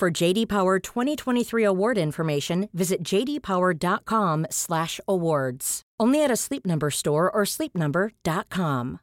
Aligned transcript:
For 0.00 0.10
JD 0.10 0.48
Power 0.48 0.78
2023 0.78 1.62
award 1.62 1.98
information, 1.98 2.70
visit 2.72 3.02
jdpower.com/awards. 3.04 5.82
Only 6.00 6.24
at 6.24 6.30
a 6.30 6.36
Sleep 6.36 6.64
Number 6.64 6.90
store 6.90 7.30
or 7.30 7.42
sleepnumber.com. 7.44 9.00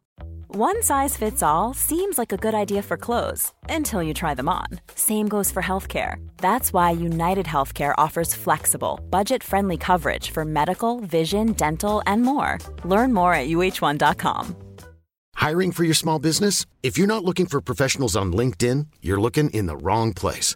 One 0.48 0.82
size 0.82 1.16
fits 1.16 1.44
all 1.44 1.76
seems 1.76 2.18
like 2.18 2.34
a 2.34 2.38
good 2.38 2.56
idea 2.56 2.82
for 2.82 2.98
clothes 2.98 3.54
until 3.70 4.02
you 4.02 4.16
try 4.16 4.34
them 4.34 4.50
on. 4.50 4.66
Same 4.96 5.28
goes 5.28 5.52
for 5.52 5.62
healthcare. 5.62 6.16
That's 6.38 6.74
why 6.74 6.90
United 6.90 7.46
Healthcare 7.46 7.94
offers 8.00 8.34
flexible, 8.34 9.00
budget 9.12 9.44
friendly 9.44 9.78
coverage 9.78 10.32
for 10.32 10.46
medical, 10.46 11.00
vision, 11.02 11.54
dental, 11.54 12.02
and 12.08 12.24
more. 12.24 12.58
Learn 12.84 13.14
more 13.14 13.36
at 13.36 13.50
uh1.com. 13.50 14.56
Hiring 15.36 15.72
for 15.74 15.84
your 15.84 15.94
small 15.94 16.18
business? 16.18 16.66
If 16.82 16.98
you're 16.98 17.06
not 17.06 17.24
looking 17.24 17.46
for 17.46 17.62
professionals 17.62 18.16
on 18.16 18.34
LinkedIn, 18.34 18.88
you're 19.04 19.22
looking 19.22 19.52
in 19.52 19.68
the 19.68 19.78
wrong 19.78 20.14
place. 20.14 20.56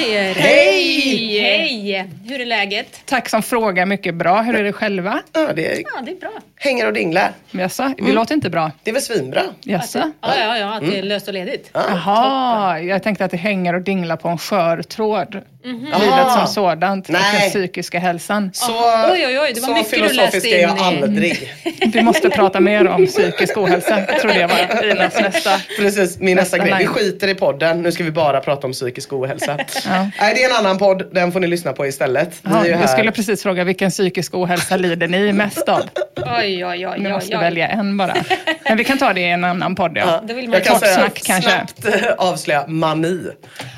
Tjejer! 0.00 0.34
Hej! 0.34 1.38
Hej! 1.40 2.10
Hur 2.28 2.40
är 2.40 2.46
läget? 2.46 3.00
Tack 3.04 3.28
som 3.28 3.42
frågar, 3.42 3.86
mycket 3.86 4.14
bra. 4.14 4.42
Hur 4.42 4.54
är 4.54 4.62
det 4.64 4.72
själva? 4.72 5.22
Ja, 5.32 5.52
det 5.56 5.66
är, 5.72 5.78
Ja, 5.94 6.00
det 6.04 6.10
är 6.10 6.16
bra. 6.16 6.30
hänger 6.56 6.86
och 6.86 6.92
dinglar. 6.92 7.32
Jaså, 7.50 7.94
vi 7.98 8.12
låter 8.12 8.34
inte 8.34 8.50
bra. 8.50 8.70
Det 8.82 8.90
är 8.90 8.92
väl 8.94 9.02
svinbra? 9.02 9.42
Jaså? 9.60 9.98
Ja, 10.20 10.34
ja, 10.38 10.58
ja, 10.58 10.74
att 10.76 10.80
det 10.90 10.98
är 10.98 11.02
löst 11.02 11.28
och 11.28 11.34
ledigt. 11.34 11.70
Jaha, 11.72 12.80
jag 12.80 13.02
tänkte 13.02 13.24
att 13.24 13.30
det 13.30 13.36
hänger 13.36 13.74
och 13.74 13.80
dinglar 13.82 14.16
på 14.16 14.28
en 14.28 14.38
skör 14.38 14.82
tråd. 14.82 15.40
Livet 15.64 15.88
Jaha. 15.92 16.36
som 16.46 16.54
sådant 16.54 17.08
och 17.08 17.12
den 17.14 17.50
psykiska 17.50 17.98
hälsan. 17.98 18.50
Så, 18.54 18.72
Oj, 19.12 19.26
oj, 19.26 19.38
oj, 19.40 19.52
det 19.54 19.60
var 19.60 19.68
så 19.68 19.74
mycket 19.74 19.90
du 19.90 19.96
filosofisk 19.96 20.34
läste 20.34 20.48
är 20.48 20.62
jag 20.62 20.78
aldrig. 20.80 21.52
Vi 21.92 22.02
måste 22.02 22.30
prata 22.30 22.60
mer 22.60 22.88
om 22.88 23.06
psykisk 23.06 23.56
ohälsa. 23.58 24.00
Jag 24.08 24.20
tror 24.20 24.32
det 24.32 24.46
var 24.46 24.84
Inas 24.90 25.14
nästa. 25.20 25.50
Precis, 25.78 26.18
min 26.18 26.36
nästa, 26.36 26.56
Nästa 26.56 26.68
grej. 26.68 26.78
Vi 26.78 26.86
skiter 26.86 27.28
i 27.28 27.34
podden, 27.34 27.82
nu 27.82 27.92
ska 27.92 28.04
vi 28.04 28.10
bara 28.10 28.40
prata 28.40 28.66
om 28.66 28.72
psykisk 28.72 29.12
ohälsa. 29.12 29.58
Ja. 29.88 30.10
Nej, 30.20 30.34
det 30.34 30.44
är 30.44 30.50
en 30.50 30.56
annan 30.56 30.78
podd, 30.78 31.14
den 31.14 31.32
får 31.32 31.40
ni 31.40 31.46
lyssna 31.46 31.72
på 31.72 31.86
istället. 31.86 32.30
Ja, 32.42 32.60
är 32.60 32.64
ju 32.64 32.70
jag 32.70 32.90
skulle 32.90 33.12
precis 33.12 33.42
fråga 33.42 33.64
vilken 33.64 33.90
psykisk 33.90 34.34
ohälsa 34.34 34.76
lider 34.76 35.08
ni 35.08 35.32
mest 35.32 35.68
av? 35.68 35.82
Oj, 36.16 36.66
oj, 36.66 36.86
oj, 36.86 36.98
Ni 36.98 37.06
oj, 37.08 37.12
måste 37.12 37.36
oj. 37.36 37.42
välja 37.42 37.68
en 37.68 37.96
bara. 37.96 38.16
Men 38.64 38.76
vi 38.76 38.84
kan 38.84 38.98
ta 38.98 39.12
det 39.12 39.20
i 39.20 39.30
en 39.30 39.44
annan 39.44 39.74
podd. 39.74 39.92
Ja. 39.96 40.02
Ja, 40.06 40.20
Då 40.28 40.34
vill 40.34 40.44
man 40.48 40.54
jag 40.54 40.64
kan 40.64 40.78
säga, 40.80 40.94
snack 40.94 41.20
kanske. 41.24 41.50
snabbt 41.50 42.02
eh, 42.04 42.10
avslöja 42.18 42.64
mani. 42.66 43.20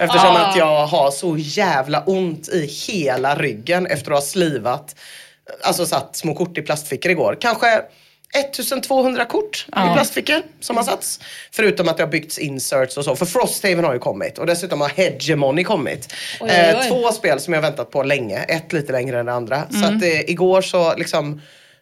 Eftersom 0.00 0.30
Ah. 0.36 0.38
att 0.46 0.56
jag 0.56 0.86
har 0.86 1.10
så 1.10 1.36
jävla 1.38 1.71
ont 2.06 2.48
i 2.48 2.66
hela 2.66 3.34
ryggen 3.34 3.86
efter 3.86 4.10
att 4.10 4.16
ha 4.18 4.22
slivat, 4.26 4.96
alltså 5.62 5.86
satt 5.86 6.16
små 6.16 6.34
kort 6.34 6.58
i 6.58 6.62
plastfickor 6.62 7.10
igår. 7.12 7.36
Kanske 7.40 7.82
1200 8.34 9.24
kort 9.24 9.64
i 9.68 9.70
Ja. 9.72 9.92
plastfickor 9.94 10.42
som 10.60 10.76
har 10.76 10.84
satts. 10.84 11.20
Förutom 11.50 11.88
att 11.88 11.96
det 11.96 12.02
har 12.02 12.10
byggts 12.10 12.38
inserts 12.38 12.96
och 12.96 13.04
så. 13.04 13.16
För 13.16 13.26
Frosthaven 13.26 13.84
har 13.84 13.92
ju 13.92 13.98
kommit 13.98 14.38
och 14.38 14.46
dessutom 14.46 14.80
har 14.80 14.88
Hegemony 14.88 15.64
kommit. 15.64 16.12
Oj, 16.40 16.50
oj, 16.50 16.74
oj. 16.74 16.86
Eh, 16.86 16.88
två 16.88 17.12
spel 17.12 17.40
som 17.40 17.54
jag 17.54 17.62
väntat 17.62 17.90
på 17.90 18.02
länge. 18.02 18.38
Ett 18.38 18.72
lite 18.72 18.92
längre 18.92 19.20
än 19.20 19.26
det 19.26 19.32
andra. 19.32 19.56
Mm. 19.56 19.82
Så 19.82 19.88
att 19.88 20.02
eh, 20.02 20.20
igår 20.30 20.62
så 20.62 20.94
liksom, 20.96 21.40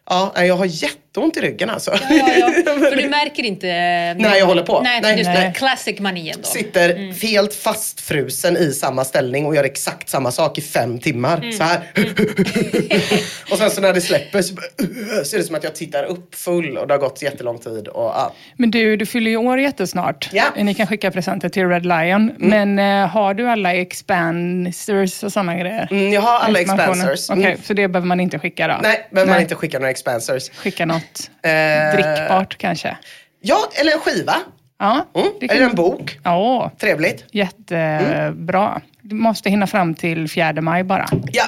ja, 0.09 0.45
jag 0.45 0.55
har 0.55 0.65
jätteont 1.11 1.37
i 1.37 1.41
ryggen 1.41 1.69
alltså. 1.69 1.91
Ja, 1.91 1.99
ja, 2.09 2.33
ja. 2.39 2.49
För 2.89 2.95
du 2.95 3.09
märker 3.09 3.43
inte... 3.43 3.67
Nej, 4.13 4.39
jag 4.39 4.45
håller 4.45 4.63
på. 4.63 4.81
Nej, 4.81 4.99
Nej, 5.01 5.17
just 5.17 5.29
nej. 5.29 5.53
Classic 5.55 5.99
manien 5.99 6.37
då. 6.41 6.47
Sitter 6.47 6.89
Mm. 6.89 7.15
helt 7.21 7.53
fastfrusen 7.53 8.57
i 8.57 8.71
samma 8.73 9.05
ställning 9.05 9.45
och 9.45 9.55
gör 9.55 9.63
exakt 9.63 10.09
samma 10.09 10.31
sak 10.31 10.57
i 10.57 10.61
fem 10.61 10.99
timmar. 10.99 11.37
Mm. 11.37 11.51
Så 11.51 11.63
här. 11.63 11.79
och 13.51 13.57
sen 13.57 13.71
så 13.71 13.81
när 13.81 13.93
det 13.93 14.01
släpper 14.01 14.41
så, 14.41 14.53
bara- 14.53 15.23
så 15.25 15.35
är 15.35 15.37
det 15.37 15.43
som 15.43 15.55
att 15.55 15.63
jag 15.63 15.75
tittar 15.75 16.03
upp 16.03 16.35
full 16.35 16.77
och 16.77 16.87
det 16.87 16.93
har 16.93 16.99
gått 16.99 17.21
jättelång 17.21 17.59
tid. 17.59 17.87
Och, 17.87 18.03
ja. 18.03 18.33
Men 18.57 18.71
du, 18.71 18.97
du 18.97 19.05
fyller 19.05 19.31
ju 19.31 19.37
år 19.37 19.59
jättesnart. 19.59 20.29
Ja. 20.33 20.43
Ni 20.57 20.73
kan 20.73 20.87
skicka 20.87 21.11
presenter 21.11 21.49
till 21.49 21.67
Red 21.67 21.85
Lion. 21.85 22.31
Men 22.37 22.79
eh, 22.79 23.07
har 23.07 23.33
du 23.33 23.47
alla 23.49 23.73
expansers 23.73 25.23
och 25.23 25.31
sådana 25.31 25.55
grejer? 25.55 25.87
Mm, 25.91 26.13
jag 26.13 26.21
har 26.21 26.39
alla 26.39 26.59
expansers. 26.59 27.29
Okej, 27.29 27.45
Mm. 27.45 27.57
så 27.63 27.73
det 27.73 27.87
behöver 27.87 28.07
man 28.07 28.19
inte 28.19 28.39
skicka 28.39 28.67
då? 28.67 28.79
Nej, 28.83 29.07
behöver 29.11 29.31
man 29.33 29.41
inte 29.41 29.55
skicka 29.55 29.79
några 29.79 29.91
expansers. 29.91 30.49
Skicka 30.49 30.85
något 31.01 31.31
Eh, 31.43 31.93
drickbart 31.93 32.57
kanske? 32.57 32.97
Ja, 33.41 33.57
eller 33.81 33.91
en 33.93 33.99
skiva. 33.99 34.35
Ja, 34.79 35.05
Mm. 35.15 35.27
kan- 35.39 35.49
Eller 35.49 35.65
en 35.69 35.75
bok. 35.75 36.19
Ja, 36.23 36.71
Trevligt. 36.79 37.25
jättebra. 37.31 38.81
Du 39.01 39.15
måste 39.15 39.49
hinna 39.49 39.67
fram 39.67 39.95
till 39.95 40.29
4 40.29 40.61
maj 40.61 40.83
bara. 40.83 41.05
Ja, 41.31 41.43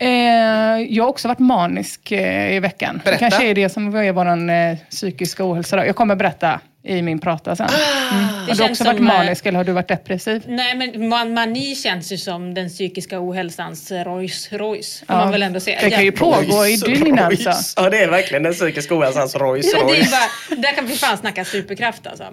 Eh, 0.00 0.08
jag 0.88 1.04
har 1.04 1.08
också 1.10 1.28
varit 1.28 1.38
manisk 1.38 2.12
eh, 2.12 2.54
i 2.56 2.60
veckan. 2.60 3.00
Berätta. 3.04 3.10
Det 3.10 3.30
kanske 3.30 3.50
är 3.50 3.54
det 3.54 3.68
som 3.68 3.94
är 3.96 4.12
vår 4.12 4.50
eh, 4.50 4.76
psykiska 4.90 5.44
ohälsa. 5.44 5.76
Då. 5.76 5.84
Jag 5.84 5.96
kommer 5.96 6.16
berätta 6.16 6.60
i 6.84 7.02
min 7.02 7.18
prata 7.18 7.56
sen. 7.56 7.68
Mm. 8.12 8.24
Har 8.24 8.40
du 8.40 8.54
känns 8.56 8.60
också 8.70 8.84
varit 8.84 8.96
som, 8.96 9.06
eh, 9.08 9.14
manisk 9.18 9.46
eller 9.46 9.56
har 9.56 9.64
du 9.64 9.72
varit 9.72 9.88
depressiv? 9.88 10.42
Nej, 10.48 10.74
men 10.76 11.08
man, 11.08 11.34
mani 11.34 11.74
känns 11.74 12.12
ju 12.12 12.16
som 12.18 12.54
den 12.54 12.68
psykiska 12.68 13.20
ohälsans 13.20 13.92
Rolls 13.92 14.48
Royce. 14.52 15.04
Kan 15.06 15.16
Ja. 15.16 15.22
man 15.24 15.32
väl 15.32 15.42
ändå 15.42 15.60
säga. 15.60 15.78
Det 15.82 15.90
kan 15.90 16.04
ju 16.04 16.12
pågå 16.12 16.42
i 16.42 16.46
Royce 16.76 16.86
dygn 16.86 17.18
Royce. 17.18 17.46
alltså. 17.50 17.82
Ja, 17.82 17.90
det 17.90 17.98
är 17.98 18.08
verkligen 18.08 18.42
den 18.42 18.52
psykiska 18.52 18.94
ohälsans 18.98 19.36
Rolls 19.36 19.74
Royce. 19.74 20.10
bara, 20.10 20.56
där 20.60 20.72
kan 20.72 20.86
vi 20.86 20.94
fan 20.96 21.18
snacka 21.18 21.44
superkraft 21.44 22.06
alltså. 22.06 22.24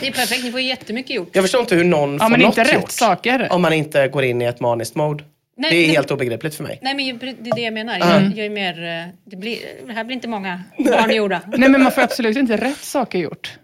Det 0.00 0.06
är 0.08 0.12
perfekt, 0.12 0.44
ni 0.44 0.50
får 0.52 0.60
jättemycket 0.60 1.16
gjort. 1.16 1.28
Jag 1.32 1.44
förstår 1.44 1.60
inte 1.60 1.74
hur 1.74 1.84
någon 1.84 2.12
Ja, 2.12 2.18
får 2.18 2.28
men 2.30 2.40
något 2.40 2.58
inte 2.58 2.64
rätt 2.70 2.80
gjort. 2.80 2.90
saker. 2.90 3.48
Om 3.52 3.62
man 3.62 3.72
inte 3.72 4.08
går 4.08 4.24
in 4.24 4.42
i 4.42 4.44
ett 4.44 4.60
maniskt 4.60 4.94
mode. 4.94 5.24
Nej, 5.58 5.70
det 5.70 5.76
är 5.76 5.86
nej. 5.86 5.96
helt 5.96 6.10
obegripligt 6.10 6.54
för 6.54 6.62
mig. 6.62 6.78
Nej 6.82 6.94
men 6.94 7.18
det 7.18 7.50
är 7.50 7.54
det 7.54 7.60
jag 7.60 7.74
menar. 7.74 7.98
Jag, 7.98 8.22
jag 8.36 8.46
är 8.46 8.50
mer, 8.50 8.84
eh, 8.84 9.14
det, 9.24 9.36
blir, 9.36 9.58
det 9.86 9.92
här 9.92 10.04
blir 10.04 10.14
inte 10.14 10.28
många 10.28 10.62
barn 10.78 11.14
gjorda. 11.14 11.40
Nej, 11.46 11.68
men 11.68 11.82
man 11.82 11.92
får 11.92 12.02
absolut 12.02 12.36
inte 12.36 12.56
rätt 12.56 12.84
saker 12.84 13.18
gjort. 13.18 13.58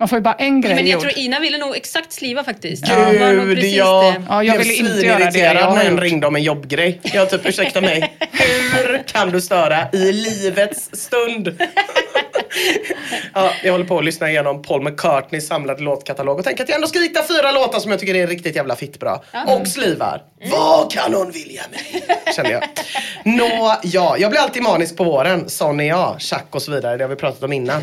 Man 0.00 0.08
får 0.08 0.18
ju 0.18 0.22
bara 0.22 0.34
en 0.34 0.60
grej 0.60 0.74
Men 0.74 0.86
jag 0.86 0.92
gjord. 0.92 1.02
tror 1.02 1.18
Ina 1.18 1.40
ville 1.40 1.58
nog 1.58 1.76
exakt 1.76 2.12
sliva 2.12 2.44
faktiskt. 2.44 2.88
Nog 2.88 3.12
Gud, 3.12 3.54
precis 3.56 3.74
jag 3.74 4.14
det. 4.14 4.22
Ja, 4.28 4.44
jag 4.44 4.58
ville 4.58 4.74
inte 4.74 5.06
göra 5.06 5.30
det 5.30 5.38
jag 5.38 5.74
när 5.74 5.84
en 5.84 6.00
ringde 6.00 6.26
om 6.26 6.36
en 6.36 6.42
jobbgrej. 6.42 7.00
Jag 7.02 7.30
typ, 7.30 7.46
ursäkta 7.46 7.80
mig, 7.80 8.16
hur 8.30 9.02
kan 9.06 9.30
du 9.30 9.40
störa 9.40 9.88
i 9.92 10.12
livets 10.12 10.90
stund? 10.92 11.60
ja, 13.34 13.50
jag 13.64 13.72
håller 13.72 13.84
på 13.84 13.98
att 13.98 14.04
lyssna 14.04 14.30
igenom 14.30 14.62
Paul 14.62 14.82
McCartneys 14.82 15.46
samlade 15.46 15.82
låtkatalog 15.82 16.38
och 16.38 16.44
tänker 16.44 16.62
att 16.62 16.68
jag 16.68 16.76
ändå 16.76 16.88
ska 16.88 16.98
hitta 16.98 17.22
fyra 17.22 17.50
låtar 17.52 17.78
som 17.80 17.90
jag 17.90 18.00
tycker 18.00 18.14
är 18.14 18.26
riktigt 18.26 18.56
jävla 18.56 18.76
fittbra. 18.76 19.20
Och 19.46 19.68
slivar. 19.68 20.22
Vad 20.50 20.92
kan 20.92 21.14
hon 21.14 21.30
vilja 21.30 21.62
mig? 21.70 22.04
Kände 22.36 22.50
jag. 22.50 22.62
Nå, 23.24 23.76
ja, 23.82 24.16
jag 24.18 24.30
blir 24.30 24.40
alltid 24.40 24.62
manisk 24.62 24.96
på 24.96 25.04
våren. 25.04 25.48
Sån 25.48 25.80
är 25.80 25.88
jag. 25.88 26.16
Schack 26.20 26.46
och 26.50 26.62
så 26.62 26.70
vidare, 26.72 26.96
det 26.96 27.04
har 27.04 27.08
vi 27.08 27.16
pratat 27.16 27.42
om 27.42 27.52
innan. 27.52 27.82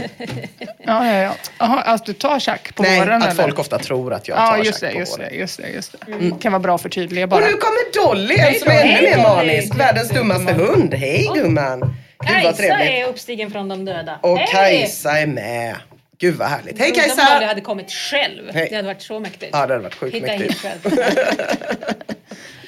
Ja, 0.86 1.06
ja, 1.08 1.14
ja. 1.22 1.32
Jaha, 1.60 1.82
alltså 1.82 2.06
du 2.06 2.14
tar 2.14 2.40
tjack 2.40 2.76
på 2.76 2.84
Nej, 2.84 3.00
våren 3.00 3.22
att 3.24 3.30
eller? 3.34 3.44
folk 3.44 3.60
ofta 3.60 3.80
tror 3.80 4.14
att 4.14 4.28
jag 4.28 4.38
Ja, 4.38 4.48
tar 4.48 4.58
just 4.58 4.80
schack 4.80 4.90
det, 4.90 4.94
på 4.94 5.00
just 5.00 5.18
våren. 5.20 5.30
det, 5.32 5.36
just 5.38 5.58
det, 5.62 5.68
just 5.70 5.96
det. 6.06 6.32
Kan 6.42 6.52
vara 6.52 6.60
bra 6.60 6.76
att 6.76 6.82
förtydliga 6.82 7.28
bara. 7.28 7.44
Och 7.46 7.52
nu 7.52 7.58
kommer 7.58 8.06
Dolly, 8.06 8.36
en 8.38 8.60
som 8.60 8.72
är 8.72 8.82
ännu 8.82 9.02
mer 9.02 9.18
manisk. 9.24 9.76
Världens 9.80 10.10
dummaste 10.10 10.54
hund. 10.54 10.94
Hej 10.94 11.32
gumman. 11.36 11.96
Gud 12.20 12.34
vad 12.34 12.44
Kajsa 12.44 12.54
trevligt. 12.54 12.90
är 12.92 13.08
uppstigen 13.10 13.52
från 13.52 13.68
de 13.70 13.86
döda. 13.86 14.20
Och 14.22 14.38
Hej! 14.38 14.48
Kajsa 14.82 15.20
är 15.20 15.28
med. 15.28 15.76
Gud 16.20 16.36
vad 16.36 16.48
härligt. 16.48 16.80
Hej 16.80 16.90
om 16.92 16.96
Kajsa! 16.96 17.34
Dolly 17.34 17.46
hade 17.46 17.62
kommit 17.62 17.92
själv. 17.92 18.52
Hej. 18.54 18.68
Det 18.70 18.76
hade 18.76 18.88
varit 18.88 19.02
så 19.02 19.20
mäktigt. 19.20 19.50
Ja, 19.54 19.68
det 19.68 19.74
hade 19.74 19.84
varit 19.84 19.96
sjukt 19.96 20.16
Hitta 20.16 20.28
mäktigt. 20.28 20.52
hit 20.54 20.62
själv. 20.62 21.00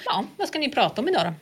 ja, 0.05 0.23
vad 0.37 0.47
ska 0.47 0.59
ni 0.59 0.69
prata 0.71 1.01
om 1.01 1.09
idag 1.09 1.21
då? 1.25 1.33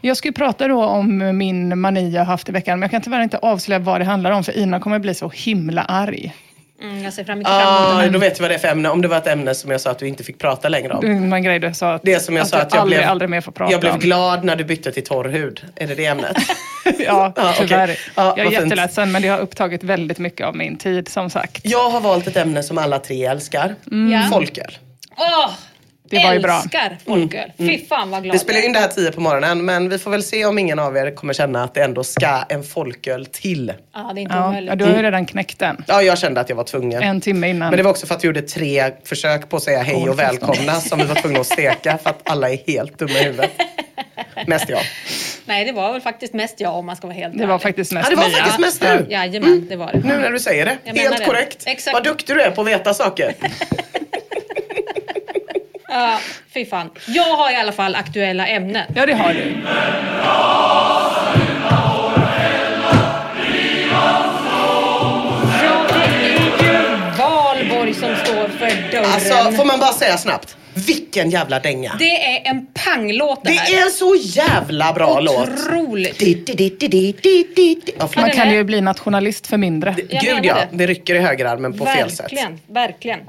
Jag 0.00 0.16
ska 0.16 0.28
ju 0.28 0.32
prata 0.32 0.68
då 0.68 0.84
om 0.84 1.38
min 1.38 1.78
mani 1.78 2.10
jag 2.10 2.24
haft 2.24 2.48
i 2.48 2.52
veckan, 2.52 2.78
men 2.78 2.82
jag 2.86 2.90
kan 2.90 3.02
tyvärr 3.02 3.22
inte 3.22 3.38
avslöja 3.38 3.78
vad 3.78 4.00
det 4.00 4.04
handlar 4.04 4.30
om, 4.30 4.44
för 4.44 4.58
Ina 4.58 4.80
kommer 4.80 4.98
bli 4.98 5.14
så 5.14 5.28
himla 5.28 5.82
arg. 5.82 6.34
Mm, 6.82 7.04
jag 7.04 7.12
ser 7.12 7.24
fram 7.24 7.36
emot 7.38 7.48
Ah, 7.50 8.02
det. 8.02 8.08
då 8.10 8.18
vet 8.18 8.38
vi 8.38 8.42
vad 8.42 8.50
det 8.50 8.54
är 8.54 8.58
för 8.58 8.68
ämne. 8.68 8.88
Om 8.88 9.02
det 9.02 9.08
var 9.08 9.16
ett 9.16 9.26
ämne 9.26 9.54
som 9.54 9.70
jag 9.70 9.80
sa 9.80 9.90
att 9.90 9.98
du 9.98 10.08
inte 10.08 10.24
fick 10.24 10.38
prata 10.38 10.68
längre 10.68 10.92
om. 10.92 11.00
Det 11.24 11.28
var 11.30 11.36
en 11.36 11.42
grej 11.42 11.58
du 11.58 11.74
sa, 11.74 11.92
att, 11.94 12.02
Det 12.04 12.20
som 12.20 12.36
jag 12.36 12.42
att 12.42 12.48
sa 12.48 12.56
att 12.58 12.72
jag 12.74 12.80
aldrig, 12.80 12.98
blev, 12.98 13.10
aldrig 13.10 13.30
mer 13.30 13.40
får 13.40 13.52
prata 13.52 13.72
jag 13.72 13.80
blev 13.80 13.92
om. 13.92 13.98
glad 13.98 14.44
när 14.44 14.56
du 14.56 14.64
bytte 14.64 14.92
till 14.92 15.04
torr 15.04 15.28
hud. 15.28 15.64
Är 15.76 15.86
det 15.86 15.94
det 15.94 16.06
ämnet? 16.06 16.36
ja, 16.84 16.92
Ja, 16.98 17.32
okej. 17.36 17.54
tyvärr. 17.68 17.98
Ja, 18.14 18.34
jag 18.36 18.46
är 18.46 18.50
jätteledsen, 18.50 19.12
men 19.12 19.22
det 19.22 19.28
har 19.28 19.38
upptagit 19.38 19.84
väldigt 19.84 20.18
mycket 20.18 20.46
av 20.46 20.56
min 20.56 20.76
tid, 20.78 21.08
som 21.08 21.30
sagt. 21.30 21.60
Jag 21.64 21.90
har 21.90 22.00
valt 22.00 22.26
ett 22.26 22.36
ämne 22.36 22.62
som 22.62 22.78
alla 22.78 22.98
tre 22.98 23.24
älskar. 23.24 23.74
Ja. 24.12 24.26
Folköl. 24.30 24.78
Åh! 25.16 25.50
Det 26.18 26.24
var 26.26 26.32
ju 26.34 26.40
bra. 26.40 26.56
Älskar 26.62 26.98
folköl. 27.06 27.52
Fy 27.58 27.86
fan 27.86 28.10
vad 28.10 28.22
glad 28.22 28.32
Vi 28.32 28.38
spelar 28.38 28.64
in 28.64 28.72
det 28.72 28.78
här 28.78 28.88
tio 28.88 29.12
på 29.12 29.20
morgonen 29.20 29.64
men 29.64 29.88
vi 29.88 29.98
får 29.98 30.10
väl 30.10 30.22
se 30.22 30.44
om 30.46 30.58
ingen 30.58 30.78
av 30.78 30.96
er 30.96 31.14
kommer 31.14 31.32
känna 31.34 31.64
att 31.64 31.74
det 31.74 31.82
ändå 31.82 32.04
ska 32.04 32.44
en 32.48 32.62
folköl 32.64 33.26
till. 33.26 33.72
Ja, 33.94 34.10
det 34.14 34.20
är 34.20 34.22
inte 34.22 34.34
Ja, 34.34 34.48
omöjligt. 34.48 34.68
ja, 34.70 34.74
du 34.76 34.84
har 34.84 34.92
ju 34.96 35.02
redan 35.02 35.26
knäckt 35.26 35.58
den. 35.58 35.84
Ja, 35.88 36.02
jag 36.02 36.18
kände 36.18 36.40
att 36.40 36.48
jag 36.48 36.56
var 36.56 36.64
tvungen. 36.64 37.02
En 37.02 37.20
timme 37.20 37.48
innan. 37.48 37.68
Men 37.70 37.76
det 37.76 37.82
var 37.82 37.90
också 37.90 38.06
för 38.06 38.14
att 38.14 38.24
vi 38.24 38.26
gjorde 38.26 38.42
tre 38.42 38.90
försök 39.04 39.48
på 39.48 39.56
att 39.56 39.62
säga 39.62 39.82
hej 39.82 40.08
och 40.08 40.18
välkomna 40.18 40.72
som 40.80 40.98
vi 40.98 41.04
var 41.04 41.14
tvungna 41.14 41.40
att 41.40 41.46
steka 41.46 41.98
för 41.98 42.10
att 42.10 42.20
alla 42.30 42.50
är 42.50 42.58
helt 42.66 42.98
dumma 42.98 43.12
i 43.18 43.22
huvudet. 43.24 43.50
Mest 44.46 44.68
jag. 44.68 44.80
Nej, 45.44 45.64
det 45.64 45.72
var 45.72 45.92
väl 45.92 46.00
faktiskt 46.00 46.34
mest 46.34 46.60
jag 46.60 46.74
om 46.74 46.86
man 46.86 46.96
ska 46.96 47.06
vara 47.06 47.16
helt 47.16 47.38
Det 47.38 47.46
var 47.46 47.54
ärlig. 47.54 47.62
faktiskt 47.62 47.92
mest 47.92 48.10
Ja, 48.10 48.16
det 48.16 48.22
var 48.22 48.30
faktiskt 48.30 48.58
mest 48.58 48.80
du. 48.80 49.12
Jajamän, 49.12 49.66
det 49.68 49.76
var 49.76 49.92
det. 49.92 49.98
Nu 49.98 50.16
när 50.18 50.30
du 50.30 50.38
säger 50.38 50.64
det. 50.66 50.78
Jag 50.84 50.94
Helt 50.94 51.18
det. 51.18 51.24
korrekt. 51.24 51.62
Exakt. 51.66 51.94
Vad 51.94 52.04
duktig 52.04 52.36
du 52.36 52.42
är 52.42 52.50
på 52.50 52.60
att 52.60 52.66
veta 52.66 52.94
saker. 52.94 53.34
Ja, 55.92 56.18
fy 56.54 56.66
fan. 56.66 56.90
Jag 57.06 57.36
har 57.36 57.50
i 57.52 57.56
alla 57.56 57.72
fall 57.72 57.94
aktuella 57.94 58.46
ämnen. 58.46 58.92
Ja, 58.94 59.06
det 59.06 59.14
har 59.14 59.34
du. 59.34 59.56
Ja, 65.62 65.86
det 65.88 66.04
är 66.04 66.32
ju 66.62 66.82
Valborg 67.18 67.94
som 67.94 68.16
står 68.16 68.48
för 68.48 68.90
dörren. 68.92 69.04
Alltså, 69.14 69.52
får 69.56 69.64
man 69.64 69.80
bara 69.80 69.92
säga 69.92 70.18
snabbt. 70.18 70.56
Vilken 70.86 71.30
jävla 71.30 71.60
dänga. 71.60 71.96
Det, 71.98 72.04
Det 72.04 72.36
är 72.36 72.50
en 72.50 72.66
panglåt 72.84 73.40
det 73.44 73.50
här. 73.50 73.78
är 73.78 73.82
en 73.84 73.90
så 73.90 74.16
jävla 74.20 74.92
bra 74.92 75.20
låt. 75.20 75.48
Otroligt. 75.48 76.18
Di. 76.18 77.82
Ja, 77.98 78.08
Man 78.16 78.30
kan 78.30 78.50
ju 78.50 78.64
bli 78.64 78.80
nationalist 78.80 79.46
för 79.46 79.56
mindre. 79.56 79.96
Jag 80.08 80.22
Gud 80.22 80.44
ja, 80.44 80.54
det. 80.54 80.68
det 80.70 80.86
rycker 80.86 81.14
i 81.14 81.18
högerarmen 81.18 81.78
på 81.78 81.86
fel 81.86 82.10
sätt. 82.10 82.20
Verkligen, 82.20 82.60
verkligen. 82.66 83.20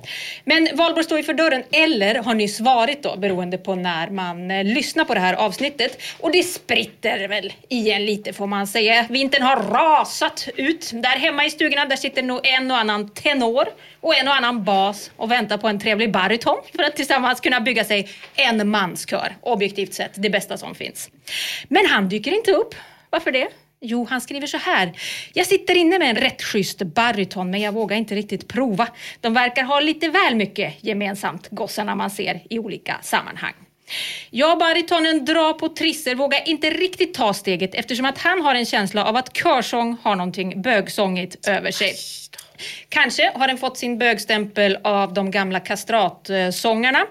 Men 0.46 0.70
Valborg 0.74 1.04
står 1.04 1.18
ju 1.18 1.24
för 1.24 1.34
dörren, 1.34 1.64
eller 1.72 2.16
har 2.16 2.34
nyss 2.34 2.60
varit 2.60 3.04
då, 3.04 3.18
beroende 3.18 3.58
på 3.58 3.76
när 3.76 4.10
man 4.10 4.52
eh, 4.52 4.64
lyssnar 4.64 5.06
på 5.06 5.14
det 5.14 5.20
här 5.20 5.34
avsnittet. 5.34 6.02
Och 6.20 6.32
det 6.32 6.44
spritter 6.44 7.28
väl 7.28 7.54
igen 7.70 8.06
lite 8.06 8.34
får 8.34 8.48
man 8.48 8.68
säga. 8.68 9.06
Vintern 9.10 9.44
har 9.44 9.56
rasat 9.56 10.48
ut. 10.56 10.92
Där 10.94 11.10
hemma 11.20 11.46
i 11.46 11.50
stugorna 11.50 11.86
där 11.86 11.96
sitter 11.96 12.24
nog 12.24 12.40
en 12.44 12.72
och 12.72 12.78
annan 12.78 13.10
tenor 13.10 13.66
och 14.02 14.16
en 14.16 14.28
och 14.28 14.36
annan 14.36 14.64
bas 14.64 15.12
och 15.18 15.32
väntar 15.32 15.58
på 15.58 15.68
en 15.68 15.80
trevlig 15.80 16.12
bariton 16.12 16.58
för 16.76 16.84
att 16.84 16.96
tillsammans 16.96 17.42
kunna 17.44 17.62
bygga 17.62 17.84
sig 17.84 18.10
en 18.36 18.70
manskör. 18.70 19.36
Objektivt 19.42 19.94
sett 19.94 20.12
det 20.16 20.30
bästa 20.30 20.58
som 20.58 20.76
finns. 20.76 21.10
Men 21.68 21.86
han 21.86 22.10
dyker 22.10 22.32
inte 22.32 22.52
upp. 22.52 22.76
Varför 23.10 23.32
det? 23.32 23.48
Jo, 23.86 24.08
han 24.10 24.22
skriver 24.22 24.48
så 24.48 24.58
här. 24.58 24.92
Jag 25.34 25.48
sitter 25.48 25.76
inne 25.76 26.00
med 26.00 26.10
en 26.10 26.16
rätt 26.16 26.44
schysst 26.44 26.78
baryton, 26.78 27.52
men 27.52 27.62
jag 27.62 27.72
vågar 27.72 27.98
inte 27.98 28.16
riktigt 28.16 28.48
prova. 28.48 28.88
De 29.22 29.34
verkar 29.34 29.64
ha 29.64 29.80
lite 29.80 30.10
väl 30.10 30.36
mycket 30.36 30.84
gemensamt, 30.84 31.48
gossarna 31.52 31.96
man 31.96 32.10
ser 32.10 32.42
i 32.50 32.60
olika 32.60 33.00
sammanhang. 33.02 33.54
Jag, 34.30 34.60
baritonen, 34.60 35.26
drar 35.26 35.54
på 35.54 35.70
trisser, 35.70 36.16
vågar 36.16 36.50
inte 36.50 36.70
riktigt 36.70 37.14
ta 37.14 37.34
steget 37.34 37.76
eftersom 37.76 38.06
att 38.06 38.18
han 38.18 38.42
har 38.42 38.56
en 38.56 38.66
känsla 38.66 39.06
av 39.06 39.16
att 39.16 39.38
körsång 39.38 39.98
har 40.04 40.16
någonting 40.16 40.62
bögsångigt 40.62 41.48
över 41.48 41.72
sig. 41.72 41.94
Kanske 42.90 43.32
har 43.36 43.48
den 43.48 43.58
fått 43.58 43.78
sin 43.78 43.98
bögstämpel 43.98 44.78
av 44.84 45.14
de 45.14 45.32
gamla 45.32 45.60
kastratsångarna. 45.60 47.06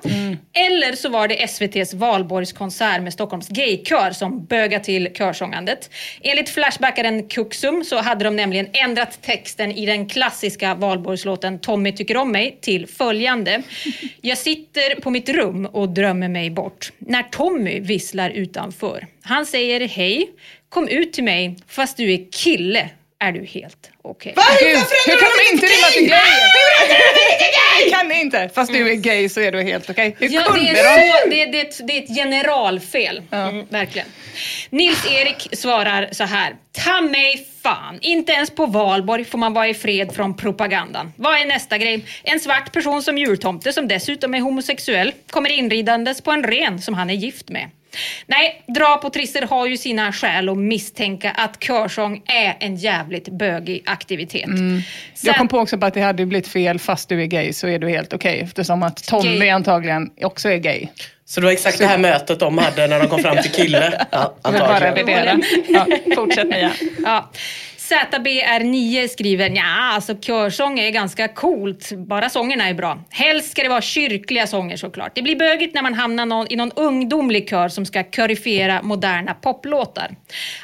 Eller 0.52 0.96
så 0.96 1.08
var 1.08 1.28
det 1.28 1.42
SVTs 1.42 1.94
valborgskonsert 1.94 3.02
med 3.02 3.12
Stockholms 3.12 3.48
gaykör 3.48 4.10
som 4.10 4.44
bögade 4.44 4.84
till 4.84 5.14
körsångandet. 5.14 5.90
Enligt 6.20 6.48
Flashbackaren 6.48 7.28
Kuxum 7.28 7.84
så 7.84 8.00
hade 8.00 8.24
de 8.24 8.36
nämligen 8.36 8.68
ändrat 8.72 9.22
texten 9.22 9.72
i 9.72 9.86
den 9.86 10.08
klassiska 10.08 10.74
valborgslåten 10.74 11.58
Tommy 11.58 11.92
tycker 11.92 12.16
om 12.16 12.32
mig 12.32 12.58
till 12.60 12.86
följande. 12.86 13.62
Jag 14.20 14.38
sitter 14.38 15.00
på 15.00 15.10
mitt 15.10 15.28
rum 15.28 15.66
och 15.66 15.88
drömmer 15.88 16.28
mig 16.28 16.50
bort 16.50 16.92
när 16.98 17.22
Tommy 17.22 17.80
visslar 17.80 18.30
utanför. 18.30 19.06
Han 19.22 19.46
säger 19.46 19.88
hej, 19.88 20.30
kom 20.68 20.88
ut 20.88 21.12
till 21.12 21.24
mig, 21.24 21.56
fast 21.66 21.96
du 21.96 22.12
är 22.12 22.32
kille 22.32 22.90
är 23.18 23.32
du 23.32 23.44
helt 23.44 23.91
okej. 24.02 24.34
Hur, 24.36 24.66
Gud, 24.66 24.78
hur 25.06 25.16
kan 25.18 25.28
du 25.36 25.44
de 25.44 25.52
inte 25.52 25.66
rimma 25.66 25.86
till 25.86 26.08
gay? 26.08 26.18
Det 27.84 27.90
kan 27.90 28.08
ni 28.08 28.20
inte. 28.20 28.50
Fast 28.54 28.72
du 28.72 28.90
är 28.90 28.94
gay 28.94 29.28
så 29.28 29.40
är 29.40 29.52
du 29.52 29.62
helt 29.62 29.90
okej. 29.90 30.16
Hur 30.18 30.28
Ja, 30.28 30.40
det, 30.54 30.68
är 30.68 30.74
så, 31.22 31.28
det, 31.30 31.42
är- 31.42 31.46
det, 31.52 31.60
är 31.60 31.64
ett- 31.64 31.86
det 31.86 31.98
är 31.98 32.02
ett 32.02 32.16
generalfel. 32.16 33.22
Mm, 33.30 33.66
verkligen. 33.68 34.06
Nils-Erik 34.70 35.48
svarar 35.52 36.08
så 36.12 36.24
här. 36.24 36.56
Ta 36.84 37.00
mig 37.00 37.46
fan, 37.62 37.98
inte 38.00 38.32
ens 38.32 38.50
på 38.50 38.66
valborg 38.66 39.24
får 39.24 39.38
man 39.38 39.52
vara 39.52 39.68
i 39.68 39.74
fred 39.74 40.12
från 40.14 40.36
propagandan. 40.36 41.12
Vad 41.16 41.40
är 41.40 41.44
nästa 41.44 41.78
grej? 41.78 42.04
En 42.22 42.40
svart 42.40 42.72
person 42.72 43.02
som 43.02 43.18
jultomte 43.18 43.72
som 43.72 43.88
dessutom 43.88 44.34
är 44.34 44.40
homosexuell 44.40 45.12
kommer 45.30 45.50
inridandes 45.50 46.20
på 46.20 46.30
en 46.30 46.44
ren 46.44 46.82
som 46.82 46.94
han 46.94 47.10
är 47.10 47.14
gift 47.14 47.48
med. 47.48 47.70
Nej, 48.26 48.62
dra 48.66 48.96
på 48.96 49.10
trisser 49.10 49.42
har 49.42 49.66
ju 49.66 49.76
sina 49.76 50.12
skäl 50.12 50.48
att 50.48 50.58
misstänka 50.58 51.30
att 51.30 51.62
körsång 51.62 52.22
är 52.26 52.56
en 52.60 52.76
jävligt 52.76 53.28
bögig 53.28 53.82
aktivitet. 53.86 54.44
Sen- 54.46 54.82
Jag 55.22 55.36
kom 55.36 55.48
på 55.48 55.58
också 55.58 55.78
på 55.78 55.86
att 55.86 55.94
det 55.94 56.00
hade 56.00 56.26
blivit 56.26 56.48
fel 56.48 56.78
fast 56.78 57.08
du 57.08 57.22
är 57.22 57.26
gay 57.26 57.52
så 57.52 57.68
är 57.68 57.78
du 57.78 57.88
helt 57.88 58.12
okej. 58.12 58.40
eftersom 58.40 58.82
att 58.82 59.04
Tommy 59.04 59.38
Gay. 59.38 59.48
antagligen 59.48 60.10
också 60.20 60.48
är 60.50 60.56
gay. 60.56 60.86
Så 61.24 61.40
det 61.40 61.44
var 61.46 61.52
exakt 61.52 61.78
det 61.78 61.86
här 61.86 61.98
mötet 61.98 62.40
de 62.40 62.58
hade 62.58 62.86
när 62.86 63.00
de 63.00 63.08
kom 63.08 63.18
fram 63.22 63.36
till 63.42 63.50
kille. 63.50 64.06
Ja, 64.10 64.34
Jag 64.44 64.52
bara 64.52 64.62
antagligen. 64.62 64.94
revidera. 64.96 65.40
Ja, 65.68 66.14
fortsätt 66.14 66.48
Mia. 66.48 66.70
Ja. 67.04 67.30
ZBR9 67.92 69.08
skriver 69.08 69.50
ja, 69.50 69.92
alltså 69.94 70.16
körsång 70.20 70.78
är 70.78 70.90
ganska 70.90 71.28
coolt, 71.28 71.92
bara 71.92 72.28
sångerna 72.30 72.68
är 72.68 72.74
bra. 72.74 73.04
Helst 73.10 73.50
ska 73.50 73.62
det 73.62 73.68
vara 73.68 73.80
kyrkliga 73.80 74.46
sånger 74.46 74.76
såklart. 74.76 75.14
Det 75.14 75.22
blir 75.22 75.36
bögigt 75.36 75.74
när 75.74 75.82
man 75.82 75.94
hamnar 75.94 76.26
någon, 76.26 76.46
i 76.50 76.56
någon 76.56 76.72
ungdomlig 76.72 77.50
kör 77.50 77.68
som 77.68 77.86
ska 77.86 78.04
körifiera 78.04 78.82
moderna 78.82 79.34
poplåtar. 79.34 80.16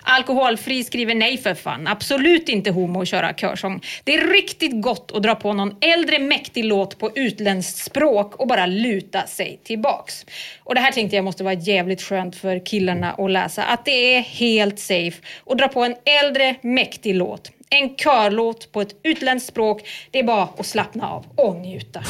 Alkoholfri 0.02 0.84
skriver 0.84 1.14
nej 1.14 1.38
för 1.38 1.54
fan, 1.54 1.86
absolut 1.86 2.48
inte 2.48 2.70
homo 2.70 3.02
att 3.02 3.08
köra 3.08 3.34
körsång. 3.34 3.82
Det 4.04 4.14
är 4.14 4.32
riktigt 4.32 4.82
gott 4.82 5.12
att 5.14 5.22
dra 5.22 5.34
på 5.34 5.52
någon 5.52 5.76
äldre 5.80 6.18
mäktig 6.18 6.64
låt 6.64 6.98
på 6.98 7.10
utländskt 7.14 7.78
språk 7.78 8.36
och 8.36 8.48
bara 8.48 8.66
luta 8.66 9.26
sig 9.26 9.60
tillbaks. 9.64 10.26
Och 10.68 10.74
det 10.74 10.80
här 10.80 10.92
tänkte 10.92 11.16
jag 11.16 11.24
måste 11.24 11.44
vara 11.44 11.54
jävligt 11.54 12.02
skönt 12.02 12.36
för 12.36 12.66
killarna 12.66 13.12
att 13.12 13.30
läsa, 13.30 13.64
att 13.64 13.84
det 13.84 14.16
är 14.16 14.20
helt 14.20 14.78
safe 14.78 15.22
att 15.46 15.58
dra 15.58 15.68
på 15.68 15.84
en 15.84 15.94
äldre 16.24 16.54
mäktig 16.62 17.14
låt. 17.14 17.50
En 17.70 17.96
körlåt 17.96 18.72
på 18.72 18.80
ett 18.80 18.94
utländskt 19.02 19.48
språk. 19.48 19.88
Det 20.10 20.18
är 20.18 20.24
bara 20.24 20.42
att 20.42 20.66
slappna 20.66 21.08
av 21.08 21.26
och 21.36 21.56
njuta. 21.56 22.02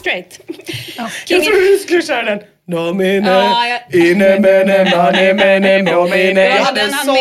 Straight. 0.00 0.40
Jag 1.28 1.44
trodde 1.44 1.60
du 1.60 1.78
skulle 1.78 2.02
köra 2.02 2.22
den. 2.22 2.40
Nomine, 2.68 3.26
Ja, 3.26 3.66
jag- 3.68 4.00
inne 4.00 4.38
mene, 4.38 4.96
mane 4.96 5.34
mene, 5.34 5.82
momine. 5.82 6.40
Jag 6.44 6.50
hade 6.64 6.80
en 6.80 6.90
sån 6.92 7.16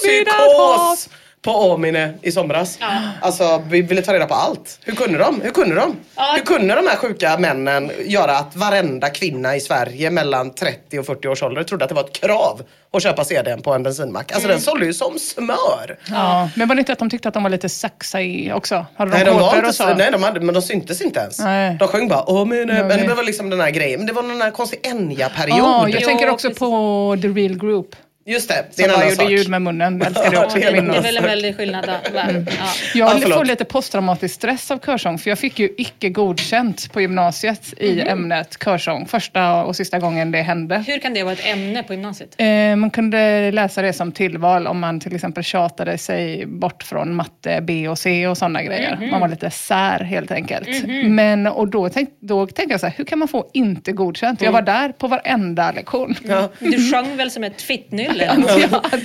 psykos 0.00 1.08
på 1.42 1.50
Åmine 1.50 2.14
i 2.22 2.32
somras. 2.32 2.78
Alltså, 3.20 3.62
vi 3.68 3.82
ville 3.82 4.02
ta 4.02 4.14
reda 4.14 4.26
på 4.26 4.34
allt. 4.34 4.78
Hur 4.84 4.94
kunde 4.94 5.18
de? 5.18 5.40
Hur 5.40 5.50
kunde 5.50 5.74
de? 5.74 5.96
Ja. 6.16 6.32
Hur 6.36 6.42
kunde 6.44 6.74
de 6.74 6.86
här 6.86 6.96
sjuka 6.96 7.38
männen 7.38 7.90
göra 8.06 8.36
att 8.38 8.56
varenda 8.56 9.10
kvinna 9.10 9.56
i 9.56 9.60
Sverige 9.60 10.10
mellan 10.10 10.54
30 10.54 10.98
och 10.98 11.06
40 11.06 11.28
års 11.28 11.42
ålder 11.42 11.62
trodde 11.64 11.84
att 11.84 11.88
det 11.88 11.94
var 11.94 12.04
ett 12.04 12.12
krav 12.12 12.62
att 12.92 13.02
köpa 13.02 13.24
CDn 13.24 13.62
på 13.62 13.72
en 13.72 13.82
bensinmack? 13.82 14.32
Alltså 14.32 14.48
den 14.48 14.60
sålde 14.60 14.86
ju 14.86 14.94
som 14.94 15.18
smör. 15.18 15.98
Ja, 16.10 16.48
men 16.56 16.68
var 16.68 16.74
det 16.74 16.78
inte 16.78 16.92
att 16.92 16.98
de 16.98 17.10
tyckte 17.10 17.28
att 17.28 17.34
de 17.34 17.42
var 17.42 17.50
lite 17.50 17.68
sexy 17.68 18.52
också? 18.52 18.86
Hade 18.96 19.10
de 19.10 19.16
Nej, 19.16 19.26
de 19.26 19.38
var 19.40 19.56
inte 19.56 19.72
så, 19.72 19.94
nej 19.94 20.12
de 20.12 20.22
hade, 20.22 20.40
men 20.40 20.54
de 20.54 20.62
syntes 20.62 21.00
inte 21.00 21.20
ens. 21.20 21.38
Nej. 21.38 21.76
De 21.78 21.88
sjöng 21.88 22.08
bara 22.08 22.30
åh 22.30 22.44
men, 22.44 22.66
det 22.66 23.14
var 23.16 23.22
liksom 23.24 23.50
den 23.50 23.60
här 23.60 23.70
grejen. 23.70 24.00
Men 24.00 24.06
det 24.06 24.12
var 24.12 24.22
någon 24.22 24.42
här 24.42 24.50
konstig 24.50 24.80
Enya-period. 24.82 25.58
Ja, 25.58 25.88
jag 25.88 26.00
Jo, 26.02 26.08
tänker 26.08 26.30
också 26.30 26.48
precis. 26.48 26.58
på 26.58 27.16
The 27.22 27.28
Real 27.28 27.58
Group. 27.58 27.96
Just 28.26 28.48
det, 28.48 28.64
det 28.76 28.82
är 28.82 28.88
en 28.88 28.94
annan 28.94 29.04
gjorde 29.08 29.16
sak. 29.16 29.30
ljud 29.30 29.48
med 29.48 29.62
munnen. 29.62 29.98
Det 29.98 30.10
jag 30.24 30.34
Ja, 30.34 30.44
också 30.44 30.58
det 30.58 30.64
är 30.64 30.72
Det 30.82 31.00
väl 31.00 31.16
en 31.16 31.22
väldig 31.24 31.56
skillnad? 31.56 31.84
Mm. 32.14 32.46
Ja. 32.46 32.52
Jag 32.94 33.06
Ja, 33.06 33.06
håller 33.08 33.20
förlåt. 33.20 33.38
på 33.38 33.44
lite 33.44 33.64
posttraumatisk 33.64 34.34
stress 34.34 34.70
av 34.70 34.78
körsång, 34.78 35.18
för 35.18 35.30
jag 35.30 35.38
fick 35.38 35.58
ju 35.58 35.68
icke 35.78 36.08
godkänt 36.08 36.92
på 36.92 37.00
gymnasiet 37.00 37.74
i 37.78 37.92
Mhm. 37.94 38.08
ämnet 38.08 38.56
körsång. 38.64 39.06
Första 39.06 39.64
och 39.64 39.76
sista 39.76 39.98
gången 39.98 40.30
det 40.32 40.42
hände. 40.42 40.84
Hur 40.86 40.98
kan 40.98 41.14
det 41.14 41.22
vara 41.22 41.32
ett 41.32 41.46
ämne 41.46 41.82
på 41.82 41.92
gymnasiet? 41.92 42.34
Eh, 42.38 42.76
man 42.76 42.90
kunde 42.90 43.50
läsa 43.50 43.82
det 43.82 43.92
som 43.92 44.12
tillval 44.12 44.66
om 44.66 44.78
man 44.80 45.00
till 45.00 45.14
exempel 45.14 45.44
tjatade 45.44 45.98
sig 45.98 46.46
bort 46.46 46.82
från 46.82 47.14
matte 47.14 47.60
B 47.62 47.88
och 47.88 47.98
C 47.98 48.26
och 48.26 48.38
sådana 48.38 48.62
grejer. 48.62 48.96
Mhm. 48.96 49.10
Man 49.10 49.20
var 49.20 49.28
lite 49.28 49.50
sär 49.50 50.00
helt 50.04 50.30
enkelt. 50.30 50.68
Men, 51.04 51.46
och 51.46 51.68
då, 51.68 51.88
tänk, 51.88 52.08
då 52.20 52.46
tänkte 52.46 52.72
jag 52.74 52.80
så 52.80 52.86
här, 52.86 52.94
hur 52.96 53.04
kan 53.04 53.18
man 53.18 53.28
få 53.28 53.46
inte 53.52 53.92
godkänt? 53.92 54.40
Jag 54.40 54.48
Mm. 54.48 54.64
var 54.64 54.72
där 54.72 54.92
på 54.92 55.06
varenda 55.08 55.72
lektion. 55.72 56.14
Ja. 56.28 56.48
Du 56.58 56.90
sjöng 56.92 57.16
väl 57.16 57.30
som 57.30 57.44
ett 57.44 57.62
fittnylle? 57.62 58.11
Något? 58.12 58.50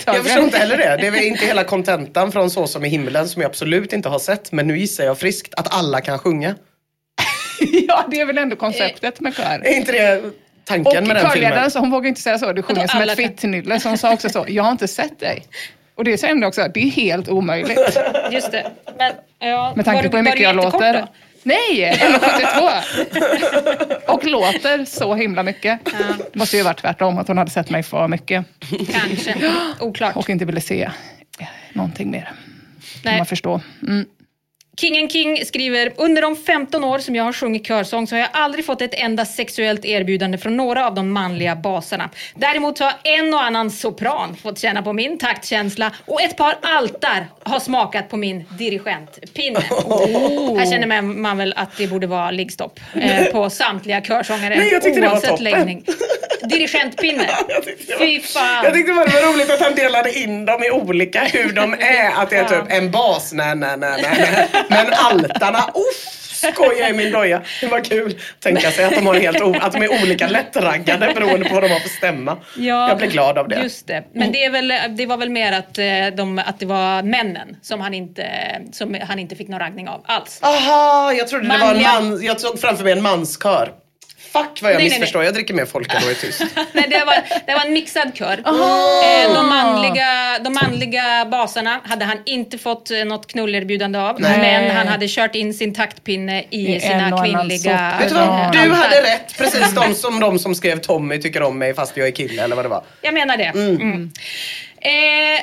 Ja, 0.06 0.14
Jag 0.14 0.24
förstår 0.26 0.44
inte 0.44 0.58
heller 0.58 0.78
det. 0.78 0.98
Det 1.02 1.08
är 1.08 1.12
väl 1.12 1.24
inte 1.24 1.46
hela 1.46 1.64
kontentan 1.64 2.32
från 2.32 2.50
Så 2.50 2.68
som 2.68 2.86
i 2.86 2.90
himlen 2.90 3.28
som 3.30 3.42
jag 3.42 3.50
absolut 3.50 3.94
inte 3.94 4.10
har 4.10 4.20
sett. 4.20 4.52
Men 4.52 4.68
nu 4.68 4.78
gissar 4.80 5.04
jag 5.04 5.20
friskt 5.20 5.54
att 5.54 5.74
alla 5.74 6.02
kan 6.02 6.20
sjunga. 6.20 6.56
ja, 7.88 8.06
det 8.12 8.20
är 8.20 8.26
väl 8.26 8.38
ändå 8.38 8.56
konceptet 8.56 9.20
med 9.20 9.36
kör. 9.36 9.62
Är 9.66 9.76
inte 9.76 9.92
det 9.92 10.22
tanken 10.66 10.98
Och 11.02 11.08
med 11.08 11.16
den 11.16 11.26
körledaren, 11.26 11.54
filmen? 11.54 11.72
så 11.72 11.80
hon 11.80 11.92
vågar 11.92 12.08
inte 12.10 12.22
säga 12.22 12.38
så, 12.38 12.54
du 12.54 12.62
sjunger 12.64 12.88
som 12.88 13.02
ett 13.02 13.16
fittnylle. 13.16 13.80
Så 13.80 13.90
hon 13.90 13.98
sa 13.98 14.14
också 14.14 14.30
så, 14.30 14.46
jag 14.48 14.64
har 14.64 14.72
inte 14.72 14.88
sett 14.88 15.20
dig. 15.20 15.44
Och 15.96 16.04
det 16.04 16.18
säger 16.18 16.34
hon 16.34 16.44
också, 16.44 16.68
det 16.74 16.80
är 16.80 16.90
helt 16.92 17.30
omöjligt. 17.30 17.80
Just 18.32 18.52
det. 18.52 18.72
Men, 18.98 19.14
ja, 19.40 19.74
Med 19.76 19.86
tanke 19.86 20.04
var 20.04 20.10
på 20.10 20.18
hur 20.18 20.24
mycket 20.24 20.40
jag 20.40 20.56
låter. 20.56 20.94
då? 20.94 21.08
Nej, 21.48 21.94
1,72. 21.98 24.02
Och 24.08 24.26
låter 24.26 24.86
så 24.86 25.16
himla 25.16 25.44
mycket. 25.44 25.80
Det 26.34 26.40
måste 26.40 26.58
ju 26.58 26.64
varit 26.64 26.82
tvärtom, 26.82 27.18
att 27.18 27.28
hon 27.28 27.38
hade 27.38 27.52
sett 27.52 27.70
mig 27.70 27.84
för 27.84 28.08
mycket. 28.08 28.46
Kanske. 28.92 29.52
Oklart. 29.80 30.16
Och 30.16 30.30
inte 30.30 30.46
ville 30.46 30.62
se 30.62 30.92
någonting 31.74 32.12
mer. 32.12 32.24
Kan 32.24 32.34
Nej. 33.04 33.18
man 33.18 33.26
förstå. 33.26 33.62
Mm. 33.82 34.06
Kingen 34.80 35.10
King 35.10 35.46
skriver, 35.46 35.94
under 35.98 36.22
de 36.22 36.36
15 36.36 36.84
år 36.84 37.00
som 37.00 37.16
jag 37.16 37.24
har 37.24 37.34
sjungit 37.34 37.68
körsång 37.68 38.08
så 38.08 38.16
har 38.16 38.20
jag 38.20 38.30
aldrig 38.34 38.66
fått 38.66 38.82
ett 38.82 38.94
enda 38.94 39.26
sexuellt 39.26 39.86
erbjudande 39.86 40.38
från 40.38 40.58
några 40.58 40.88
av 40.88 40.96
de 40.96 41.10
manliga 41.12 41.56
basarna. 41.56 42.10
Däremot 42.36 42.80
har 42.80 42.94
en 43.04 43.34
och 43.34 43.44
annan 43.44 43.72
sopran 43.72 44.36
fått 44.44 44.60
känna 44.60 44.82
på 44.84 44.94
min 44.94 45.18
taktkänsla 45.18 45.92
och 46.06 46.22
ett 46.22 46.38
par 46.38 46.56
altar 46.62 47.28
har 47.44 47.60
smakat 47.60 48.10
på 48.10 48.18
min 48.18 48.44
dirigentpinne. 48.58 49.60
Här 50.60 50.72
känner 50.72 51.02
man, 51.02 51.38
väl 51.38 51.54
att 51.58 51.78
det 51.78 51.88
borde 51.88 52.08
vara 52.08 52.32
liggstopp 52.32 52.80
eh, 52.96 53.26
på 53.26 53.50
samtliga 53.50 54.02
körsångare 54.02 54.56
Nej, 54.56 54.70
jag 54.72 54.82
tyckte 54.82 55.00
det 55.02 55.08
var 55.08 55.14
oavsett 55.14 55.30
toppen. 55.30 55.44
läggning. 55.44 55.86
Dirigentpinne. 56.50 57.30
Jag 57.48 57.64
tyckte 57.64 57.86
det 57.94 58.00
var- 58.00 58.06
Fy 58.06 58.20
fan. 58.22 58.64
Jag 58.64 58.74
tyckte 58.74 58.94
bara 58.94 59.06
det 59.06 59.22
var 59.22 59.34
roligt 59.34 59.52
att 59.52 59.60
han 59.62 59.76
delade 59.76 60.20
in 60.20 60.46
dem 60.46 60.64
i 60.64 60.72
olika 60.72 61.24
hur 61.24 61.52
de 61.52 61.74
är. 61.74 62.12
Att 62.22 62.30
det 62.30 62.36
är 62.38 62.44
typ 62.46 62.64
en 62.72 62.92
bas, 62.92 63.34
nej, 63.34 63.56
nej, 63.56 63.78
nej, 63.78 64.00
nej. 64.04 64.48
Men 64.70 64.94
altarna, 64.94 65.58
uff, 65.58 66.54
skoja 66.54 66.90
i 66.90 66.94
min 66.94 67.12
doja. 67.12 67.42
Det 67.62 67.68
var 67.68 67.84
kul. 67.84 68.16
Tänka 68.40 68.72
sig 68.72 68.86
att 68.86 68.96
de, 68.96 69.06
har 69.08 69.14
helt 69.16 69.42
att 69.62 69.74
de 69.74 69.82
är 69.84 70.04
olika 70.04 70.28
lättraggade 70.28 71.12
beroende 71.16 71.50
på 71.50 71.54
vad 71.56 71.64
de 71.64 71.70
har 71.70 71.80
för 71.80 71.90
stämma. 71.90 72.38
Ja, 72.58 72.88
jag 72.90 72.98
blev 72.98 73.12
glad 73.12 73.38
av 73.38 73.48
det. 73.48 73.56
Just 73.64 73.88
det. 73.88 74.04
Men 74.14 74.32
det, 74.32 74.44
är 74.46 74.50
väl, 74.50 74.74
det 74.98 75.06
var 75.06 75.18
väl 75.18 75.30
mer 75.30 75.52
att, 75.52 75.78
eh, 75.78 75.86
de, 76.18 76.40
att 76.40 76.60
det 76.60 76.66
var 76.66 77.04
männen 77.04 77.58
som 77.62 77.82
han 77.82 77.94
inte, 77.94 78.26
som 78.72 78.98
han 79.08 79.20
inte 79.20 79.36
fick 79.36 79.48
någon 79.48 79.60
raggning 79.60 79.90
av 79.90 80.04
alls. 80.06 80.40
Aha, 80.44 81.14
jag 81.14 81.28
trodde 81.28 81.44
det 81.48 81.58
var 81.58 81.72
en 81.72 81.78
Manliga- 81.78 82.02
man, 82.02 82.24
jag 82.24 82.40
såg 82.42 82.60
framför 82.62 82.84
mig 82.84 82.94
en 82.94 83.02
manskör. 83.02 83.72
Fuck 84.44 84.62
vad 84.62 84.72
jag 84.72 84.78
Nej, 84.78 84.90
nej, 84.90 85.00
missförstår. 85.00 85.24
Jag 85.24 85.34
dricker 85.34 85.54
mer 85.54 85.66
folköl 85.66 86.04
och 86.04 86.12
är 86.12 86.16
tyst. 86.16 86.44
Nej, 86.74 86.86
det, 86.90 87.06
var, 87.06 87.16
det 87.46 87.54
var 87.54 87.66
en 87.66 87.74
mixad 87.74 88.12
kör. 88.16 88.34
Eh, 88.38 89.34
De 89.34 89.50
manliga, 89.50 90.40
de 90.40 90.54
manliga 90.54 91.26
basarna 91.26 91.82
hade 91.84 92.06
han 92.06 92.18
inte 92.26 92.58
fått 92.58 92.92
eh, 92.92 93.06
något 93.06 93.28
knullerbjudande 93.28 94.00
av. 94.00 94.22
Nej. 94.22 94.38
Men 94.40 94.76
han 94.76 94.88
hade 94.88 95.08
kört 95.08 95.36
in 95.36 95.54
sin 95.54 95.74
taktpinne 95.74 96.44
i, 96.50 96.76
I 96.76 96.80
sina 96.80 97.24
kvinnliga... 97.24 97.94
Vet 98.00 98.10
du 98.10 98.16
vad? 98.16 98.52
Du 98.52 98.74
hade 98.74 99.02
rätt. 99.02 99.38
Precis 99.38 99.76
de 99.76 99.96
som, 99.96 100.20
de 100.20 100.40
som 100.40 100.56
skrev 100.56 100.80
Tommy 100.80 101.22
tycker 101.22 101.42
om 101.42 101.58
mig 101.58 101.74
fast 101.74 101.98
jag 101.98 102.08
är 102.08 102.12
kille 102.12 102.44
eller 102.44 102.56
vad 102.56 102.66
det 102.66 102.70
var. 102.70 102.84
Jag 103.02 103.14
menar 103.14 103.38
det. 103.38 103.44
Mm. 103.44 104.12
Eh, 104.82 105.42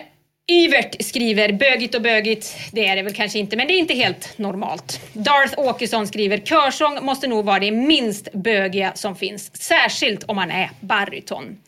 Yvert 0.53 1.05
skriver, 1.05 1.53
bögigt 1.53 1.95
och 1.95 2.03
bögigt, 2.03 2.57
det 2.73 2.87
är 2.87 2.97
det 2.97 3.03
väl 3.03 3.15
kanske 3.15 3.39
inte, 3.39 3.57
men 3.57 3.67
det 3.67 3.75
är 3.75 3.79
inte 3.79 3.95
helt 3.95 4.39
normalt. 4.39 5.01
Darth 5.13 5.59
Åkesson 5.59 6.07
skriver, 6.07 6.39
körsång 6.39 7.05
måste 7.05 7.27
nog 7.27 7.45
vara 7.45 7.59
det 7.59 7.71
minst 7.71 8.33
bögiga 8.33 8.93
som 8.95 9.17
finns, 9.17 9.57
särskilt 9.63 10.25
om 10.25 10.37
man 10.37 10.51
är 10.51 10.71
baryton. 10.81 11.59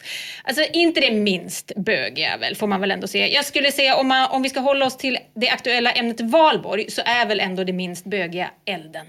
Alltså 0.44 0.62
inte 0.72 1.00
det 1.00 1.10
minst 1.10 1.72
bögiga 1.76 2.36
väl, 2.36 2.56
får 2.56 2.66
man 2.66 2.80
väl 2.80 2.90
ändå 2.90 3.06
säga. 3.06 3.28
Jag 3.28 3.44
skulle 3.44 3.72
säga 3.72 3.96
om, 3.96 4.08
man, 4.08 4.30
om 4.30 4.42
vi 4.42 4.48
ska 4.48 4.60
hålla 4.60 4.86
oss 4.86 4.96
till 4.96 5.18
det 5.34 5.48
aktuella 5.48 5.92
ämnet 5.92 6.20
valborg 6.20 6.90
så 6.90 7.02
är 7.04 7.26
väl 7.26 7.40
ändå 7.40 7.64
det 7.64 7.72
minst 7.72 8.04
bögiga 8.04 8.50
elden. 8.64 9.06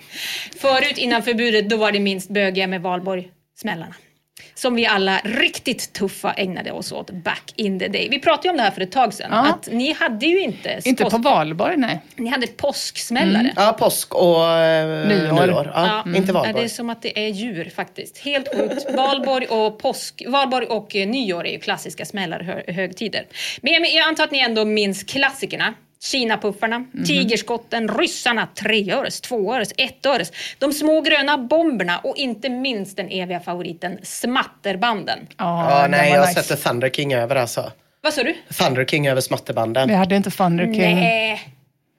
Förut 0.56 0.98
innan 0.98 1.22
förbudet, 1.22 1.68
då 1.68 1.76
var 1.76 1.92
det 1.92 2.00
minst 2.00 2.30
bögiga 2.30 2.66
med 2.66 2.82
valborg 2.82 3.28
smällarna. 3.56 3.94
Som 4.54 4.74
vi 4.74 4.86
alla 4.86 5.20
riktigt 5.24 5.92
tuffa 5.92 6.32
ägnade 6.32 6.72
oss 6.72 6.92
åt 6.92 7.10
back 7.10 7.52
in 7.56 7.78
the 7.78 7.88
day. 7.88 8.08
Vi 8.10 8.18
pratade 8.18 8.48
ju 8.48 8.50
om 8.50 8.56
det 8.56 8.62
här 8.62 8.70
för 8.70 8.80
ett 8.80 8.92
tag 8.92 9.14
sedan. 9.14 9.28
Ja. 9.30 9.46
Att 9.50 9.68
ni 9.72 9.92
hade 9.92 10.26
ju 10.26 10.40
inte... 10.40 10.80
Inte 10.84 11.04
på 11.04 11.18
valborg, 11.18 11.76
nej. 11.76 12.00
Ni 12.16 12.30
hade 12.30 12.46
påsksmällare. 12.46 13.52
Ja, 13.56 13.76
påsk 13.78 14.14
och 14.14 14.48
eh, 14.48 15.06
Nyår. 15.08 15.46
nyår. 15.46 15.72
Ja, 15.74 16.04
Inte 16.06 16.18
Ja, 16.26 16.32
valborg. 16.32 16.52
det 16.52 16.60
är 16.64 16.68
som 16.68 16.90
att 16.90 17.02
det 17.02 17.18
är 17.26 17.28
djur 17.28 17.70
faktiskt. 17.76 18.18
Helt 18.18 18.48
sjukt. 18.56 18.86
Valborg 18.96 19.46
och, 19.46 19.78
påsk, 19.78 20.22
Valborg 20.26 20.66
och 20.66 20.96
eh, 20.96 21.08
nyår 21.08 21.46
är 21.46 21.52
ju 21.52 21.58
klassiska 21.58 22.04
smällarhögtider. 22.04 23.26
Men 23.62 23.72
jag 23.72 24.08
antar 24.08 24.24
att 24.24 24.30
ni 24.30 24.38
ändå 24.38 24.64
minns 24.64 25.02
klassikerna. 25.04 25.74
Kinapuffarna, 26.02 26.78
Mhm. 26.78 27.04
tigerskotten, 27.04 27.88
ryssarna, 27.98 28.48
treöres, 28.54 29.20
tvåöres, 29.20 29.72
ettöres, 29.78 30.32
de 30.58 30.72
små 30.72 31.00
gröna 31.00 31.38
bomberna 31.38 31.98
och 31.98 32.16
inte 32.16 32.48
minst 32.48 32.96
den 32.96 33.08
eviga 33.10 33.40
favoriten 33.40 33.98
smatterbanden. 34.02 35.18
Ja, 35.38 35.78
den 35.82 35.90
nej, 35.90 36.10
jag 36.12 36.28
nice. 36.28 36.42
sätter 36.42 36.62
Thunder 36.62 36.90
King 36.90 37.14
över 37.14 37.36
alltså. 37.36 37.72
Vad 38.00 38.12
sa 38.14 38.22
du? 38.22 38.34
Thunder 38.58 38.84
King 38.84 39.06
över 39.08 39.20
smatterbanden. 39.20 39.88
Vi 39.88 39.94
hade 39.94 40.16
inte 40.16 40.30
Thunder 40.30 40.64
King. 40.64 40.94
Nej. 40.94 41.48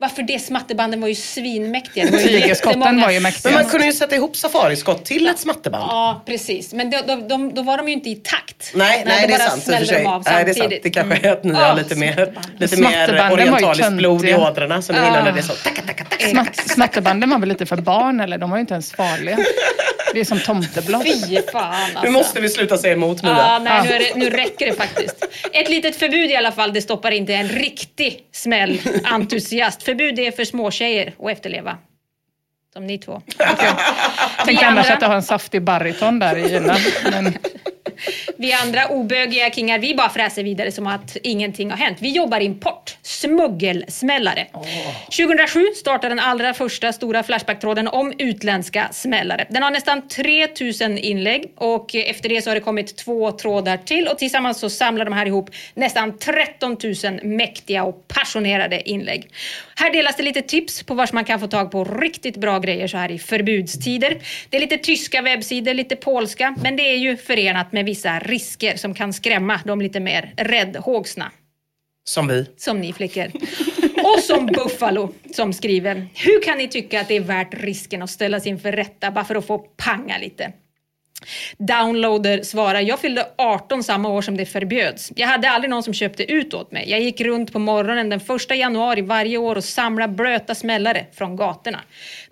Varför 0.04 0.24
det? 0.24 0.40
Smatterbanden 0.40 1.02
var 1.02 1.08
ju 1.08 1.16
svinmäktiga. 1.16 2.06
Det 2.06 2.12
var 2.12 2.20
ju 2.20 2.26
Tigerskotten 2.28 2.82
jättemånga- 2.82 3.06
var 3.06 3.12
ju 3.12 3.20
mäktiga. 3.20 3.52
Men 3.52 3.62
man 3.62 3.72
kunde 3.72 3.86
ju 3.86 3.94
sätta 3.94 4.16
ihop 4.16 4.36
safariskott 4.36 5.06
till 5.06 5.28
ett 5.28 5.40
smatterband. 5.40 5.84
Ja, 5.90 6.24
precis. 6.26 6.74
Men 6.74 6.90
då, 6.90 7.00
då, 7.08 7.16
då, 7.16 7.52
då 7.54 7.62
var 7.62 7.78
de 7.78 7.88
ju 7.88 7.94
inte 7.94 8.10
i 8.10 8.16
takt. 8.16 8.72
Nej, 8.76 9.04
nej, 9.06 9.28
det 9.28 9.34
är 9.34 9.38
sant 9.50 9.66
de 9.90 10.06
av 10.06 10.24
Nej, 10.26 10.44
det 10.44 10.50
är 10.50 10.54
sant. 10.54 10.58
samtidigt. 10.58 10.84
Det 10.84 10.90
kanske 10.90 11.16
Mm. 11.18 11.30
är 11.30 11.34
att 11.34 11.44
ni 11.44 11.54
Ja, 11.54 11.58
har 11.60 11.76
lite 11.78 11.96
mer, 11.96 12.34
lite 12.60 12.76
var 12.82 13.32
orientaliskt 13.32 13.92
blod 13.92 14.26
i 14.30 14.34
ådrorna. 14.34 14.82
Så 14.82 14.94
nu 14.94 15.00
innan 15.00 15.28
är 15.28 15.32
det 15.32 15.44
så. 15.44 15.54
Tacka, 15.54 15.82
tacka, 15.82 16.06
tacka. 16.06 16.28
Smatt, 16.30 16.56
smatterbanden 16.56 17.30
var 17.30 17.40
väl 17.40 17.50
lite 17.50 17.66
för 17.66 17.78
barn, 17.78 18.20
eller? 18.20 18.38
De 18.38 18.50
var 18.50 18.58
ju 18.58 18.62
inte 18.62 18.74
ens 18.74 18.92
farliga. 18.92 19.38
Det 20.14 20.20
är 20.20 20.26
som 20.26 20.40
tomteblad. 20.40 21.04
Fy 21.04 21.38
fan 21.52 21.74
alltså. 21.74 22.02
Nu 22.04 22.10
måste 22.10 22.42
vi 22.42 22.50
sluta 22.50 22.78
säga 22.78 22.94
emot 22.94 23.24
Mia. 23.24 23.32
Ja, 23.32 23.60
nej, 23.60 23.82
nu, 23.84 23.94
är 23.94 24.00
det, 24.00 24.16
nu 24.16 24.30
räcker 24.30 24.66
det 24.66 24.74
faktiskt. 24.74 25.26
Ett 25.54 25.70
litet 25.70 25.96
förbud 25.96 26.32
i 26.32 26.36
alla 26.36 26.52
fall, 26.52 26.74
det 26.74 26.82
stoppar 26.82 27.12
inte 27.12 27.34
en 27.34 27.50
riktig 27.50 28.20
smällentusiast. 28.32 29.84
Förbud 29.94 30.20
är 30.20 30.32
för 30.32 30.46
småtjejer 30.46 31.14
att 31.20 31.32
efterleva. 31.32 31.78
Som 32.74 32.88
ni 32.88 32.98
två. 32.98 33.22
Tänk 34.46 34.62
Vi 34.62 34.66
annars 34.66 34.90
att 34.90 35.00
du 35.00 35.06
har 35.06 35.16
en 35.16 35.24
saftig 35.24 35.62
baryton 35.62 36.20
där 36.20 36.36
i 36.36 36.54
Gina. 36.54 36.76
Men 37.12 37.34
Vi 38.38 38.54
andra 38.54 38.88
obögiga 38.88 39.50
kingar, 39.50 39.80
vi 39.80 39.96
bara 39.96 40.10
fräser 40.10 40.44
vidare 40.44 40.72
som 40.72 40.88
att 40.88 41.18
ingenting 41.24 41.70
har 41.70 41.78
hänt. 41.78 41.98
Vi 42.02 42.12
jobbar 42.12 42.40
import. 42.40 42.98
Smuggelsmällare. 43.02 44.48
2007 45.18 45.66
startade 45.76 46.16
den 46.16 46.20
allra 46.20 46.54
första 46.54 46.94
stora 46.94 47.24
Flashback-tråden 47.24 47.88
om 47.88 48.14
utländska 48.18 48.88
smällare. 48.92 49.48
Den 49.50 49.64
har 49.64 49.72
nästan 49.72 50.08
3000 50.08 50.98
inlägg 50.98 51.52
och 51.56 51.96
efter 51.96 52.30
det 52.30 52.42
så 52.42 52.50
har 52.50 52.56
det 52.56 52.62
kommit 52.62 52.98
två 52.98 53.32
trådar 53.32 53.78
till 53.78 54.08
och 54.08 54.18
tillsammans 54.18 54.60
så 54.60 54.70
samlar 54.70 55.06
de 55.06 55.14
här 55.14 55.26
ihop 55.26 55.50
nästan 55.74 56.18
13 56.18 56.78
000 57.04 57.20
mäktiga 57.24 57.84
och 57.84 58.08
passionerade 58.08 58.90
inlägg. 58.90 59.30
Här 59.76 59.92
delas 59.94 60.16
det 60.16 60.24
lite 60.24 60.42
tips 60.42 60.84
på 60.84 60.94
var 60.94 61.10
man 61.14 61.26
kan 61.26 61.40
få 61.40 61.48
tag 61.48 61.72
på 61.72 61.84
riktigt 61.84 62.38
bra 62.38 62.60
grejer 62.60 62.88
så 62.88 62.98
här 62.98 63.12
i 63.12 63.20
förbudstider. 63.20 64.18
Det 64.50 64.58
är 64.58 64.62
lite 64.62 64.78
tyska 64.78 65.22
webbsidor, 65.22 65.74
lite 65.74 65.96
polska, 65.96 66.56
men 66.64 66.76
det 66.76 66.84
är 66.84 66.98
ju 66.98 67.18
förenat 67.18 67.73
med 67.74 67.86
vissa 67.86 68.20
risker 68.20 68.78
som 68.78 68.94
kan 68.94 69.14
skrämma 69.14 69.60
de 69.66 69.82
lite 69.82 70.00
mer 70.00 70.34
räddhågsna 70.38 71.32
Som 72.04 72.28
vi. 72.28 72.46
som 72.58 72.82
ni 72.82 72.94
flickor. 72.94 73.32
Och 74.04 74.20
som 74.20 74.46
Buffalo 74.46 75.14
som 75.36 75.54
skriver, 75.54 76.08
hur 76.14 76.42
kan 76.44 76.58
ni 76.58 76.68
tycka 76.68 77.02
att 77.02 77.08
det 77.08 77.16
är 77.16 77.20
värt 77.22 77.54
risken 77.54 78.02
att 78.02 78.10
ställas 78.10 78.48
inför 78.48 78.72
rätta 78.72 79.12
bara 79.12 79.26
för 79.26 79.36
att 79.36 79.48
få 79.48 79.58
panga 79.58 80.18
lite? 80.18 80.54
Downloader 81.58 82.44
svarar, 82.44 82.82
jag 82.82 83.00
fyllde 83.00 83.28
18 83.38 83.84
samma 83.84 84.10
år 84.10 84.22
som 84.22 84.38
det 84.38 84.46
förbjöds. 84.46 85.12
Jag 85.16 85.28
hade 85.28 85.50
aldrig 85.50 85.70
någon 85.70 85.84
som 85.84 85.94
köpte 85.94 86.32
ut 86.32 86.54
åt 86.54 86.72
mig. 86.72 86.90
Jag 86.90 87.02
gick 87.02 87.22
runt 87.22 87.54
på 87.54 87.60
morgonen 87.60 88.10
den 88.10 88.20
första 88.20 88.56
januari 88.56 89.02
varje 89.02 89.38
år 89.38 89.56
och 89.56 89.64
samlade 89.64 90.14
blöta 90.14 90.56
smällare 90.56 91.06
från 91.14 91.36
gatorna. 91.36 91.82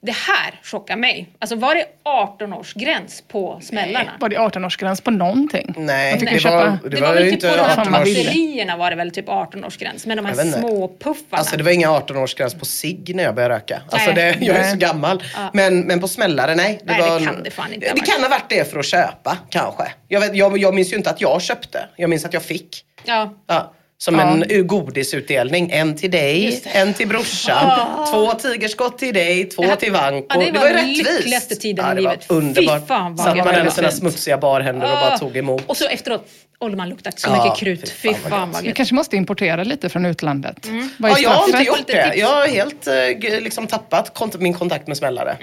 Det 0.03 0.11
här 0.11 0.59
chockar 0.63 0.95
mig. 0.95 1.29
Alltså 1.39 1.55
var 1.55 1.75
det 1.75 1.85
18-årsgräns 2.05 3.23
på 3.27 3.59
smällarna? 3.63 4.11
Var 4.19 4.29
det 4.29 4.37
18-årsgräns 4.37 5.03
på 5.03 5.11
någonting? 5.11 5.73
Nej, 5.77 6.11
Man 6.11 6.19
fick 6.19 6.29
det 6.31 6.39
köpa- 6.39 6.55
var, 6.57 6.77
det 6.83 6.89
Det 6.89 7.01
var 7.01 7.07
var 7.07 7.15
ju 7.19 7.23
väl 7.23 7.31
typ 7.33 7.41
på 7.51 7.57
de 7.57 7.63
här 7.63 7.81
18 7.81 7.95
års... 7.95 8.03
pizzerierna 8.03 8.77
var 8.77 8.89
det 8.89 8.95
väl 8.95 9.11
typ 9.11 9.27
18-årsgräns. 9.27 10.07
Men 10.07 10.17
de 10.17 10.25
här 10.25 10.35
vet 10.35 10.45
inte. 10.45 10.59
småpuffarna. 10.59 11.37
Alltså 11.39 11.57
det 11.57 11.63
var 11.63 11.71
inga 11.71 11.87
18-årsgräns 11.89 12.59
på 12.59 12.65
cigg 12.65 13.15
när 13.15 13.23
jag 13.23 13.35
började 13.35 13.55
röka. 13.55 13.81
Alltså 13.89 14.11
Nej. 14.11 14.35
det, 14.39 14.45
jag 14.45 14.55
är 14.55 14.61
Nej. 14.61 14.71
så 14.71 14.77
gammal. 14.77 15.23
Men, 15.53 15.79
men 15.81 15.99
på 16.01 16.07
smällare, 16.07 16.55
nej. 16.55 16.79
Nej, 16.83 16.97
det 17.01 17.09
var, 17.09 17.19
kan 17.19 17.43
det 17.43 17.51
fan 17.51 17.73
inte 17.73 17.87
ha 17.87 17.93
Det 17.93 17.99
varit. 18.01 18.11
kan 18.13 18.21
ha 18.23 18.29
varit 18.29 18.49
det 18.49 18.71
för 18.71 18.79
att 18.79 18.85
köpa, 18.85 19.37
kanske. 19.49 19.83
Jag, 20.07 20.19
vet, 20.19 20.35
jag, 20.35 20.57
jag 20.57 20.73
minns 20.75 20.91
ju 20.93 20.97
inte 20.97 21.09
att 21.09 21.21
jag 21.21 21.41
köpte. 21.41 21.85
Jag 21.95 22.09
minns 22.09 22.25
att 22.25 22.33
jag 22.33 22.43
fick. 22.43 22.85
ja. 23.05 23.33
Ja, 23.47 23.73
som 24.01 24.15
Ja. 24.15 24.21
en 24.21 24.67
godisutdelning. 24.67 25.71
En 25.71 25.97
till 25.97 26.11
dig, 26.11 26.61
en 26.65 26.93
till 26.93 27.07
brorsan. 27.07 27.79
Två 28.11 28.31
tigerskott 28.31 28.97
till 28.97 29.13
dig, 29.13 29.45
två 29.49 29.63
Ja. 29.65 29.75
till 29.75 29.91
Vanko. 29.91 30.25
Ja, 30.29 30.45
det 30.45 30.51
var 30.51 30.59
var 30.59 30.67
ju 30.67 30.73
den 30.73 30.87
rättvist. 30.87 31.11
lyckligaste 31.17 31.55
tiden 31.55 31.85
ja, 31.85 31.91
i 31.91 31.95
det 31.95 32.01
var 32.01 32.11
livet. 32.11 32.25
Underbart. 32.31 32.81
Fy 32.81 32.87
fan, 32.87 33.15
vad 33.15 33.25
Satt 33.25 33.37
man 33.37 33.47
där 33.47 33.63
med 33.63 33.73
sina 33.73 33.91
smutsiga 33.91 34.37
barhänder 34.37 34.85
och 34.85 34.97
bara 34.97 35.17
tog 35.17 35.37
emot. 35.37 35.63
Och 35.67 35.77
så 35.77 35.87
efteråt, 35.87 36.25
oh, 36.61 36.75
man 36.75 36.89
luktar 36.89 37.13
så 37.15 37.29
Ja, 37.29 37.43
mycket 37.43 37.59
krut. 37.59 37.89
fy 37.89 38.09
fan 38.13 38.21
vad 38.23 38.31
fan 38.31 38.51
vad 38.51 38.61
Vi 38.61 38.67
gött. 38.67 38.77
kanske 38.77 38.95
måste 38.95 39.15
importera 39.15 39.63
lite 39.63 39.89
från 39.89 40.05
utlandet. 40.05 40.69
Vad 40.97 41.11
är 41.11 41.15
Ja, 41.15 41.19
jag 41.21 41.29
har 41.29 41.47
inte 41.47 41.63
gjort 41.63 41.87
det. 41.87 42.13
Jag 42.15 42.27
har 42.27 42.47
helt 42.47 42.87
eh, 42.87 43.41
liksom 43.41 43.67
tappat 43.67 44.13
kont- 44.17 44.39
min 44.39 44.53
kontakt 44.53 44.87
med 44.87 44.97
smällare. 44.97 45.37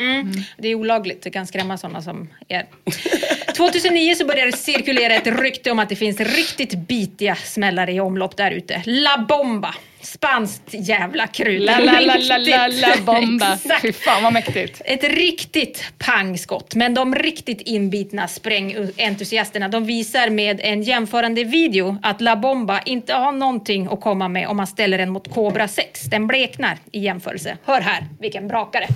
Det 0.58 0.68
är 0.68 0.74
olagligt, 0.74 1.22
det 1.22 1.30
kan 1.30 1.46
skrämma 1.46 1.78
sådana 1.78 2.02
som 2.02 2.28
er. 2.48 2.66
2009 3.56 4.14
så 4.14 4.26
började 4.26 4.50
det 4.50 4.56
cirkulera 4.56 5.14
ett 5.14 5.26
rykte 5.26 5.70
om 5.70 5.78
att 5.78 5.88
det 5.88 5.96
finns 5.96 6.20
riktigt 6.20 6.74
bitiga 6.78 7.34
smällare 7.36 7.92
i 7.92 8.00
omlopp 8.00 8.36
där 8.36 8.50
ute. 8.50 8.82
La 8.86 9.26
Bomba. 9.28 9.74
Spanskt 10.14 10.62
jävla 10.70 11.26
krut. 11.26 11.62
La 11.62 11.78
la 11.78 12.00
la 12.00 12.16
la 12.16 12.38
la 12.38 12.66
la 12.66 12.96
bomba. 13.04 13.58
Fy 13.82 13.92
fan 13.92 14.22
vad 14.22 14.32
mäktigt. 14.32 14.82
Ett 14.84 15.04
riktigt 15.04 15.84
pangskott, 15.98 16.74
men 16.74 16.94
de 16.94 17.14
riktigt 17.14 17.60
inbitna 17.60 18.28
sprängentusiasterna 18.28 19.68
de 19.68 19.84
visar 19.84 20.30
med 20.30 20.60
en 20.62 20.82
jämförande 20.82 21.44
video 21.44 21.96
att 22.02 22.20
La 22.20 22.36
Bomba 22.36 22.80
inte 22.80 23.14
har 23.14 23.32
någonting 23.32 23.88
att 23.90 24.00
komma 24.00 24.28
med 24.28 24.48
om 24.48 24.56
man 24.56 24.66
ställer 24.66 24.98
den 24.98 25.10
mot 25.10 25.34
Cobra 25.34 25.68
6. 25.68 26.02
Den 26.02 26.26
bleknar 26.26 26.78
i 26.92 27.00
jämförelse. 27.00 27.56
Hör 27.64 27.80
här, 27.80 28.06
vilken 28.20 28.48
brakare! 28.48 28.86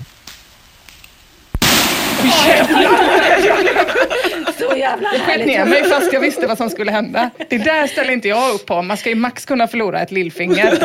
Så 4.58 4.76
jävla 4.76 5.08
härligt! 5.08 5.46
ner 5.46 5.64
mig 5.64 5.84
fast 5.84 6.12
jag 6.12 6.20
visste 6.20 6.46
vad 6.46 6.58
som 6.58 6.70
skulle 6.70 6.90
hända. 6.90 7.30
Det 7.50 7.58
där 7.58 7.86
ställer 7.86 8.12
inte 8.12 8.28
jag 8.28 8.54
upp 8.54 8.66
på. 8.66 8.82
Man 8.82 8.96
ska 8.96 9.08
ju 9.08 9.14
max 9.14 9.44
kunna 9.46 9.68
förlora 9.68 10.00
ett 10.00 10.10
lillfinger 10.10 10.76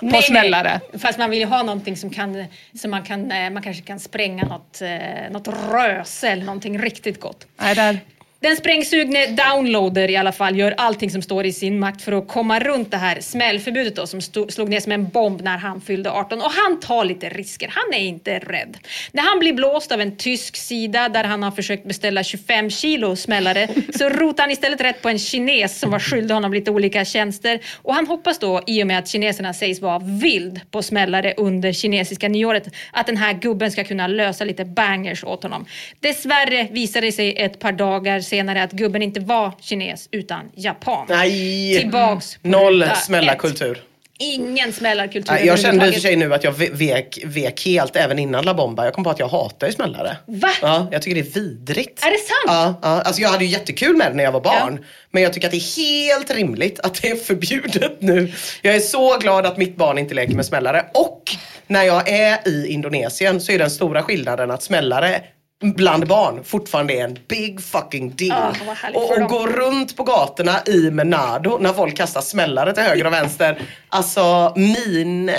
på 0.00 0.06
Nej, 0.06 0.22
smällare. 0.22 0.80
nej. 0.92 1.00
Fast 1.00 1.18
man 1.18 1.30
vill 1.30 1.38
ju 1.38 1.46
ha 1.46 1.62
någonting 1.62 1.96
som 1.96 2.10
kan, 2.10 2.44
som 2.80 2.90
man 2.90 3.02
kan, 3.02 3.30
eh, 3.30 3.50
man 3.50 3.62
kanske 3.62 3.82
kan 3.82 4.00
spränga 4.00 4.44
något, 4.44 4.80
eh, 4.82 5.30
något 5.30 5.48
röse 5.72 6.28
eller 6.28 6.44
någonting 6.44 6.78
riktigt 6.82 7.20
gott. 7.20 7.46
Nej, 7.56 7.74
där. 7.74 7.98
Den 8.40 8.56
sprängsugne 8.56 9.26
downloader 9.26 10.10
i 10.10 10.16
alla 10.16 10.32
fall 10.32 10.58
gör 10.58 10.74
allting 10.76 11.10
som 11.10 11.22
står 11.22 11.46
i 11.46 11.52
sin 11.52 11.78
makt 11.78 12.02
för 12.02 12.12
att 12.12 12.28
komma 12.28 12.58
runt 12.58 12.90
det 12.90 12.96
här 12.96 13.20
smällförbudet 13.20 13.96
då, 13.96 14.06
som 14.06 14.20
stod, 14.20 14.52
slog 14.52 14.68
ner 14.68 14.80
som 14.80 14.92
en 14.92 15.08
bomb 15.08 15.40
när 15.42 15.58
han 15.58 15.80
fyllde 15.80 16.10
18. 16.10 16.40
Och 16.40 16.50
han 16.50 16.80
tar 16.80 17.04
lite 17.04 17.28
risker, 17.28 17.68
han 17.68 18.00
är 18.00 18.04
inte 18.06 18.38
rädd. 18.38 18.78
När 19.12 19.22
han 19.22 19.38
blir 19.38 19.52
blåst 19.52 19.92
av 19.92 20.00
en 20.00 20.16
tysk 20.16 20.56
sida 20.56 21.08
där 21.08 21.24
han 21.24 21.42
har 21.42 21.50
försökt 21.50 21.84
beställa 21.84 22.22
25 22.22 22.70
kilo 22.70 23.16
smällare 23.16 23.68
så 23.98 24.08
rotar 24.08 24.42
han 24.42 24.50
istället 24.50 24.80
rätt 24.80 25.02
på 25.02 25.08
en 25.08 25.18
kines 25.18 25.78
som 25.78 25.90
var 25.90 25.98
skyldig 25.98 26.34
honom 26.34 26.52
lite 26.52 26.70
olika 26.70 27.04
tjänster. 27.04 27.60
Och 27.82 27.94
han 27.94 28.06
hoppas 28.06 28.38
då, 28.38 28.62
i 28.66 28.82
och 28.82 28.86
med 28.86 28.98
att 28.98 29.08
kineserna 29.08 29.54
sägs 29.54 29.80
vara 29.80 29.98
vild 29.98 30.60
på 30.70 30.82
smällare 30.82 31.34
under 31.36 31.72
kinesiska 31.72 32.28
nyåret, 32.28 32.68
att 32.92 33.06
den 33.06 33.16
här 33.16 33.32
gubben 33.32 33.72
ska 33.72 33.84
kunna 33.84 34.06
lösa 34.06 34.44
lite 34.44 34.64
bangers 34.64 35.24
åt 35.24 35.42
honom. 35.42 35.66
Dessvärre 36.00 36.68
visade 36.70 37.06
det 37.06 37.12
sig 37.12 37.36
ett 37.36 37.58
par 37.58 37.72
dagar 37.72 38.20
senare 38.26 38.62
att 38.62 38.72
gubben 38.72 39.02
inte 39.02 39.20
var 39.20 39.52
kines 39.60 40.08
utan 40.12 40.50
japan. 40.54 41.06
Nej! 41.08 41.78
Tillbaks 41.80 42.36
på 42.36 42.48
Noll 42.48 42.84
smällarkultur. 43.04 43.82
Ingen 44.18 44.72
smällarkultur 44.72 45.32
Nej, 45.32 45.46
jag 45.46 45.58
kände 45.58 45.86
i 45.86 45.90
och 45.90 45.94
för 45.94 46.00
sig 46.00 46.16
nu 46.16 46.34
att 46.34 46.44
jag 46.44 46.52
ve- 46.52 46.70
vek, 46.72 47.18
vek 47.24 47.64
helt 47.64 47.96
även 47.96 48.18
innan 48.18 48.44
La 48.44 48.54
Bomba. 48.54 48.84
Jag 48.84 48.94
kom 48.94 49.04
på 49.04 49.10
att 49.10 49.18
jag 49.18 49.28
hatar 49.28 49.66
ju 49.66 49.72
smällare. 49.72 50.16
Va? 50.26 50.50
Ja, 50.62 50.88
jag 50.92 51.02
tycker 51.02 51.22
det 51.22 51.28
är 51.28 51.40
vidrigt. 51.40 52.04
Är 52.04 52.10
det 52.10 52.18
sant? 52.18 52.46
Ja, 52.46 52.74
ja. 52.82 53.02
Alltså 53.02 53.22
jag 53.22 53.28
hade 53.28 53.44
ju 53.44 53.50
jättekul 53.50 53.96
med 53.96 54.10
det 54.10 54.14
när 54.14 54.24
jag 54.24 54.32
var 54.32 54.40
barn. 54.40 54.84
Men 55.10 55.22
jag 55.22 55.32
tycker 55.32 55.46
att 55.48 55.52
det 55.52 55.56
är 55.56 55.76
helt 55.76 56.30
rimligt 56.34 56.80
att 56.80 57.02
det 57.02 57.10
är 57.10 57.16
förbjudet 57.16 57.96
nu. 58.02 58.32
Jag 58.62 58.74
är 58.74 58.80
så 58.80 59.18
glad 59.18 59.46
att 59.46 59.56
mitt 59.56 59.76
barn 59.76 59.98
inte 59.98 60.14
leker 60.14 60.34
med 60.34 60.46
smällare. 60.46 60.84
Och 60.94 61.22
när 61.66 61.82
jag 61.82 62.08
är 62.08 62.48
i 62.48 62.66
Indonesien 62.68 63.40
så 63.40 63.52
är 63.52 63.58
den 63.58 63.70
stora 63.70 64.02
skillnaden 64.02 64.50
att 64.50 64.62
smällare 64.62 65.20
bland 65.64 66.06
barn 66.06 66.44
fortfarande 66.44 66.94
är 66.94 67.04
en 67.04 67.18
big 67.28 67.60
fucking 67.62 68.10
deal. 68.16 68.54
Härligt 68.82 68.96
och 68.96 69.10
och 69.22 69.28
gå 69.28 69.46
runt 69.46 69.96
på 69.96 70.02
gatorna 70.02 70.56
i 70.66 70.90
Menado 70.90 71.58
när 71.60 71.72
folk 71.72 71.96
kastar 71.96 72.20
smällare 72.20 72.72
till 72.74 72.82
höger 72.82 73.06
och 73.06 73.12
vänster. 73.12 73.58
Alltså 73.88 74.52
min, 74.56 75.28
eh, 75.28 75.34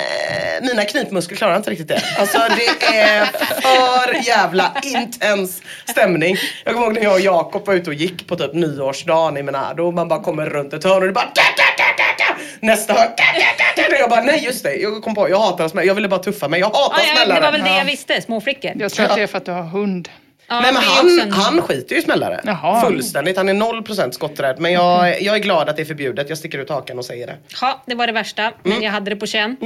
mina 0.62 0.84
knipmuskler 0.86 1.38
klarar 1.38 1.56
inte 1.58 1.70
riktigt 1.72 1.88
det. 1.88 2.02
Alltså 2.20 2.38
det 2.38 2.98
är 2.98 3.26
för 3.62 4.28
jävla 4.28 4.72
intens 4.84 5.62
stämning. 5.86 6.36
Jag 6.66 6.74
kommer 6.74 6.86
ihåg 6.88 6.96
när 6.96 7.04
jag 7.04 7.14
och 7.14 7.20
Jakob 7.20 7.66
var 7.66 7.74
ute 7.74 7.90
och 7.90 7.94
gick 7.94 8.28
på 8.28 8.36
typ 8.36 8.54
nyårsdagen 8.54 9.38
i 9.38 9.44
Menado 9.44 9.84
och 9.84 9.94
man 9.94 10.08
bara 10.08 10.24
kommer 10.24 10.46
runt 10.46 10.74
ett 10.74 10.84
hörn 10.84 10.94
och 11.02 11.08
det 11.08 11.14
bara 11.14 11.26
da, 11.26 11.42
da, 11.58 11.64
da, 11.78 11.84
da, 11.98 12.04
da. 12.36 12.42
Nästa 12.68 12.94
hörn. 12.94 13.10
Jag 14.00 14.10
bara 14.10 14.22
nej 14.22 14.44
just 14.46 14.64
det, 14.64 14.76
jag 14.76 15.02
kom 15.04 15.16
på, 15.16 15.30
jag 15.30 15.40
hatar 15.40 15.68
smällare. 15.68 15.88
Jag 15.88 15.96
ville 15.96 16.08
bara 16.08 16.24
tuffa 16.24 16.48
mig. 16.48 16.60
Jag 16.60 16.68
hatar 16.68 16.96
Ah, 16.98 17.00
ja, 17.08 17.16
smällare. 17.16 17.40
det 17.40 17.46
var 17.46 17.52
väl 17.52 17.64
det 17.64 17.78
jag 17.78 17.86
visste, 17.86 18.22
småflickor. 18.22 18.72
Jag 18.76 18.92
tror 18.92 19.06
att 19.06 19.16
det 19.16 19.22
är 19.22 19.28
för 19.28 19.38
att 19.38 19.46
du 19.46 19.52
har 19.52 19.64
hund. 19.64 20.07
Ja, 20.50 20.62
Nej 20.62 20.74
men 20.74 20.82
han, 20.84 21.20
en- 21.20 21.32
han 21.32 21.62
skiter 21.62 21.96
ju 21.96 22.02
i 22.02 22.04
smällare. 22.04 22.42
Jaha. 22.46 22.82
Fullständigt. 22.82 23.38
Han 23.38 23.50
är 23.50 23.54
0% 23.54 24.12
skotträdd. 24.12 24.60
Men 24.60 24.72
jag, 24.74 25.22
jag 25.22 25.36
är 25.36 25.40
glad 25.40 25.70
att 25.70 25.76
det 25.76 25.82
är 25.82 25.86
förbjudet. 25.86 26.30
Jag 26.30 26.38
sticker 26.38 26.58
ut 26.60 26.70
hakan 26.70 26.98
och 26.98 27.06
säger 27.06 27.28
det. 27.28 27.38
Ja, 27.62 27.84
det 27.86 27.96
var 27.96 28.08
det 28.08 28.14
värsta, 28.14 28.52
men 28.64 28.72
Mm. 28.72 28.84
jag 28.84 28.92
hade 28.92 29.10
det 29.10 29.16
på 29.16 29.26
känn. 29.26 29.58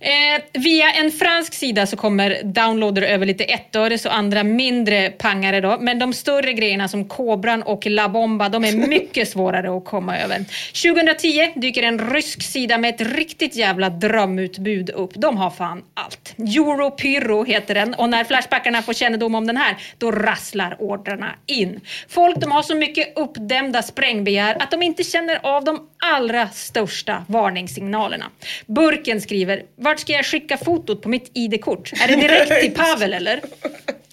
Eh, 0.00 0.42
via 0.52 0.92
en 0.92 1.10
fransk 1.10 1.54
sida 1.54 1.86
så 1.86 1.96
kommer 1.96 2.42
downloader 2.44 3.02
över 3.02 3.26
lite 3.26 3.44
ettöres 3.44 4.06
och 4.06 4.14
andra 4.14 4.42
mindre 4.42 5.10
pangare 5.10 5.60
då. 5.60 5.78
Men 5.80 5.98
de 5.98 6.12
större 6.12 6.52
grejerna 6.52 6.88
som 6.88 7.04
Kobran 7.04 7.62
och 7.62 7.86
La 7.86 8.08
Bomba, 8.08 8.48
de 8.48 8.64
är 8.64 8.72
mycket 8.72 9.28
svårare 9.32 9.76
att 9.76 9.84
komma 9.84 10.18
över. 10.18 10.44
2010 10.94 11.52
dyker 11.60 11.82
en 11.82 12.12
rysk 12.12 12.42
sida 12.42 12.78
med 12.78 12.94
ett 12.94 13.00
riktigt 13.00 13.56
jävla 13.56 13.90
drömutbud 13.90 14.90
upp. 14.90 15.10
De 15.14 15.36
har 15.36 15.50
fan 15.50 15.82
allt. 15.94 16.34
Europyro 16.38 17.44
heter 17.44 17.74
den 17.74 17.94
och 17.94 18.08
när 18.08 18.24
Flashbackarna 18.24 18.82
får 18.82 18.92
kännedom 18.92 19.34
om 19.34 19.46
den 19.46 19.56
här, 19.56 19.76
då 19.98 20.10
rasslar 20.10 20.76
ordrarna 20.78 21.34
in. 21.46 21.80
Folk 22.08 22.36
de 22.36 22.50
har 22.50 22.62
så 22.62 22.74
mycket 22.74 23.18
uppdämda 23.18 23.82
sprängbegär 23.82 24.56
att 24.60 24.70
de 24.70 24.82
inte 24.82 25.04
känner 25.04 25.40
av 25.42 25.64
de 25.64 25.89
allra 26.00 26.48
största 26.48 27.24
varningssignalerna. 27.28 28.30
Burken 28.66 29.20
skriver, 29.20 29.62
vart 29.76 30.00
ska 30.00 30.12
jag 30.12 30.26
skicka 30.26 30.56
fotot 30.56 31.02
på 31.02 31.08
mitt 31.08 31.30
ID-kort? 31.34 31.92
Är 31.92 32.08
det 32.08 32.16
direkt 32.16 32.60
till 32.60 32.74
Pavel 32.74 33.12
eller? 33.12 33.40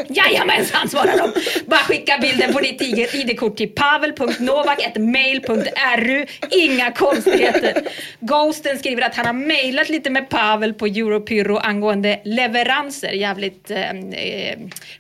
Jajamensan 0.10 0.89
svarar 0.89 1.17
de. 1.17 1.34
Bara 1.65 1.80
skicka 1.80 2.17
bilden 2.21 2.54
på 2.54 2.60
ditt 2.60 2.82
ID-kort 3.13 3.58
till 3.58 3.69
pavel.novak.mail.ru. 3.69 6.26
Inga 6.52 6.91
konstigheter. 6.91 7.88
Ghosten 8.19 8.80
skriver 8.80 9.02
att 9.02 9.15
han 9.15 9.26
har 9.26 9.34
mejlat 9.34 9.89
lite 9.89 10.10
med 10.10 10.30
Pavel 10.30 10.73
på 10.73 10.86
Europyro 10.86 11.58
angående 11.58 12.19
leveranser. 12.23 13.12
Jävligt 13.12 13.71
eh, 13.71 13.89
eh 13.89 14.58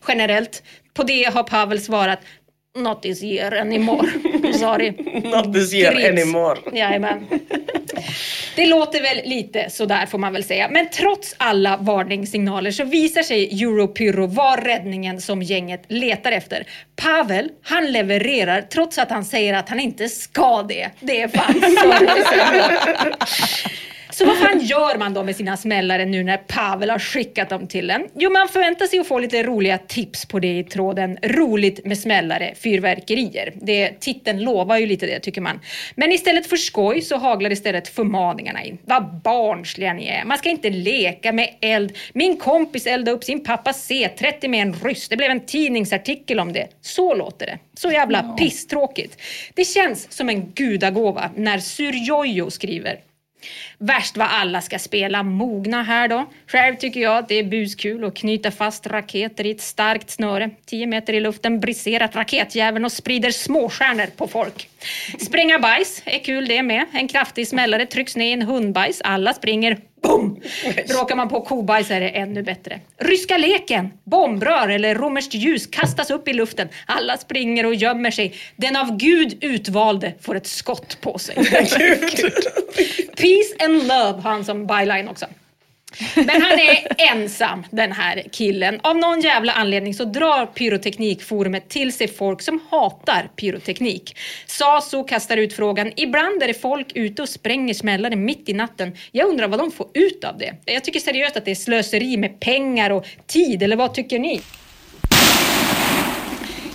generellt. 0.07 0.63
På 0.93 1.03
det 1.03 1.23
har 1.23 1.43
Pavel 1.43 1.81
svarat 1.81 2.19
Not 2.77 3.01
this 3.01 3.23
year 3.23 3.53
anymore. 3.53 4.07
Sorry. 4.53 4.91
Not 5.23 5.53
this 5.53 5.73
year 5.73 5.93
Grips. 5.93 6.09
anymore. 6.09 6.59
Jajamän. 6.73 7.27
Det 8.55 8.65
låter 8.65 9.01
väl 9.01 9.29
lite 9.29 9.69
sådär 9.69 10.05
får 10.05 10.17
man 10.17 10.33
väl 10.33 10.43
säga. 10.43 10.69
Men 10.69 10.89
trots 10.89 11.35
alla 11.37 11.77
varningssignaler 11.77 12.71
så 12.71 12.83
visar 12.83 13.23
sig 13.23 13.63
Europyro 13.63 14.27
vara 14.27 14.61
räddningen 14.61 15.21
som 15.21 15.41
gänget 15.41 15.83
letar 15.87 16.31
efter. 16.31 16.67
Pavel, 16.95 17.49
han 17.63 17.91
levererar 17.91 18.61
trots 18.61 18.97
att 18.97 19.09
han 19.09 19.25
säger 19.25 19.53
att 19.53 19.69
han 19.69 19.79
inte 19.79 20.09
ska 20.09 20.63
det. 20.63 20.89
Det 20.99 21.21
är 21.21 21.27
fan 21.27 21.53
sorgligt. 21.53 23.17
Så 24.17 24.25
vad 24.25 24.37
fan 24.37 24.59
gör 24.59 24.97
man 24.97 25.13
då 25.13 25.23
med 25.23 25.35
sina 25.35 25.57
smällare 25.57 26.05
nu 26.05 26.23
när 26.23 26.37
Pavel 26.37 26.89
har 26.89 26.99
skickat 26.99 27.49
dem 27.49 27.67
till 27.67 27.89
en? 27.89 28.07
Jo, 28.15 28.31
man 28.31 28.47
förväntar 28.47 28.85
sig 28.85 28.99
att 28.99 29.07
få 29.07 29.19
lite 29.19 29.43
roliga 29.43 29.77
tips 29.77 30.25
på 30.25 30.39
det 30.39 30.59
i 30.59 30.63
tråden 30.63 31.17
Roligt 31.23 31.85
med 31.85 31.97
smällare, 31.97 32.53
fyrverkerier. 32.55 33.53
Det, 33.55 33.99
titeln 33.99 34.43
lovar 34.43 34.77
ju 34.77 34.85
lite 34.85 35.05
det 35.05 35.19
tycker 35.19 35.41
man. 35.41 35.59
Men 35.95 36.11
istället 36.11 36.47
för 36.47 36.57
skoj 36.57 37.01
så 37.01 37.17
haglar 37.17 37.51
istället 37.51 37.87
förmaningarna 37.87 38.63
in. 38.63 38.77
Vad 38.85 39.21
barnsliga 39.23 39.93
ni 39.93 40.07
är. 40.07 40.25
Man 40.25 40.37
ska 40.37 40.49
inte 40.49 40.69
leka 40.69 41.31
med 41.31 41.49
eld. 41.61 41.97
Min 42.13 42.37
kompis 42.37 42.87
eldade 42.87 43.11
upp 43.11 43.23
sin 43.23 43.43
pappa 43.43 43.71
C30 43.71 44.47
med 44.47 44.61
en 44.61 44.73
ryss. 44.73 45.09
Det 45.09 45.17
blev 45.17 45.31
en 45.31 45.45
tidningsartikel 45.45 46.39
om 46.39 46.53
det. 46.53 46.67
Så 46.81 47.15
låter 47.15 47.45
det. 47.45 47.59
Så 47.73 47.91
jävla 47.91 48.23
pisstråkigt. 48.23 49.21
Det 49.53 49.65
känns 49.65 50.11
som 50.11 50.29
en 50.29 50.51
gudagåva 50.51 51.29
när 51.35 51.57
Syrjojo 51.59 52.51
skriver 52.51 52.99
Värst 53.77 54.17
vad 54.17 54.27
alla 54.31 54.61
ska 54.61 54.79
spela 54.79 55.23
mogna 55.23 55.83
här 55.83 56.07
då. 56.07 56.25
Själv 56.47 56.75
tycker 56.75 56.99
jag 56.99 57.17
att 57.17 57.27
det 57.27 57.35
är 57.35 57.43
buskul 57.43 58.03
att 58.03 58.15
knyta 58.15 58.51
fast 58.51 58.87
raketer 58.87 59.45
i 59.45 59.51
ett 59.51 59.61
starkt 59.61 60.09
snöre. 60.09 60.49
10 60.65 60.87
meter 60.87 61.13
i 61.13 61.19
luften 61.19 61.59
briserar 61.59 62.07
raketjäveln 62.13 62.85
och 62.85 62.91
sprider 62.91 63.31
småstjärnor 63.31 64.07
på 64.17 64.27
folk. 64.27 64.69
Spränga 65.19 65.59
bajs 65.59 66.01
är 66.05 66.19
kul 66.19 66.47
det 66.47 66.63
med. 66.63 66.85
En 66.91 67.07
kraftig 67.07 67.47
smällare 67.47 67.85
trycks 67.85 68.15
ner 68.15 68.29
i 68.29 68.33
en 68.33 68.41
hundbajs. 68.41 69.01
Alla 69.03 69.33
springer 69.33 69.77
Boom! 70.07 70.41
Råkar 70.87 71.15
man 71.15 71.29
på 71.29 71.41
kobajs 71.41 71.91
är 71.91 71.99
det 71.99 72.09
ännu 72.09 72.43
bättre. 72.43 72.79
Ryska 72.97 73.37
leken! 73.37 73.89
Bombrör 74.03 74.67
eller 74.69 74.95
romerskt 74.95 75.33
ljus 75.33 75.67
kastas 75.67 76.09
upp 76.09 76.27
i 76.27 76.33
luften. 76.33 76.67
Alla 76.85 77.17
springer 77.17 77.65
och 77.65 77.75
gömmer 77.75 78.11
sig. 78.11 78.33
Den 78.55 78.75
av 78.75 78.97
Gud 78.97 79.37
utvalde 79.41 80.13
får 80.21 80.35
ett 80.35 80.47
skott 80.47 80.97
på 81.01 81.17
sig. 81.19 81.35
Peace 83.17 83.65
and 83.65 83.73
love 83.73 84.21
har 84.21 84.31
han 84.31 84.45
som 84.45 84.67
byline 84.67 85.07
också. 85.07 85.25
Men 86.15 86.41
han 86.41 86.59
är 86.59 86.87
ensam 86.97 87.63
den 87.71 87.91
här 87.91 88.23
killen. 88.31 88.79
Av 88.83 88.97
någon 88.97 89.21
jävla 89.21 89.53
anledning 89.53 89.93
så 89.93 90.05
drar 90.05 90.45
pyroteknikforumet 90.45 91.69
till 91.69 91.93
sig 91.93 92.07
folk 92.07 92.41
som 92.41 92.59
hatar 92.71 93.29
pyroteknik. 93.35 94.17
Saso 94.45 95.03
kastar 95.03 95.37
ut 95.37 95.53
frågan. 95.53 95.91
Ibland 95.95 96.43
är 96.43 96.47
det 96.47 96.61
folk 96.61 96.87
ute 96.95 97.21
och 97.21 97.29
spränger 97.29 97.73
smällare 97.73 98.15
mitt 98.15 98.49
i 98.49 98.53
natten. 98.53 98.95
Jag 99.11 99.29
undrar 99.29 99.47
vad 99.47 99.59
de 99.59 99.71
får 99.71 99.87
ut 99.93 100.23
av 100.23 100.37
det. 100.37 100.55
Jag 100.65 100.83
tycker 100.83 100.99
seriöst 100.99 101.37
att 101.37 101.45
det 101.45 101.51
är 101.51 101.55
slöseri 101.55 102.17
med 102.17 102.39
pengar 102.39 102.89
och 102.89 103.05
tid, 103.27 103.63
eller 103.63 103.75
vad 103.75 103.93
tycker 103.93 104.19
ni? 104.19 104.41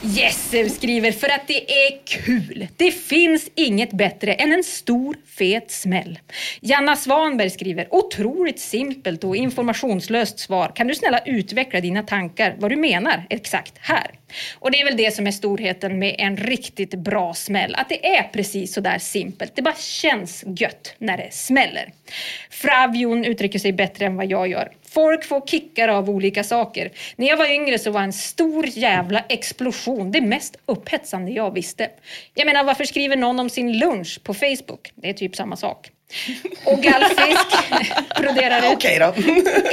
Jesse 0.05 0.69
skriver 0.69 1.13
för 1.13 1.29
att 1.29 1.49
det 1.49 1.73
är 1.73 2.07
kul. 2.07 2.69
Det 2.77 2.91
finns 2.91 3.51
inget 3.55 3.93
bättre 3.93 4.35
än 4.35 4.53
en 4.53 4.65
stor 4.65 5.17
fet 5.27 5.71
smäll. 5.71 6.19
Janna 6.61 6.97
Svanberg 6.97 7.51
skriver 7.51 7.95
otroligt 7.95 8.59
simpelt 8.59 9.25
och 9.25 9.37
informationslöst 9.37 10.39
svar. 10.39 10.73
Kan 10.75 10.87
du 10.87 10.95
snälla 10.95 11.19
utveckla 11.19 11.81
dina 11.81 12.03
tankar 12.03 12.57
vad 12.59 12.71
du 12.71 12.77
menar 12.77 13.27
exakt 13.31 13.75
här? 13.81 14.11
Och 14.59 14.71
det 14.71 14.81
är 14.81 14.85
väl 14.85 14.97
det 14.97 15.15
som 15.15 15.27
är 15.27 15.31
storheten 15.31 15.99
med 15.99 16.17
en 16.19 16.37
riktigt 16.37 16.95
bra 16.95 17.35
smäll. 17.35 17.75
Att 17.75 17.89
det 17.89 18.17
är 18.17 18.23
precis 18.23 18.75
så 18.75 18.81
där 18.81 18.99
simpelt. 18.99 19.57
Det 19.57 19.63
bara 19.63 19.75
känns 19.75 20.45
gött 20.57 20.95
när 20.99 21.17
det 21.17 21.35
smäller. 21.35 21.93
Fravion 22.51 23.25
uttrycker 23.25 23.59
sig 23.59 23.73
bättre 23.73 24.07
än 24.07 24.17
vad 24.17 24.27
jag 24.27 24.49
gör. 24.49 24.69
Folk 24.95 25.25
får 25.25 25.41
kickar 25.47 25.89
av 25.89 26.11
olika 26.11 26.45
saker. 26.45 26.91
När 27.17 27.27
jag 27.29 27.37
var 27.37 27.47
yngre 27.51 27.79
så 27.79 27.91
var 27.91 28.01
en 28.01 28.13
stor 28.13 28.67
jävla 28.67 29.21
explosion 29.29 30.13
det 30.13 30.21
mest 30.21 30.57
upphetsande 30.67 31.31
jag 31.33 31.55
visste. 31.55 31.91
Jag 32.35 32.47
menar, 32.47 32.65
varför 32.65 32.85
skriver 32.85 33.17
någon 33.17 33.41
om 33.41 33.51
sin 33.51 33.79
lunch 33.79 34.21
på 34.25 34.35
Facebook? 34.35 34.93
Det 34.95 35.09
är 35.09 35.13
typ 35.13 35.37
samma 35.37 35.57
sak. 35.57 35.91
Och 36.65 36.83
gallfisk 36.83 37.47
broderar 38.21 38.59
ut 38.59 38.73
Okej 38.77 38.99
då. 38.99 39.15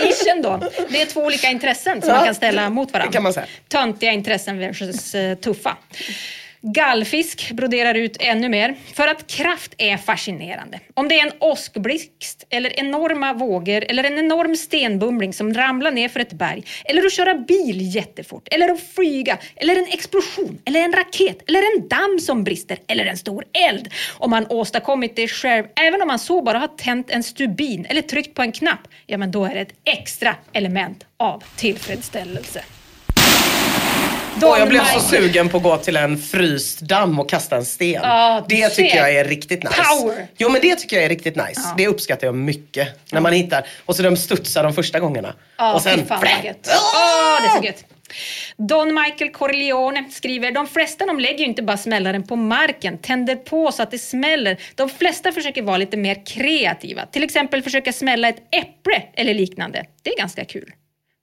ischen 0.10 0.42
då. 0.42 0.60
Det 0.90 1.02
är 1.02 1.06
två 1.06 1.22
olika 1.22 1.48
intressen 1.48 2.02
som 2.02 2.10
Ja, 2.10 2.16
man 2.16 2.26
kan 2.26 2.36
ställa 2.36 2.70
mot 2.70 2.94
varandra. 2.94 3.10
det 3.10 3.14
kan 3.14 3.24
man 3.24 3.34
säga. 3.34 3.46
Töntiga 3.68 4.12
intressen 4.12 4.58
versus 4.60 5.16
eh, 5.16 5.36
tuffa. 5.36 5.78
Gallfisk 6.62 7.52
broderar 7.52 7.96
ut 7.96 8.18
ännu 8.20 8.50
mer, 8.50 8.76
för 8.94 9.08
att 9.08 9.28
kraft 9.28 9.74
är 9.78 9.98
fascinerande. 9.98 10.80
Om 10.94 11.08
det 11.08 11.20
är 11.20 11.28
en 11.28 11.34
åskblixt, 11.40 12.46
eller 12.50 12.80
enorma 12.80 13.34
vågor, 13.34 13.84
eller 13.90 14.04
en 14.04 14.18
enorm 14.18 14.56
stenbumling 14.56 15.34
som 15.34 15.54
ramlar 15.54 15.92
ner 15.92 16.10
för 16.10 16.20
ett 16.20 16.34
berg, 16.34 16.64
eller 16.86 17.06
att 17.06 17.14
köra 17.14 17.36
bil 17.36 17.96
jättefort, 17.96 18.48
eller 18.52 18.70
att 18.70 18.82
flyga, 18.96 19.38
eller 19.56 19.76
en 19.76 19.88
explosion, 19.88 20.62
eller 20.66 20.80
en 20.80 20.94
raket, 20.94 21.50
eller 21.50 21.60
en 21.60 21.88
damm 21.88 22.20
som 22.20 22.44
brister, 22.44 22.78
eller 22.88 23.06
en 23.06 23.18
stor 23.18 23.46
eld. 23.70 23.90
Om 24.18 24.32
man 24.32 24.46
åstadkommit 24.50 25.16
det 25.16 25.28
själv, 25.28 25.66
även 25.76 26.02
om 26.02 26.08
man 26.08 26.20
så 26.20 26.42
bara 26.42 26.58
har 26.58 26.68
tänt 26.68 27.10
en 27.10 27.24
stubin 27.24 27.86
eller 27.90 28.02
tryckt 28.02 28.36
på 28.36 28.42
en 28.42 28.52
knapp, 28.52 28.88
ja 29.06 29.18
men 29.18 29.32
då 29.32 29.46
är 29.46 29.56
det 29.56 29.62
ett 29.62 29.74
extra 29.86 30.36
element 30.54 31.06
av 31.18 31.44
tillfredsställelse. 31.56 32.64
Och 34.44 34.60
jag 34.60 34.70
blev 34.70 34.84
så 34.84 35.00
sugen 35.00 35.50
på 35.50 35.58
att 35.58 35.64
gå 35.64 35.78
till 35.78 35.96
en 35.96 36.18
fryst 36.18 36.80
damm 36.80 37.20
och 37.20 37.30
kasta 37.30 37.56
en 37.56 37.66
sten. 37.66 38.02
Du 38.48 38.56
det 38.56 38.70
tycker 38.70 38.90
ser. 38.90 38.98
jag 38.98 39.16
är 39.16 39.26
riktigt 39.26 39.64
nice. 39.64 39.76
Power. 40.00 40.28
Jo 40.38 40.50
men 40.50 40.62
det 40.62 40.76
tycker 40.76 40.96
jag 40.96 41.06
är 41.06 41.10
riktigt 41.10 41.36
nice. 41.36 41.62
Det 41.78 41.88
uppskattar 41.88 42.28
jag 42.28 42.36
mycket. 42.36 43.12
När 43.12 43.22
man 43.22 43.34
hittar, 43.34 43.68
och 43.86 43.96
så 43.96 44.04
de 44.04 44.18
studsar 44.18 44.64
de 44.64 44.74
första 44.74 45.00
gångerna. 45.00 45.34
Ja, 45.58 45.74
och 45.74 45.82
sen, 45.82 46.06
fan 46.06 46.20
vad 46.22 46.46
gött. 46.46 46.64
Det 46.64 47.48
är 47.48 47.58
så 47.58 47.66
gött. 47.66 47.86
Don 48.58 48.94
Michael 48.94 49.32
Corleone 49.32 50.04
skriver, 50.12 50.52
de 50.52 50.68
flesta 50.68 51.06
de 51.06 51.20
lägger 51.20 51.40
ju 51.40 51.46
inte 51.46 51.64
bara 51.64 51.78
smällaren 51.78 52.24
på 52.24 52.36
marken, 52.36 52.98
tänder 52.98 53.36
på 53.36 53.72
så 53.72 53.84
att 53.84 53.92
det 53.92 54.00
smäller. 54.00 54.58
De 54.76 54.90
flesta 54.90 55.32
försöker 55.32 55.62
vara 55.62 55.78
lite 55.78 55.98
mer 55.98 56.26
kreativa. 56.26 57.06
Till 57.06 57.24
exempel 57.24 57.62
försöka 57.64 57.94
smälla 57.94 58.30
ett 58.30 58.42
äpple 58.52 59.04
eller 59.14 59.34
liknande. 59.34 59.86
Det 60.04 60.10
är 60.10 60.18
ganska 60.18 60.46
kul. 60.46 60.72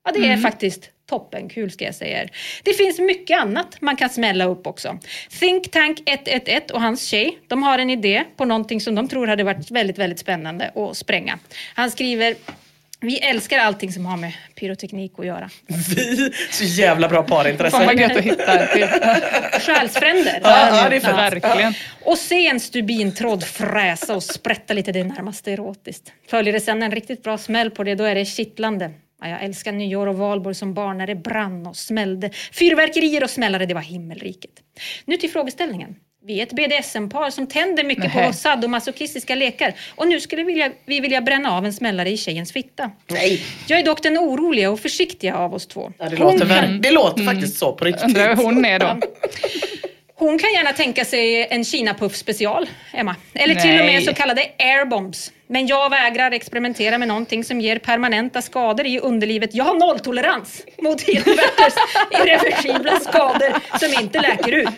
Ja, 0.07 0.13
det 0.13 0.29
är 0.29 0.37
faktiskt 0.37 0.91
toppenkul 1.09 1.71
ska 1.71 1.85
jag 1.85 1.95
säga 1.95 2.23
er. 2.23 2.31
Det 2.63 2.73
finns 2.73 2.99
mycket 2.99 3.41
annat 3.41 3.81
man 3.81 3.97
kan 3.97 4.11
smälla 4.11 4.45
upp 4.45 4.67
också. 4.67 4.99
Think 5.41 5.71
Tank 5.71 6.03
111 6.07 6.61
och 6.73 6.81
hans 6.81 7.05
tjej, 7.05 7.39
de 7.49 7.63
har 7.63 7.79
en 7.79 7.91
idé 7.91 8.25
på 8.37 8.45
någonting 8.45 8.81
som 8.81 8.95
de 8.95 9.09
tror 9.09 9.27
hade 9.27 9.45
varit 9.45 9.71
väldigt, 9.71 9.99
väldigt 9.99 10.19
spännande 10.19 10.71
att 10.75 10.97
spränga. 10.97 11.39
Han 11.75 11.91
skriver 11.91 12.35
vi 13.01 13.19
älskar 13.19 13.59
allting 13.59 13.93
som 13.93 14.07
har 14.07 14.17
med 14.17 14.33
pyroteknik 14.55 15.13
att 15.19 15.27
göra. 15.27 15.51
Vi, 15.97 16.33
så 16.51 16.65
jävla 16.65 17.09
bra 17.09 17.23
parintresse. 17.23 17.77
Fan 17.77 17.87
vad 17.87 18.01
gött 18.01 18.17
att 18.17 18.25
hitta. 18.25 18.67
Själsfränder. 19.61 20.41
Ja, 20.43 20.83
ja, 20.83 20.89
det 20.89 20.97
är. 20.97 21.01
Verkligen. 21.01 21.75
Och 22.05 22.19
se 22.19 22.47
en 22.47 22.61
stubintråd 22.61 23.45
fräsa 23.45 24.17
och 24.17 24.23
sprätta 24.23 24.75
lite, 24.75 24.93
det 24.93 25.01
är 25.01 25.05
närmast 25.05 25.49
erotiskt. 25.49 26.13
Följer 26.31 26.53
det 26.53 26.61
sen 26.61 26.83
en 26.83 26.91
riktigt 26.91 27.23
bra 27.23 27.39
smäll 27.39 27.71
på 27.71 27.85
det, 27.85 27.95
då 27.95 28.05
är 28.05 28.15
det 28.15 28.25
kittlande. 28.25 28.91
Ja, 29.23 29.29
jag 29.29 29.43
älskar 29.45 29.73
nyår 29.73 30.07
och 30.07 30.15
valborg 30.17 30.55
som 30.55 30.75
barn 30.75 30.99
när 30.99 31.07
det 31.07 31.15
brann 31.15 31.67
och 31.67 31.77
smällde. 31.77 32.31
Fyrverkerier 32.53 33.25
och 33.25 33.31
smällare, 33.31 33.67
det 33.67 33.75
var 33.75 33.81
himmelriket. 33.81 34.51
Nu 35.05 35.17
till 35.17 35.31
frågeställningen. 35.31 35.97
Vi 36.27 36.39
är 36.39 36.43
ett 36.43 36.53
BDSM-par 36.53 37.31
som 37.31 37.47
tänder 37.47 37.85
mycket 37.85 38.05
Nähä. 38.05 38.27
på 38.27 38.33
sadomasochistiska 38.33 39.35
lekar 39.35 39.75
och 39.95 40.09
nu 40.09 40.21
skulle 40.21 40.43
vi 40.45 40.53
vilja, 40.53 40.73
vi 40.87 41.01
vilja 41.01 41.21
bränna 41.21 41.53
av 41.53 41.67
en 41.67 41.73
smällare 41.73 42.11
i 42.11 42.17
tjejens 42.17 42.53
fitta. 42.53 42.91
Nej, 43.11 43.43
Jag 43.69 43.79
är 43.81 43.85
dock 43.85 44.03
den 44.03 44.19
oroliga 44.19 44.71
och 44.71 44.81
försiktiga 44.81 45.37
av 45.37 45.55
oss 45.55 45.67
två. 45.67 45.93
ja, 45.99 46.09
det 46.09 46.17
låter, 46.17 46.45
ver- 46.47 46.79
det 46.81 46.91
låter 46.91 47.25
faktiskt 47.25 47.59
så 47.59 47.73
på 47.73 47.85
riktigt. 47.85 48.05
Undrar 48.05 48.37
hon 48.37 48.65
är 48.65 48.79
då. 48.79 48.97
Hon 50.15 50.39
kan 50.39 50.53
gärna 50.53 50.73
tänka 50.73 51.05
sig 51.05 51.47
en 51.51 51.65
Kinapuff 51.65 52.17
special, 52.17 52.67
Emma. 52.93 53.17
Eller 53.35 53.55
till 53.55 53.71
och 53.71 53.77
med 53.87 53.87
Nej. 53.87 54.03
så 54.03 54.15
kallade 54.15 54.43
airbombs. 54.59 55.33
Men 55.49 55.67
jag 55.67 55.91
vägrar 55.91 56.31
experimentera 56.31 56.99
med 56.99 57.09
någonting 57.09 57.45
som 57.45 57.61
ger 57.61 57.79
permanenta 57.79 58.43
skador 58.43 58.87
i 58.87 58.99
underlivet. 58.99 59.55
Jag 59.55 59.65
har 59.65 59.75
nolltolerans 59.75 60.63
mot 60.83 61.09
inverters 61.09 61.75
irreversibla 62.11 63.01
skador 63.01 63.79
som 63.79 64.03
inte 64.03 64.21
läker 64.21 64.53
ut. 64.53 64.69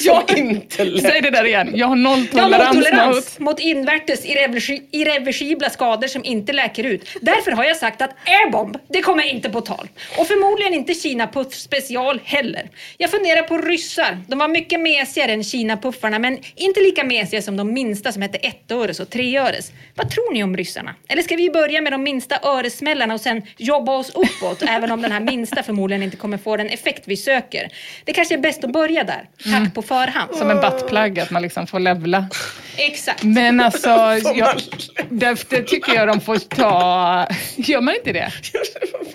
Jag 0.00 0.38
inte 0.38 0.84
lätt. 0.84 1.02
Säg 1.02 1.20
det 1.20 1.30
där 1.30 1.44
igen. 1.44 1.72
Jag 1.74 1.86
har 1.86 1.96
Jag 1.96 2.12
har 2.12 2.16
nolltolerans 2.16 2.74
nolltolerans 2.74 3.38
mot... 3.38 3.50
mot 3.50 3.60
inverters 3.60 4.20
irreversi- 4.20 4.82
irreversibla 4.90 5.70
skador 5.70 6.08
som 6.08 6.24
inte 6.24 6.52
läker 6.52 6.84
ut. 6.84 7.08
Därför 7.20 7.50
har 7.52 7.64
jag 7.64 7.76
sagt 7.76 8.02
att 8.02 8.10
airbomb, 8.24 8.78
det 8.88 9.02
kommer 9.02 9.22
inte 9.24 9.50
på 9.50 9.60
tal. 9.60 9.88
Och 10.18 10.26
förmodligen 10.26 10.74
inte 10.74 10.94
Kina-puff 10.94 11.54
special 11.54 12.20
heller. 12.24 12.70
Jag 12.96 13.10
funderar 13.10 13.42
på 13.42 13.58
ryssar. 13.58 14.18
De 14.26 14.38
var 14.38 14.48
mycket 14.48 14.80
mesigare 14.80 15.32
än 15.32 15.44
Kina-puffarna 15.44 16.18
men 16.18 16.38
inte 16.56 16.80
lika 16.80 17.04
mesiga 17.04 17.42
som 17.42 17.56
de 17.56 17.72
minsta 17.72 18.12
som 18.12 18.22
hette 18.22 18.38
ettöres 18.38 19.00
och 19.00 19.10
treöres. 19.10 19.72
Vad 19.94 20.07
tror 20.08 20.32
ni 20.32 20.42
om 20.44 20.56
ryssarna? 20.56 20.94
Eller 21.08 21.22
ska 21.22 21.36
vi 21.36 21.50
börja 21.50 21.80
med 21.80 21.92
de 21.92 22.02
minsta 22.02 22.38
öresmällarna 22.42 23.14
och 23.14 23.20
sen 23.20 23.42
jobba 23.56 23.92
oss 23.96 24.10
uppåt 24.10 24.62
även 24.68 24.90
om 24.90 25.02
den 25.02 25.12
här 25.12 25.20
minsta 25.20 25.62
förmodligen 25.62 26.02
inte 26.02 26.16
kommer 26.16 26.38
få 26.38 26.56
den 26.56 26.68
effekt 26.68 27.02
vi 27.06 27.16
söker? 27.16 27.68
Det 28.04 28.12
kanske 28.12 28.34
är 28.34 28.38
bäst 28.38 28.64
att 28.64 28.72
börja 28.72 29.04
där. 29.04 29.28
Tack 29.52 29.74
på 29.74 29.82
förhand. 29.82 30.34
Som 30.34 30.50
en 30.50 30.60
buttplug, 30.60 31.20
att 31.20 31.30
man 31.30 31.42
liksom 31.42 31.66
får 31.66 31.80
levla. 31.80 32.26
Exakt. 32.76 33.22
Men 33.22 33.60
alltså, 33.68 33.88
jag, 34.34 34.60
det, 35.10 35.50
det 35.50 35.62
tycker 35.62 35.94
jag 35.94 36.08
de 36.08 36.20
får 36.20 36.36
ta... 36.38 37.26
Gör 37.56 37.80
man 37.80 37.94
inte 37.94 38.12
det? 38.12 38.32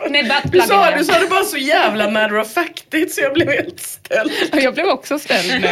Med 0.10 0.25
Du 0.25 0.29
buttpluggen. 0.29 0.67
sa, 0.67 0.91
ja. 0.91 0.97
du 0.97 1.03
sa 1.03 1.19
det 1.19 1.27
bara 1.27 1.43
så 1.43 1.58
jävla 1.58 2.10
matter 2.10 2.39
of 2.39 2.53
fact. 2.53 2.83
Riktigt 2.93 3.13
så 3.15 3.21
jag 3.21 3.34
blev 3.34 3.49
helt 3.49 3.79
ställd. 3.79 4.32
Jag 4.53 4.73
blev 4.73 4.86
också 4.88 5.19
ställd 5.19 5.62
nu. 5.62 5.67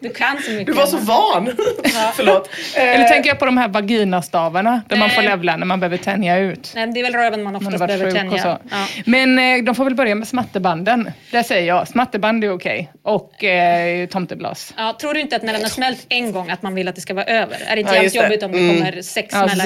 Du 0.00 0.10
kan 0.10 0.42
så 0.42 0.50
mycket. 0.50 0.66
Du 0.66 0.72
var 0.72 0.86
så 0.86 0.96
van. 0.96 1.46
Förlåt. 2.16 2.50
Eller 2.76 3.04
Eh, 3.04 3.08
tänker 3.08 3.30
jag 3.30 3.38
på 3.38 3.44
de 3.46 3.56
här 3.58 3.68
vaginastavarna 3.68 4.82
där 4.88 4.96
man 4.96 5.10
får 5.10 5.22
Nej. 5.22 5.30
levla 5.30 5.56
när 5.56 5.66
man 5.66 5.80
behöver 5.80 5.96
tänja 5.96 6.38
ut. 6.38 6.72
Nej, 6.74 6.86
det 6.86 7.00
är 7.00 7.04
väl 7.04 7.14
röven 7.14 7.42
man 7.42 7.52
Man 7.52 7.66
oftast 7.66 7.80
varit 7.80 7.88
behöver 7.98 8.12
tänja. 8.18 8.58
Ja. 8.70 8.86
Men 9.06 9.38
eh, 9.38 9.64
de 9.64 9.74
får 9.74 9.84
väl 9.84 9.94
börja 9.94 10.14
med 10.14 10.28
smatterbanden. 10.28 11.10
Där 11.30 11.42
säger 11.42 11.68
jag, 11.68 11.88
smatterband 11.88 12.44
är 12.44 12.52
okej. 12.54 12.90
Och 13.02 13.44
eh, 13.44 14.06
tomteblas. 14.08 14.74
Ja, 14.76 14.96
tror 15.00 15.14
du 15.14 15.20
inte 15.20 15.36
att 15.36 15.42
när 15.42 15.52
den 15.52 15.62
har 15.62 15.68
smält 15.68 16.06
en 16.08 16.32
gång 16.32 16.50
att 16.50 16.62
man 16.62 16.74
vill 16.74 16.88
att 16.88 16.94
det 16.94 17.00
ska 17.00 17.14
vara 17.14 17.24
över? 17.24 17.56
Är 17.66 17.76
det 17.76 17.80
inte 17.80 17.94
Ja, 17.94 18.02
det. 18.02 18.14
jobbigt 18.14 18.42
om 18.42 18.52
det 18.52 18.58
Mm. 18.58 18.76
kommer 18.76 19.02
sex 19.02 19.28
Ja, 19.32 19.48
smällar 19.48 19.64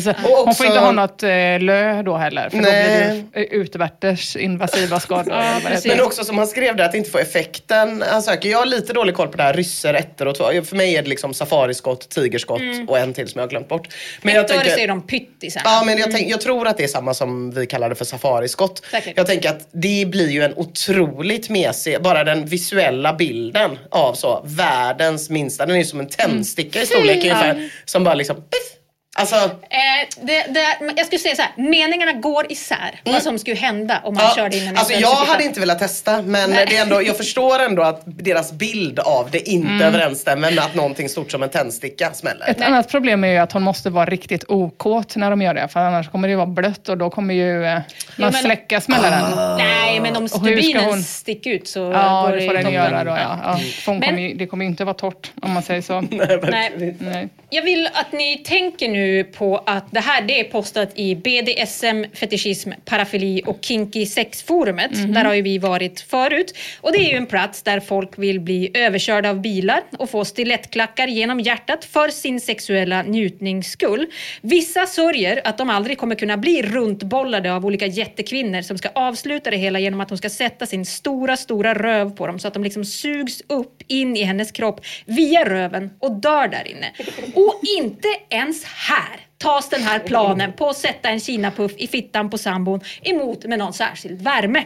till? 0.00 0.22
Och 0.24 0.30
Hon 0.44 0.54
får 0.54 0.66
inte 0.66 0.78
ha 0.78 0.92
något 0.92 1.22
eh, 1.22 1.28
lö 1.60 2.02
då 2.02 2.16
heller, 2.16 2.50
för 2.50 2.56
då 2.56 2.62
Nej. 2.62 3.10
blir 3.32 3.42
det 3.42 3.46
utvärters 3.54 4.36
invasiva 4.36 5.00
skador. 5.00 5.34
Ja. 5.34 5.60
Men 5.86 6.00
också 6.10 6.24
som 6.24 6.38
han 6.38 6.46
skrev 6.46 6.76
där 6.76 6.84
att 6.84 6.94
inte 6.94 7.10
få 7.10 7.18
effekten 7.18 8.04
han 8.10 8.22
söker. 8.22 8.48
Jag 8.48 8.58
har 8.58 8.66
lite 8.66 8.92
dålig 8.92 9.14
koll 9.14 9.28
på 9.28 9.36
det 9.36 9.42
här 9.42 9.52
ryssor, 9.52 9.94
ettor 9.94 10.26
och 10.28 10.34
två. 10.34 10.44
För 10.64 10.76
mig 10.76 10.96
är 10.96 11.02
det 11.02 11.08
liksom 11.08 11.34
safariskott, 11.34 12.08
tigerskott 12.08 12.60
och 12.88 12.98
en 12.98 13.14
till 13.14 13.28
som 13.28 13.38
jag 13.38 13.42
har 13.46 13.50
glömt 13.50 13.68
bort. 13.68 13.88
Men 14.22 14.34
jag 14.34 14.44
Ett 14.44 14.50
öre 14.50 14.58
tänker- 14.58 14.74
säger 14.74 14.88
de 14.88 15.02
pyttisarna. 15.06 15.62
Ja, 15.70 15.82
men 15.86 15.98
jag, 15.98 16.10
tänk, 16.10 16.30
jag 16.30 16.40
tror 16.40 16.66
att 16.68 16.76
det 16.76 16.84
är 16.84 16.88
samma 16.88 17.14
som 17.14 17.50
vi 17.50 17.66
kallar 17.66 17.88
det 17.88 17.94
för 17.94 18.04
safariskott. 18.04 18.82
Säkert. 18.90 19.12
Jag 19.16 19.26
tänker 19.26 19.48
att 19.50 19.68
det 19.72 20.06
blir 20.08 20.28
ju 20.30 20.42
en 20.42 20.54
otroligt 20.56 21.48
mesig, 21.48 22.02
bara 22.02 22.24
den 22.24 22.46
visuella 22.46 23.12
bilden 23.12 23.78
av 23.90 24.14
så 24.14 24.42
världens 24.46 25.30
minsta, 25.30 25.66
den 25.66 25.74
är 25.74 25.78
ju 25.80 25.84
som 25.86 26.00
en 26.00 26.08
tändsticka 26.08 26.82
i 26.82 26.86
storlek 26.86 27.16
ungefär. 27.16 27.70
Som 27.84 28.04
bara 28.04 28.14
liksom, 28.14 28.36
piff. 28.36 28.79
Alltså, 29.20 29.36
Eh, 29.36 30.08
det, 30.22 30.44
det, 30.48 30.92
jag 30.96 31.06
skulle 31.06 31.18
säga 31.18 31.36
så 31.36 31.42
här, 31.42 31.50
meningarna 31.56 32.12
går 32.12 32.52
isär 32.52 33.00
vad 33.04 33.22
som 33.22 33.38
skulle 33.38 33.56
hända 33.56 34.00
om 34.04 34.14
man 34.14 34.24
ja, 34.24 34.32
körde 34.36 34.56
in 34.56 34.68
en 34.68 34.76
alltså 34.76 34.92
jag 34.94 35.08
hade 35.14 35.44
inte 35.44 35.60
velat 35.60 35.78
testa 35.78 36.22
men 36.22 36.50
det 36.50 36.76
är 36.76 36.82
ändå, 36.82 37.02
jag 37.02 37.16
förstår 37.16 37.58
ändå 37.58 37.82
att 37.82 38.02
deras 38.04 38.52
bild 38.52 38.98
av 38.98 39.28
det 39.30 39.48
inte 39.48 39.84
överensstämmer 39.84 40.50
med 40.50 40.64
att 40.64 40.74
någonting 40.74 41.08
stort 41.08 41.30
som 41.30 41.42
en 41.42 41.48
tändsticka 41.50 42.12
smäller. 42.14 42.48
Ett 42.50 42.60
annat 42.60 42.88
problem 42.90 43.24
är 43.24 43.28
ju 43.28 43.36
att 43.38 43.52
hon 43.52 43.62
måste 43.62 43.90
vara 43.90 44.06
riktigt 44.06 44.44
okåt 44.48 45.16
när 45.16 45.30
de 45.30 45.42
gör 45.42 45.54
det, 45.54 45.68
för 45.68 45.80
annars 45.80 46.08
kommer 46.08 46.28
det 46.28 46.36
vara 46.36 46.46
blött 46.46 46.88
och 46.88 46.98
då 46.98 47.10
kommer 47.10 47.34
ju 47.34 47.64
eh, 47.64 47.72
man 47.72 47.82
men- 48.16 48.32
släcka 48.32 48.80
smällaren. 48.80 49.56
Nej, 49.58 50.00
men 50.00 50.16
om 50.16 50.28
stubinen 50.28 50.84
hon- 50.84 51.02
sticker 51.02 51.50
ut 51.50 51.68
så 51.68 51.78
Ja, 51.80 52.22
går 52.26 52.36
det 52.36 52.46
får 52.46 52.48
ju 52.48 52.52
den 52.52 52.62
toppen. 52.62 52.72
göra 52.74 53.04
då. 53.04 53.10
Ja. 53.10 53.38
Ja, 53.44 53.58
Men- 53.86 54.00
kommer 54.00 54.18
ju, 54.22 54.34
det 54.34 54.46
kommer 54.46 54.64
ju 54.64 54.70
inte 54.70 54.84
vara 54.84 54.94
torrt 54.94 55.30
om 55.42 55.52
man 55.52 55.62
säger 55.62 55.82
så. 55.82 56.00
Nej. 56.50 56.96
Nej. 57.00 57.28
Jag 57.52 57.62
vill 57.62 57.86
att 57.94 58.12
ni 58.12 58.38
tänker 58.38 58.88
nu 58.88 59.09
på 59.32 59.56
att 59.66 59.92
det 59.92 60.00
här 60.00 60.22
det 60.22 60.40
är 60.40 60.44
postat 60.44 60.92
i 60.94 61.14
BDSM, 61.14 62.04
fetischism, 62.12 62.70
parafili 62.84 63.42
och 63.46 63.58
kinky 63.60 64.06
sex-forumet. 64.06 65.14
Där 65.14 65.24
har 65.24 65.34
ju 65.34 65.42
vi 65.42 65.58
varit 65.58 66.00
förut. 66.00 66.54
Och 66.80 66.92
det 66.92 66.98
är 66.98 67.10
ju 67.10 67.16
en 67.16 67.26
plats 67.26 67.62
där 67.62 67.80
folk 67.80 68.18
vill 68.18 68.40
bli 68.40 68.70
överkörda 68.74 69.30
av 69.30 69.40
bilar 69.40 69.82
och 69.98 70.10
få 70.10 70.24
stilettklackar 70.24 71.08
genom 71.08 71.40
hjärtat 71.40 71.84
för 71.84 72.08
sin 72.08 72.40
sexuella 72.40 73.02
njutnings 73.02 73.70
skull. 73.70 74.06
Vissa 74.40 74.86
sörjer 74.86 75.40
att 75.44 75.58
de 75.58 75.70
aldrig 75.70 75.98
kommer 75.98 76.14
kunna 76.14 76.36
bli 76.36 76.62
runtbollade 76.62 77.52
av 77.52 77.66
olika 77.66 77.86
jättekvinnor 77.86 78.62
som 78.62 78.78
ska 78.78 78.88
avsluta 78.94 79.50
det 79.50 79.56
hela 79.56 79.78
genom 79.78 80.00
att 80.00 80.08
de 80.08 80.18
ska 80.18 80.30
sätta 80.30 80.66
sin 80.66 80.86
stora, 80.86 81.36
stora 81.36 81.74
röv 81.74 82.16
på 82.16 82.26
dem 82.26 82.38
så 82.38 82.48
att 82.48 82.54
de 82.54 82.64
liksom 82.64 82.84
sugs 82.84 83.42
upp 83.46 83.82
in 83.86 84.16
i 84.16 84.22
hennes 84.22 84.52
kropp 84.52 84.80
via 85.04 85.44
röven 85.44 85.90
och 85.98 86.12
dör 86.12 86.48
där 86.48 86.68
inne. 86.68 86.92
Och 87.34 87.60
inte 87.78 88.08
ens 88.30 88.64
här 88.64 88.99
tas 89.38 89.68
den 89.68 89.82
här 89.82 89.98
planen 89.98 90.52
på 90.52 90.68
att 90.68 90.76
sätta 90.76 91.08
en 91.08 91.20
kinapuff 91.20 91.72
i 91.76 91.86
fittan 91.86 92.30
på 92.30 92.38
sambon 92.38 92.80
emot 93.02 93.44
med 93.44 93.58
någon 93.58 93.72
särskild 93.72 94.22
värme. 94.22 94.64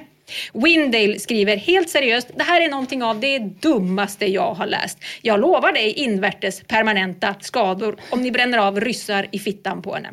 Windale 0.55 1.19
skriver 1.19 1.57
helt 1.57 1.89
seriöst, 1.91 2.29
det 2.37 2.43
här 2.45 2.61
är 2.61 2.69
någonting 2.69 3.03
av 3.03 3.21
det 3.21 3.39
dummaste 3.39 4.27
jag 4.27 4.55
har 4.55 4.67
läst. 4.67 4.99
Jag 5.23 5.41
lovar 5.41 5.73
dig 5.73 5.91
invärtes 5.93 6.61
permanenta 6.61 7.35
skador 7.41 7.97
om 8.11 8.23
ni 8.23 8.31
bränner 8.31 8.59
av 8.59 8.81
ryssar 8.81 9.27
i 9.33 9.39
fittan 9.39 9.83
på 9.83 9.95
henne. 9.95 10.09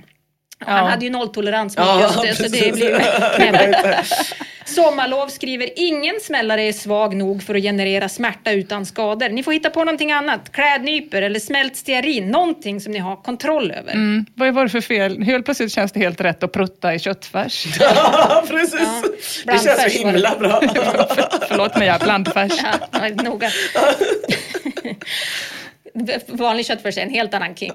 Han 0.59 0.77
Ja. 0.85 0.89
hade 0.91 1.05
ju 1.05 1.11
nolltolerans 1.11 1.77
mot 1.77 1.87
Ja, 1.87 2.25
just 2.25 2.41
det, 2.41 2.49
så 2.49 2.55
det 2.55 2.73
blir 2.73 2.89
ju 2.89 2.99
knäppt. 3.35 4.35
Sommarlov 4.75 5.27
skriver 5.27 5.69
ingen 5.75 6.19
smällare 6.21 6.61
är 6.63 6.73
svag 6.73 7.15
nog 7.15 7.43
för 7.43 7.55
att 7.55 7.61
generera 7.61 8.09
smärta 8.09 8.51
utan 8.51 8.85
skador. 8.85 9.29
Ni 9.29 9.43
får 9.43 9.51
hitta 9.51 9.69
på 9.69 9.79
någonting 9.79 10.11
annat. 10.11 10.51
Klädnypor 10.51 11.21
eller 11.21 11.39
smält 11.39 11.75
stearin. 11.75 12.27
Någonting 12.27 12.81
som 12.81 12.93
ni 12.93 12.99
har 12.99 13.15
kontroll 13.15 13.71
över. 13.71 13.93
Mm. 13.93 14.25
Vad 14.35 14.53
var 14.53 14.63
det 14.63 14.69
för 14.69 14.81
fel? 14.81 15.21
Helt 15.23 15.45
plötsligt 15.45 15.71
känns 15.71 15.91
det 15.91 15.99
helt 15.99 16.21
rätt 16.21 16.43
att 16.43 16.51
prutta 16.51 16.93
i 16.93 16.99
köttfärs. 16.99 17.65
Ja, 17.79 18.43
precis. 18.47 19.43
det 19.45 19.63
känns 19.63 19.93
så 19.93 20.05
himla 20.05 20.35
bra. 20.39 20.61
Förlåt 21.47 21.77
mig, 21.77 21.87
jag 21.87 21.95
är 22.01 22.03
blandfärs. 22.05 22.51
Ja, 22.91 23.09
noga. 23.23 23.49
Vanlig 26.27 26.65
köttfärs 26.65 26.97
är 26.97 27.01
en 27.01 27.09
helt 27.09 27.33
annan 27.33 27.55
kink. 27.55 27.73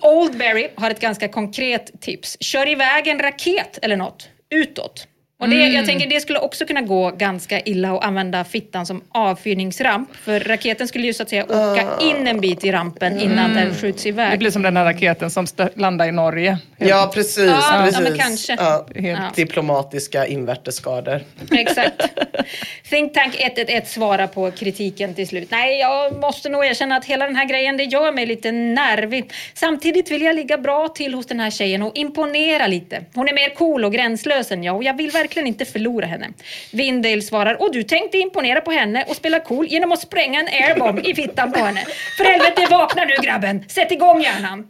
Oldberry 0.00 0.68
har 0.74 0.90
ett 0.90 1.00
ganska 1.00 1.28
konkret 1.28 2.00
tips. 2.00 2.36
Kör 2.40 2.68
iväg 2.68 3.06
en 3.06 3.18
raket 3.18 3.78
eller 3.82 3.96
något 3.96 4.28
utåt. 4.50 5.06
Och 5.44 5.50
det, 5.50 5.56
Jag 5.56 5.86
tänker 5.86 6.06
det 6.08 6.20
skulle 6.20 6.38
också 6.38 6.66
kunna 6.66 6.80
gå 6.80 7.10
ganska 7.10 7.60
illa 7.60 7.92
att 7.96 8.04
använda 8.04 8.44
fittan 8.44 8.86
som 8.86 9.02
avfyrningsramp. 9.12 10.16
För 10.16 10.40
raketen 10.40 10.88
skulle 10.88 11.06
ju 11.06 11.14
så 11.14 11.22
att 11.22 11.28
säga 11.28 11.44
åka 11.44 11.88
in 12.00 12.26
en 12.28 12.40
bit 12.40 12.64
i 12.64 12.72
rampen 12.72 13.20
innan 13.20 13.54
den 13.54 13.74
skjuts 13.74 14.02
Det 14.02 14.08
iväg. 14.08 14.38
blir 14.38 14.50
som 14.50 14.62
den 14.62 14.76
här 14.76 14.84
raketen 14.84 15.30
som 15.30 15.46
landade 15.74 16.08
i 16.08 16.12
Norge. 16.12 16.58
Ja, 16.78 17.10
precis. 17.14 17.44
Ja, 17.44 17.62
ja, 17.72 17.82
precis. 17.84 18.00
men 18.00 18.18
kanske. 18.18 18.56
Ja, 18.58 18.86
Helt. 18.94 19.18
Ja. 19.20 19.30
Diplomatiska 19.34 20.26
invärtesskador. 20.26 21.20
Exakt. 21.52 22.02
Think 22.90 23.14
Tank 23.14 23.34
111 23.40 23.86
svarar 23.86 24.26
på 24.26 24.50
kritiken 24.50 25.14
till 25.14 25.28
slut. 25.28 25.48
Nej, 25.50 25.78
jag 25.80 26.20
måste 26.20 26.48
nog 26.48 26.64
erkänna 26.64 26.96
att 26.96 27.04
hela 27.04 27.26
den 27.26 27.36
här 27.36 27.44
grejen 27.44 27.76
det 27.76 27.84
gör 27.84 28.12
mig 28.12 28.26
lite 28.26 28.52
nervig. 28.52 29.32
Samtidigt 29.54 30.10
vill 30.10 30.22
jag 30.22 30.36
ligga 30.36 30.58
bra 30.58 30.88
till 30.88 31.14
hos 31.14 31.26
den 31.26 31.40
här 31.40 31.50
tjejen 31.50 31.82
och 31.82 31.96
imponera 31.96 32.66
lite. 32.66 33.04
Hon 33.14 33.28
är 33.28 33.32
mer 33.32 33.54
cool 33.54 33.84
och 33.84 33.92
gränslös 33.92 34.52
än 34.52 34.64
jag 34.64 34.76
och 34.76 34.84
jag 34.84 34.96
vill 34.96 35.10
verkligen 35.10 35.33
inte 35.40 35.64
förlora 35.64 36.06
henne. 36.06 36.28
Vindale 36.72 37.22
svarar, 37.22 37.62
och 37.62 37.72
du 37.72 37.82
tänkte 37.82 38.18
imponera 38.18 38.60
på 38.60 38.70
henne 38.70 39.04
och 39.08 39.16
spela 39.16 39.40
cool 39.40 39.66
genom 39.66 39.92
att 39.92 40.00
spränga 40.00 40.40
en 40.40 40.48
airbomb 40.48 40.98
i 40.98 41.14
fittan 41.14 41.52
på 41.52 41.58
henne. 41.58 41.84
För 42.16 42.24
helvete, 42.24 42.66
vakna 42.70 43.04
nu 43.04 43.14
grabben! 43.22 43.64
Sätt 43.68 43.92
igång 43.92 44.22
hjärnan! 44.22 44.68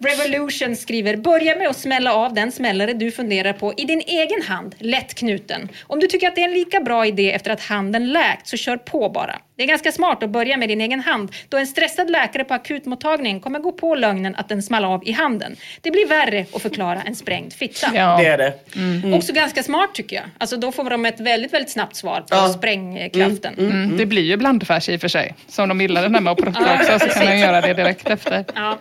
Revolution 0.00 0.76
skriver, 0.76 1.16
börja 1.16 1.56
med 1.56 1.68
att 1.68 1.78
smälla 1.78 2.14
av 2.14 2.34
den 2.34 2.52
smällare 2.52 2.92
du 2.92 3.10
funderar 3.10 3.52
på 3.52 3.74
i 3.76 3.84
din 3.84 4.00
egen 4.00 4.42
hand, 4.42 4.74
lätt 4.78 5.14
knuten. 5.14 5.68
Om 5.86 6.00
du 6.00 6.06
tycker 6.06 6.28
att 6.28 6.34
det 6.34 6.40
är 6.40 6.48
en 6.48 6.54
lika 6.54 6.80
bra 6.80 7.06
idé 7.06 7.32
efter 7.32 7.50
att 7.50 7.60
handen 7.60 8.12
läkt, 8.12 8.48
så 8.48 8.56
kör 8.56 8.76
på 8.76 9.08
bara. 9.08 9.38
Det 9.56 9.62
är 9.62 9.66
ganska 9.66 9.92
smart 9.92 10.22
att 10.22 10.30
börja 10.30 10.56
med 10.56 10.68
din 10.68 10.80
egen 10.80 11.00
hand, 11.00 11.32
då 11.48 11.56
en 11.58 11.66
stressad 11.66 12.10
läkare 12.10 12.44
på 12.44 12.54
akutmottagningen 12.54 13.40
kommer 13.40 13.58
gå 13.58 13.72
på 13.72 13.94
lögnen 13.94 14.34
att 14.36 14.48
den 14.48 14.62
small 14.62 14.84
av 14.84 15.08
i 15.08 15.12
handen. 15.12 15.56
Det 15.80 15.90
blir 15.90 16.06
värre 16.06 16.46
att 16.54 16.62
förklara 16.62 17.02
en 17.02 17.14
sprängd 17.16 17.52
fitta. 17.52 17.86
Ja. 17.94 18.16
Det 18.20 18.26
är 18.26 18.38
det. 18.38 19.16
Också 19.16 19.32
ganska 19.32 19.62
smart 19.62 19.94
tycker 19.94 20.16
jag. 20.16 20.24
Alltså 20.38 20.56
då 20.56 20.72
får 20.72 20.90
de 20.90 21.06
ett 21.06 21.20
väldigt, 21.20 21.52
väldigt 21.52 21.70
snabbt 21.70 21.96
svar 21.96 22.20
på 22.20 22.26
Ja. 22.30 22.48
sprängkraften. 22.48 23.54
Mm, 23.58 23.96
det 23.96 24.06
blir 24.06 24.22
ju 24.22 24.36
blandfärs 24.36 24.88
i 24.88 24.96
och 24.96 25.00
för 25.00 25.08
sig. 25.08 25.34
Så 25.48 25.62
om 25.62 25.68
de 25.68 25.80
gillar 25.80 26.02
den 26.02 26.14
här 26.14 26.22
med 26.22 26.30
att 26.32 26.38
prutta 26.38 26.60
Ja, 26.66 26.74
också 26.96 27.08
så 27.08 27.18
kan 27.18 27.26
de 27.26 27.38
göra 27.38 27.60
det 27.60 27.74
direkt 27.74 28.10
efter. 28.10 28.44
Ja. 28.54 28.78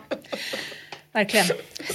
Verkligen. 1.13 1.45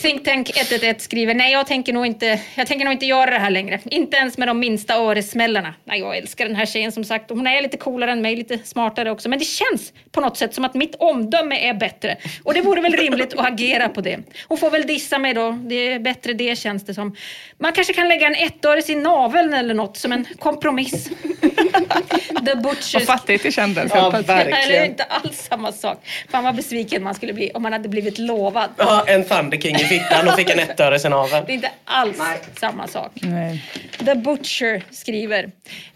Think 0.02 0.24
Tank 0.24 0.50
111 0.57 0.98
skriver, 0.98 1.35
nej 1.35 1.52
jag 1.52 1.66
tänker, 1.66 1.92
nog 1.92 2.07
inte, 2.07 2.40
jag 2.55 2.66
tänker 2.66 2.85
nog 2.85 2.94
inte 2.94 3.07
göra 3.07 3.31
det 3.31 3.38
här 3.38 3.50
längre. 3.50 3.81
Inte 3.85 4.16
ens 4.16 4.38
med 4.38 4.48
de 4.48 4.59
minsta 4.59 4.94
öresmällarna. 4.94 5.74
Nej, 5.85 6.00
jag 6.00 6.16
älskar 6.16 6.46
den 6.46 6.57
här 6.57 6.66
tjejen 6.66 6.92
som 6.92 7.05
sagt. 7.05 7.31
Hon 7.31 7.46
är 7.46 7.62
lite 7.62 7.76
coolare 7.76 8.12
än 8.12 8.22
mig, 8.22 8.37
lite 8.37 8.59
smartare 8.59 9.11
också. 9.11 9.29
Men 9.29 9.38
det 9.38 9.44
känns 9.44 9.92
på 10.11 10.20
något 10.20 10.37
sätt 10.37 10.55
som 10.55 10.64
att 10.64 10.74
mitt 10.74 10.94
omdöme 10.94 11.68
är 11.68 11.74
bättre. 11.74 12.16
Och 12.42 12.55
det 12.55 12.61
vore 12.61 12.81
väl 12.81 12.92
rimligt 12.92 13.35
att 13.35 13.46
agera 13.46 13.88
på 13.88 14.00
det. 14.00 14.18
Hon 14.48 14.59
får 14.59 14.70
väl 14.70 14.87
dissa 14.87 15.18
mig 15.18 15.35
då. 15.35 15.50
Det 15.50 15.74
är 15.74 15.98
bättre 15.98 16.33
det 16.33 16.59
känns 16.59 16.85
det 16.85 16.94
som. 16.94 17.16
Man 17.59 17.72
kanske 17.72 17.92
kan 17.92 18.09
lägga 18.09 18.26
en 18.26 18.35
ettöres 18.35 18.90
i 18.90 18.94
naveln 18.94 19.55
eller 19.55 19.74
något 19.74 19.96
som 19.96 20.12
en 20.12 20.26
kompromiss. 20.38 21.09
The 22.46 22.55
Butchers 22.55 22.94
Vad 22.94 23.02
fattigt 23.02 23.42
det 23.42 23.52
kändes. 23.52 23.92
Ja, 23.94 24.11
verkligen. 24.11 24.52
eller 24.52 24.85
inte 24.85 25.05
alls 25.05 25.46
samma 25.50 25.72
sak. 25.72 25.98
Fan 26.31 26.44
vad 26.44 26.55
besviken 26.55 27.02
man 27.02 27.14
skulle 27.14 27.33
bli 27.33 27.50
om 27.55 27.62
man 27.62 27.72
hade 27.72 27.88
blivit 27.88 28.18
lovad. 28.18 28.70
Ja, 28.76 29.06
en 29.07 29.25
Thunder 29.25 29.59
King 29.59 29.77
i 29.77 29.79
fickan 29.79 30.29
och 30.29 30.35
fick 30.35 30.51
en 30.51 30.59
ettöre 30.59 30.99
sen 30.99 31.12
av 31.12 31.31
Det 31.31 31.37
är 31.37 31.51
inte 31.51 31.71
alls 31.85 32.19
samma 32.61 32.87
sak. 32.87 33.12
Nej. 33.14 33.64
The 33.99 34.14
Butcher 34.14 34.83
skriver. 34.90 35.51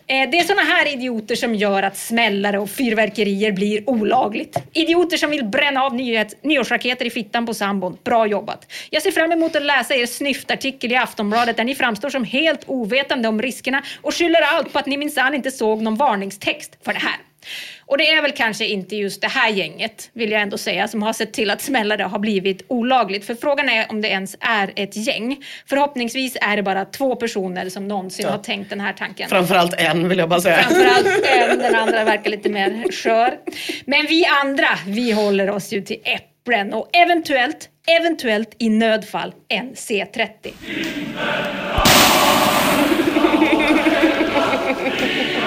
Eh, 0.07 0.31
det 0.31 0.39
är 0.39 0.45
såna 0.45 0.63
här 0.63 0.93
idioter 0.93 1.35
som 1.35 1.55
gör 1.55 1.83
att 1.83 1.97
smällare 1.97 2.59
och 2.59 2.71
fyrverkerier 2.71 3.53
blir 3.53 3.91
olagligt. 3.91 4.57
Idioter 4.73 5.17
som 5.17 5.31
vill 5.31 5.45
bränna 5.45 5.83
av 5.83 5.95
nyhets, 5.95 6.37
nyårsraketer 6.43 7.05
i 7.05 7.11
fittan 7.11 7.47
på 7.47 7.55
sambon. 7.55 7.99
Bra 8.05 8.27
jobbat. 8.27 8.73
Jag 8.91 9.03
ser 9.03 9.11
fram 9.11 9.33
emot 9.33 9.57
att 9.57 9.63
läsa 9.63 9.95
er 9.95 10.07
snyftartikel 10.07 10.93
i 10.93 10.97
Aftonbladet 10.97 11.57
där 11.57 11.65
ni 11.65 11.75
framstår 11.75 12.11
som 12.11 12.25
helt 12.25 12.65
ovetande 12.67 13.29
om 13.29 13.43
riskerna 13.43 13.83
och 14.03 14.15
skyller 14.15 14.43
allt 14.43 14.73
på 14.73 14.79
att 14.79 14.87
ni 14.87 14.97
minsann 14.97 15.35
inte 15.35 15.51
såg 15.51 15.83
någon 15.83 15.97
varningstext 15.97 16.77
för 16.85 16.93
det 16.93 16.99
här. 16.99 17.17
Och 17.87 17.99
det 17.99 18.11
är 18.11 18.23
väl 18.23 18.33
kanske 18.33 18.67
inte 18.67 18.97
just 18.97 19.21
det 19.21 19.29
här 19.29 19.51
gänget, 19.51 20.11
vill 20.13 20.31
jag 20.31 20.43
ändå 20.43 20.59
säga, 20.59 20.89
som 20.89 21.03
har 21.03 21.13
sett 21.13 21.33
till 21.33 21.51
att 21.51 21.63
smällare 21.63 22.03
har 22.03 22.19
blivit 22.19 22.63
olagligt. 22.69 23.25
För 23.27 23.35
frågan 23.35 23.69
är 23.69 23.87
om 23.91 24.01
det 24.03 24.09
ens 24.09 24.37
är 24.41 24.73
ett 24.77 24.97
gäng. 24.97 25.37
Förhoppningsvis 25.69 26.37
är 26.41 26.57
det 26.57 26.63
bara 26.63 26.85
två 26.85 27.17
personer 27.17 27.69
som 27.69 27.89
någonsin 27.89 28.25
Ja. 28.27 28.33
har 28.33 28.39
tänkt 28.39 28.71
den 28.71 28.81
här 28.81 28.93
tanken. 28.93 29.29
Framförallt 29.29 29.75
en 29.81 30.09
vill 30.09 30.19
jag 30.19 30.29
bara 30.29 30.41
säga. 30.41 30.63
Framförallt 30.63 31.07
en, 31.27 31.59
den 31.59 31.75
andra 31.75 32.05
verkar 32.11 32.31
lite 32.31 32.49
mer 32.49 32.93
skör. 32.93 33.39
Men 33.85 34.07
vi 34.07 34.25
andra, 34.43 34.69
vi 34.87 35.13
håller 35.13 35.51
oss 35.51 35.73
ju 35.73 35.81
till 35.83 36.01
äpplen 36.05 36.73
och 36.75 36.89
eventuellt, 36.97 37.69
eventuellt 38.01 38.55
i 38.59 38.69
nödfall 38.69 39.35
en 39.49 39.75
C30. 39.75 40.53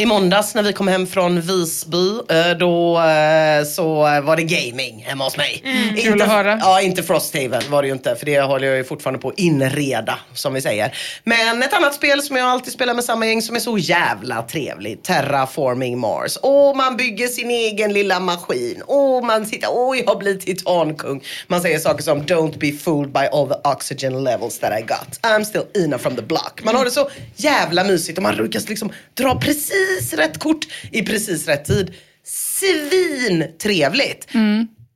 I 0.00 0.06
måndags 0.06 0.54
när 0.54 0.62
vi 0.62 0.72
kom 0.72 0.88
hem 0.88 1.06
från 1.06 1.40
Visby, 1.40 2.10
eh, 2.28 2.58
då 2.58 2.98
eh, 2.98 3.64
så 3.64 3.94
var 4.00 4.36
det 4.36 4.42
gaming 4.42 5.04
hemma 5.06 5.24
hos 5.24 5.36
mig. 5.36 5.62
Inte, 5.90 6.02
Kul 6.02 6.22
att 6.22 6.28
höra. 6.28 6.58
Ja, 6.60 6.80
inte 6.80 7.02
Frosthaven 7.02 7.62
var 7.68 7.82
det 7.82 7.88
ju 7.88 7.94
inte, 7.94 8.16
för 8.16 8.26
det 8.26 8.40
håller 8.40 8.66
jag 8.68 8.76
ju 8.76 8.84
fortfarande 8.84 9.18
på 9.20 9.28
att 9.28 9.38
inreda, 9.38 10.18
som 10.34 10.54
vi 10.54 10.60
säger. 10.60 10.96
Men 11.24 11.62
ett 11.62 11.72
annat 11.72 11.94
spel 11.94 12.22
som 12.22 12.36
jag 12.36 12.46
alltid 12.46 12.72
spelar 12.72 12.94
med 12.94 13.04
samma 13.04 13.26
gäng 13.26 13.42
som 13.42 13.56
är 13.56 13.60
så 13.60 13.78
jävla 13.78 14.42
trevligt, 14.42 15.04
Terraforming 15.04 15.98
Mars. 15.98 16.36
Och 16.36 16.76
man 16.76 16.96
bygger 16.96 17.28
sin 17.28 17.50
egen 17.50 17.92
lilla 17.92 18.20
maskin. 18.20 18.82
Och 18.86 19.24
man 19.24 19.46
sitter, 19.46 19.68
åh 19.70 19.98
jag 20.06 20.18
blir 20.18 20.34
titankung. 20.34 21.22
Man 21.46 21.60
säger 21.60 21.78
saker 21.78 22.02
som 22.02 22.22
don't 22.22 22.58
be 22.58 22.72
fooled 22.72 23.12
by 23.12 23.26
all 23.32 23.48
the 23.48 23.68
oxygen 23.68 24.24
levels 24.24 24.58
that 24.58 24.72
I 24.80 24.82
got. 24.82 25.20
I'm 25.22 25.44
still 25.44 25.64
Ina 25.76 25.98
from 25.98 26.16
the 26.16 26.22
block. 26.22 26.60
Man 26.64 26.74
har 26.74 26.84
det 26.84 26.90
så 26.90 27.10
jävla 27.36 27.84
mysigt 27.84 28.18
och 28.18 28.22
man 28.22 28.36
lyckas 28.36 28.68
liksom 28.68 28.92
dra 29.14 29.40
precis 29.40 29.89
rätt 30.12 30.38
kort 30.38 30.66
i 30.92 31.02
precis 31.02 31.46
rätt 31.46 31.64
tid. 31.64 31.94
Svin 32.24 33.44
trevligt. 33.58 34.28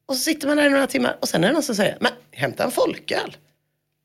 Och 0.06 0.14
så 0.14 0.20
sitter 0.20 0.48
man 0.48 0.56
där 0.56 0.66
i 0.66 0.70
några 0.70 0.86
timmar 0.86 1.16
och 1.20 1.28
sen 1.28 1.44
är 1.44 1.48
det 1.48 1.52
någon 1.54 1.62
som 1.62 1.74
säger, 1.74 1.96
men 2.00 2.12
hämta 2.30 2.64
en 2.64 2.70
folköl. 2.70 3.36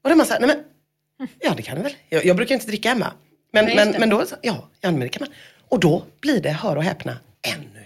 Och 0.03 0.09
då 0.09 0.09
är 0.09 0.15
man 0.15 0.25
såhär, 0.25 0.39
nej 0.39 0.47
men, 0.47 1.27
ja 1.39 1.53
det 1.57 1.63
kan 1.63 1.75
du 1.77 1.83
väl. 1.83 1.93
Jag, 2.09 2.25
jag 2.25 2.35
brukar 2.35 2.55
inte 2.55 2.67
dricka 2.67 2.89
hemma. 2.89 3.13
Men, 3.53 3.65
men, 3.65 3.95
men 3.99 4.09
då, 4.09 4.25
så, 4.25 4.35
ja, 4.41 4.69
men 4.81 4.99
det 4.99 5.09
kan 5.09 5.27
man. 5.27 5.35
Och 5.67 5.79
då 5.79 6.05
blir 6.21 6.41
det, 6.41 6.49
hör 6.49 6.75
och 6.75 6.83
häpna, 6.83 7.17
ännu. 7.41 7.78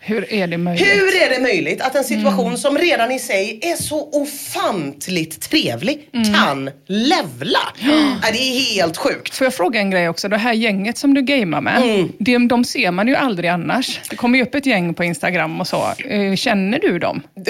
Hur 0.00 0.32
är 0.32 0.46
det 0.46 0.58
möjligt? 0.58 0.86
Hur 0.86 1.22
är 1.22 1.30
det 1.30 1.42
möjligt 1.42 1.80
att 1.80 1.94
en 1.94 2.04
situation 2.04 2.46
Mm. 2.46 2.56
som 2.58 2.78
redan 2.78 3.12
i 3.12 3.18
sig 3.18 3.58
är 3.62 3.76
så 3.76 4.08
ofantligt 4.12 5.40
trevlig 5.40 6.08
Mm. 6.14 6.34
kan 6.34 6.70
levla? 6.86 7.58
Ja, 7.78 8.30
det 8.32 8.38
är 8.38 8.74
helt 8.74 8.96
sjukt. 8.96 9.34
Får 9.34 9.44
jag 9.44 9.54
fråga 9.54 9.80
en 9.80 9.90
grej 9.90 10.08
också? 10.08 10.28
Det 10.28 10.36
här 10.36 10.52
gänget 10.52 10.98
som 10.98 11.14
du 11.14 11.22
gamear 11.22 11.60
med, 11.60 11.82
Mm. 11.82 12.12
de, 12.18 12.48
de 12.48 12.64
ser 12.64 12.90
man 12.90 13.08
ju 13.08 13.14
aldrig 13.16 13.50
annars. 13.50 14.00
Det 14.10 14.16
kommer 14.16 14.38
ju 14.38 14.44
upp 14.44 14.54
ett 14.54 14.66
gäng 14.66 14.94
på 14.94 15.04
Instagram 15.04 15.60
och 15.60 15.66
så. 15.68 15.82
Eh, 16.08 16.34
Känner 16.36 16.78
du 16.78 16.98
dem? 16.98 17.22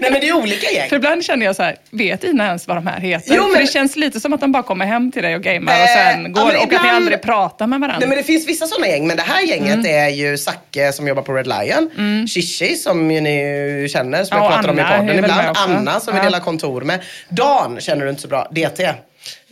Nej 0.00 0.10
men 0.10 0.20
det 0.20 0.28
är 0.28 0.32
olika 0.36 0.70
gäng. 0.70 0.88
För 0.88 0.96
ibland 0.96 1.24
känner 1.24 1.46
jag 1.46 1.56
så 1.56 1.62
här, 1.62 1.76
vet 1.90 2.24
Ina 2.24 2.46
ens 2.46 2.68
vad 2.68 2.76
de 2.76 2.86
här 2.86 3.00
heter? 3.00 3.34
Jo, 3.36 3.42
men- 3.42 3.52
För 3.54 3.60
det 3.60 3.66
känns 3.66 3.96
lite 3.96 4.20
som 4.20 4.32
att 4.32 4.40
de 4.40 4.52
bara 4.52 4.62
kommer 4.62 4.86
hem 4.86 5.12
till 5.12 5.22
dig 5.22 5.34
och 5.36 5.42
gamear 5.42 5.76
och 5.82 5.88
Eh, 5.88 6.12
sen 6.12 6.22
ja, 6.22 6.28
går 6.28 6.46
men 6.46 6.56
och 6.56 6.62
att 6.62 6.70
ni 6.70 6.76
ibland- 6.76 6.88
aldrig 6.96 7.22
pratar 7.22 7.66
med 7.66 7.80
varandra. 7.80 7.98
Nej 7.98 8.08
men 8.08 8.18
det 8.18 8.24
finns 8.24 8.48
vissa 8.48 8.66
sådana 8.66 8.86
gäng, 8.88 9.06
men 9.06 9.16
det 9.16 9.22
här 9.22 9.42
gänget 9.42 9.74
Mm. 9.74 9.86
är 9.86 10.08
ju 10.08 10.38
Zacke 10.38 10.92
som 10.92 11.08
jobbar 11.08 11.22
på 11.22 11.32
Red 11.32 11.46
Lion, 11.46 11.90
Shishi 12.28 12.76
som 12.76 13.08
ni 13.08 13.88
känner, 13.92 14.24
som 14.24 14.38
Ja, 14.38 14.44
jag 14.44 14.52
pratar 14.54 14.68
om 14.70 14.78
i 14.78 14.82
Anna 14.82 14.98
podden 14.98 15.18
ibland. 15.18 15.56
Anna 15.56 16.00
som 16.00 16.12
vi 16.14 16.18
Ja. 16.18 16.24
delar 16.24 16.40
kontor 16.40 16.80
med. 16.82 17.00
Dan 17.28 17.80
känner 17.80 18.04
du 18.04 18.10
inte 18.10 18.22
så 18.22 18.28
bra, 18.28 18.48
DT. 18.50 18.88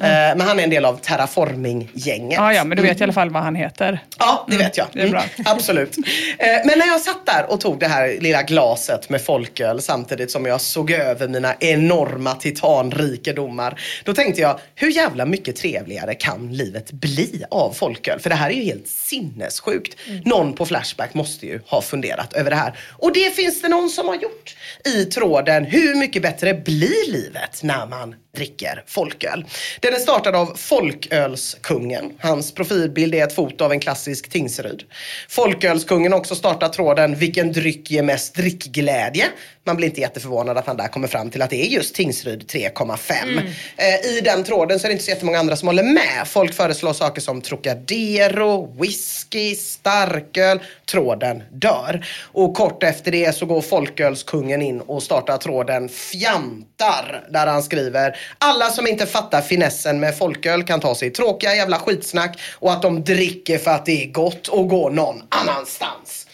Eh, 0.03 0.09
men 0.37 0.41
han 0.41 0.59
är 0.59 0.63
en 0.65 0.71
del 0.71 0.85
av 0.85 1.01
Terraforming-gänget. 1.01 2.37
Ja, 2.39 2.53
ja, 2.55 2.65
men 2.65 2.77
du 2.77 2.83
vet 2.83 3.01
i 3.01 3.05
alla 3.05 3.13
fall 3.13 3.31
vad 3.31 3.43
han 3.43 3.55
heter. 3.55 3.99
Ja, 4.19 4.47
det 4.51 4.57
vet 4.57 4.77
jag. 4.77 4.87
det 4.93 5.01
är 5.01 5.09
bra. 5.09 5.21
Mm, 5.37 5.47
absolut. 5.47 5.97
Eh, 6.39 6.47
Men 6.65 6.79
när 6.79 6.87
jag 6.87 7.01
satt 7.01 7.27
där 7.27 7.51
och 7.51 7.61
tog 7.61 7.79
det 7.81 7.89
här 7.89 8.17
lilla 8.21 8.43
glaset 8.43 9.09
med 9.09 9.23
folköl 9.25 9.81
samtidigt 9.83 10.31
som 10.31 10.47
jag 10.47 10.61
såg 10.61 10.91
över 10.91 11.29
mina 11.29 11.55
enorma 11.61 12.35
titanrikedomar. 12.35 13.81
Då 14.05 14.15
tänkte 14.15 14.41
jag, 14.41 14.61
hur 14.75 14.91
jävla 14.91 15.27
mycket 15.27 15.57
trevligare 15.57 16.15
kan 16.15 16.53
livet 16.53 16.93
bli 16.93 17.45
av 17.51 17.73
folköl? 17.73 18.21
För 18.21 18.31
det 18.31 18.37
här 18.37 18.51
är 18.51 18.55
ju 18.55 18.65
helt 18.65 18.89
sinnessjukt. 18.89 19.97
Någon 20.25 20.53
på 20.53 20.67
Flashback 20.67 21.15
måste 21.15 21.47
ju 21.47 21.61
ha 21.67 21.83
funderat 21.83 22.33
över 22.33 22.51
det 22.51 22.57
här. 22.57 22.79
Och 22.99 23.13
det 23.13 23.37
finns 23.37 23.63
det 23.63 23.69
någon 23.69 23.91
som 23.91 24.09
har 24.09 24.15
gjort 24.15 24.57
i 24.85 25.05
tråden. 25.05 25.65
Hur 25.65 25.95
mycket 25.95 26.23
bättre 26.23 26.55
blir 26.55 27.13
livet 27.13 27.63
när 27.63 27.87
man 27.87 28.15
dricker 28.37 28.85
folköl? 28.87 29.45
Den 29.93 30.01
är 30.01 30.03
startad 30.03 30.35
av 30.35 30.53
Folkölskungen. 30.57 32.13
Hans 32.19 32.55
profilbild 32.55 33.15
är 33.15 33.25
ett 33.25 33.35
foto 33.35 33.65
av 33.65 33.73
en 33.73 33.81
klassisk 33.81 34.29
Tingsryd. 34.31 34.83
Folkölskungen 35.29 36.13
har 36.13 36.19
också 36.19 36.35
startat 36.35 36.73
tråden 36.73 37.15
Vilken 37.17 37.53
dryck 37.53 37.91
ger 37.91 38.03
mest 38.03 38.35
drickglädje? 38.35 39.25
Man 39.65 39.77
blir 39.77 39.89
inte 39.89 40.01
jätteförvånad 40.01 40.59
att 40.59 40.67
han 40.67 40.77
där 40.77 40.89
kommer 40.89 41.09
fram 41.09 41.31
till 41.31 41.43
att 41.43 41.51
det 41.51 41.67
är 41.67 41.67
just 41.67 41.95
Tingsryd 41.95 42.43
3,5. 42.43 43.41
Eh, 43.77 44.17
I 44.17 44.21
den 44.21 44.45
tråden 44.45 44.81
så 44.81 44.87
är 44.87 44.89
det 44.89 44.93
inte 44.93 45.05
så 45.05 45.11
jättemånga 45.11 45.39
andra 45.39 45.57
som 45.57 45.69
håller 45.69 45.83
med. 45.83 46.27
Folk 46.27 46.55
föreslår 46.55 46.93
saker 46.93 47.21
som 47.21 47.41
Trocadero, 47.41 48.77
whisky, 48.81 49.55
starköl. 49.55 50.61
Tråden 50.91 51.43
dör. 51.53 52.07
Och 52.33 52.55
kort 52.55 52.83
efter 52.83 53.13
det 53.13 53.37
så 53.37 53.47
går 53.47 53.61
Folkölskungen 53.61 54.63
in 54.63 54.81
och 54.81 55.03
startar 55.03 55.39
tråden 55.39 55.89
Fjantar. 55.89 57.27
Där 57.31 57.47
han 57.47 57.63
skriver 57.63 58.17
Alla 58.39 58.71
som 58.71 58.87
inte 58.87 59.07
fattar 59.07 59.41
finessen 59.41 59.82
med 59.85 60.19
folköl 60.19 60.63
kan 60.63 60.81
ta 60.81 60.95
sig 60.95 61.11
tråkiga 61.11 61.55
jävla 61.55 61.79
skitsnack 61.79 62.41
och 62.59 62.73
att 62.73 62.83
de 62.83 63.05
dricker 63.05 63.59
för 63.59 63.71
att 63.71 63.87
det 63.87 64.05
är 64.05 64.13
gott 64.13 64.49
och 64.49 64.69
går 64.69 64.91
någon 64.91 65.23
annanstans. 65.29 66.27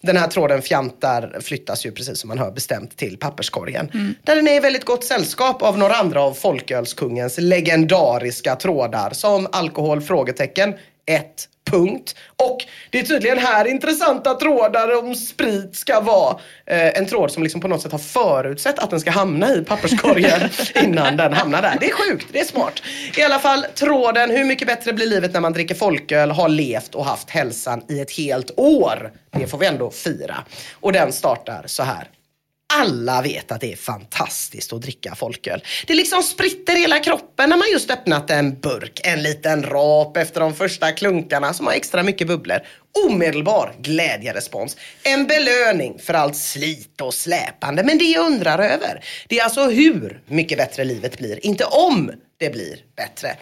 Den 0.00 0.16
här 0.16 0.28
tråden 0.28 0.62
fjantar 0.62 1.40
flyttas 1.40 1.86
ju 1.86 1.92
precis 1.92 2.18
som 2.18 2.28
man 2.28 2.38
hör 2.38 2.50
bestämt 2.50 2.96
till 2.96 3.16
papperskorgen. 3.16 4.14
Där 4.22 4.36
den 4.36 4.48
är 4.48 4.56
i 4.56 4.60
väldigt 4.60 4.84
gott 4.84 5.04
sällskap 5.04 5.62
av 5.62 5.78
några 5.78 5.94
andra 5.94 6.22
av 6.22 6.34
folkölskungens 6.34 7.38
legendariska 7.38 8.56
trådar 8.56 9.10
som 9.10 9.48
alkohol? 9.52 10.02
frågetecken 10.02 10.74
1. 11.06 11.48
Punkt. 11.70 12.14
Och 12.36 12.64
det 12.90 12.98
är 12.98 13.02
tydligen 13.02 13.38
här 13.38 13.64
intressanta 13.64 14.34
trådar 14.34 14.98
om 14.98 15.14
sprit 15.14 15.76
ska 15.76 16.00
vara. 16.00 16.38
Eh, 16.66 16.98
en 16.98 17.06
tråd 17.06 17.30
som 17.30 17.42
liksom 17.42 17.60
på 17.60 17.68
något 17.68 17.82
sätt 17.82 17.92
har 17.92 17.98
förutsett 17.98 18.78
att 18.78 18.90
den 18.90 19.00
ska 19.00 19.10
hamna 19.10 19.54
i 19.54 19.64
papperskorgen 19.64 20.50
innan 20.84 21.16
den 21.16 21.32
hamnar 21.32 21.62
där. 21.62 21.76
Det 21.80 21.86
är 21.86 21.92
sjukt, 21.92 22.26
det 22.32 22.40
är 22.40 22.44
smart. 22.44 22.82
I 23.16 23.22
alla 23.22 23.38
fall, 23.38 23.66
tråden 23.74 24.30
hur 24.30 24.44
mycket 24.44 24.68
bättre 24.68 24.92
blir 24.92 25.06
livet 25.06 25.32
när 25.32 25.40
man 25.40 25.52
dricker 25.52 25.74
folköl 25.74 26.30
har 26.30 26.48
levt 26.48 26.94
och 26.94 27.04
haft 27.04 27.30
hälsan 27.30 27.82
i 27.88 28.00
ett 28.00 28.10
helt 28.10 28.50
år. 28.56 29.12
Det 29.30 29.46
får 29.46 29.58
vi 29.58 29.66
ändå 29.66 29.90
fira. 29.90 30.36
Och 30.72 30.92
den 30.92 31.12
startar 31.12 31.62
så 31.66 31.82
här. 31.82 32.08
Alla 32.74 33.22
vet 33.22 33.52
att 33.52 33.60
det 33.60 33.72
är 33.72 33.76
fantastiskt 33.76 34.72
att 34.72 34.82
dricka 34.82 35.14
folköl. 35.14 35.62
Det 35.86 35.94
liksom 35.94 36.22
spritter 36.22 36.76
hela 36.76 36.98
kroppen 36.98 37.50
när 37.50 37.56
man 37.56 37.70
just 37.72 37.90
öppnat 37.90 38.30
en 38.30 38.60
burk. 38.60 39.00
En 39.04 39.22
liten 39.22 39.62
rap 39.62 40.16
efter 40.16 40.40
de 40.40 40.54
första 40.54 40.92
klunkarna 40.92 41.54
som 41.54 41.66
har 41.66 41.72
extra 41.72 42.02
mycket 42.02 42.26
bubblor. 42.26 42.58
Omedelbar 43.06 43.74
glädjerespons. 43.78 44.76
En 45.02 45.26
belöning 45.26 45.98
för 45.98 46.14
allt 46.14 46.36
slit 46.36 47.00
och 47.00 47.14
släpande. 47.14 47.84
Men 47.84 47.98
det 47.98 48.04
jag 48.04 48.26
undrar 48.26 48.58
över, 48.58 49.04
det 49.28 49.38
är 49.38 49.44
alltså 49.44 49.68
hur 49.68 50.22
mycket 50.26 50.58
bättre 50.58 50.84
livet 50.84 51.18
blir. 51.18 51.46
Inte 51.46 51.64
om 51.64 52.12
det 52.38 52.50
blir 52.50 52.78
bättre. 52.96 53.36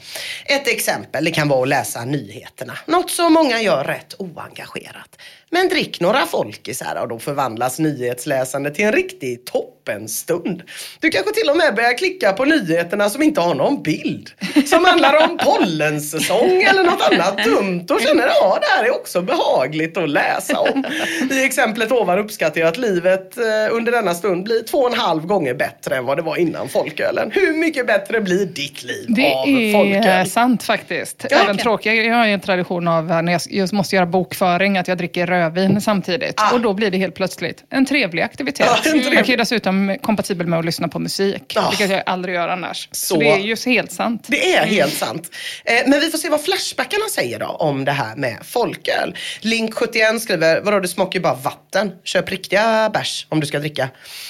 Ett 0.47 0.69
exempel 0.69 1.25
det 1.25 1.31
kan 1.31 1.49
vara 1.49 1.63
att 1.63 1.69
läsa 1.69 2.05
nyheterna. 2.05 2.79
Något 2.87 3.11
som 3.11 3.33
många 3.33 3.61
gör 3.61 3.85
rätt 3.85 4.15
oengagerat. 4.19 5.19
Men 5.55 5.69
drick 5.69 6.01
några 6.01 6.27
folkisar 6.27 6.99
och 7.03 7.09
då 7.09 7.19
förvandlas 7.19 7.79
nyhetsläsande 7.79 8.71
till 8.71 8.85
en 8.85 8.93
riktig 8.93 9.45
toppenstund. 9.45 10.63
Du 11.01 11.11
kanske 11.11 11.33
till 11.33 11.51
och 11.51 11.57
med 11.57 11.75
börjar 11.75 11.99
klicka 11.99 12.33
på 12.33 12.45
nyheterna 12.45 13.11
som 13.11 13.23
inte 13.23 13.41
har 13.41 13.55
någon 13.55 13.83
bild. 13.83 14.31
Som 14.67 14.85
handlar 14.85 15.25
om 15.25 15.39
pollensäsong 15.39 16.63
eller 16.63 16.83
något 16.85 17.13
annat 17.13 17.45
dumt 17.45 17.87
och 17.91 18.01
känner 18.01 18.27
ja 18.27 18.59
det 18.61 18.67
här 18.77 18.85
är 18.85 18.95
också 18.95 19.23
behagligt 19.23 19.97
att 19.97 20.09
läsa 20.11 20.61
om. 20.61 20.85
I 21.31 21.45
exemplet 21.45 21.93
ovan 21.93 22.19
uppskattar 22.19 22.61
jag 22.61 22.69
att 22.69 22.79
livet 22.79 23.37
eh, 23.39 23.45
under 23.77 23.93
denna 23.93 24.15
stund 24.15 24.45
blir 24.45 24.63
två 24.63 24.79
och 24.79 24.93
en 24.93 24.99
halv 25.01 25.27
gånger 25.27 25.55
bättre 25.55 25.97
än 25.97 26.05
vad 26.05 26.19
det 26.19 26.23
var 26.23 26.37
innan 26.37 26.69
folkölen. 26.69 27.31
Hur 27.35 27.55
mycket 27.57 27.87
bättre 27.87 28.21
blir 28.21 28.47
ditt 28.47 28.83
liv 28.85 29.05
Det 29.09 29.35
av 29.35 29.49
är 29.49 29.73
folköl? 29.73 30.31
sant 30.31 30.63
faktiskt. 30.63 31.27
Ja, 31.31 31.37
Även 31.37 31.51
okej. 31.51 31.63
tråkiga. 31.63 31.95
Jag 31.95 32.15
har 32.17 32.27
ju 32.27 32.33
en 32.33 32.41
tradition 32.41 32.89
av 32.89 33.05
när 33.23 33.33
jag 33.33 33.41
just 33.51 33.73
måste 33.73 33.97
göra 33.97 34.07
bokföring 34.07 34.79
att 34.79 34.89
jag 34.89 34.99
dricker 34.99 35.44
rödvin 35.45 35.81
samtidigt. 35.81 36.35
Ah. 36.37 36.53
Och 36.53 36.61
då 36.61 36.75
blir 36.75 36.91
det 36.91 36.99
helt 36.99 37.15
plötsligt 37.15 37.65
en 37.71 37.87
trevlig 37.87 38.23
aktivitet. 38.23 38.67
Ja, 38.71 38.77
en 38.77 38.83
trevlig. 38.83 39.19
Jag 39.19 39.25
kan 39.25 39.33
ju 39.33 39.37
dessutom 39.37 39.97
kompatibel 40.03 40.47
med 40.47 40.59
att 40.59 40.65
lyssna 40.65 40.89
på 40.89 40.99
musik. 40.99 41.57
Ah. 41.57 41.69
Vilket 41.71 41.91
jag 41.91 42.03
aldrig 42.07 42.35
gör 42.35 42.49
annars. 42.49 42.89
Så, 42.93 43.15
Så- 43.15 43.21
det 43.21 43.31
är 43.31 43.39
ju 43.39 43.57
helt 43.67 43.93
sant. 43.93 44.27
Det 44.29 44.53
är 44.55 44.65
helt 44.67 44.95
sant. 44.95 45.31
Eh, 45.65 45.75
men 45.87 46.01
vi 46.01 46.11
får 46.11 46.19
se 46.19 46.29
vad 46.29 46.45
Flashbackarna 46.45 47.05
säger 47.15 47.39
då 47.39 47.47
om 47.47 47.85
det 47.85 47.93
här 47.93 48.17
med 48.17 48.39
folköl. 48.43 49.15
Link71 49.41 50.19
skriver, 50.19 50.61
vadå 50.61 50.81
det 50.81 50.89
smakar 50.89 51.15
ju 51.19 51.23
bara 51.23 51.35
vatten. 51.35 51.93
Köp 52.05 52.31
riktiga 52.31 52.91
bärs 52.95 53.27
om 53.29 53.41
du 53.41 53.47
ska 53.47 53.59
dricka. 53.59 53.89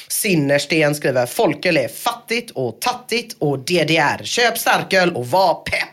Sinnersten 0.09 0.95
skriver, 0.95 1.27
folköl 1.27 1.77
är 1.77 1.89
fattigt 1.89 2.51
och 2.51 2.81
tattigt 2.81 3.37
och 3.41 3.59
DDR. 3.59 4.25
Köp 4.25 4.59
starköl 4.59 5.11
och 5.17 5.27
var 5.27 5.55
pepp. 5.55 5.89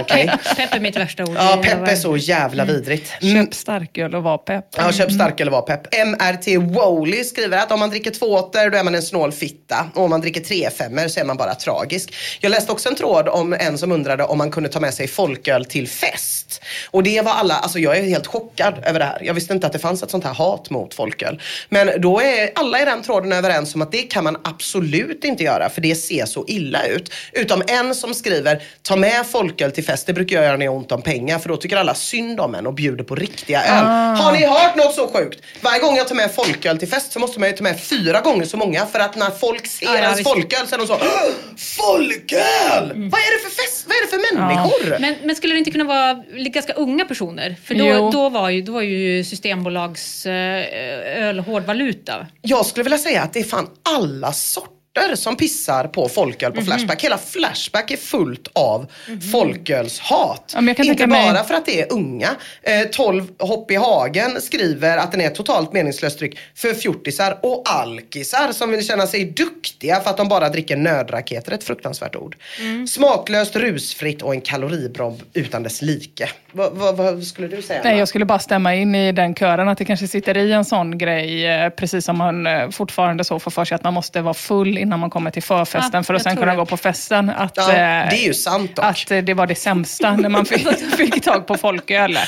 Okej. 0.00 0.26
Pepp 0.56 0.74
är 0.74 0.80
mitt 0.80 0.96
värsta 0.96 1.22
ord. 1.22 1.36
Ja, 1.36 1.60
pepp 1.64 1.88
är 1.88 1.96
så 1.96 2.16
jävla 2.16 2.64
vidrigt. 2.64 3.12
Mm. 3.22 3.34
Köp 3.34 3.54
starköl 3.54 4.14
och 4.14 4.22
var 4.22 4.38
pepp. 4.38 4.66
Ja, 4.76 4.92
köp 4.92 5.12
stark 5.12 5.40
eller 5.40 5.52
var 5.52 5.62
pepp. 5.62 5.94
MRT 6.06 6.74
Wowley 6.74 7.24
skriver 7.24 7.58
att 7.58 7.72
om 7.72 7.80
man 7.80 7.90
dricker 7.90 8.10
två 8.10 8.26
åter 8.26 8.70
då 8.70 8.78
är 8.78 8.84
man 8.84 8.94
en 8.94 9.02
snål 9.02 9.32
fitta. 9.32 9.90
Och 9.94 10.04
om 10.04 10.10
man 10.10 10.20
dricker 10.20 10.40
tre 10.40 10.70
femmer 10.70 11.08
så 11.08 11.20
är 11.20 11.24
man 11.24 11.36
bara 11.36 11.54
tragisk. 11.54 12.14
Jag 12.40 12.50
läste 12.50 12.72
också 12.72 12.88
en 12.88 12.94
tråd 12.94 13.28
om 13.28 13.52
en 13.52 13.78
som 13.78 13.92
undrade 13.92 14.24
om 14.24 14.38
man 14.38 14.50
kunde 14.50 14.68
ta 14.68 14.80
med 14.80 14.94
sig 14.94 15.08
folköl 15.08 15.64
till 15.64 15.88
fest. 15.88 16.62
Och 16.90 17.02
det 17.02 17.20
var 17.20 17.32
alla, 17.32 17.54
alltså 17.54 17.78
jag 17.78 17.96
är 17.96 18.02
helt 18.02 18.26
chockad 18.26 18.74
över 18.84 18.98
det 18.98 19.04
här. 19.04 19.18
Jag 19.22 19.34
visste 19.34 19.52
inte 19.52 19.66
att 19.66 19.72
det 19.72 19.78
fanns 19.78 20.02
ett 20.02 20.10
sånt 20.10 20.24
här 20.24 20.34
hat 20.34 20.70
mot 20.70 20.94
folköl. 20.94 21.40
Men 21.68 22.00
då 22.00 22.20
är 22.20 22.50
alla 22.54 22.82
i 22.82 22.84
den 22.84 23.02
tråden 23.02 23.32
överens 23.32 23.74
om 23.74 23.82
att 23.82 23.92
det 23.92 24.02
kan 24.02 24.24
man 24.24 24.36
absolut 24.44 25.24
inte 25.24 25.44
göra 25.44 25.68
för 25.68 25.80
det 25.80 25.94
ser 25.94 26.26
så 26.26 26.44
illa 26.48 26.86
ut. 26.86 27.12
Utom 27.32 27.62
en 27.66 27.94
som 27.94 28.14
skriver, 28.14 28.62
ta 28.82 28.96
med 28.96 29.11
folköl 29.24 29.72
till 29.72 29.84
fest, 29.84 30.06
det 30.06 30.12
brukar 30.12 30.36
jag 30.36 30.44
göra 30.44 30.56
när 30.56 30.64
jag 30.64 30.72
har 30.72 30.76
ont 30.78 30.92
om 30.92 31.02
pengar 31.02 31.38
för 31.38 31.48
då 31.48 31.56
tycker 31.56 31.76
alla 31.76 31.94
synd 31.94 32.40
om 32.40 32.54
en 32.54 32.66
och 32.66 32.74
bjuder 32.74 33.04
på 33.04 33.14
riktiga 33.14 33.62
öl. 33.64 33.84
Har 34.16 34.32
ni 34.32 34.46
hört 34.46 34.76
något 34.76 34.94
så 34.94 35.08
sjukt? 35.08 35.40
Varje 35.60 35.80
gång 35.80 35.96
jag 35.96 36.08
tar 36.08 36.14
med 36.14 36.34
folköl 36.34 36.78
till 36.78 36.88
fest 36.88 37.12
så 37.12 37.18
måste 37.18 37.40
man 37.40 37.48
ju 37.48 37.56
ta 37.56 37.62
med 37.62 37.80
fyra 37.80 38.20
gånger 38.20 38.44
så 38.44 38.56
många 38.56 38.86
för 38.86 38.98
att 38.98 39.16
när 39.16 39.30
folk 39.30 39.66
ser 39.66 39.86
ja, 39.86 39.96
ens 39.98 40.18
visst. 40.18 40.30
folköl 40.30 40.66
så 40.66 40.74
är 40.74 40.78
de 40.78 40.86
så 40.86 40.94
"Åh, 40.94 41.30
Folköl! 41.56 42.88
Vad 42.88 43.20
är 43.20 43.38
det 43.38 43.42
för 43.50 43.62
fest? 43.62 43.86
Vad 43.88 43.96
är 43.96 44.02
det 44.02 44.08
för 44.10 44.34
människor? 44.36 44.96
Men, 45.00 45.14
men 45.24 45.36
skulle 45.36 45.54
det 45.54 45.58
inte 45.58 45.70
kunna 45.70 45.84
vara 45.84 46.22
ganska 46.36 46.72
unga 46.72 47.04
personer? 47.04 47.56
För 47.64 47.74
Jo. 47.74 47.94
då, 47.94 48.10
då, 48.10 48.28
var, 48.28 48.50
ju, 48.50 48.62
då 48.62 48.72
var 48.72 48.82
ju 48.82 49.24
Systembolags 49.24 50.26
eh, 50.26 51.22
öl 51.28 51.38
hårdvaluta. 51.38 52.26
Jag 52.42 52.66
skulle 52.66 52.84
vilja 52.84 52.98
säga 52.98 53.22
att 53.22 53.32
det 53.32 53.40
är 53.40 53.44
fan 53.44 53.68
alla 53.96 54.32
sorter 54.32 54.72
som 55.14 55.36
pissar 55.36 55.84
på 55.88 56.08
folköl 56.08 56.52
på 56.52 56.60
Mhm. 56.60 56.66
Flashback. 56.66 57.04
Hela 57.04 57.18
Flashback 57.18 57.90
är 57.90 57.96
fullt 57.96 58.48
av 58.52 58.86
folkölshat. 59.32 60.52
Ja, 60.54 60.60
Inte 60.60 60.74
tänka 60.74 61.06
mig- 61.06 61.32
bara 61.32 61.44
för 61.44 61.54
att 61.54 61.66
det 61.66 61.80
är 61.80 61.92
unga. 61.92 62.28
Eh, 62.62 62.88
12 62.92 63.26
Hopp 63.38 63.70
i 63.70 63.74
Hagen 63.74 64.40
skriver 64.40 64.98
att 64.98 65.12
den 65.12 65.20
är 65.20 65.28
totalt 65.30 65.72
meningslös 65.72 66.16
dryck 66.16 66.38
för 66.54 66.74
fjortisar 66.74 67.38
och 67.42 67.62
alkisar 67.66 68.52
som 68.52 68.70
vill 68.70 68.86
känna 68.86 69.06
sig 69.06 69.24
duktiga 69.24 70.00
för 70.00 70.10
att 70.10 70.16
de 70.16 70.28
bara 70.28 70.48
dricker 70.48 70.76
nödraketer. 70.76 71.52
Ett 71.52 71.64
fruktansvärt 71.64 72.16
ord. 72.16 72.36
Mm. 72.60 72.86
Smaklöst, 72.86 73.56
rusfritt 73.56 74.22
och 74.22 74.34
en 74.34 74.40
kaloribomb 74.40 75.22
utan 75.34 75.62
dess 75.62 75.82
like. 75.82 76.28
Vad, 76.52 76.96
vad, 76.96 77.24
skulle 77.24 77.48
du 77.48 77.62
säga? 77.62 77.80
Nej, 77.84 77.98
jag 77.98 78.08
skulle 78.08 78.24
bara 78.24 78.38
stämma 78.38 78.74
in 78.74 78.94
i 78.94 79.12
den 79.12 79.34
kören 79.34 79.68
att 79.68 79.78
det 79.78 79.84
kanske 79.84 80.08
sitter 80.08 80.36
i 80.36 80.52
en 80.52 80.64
sån 80.64 80.98
grej, 80.98 81.46
eh, 81.46 81.68
precis 81.68 82.04
som 82.04 82.18
man 82.18 82.46
eh, 82.46 82.70
fortfarande 82.70 83.24
så 83.24 83.38
får 83.38 83.50
för 83.50 83.64
sig 83.64 83.74
att 83.74 83.84
man 83.84 83.94
måste 83.94 84.20
vara 84.20 84.34
full 84.34 84.78
innan 84.82 85.00
man 85.00 85.10
kommer 85.10 85.30
till 85.30 85.42
förfesten 85.42 85.90
Ja, 85.98 86.02
för 86.02 86.14
att 86.14 86.22
sen 86.22 86.36
kunna 86.36 86.50
det. 86.52 86.56
gå 86.56 86.66
på 86.66 86.76
festen. 86.76 87.30
Att, 87.30 87.52
Ja, 87.56 87.62
eh, 87.72 87.76
det 88.10 88.16
är 88.16 88.26
ju 88.26 88.34
sant 88.34 88.76
dock. 88.76 88.84
Att 88.84 89.10
eh, 89.10 89.18
det 89.18 89.34
var 89.34 89.46
det 89.46 89.54
sämsta 89.54 90.16
när 90.16 90.28
man 90.28 90.44
fick, 90.46 90.68
fick 90.96 91.24
tag 91.24 91.46
på 91.46 91.54
folköl 91.56 92.18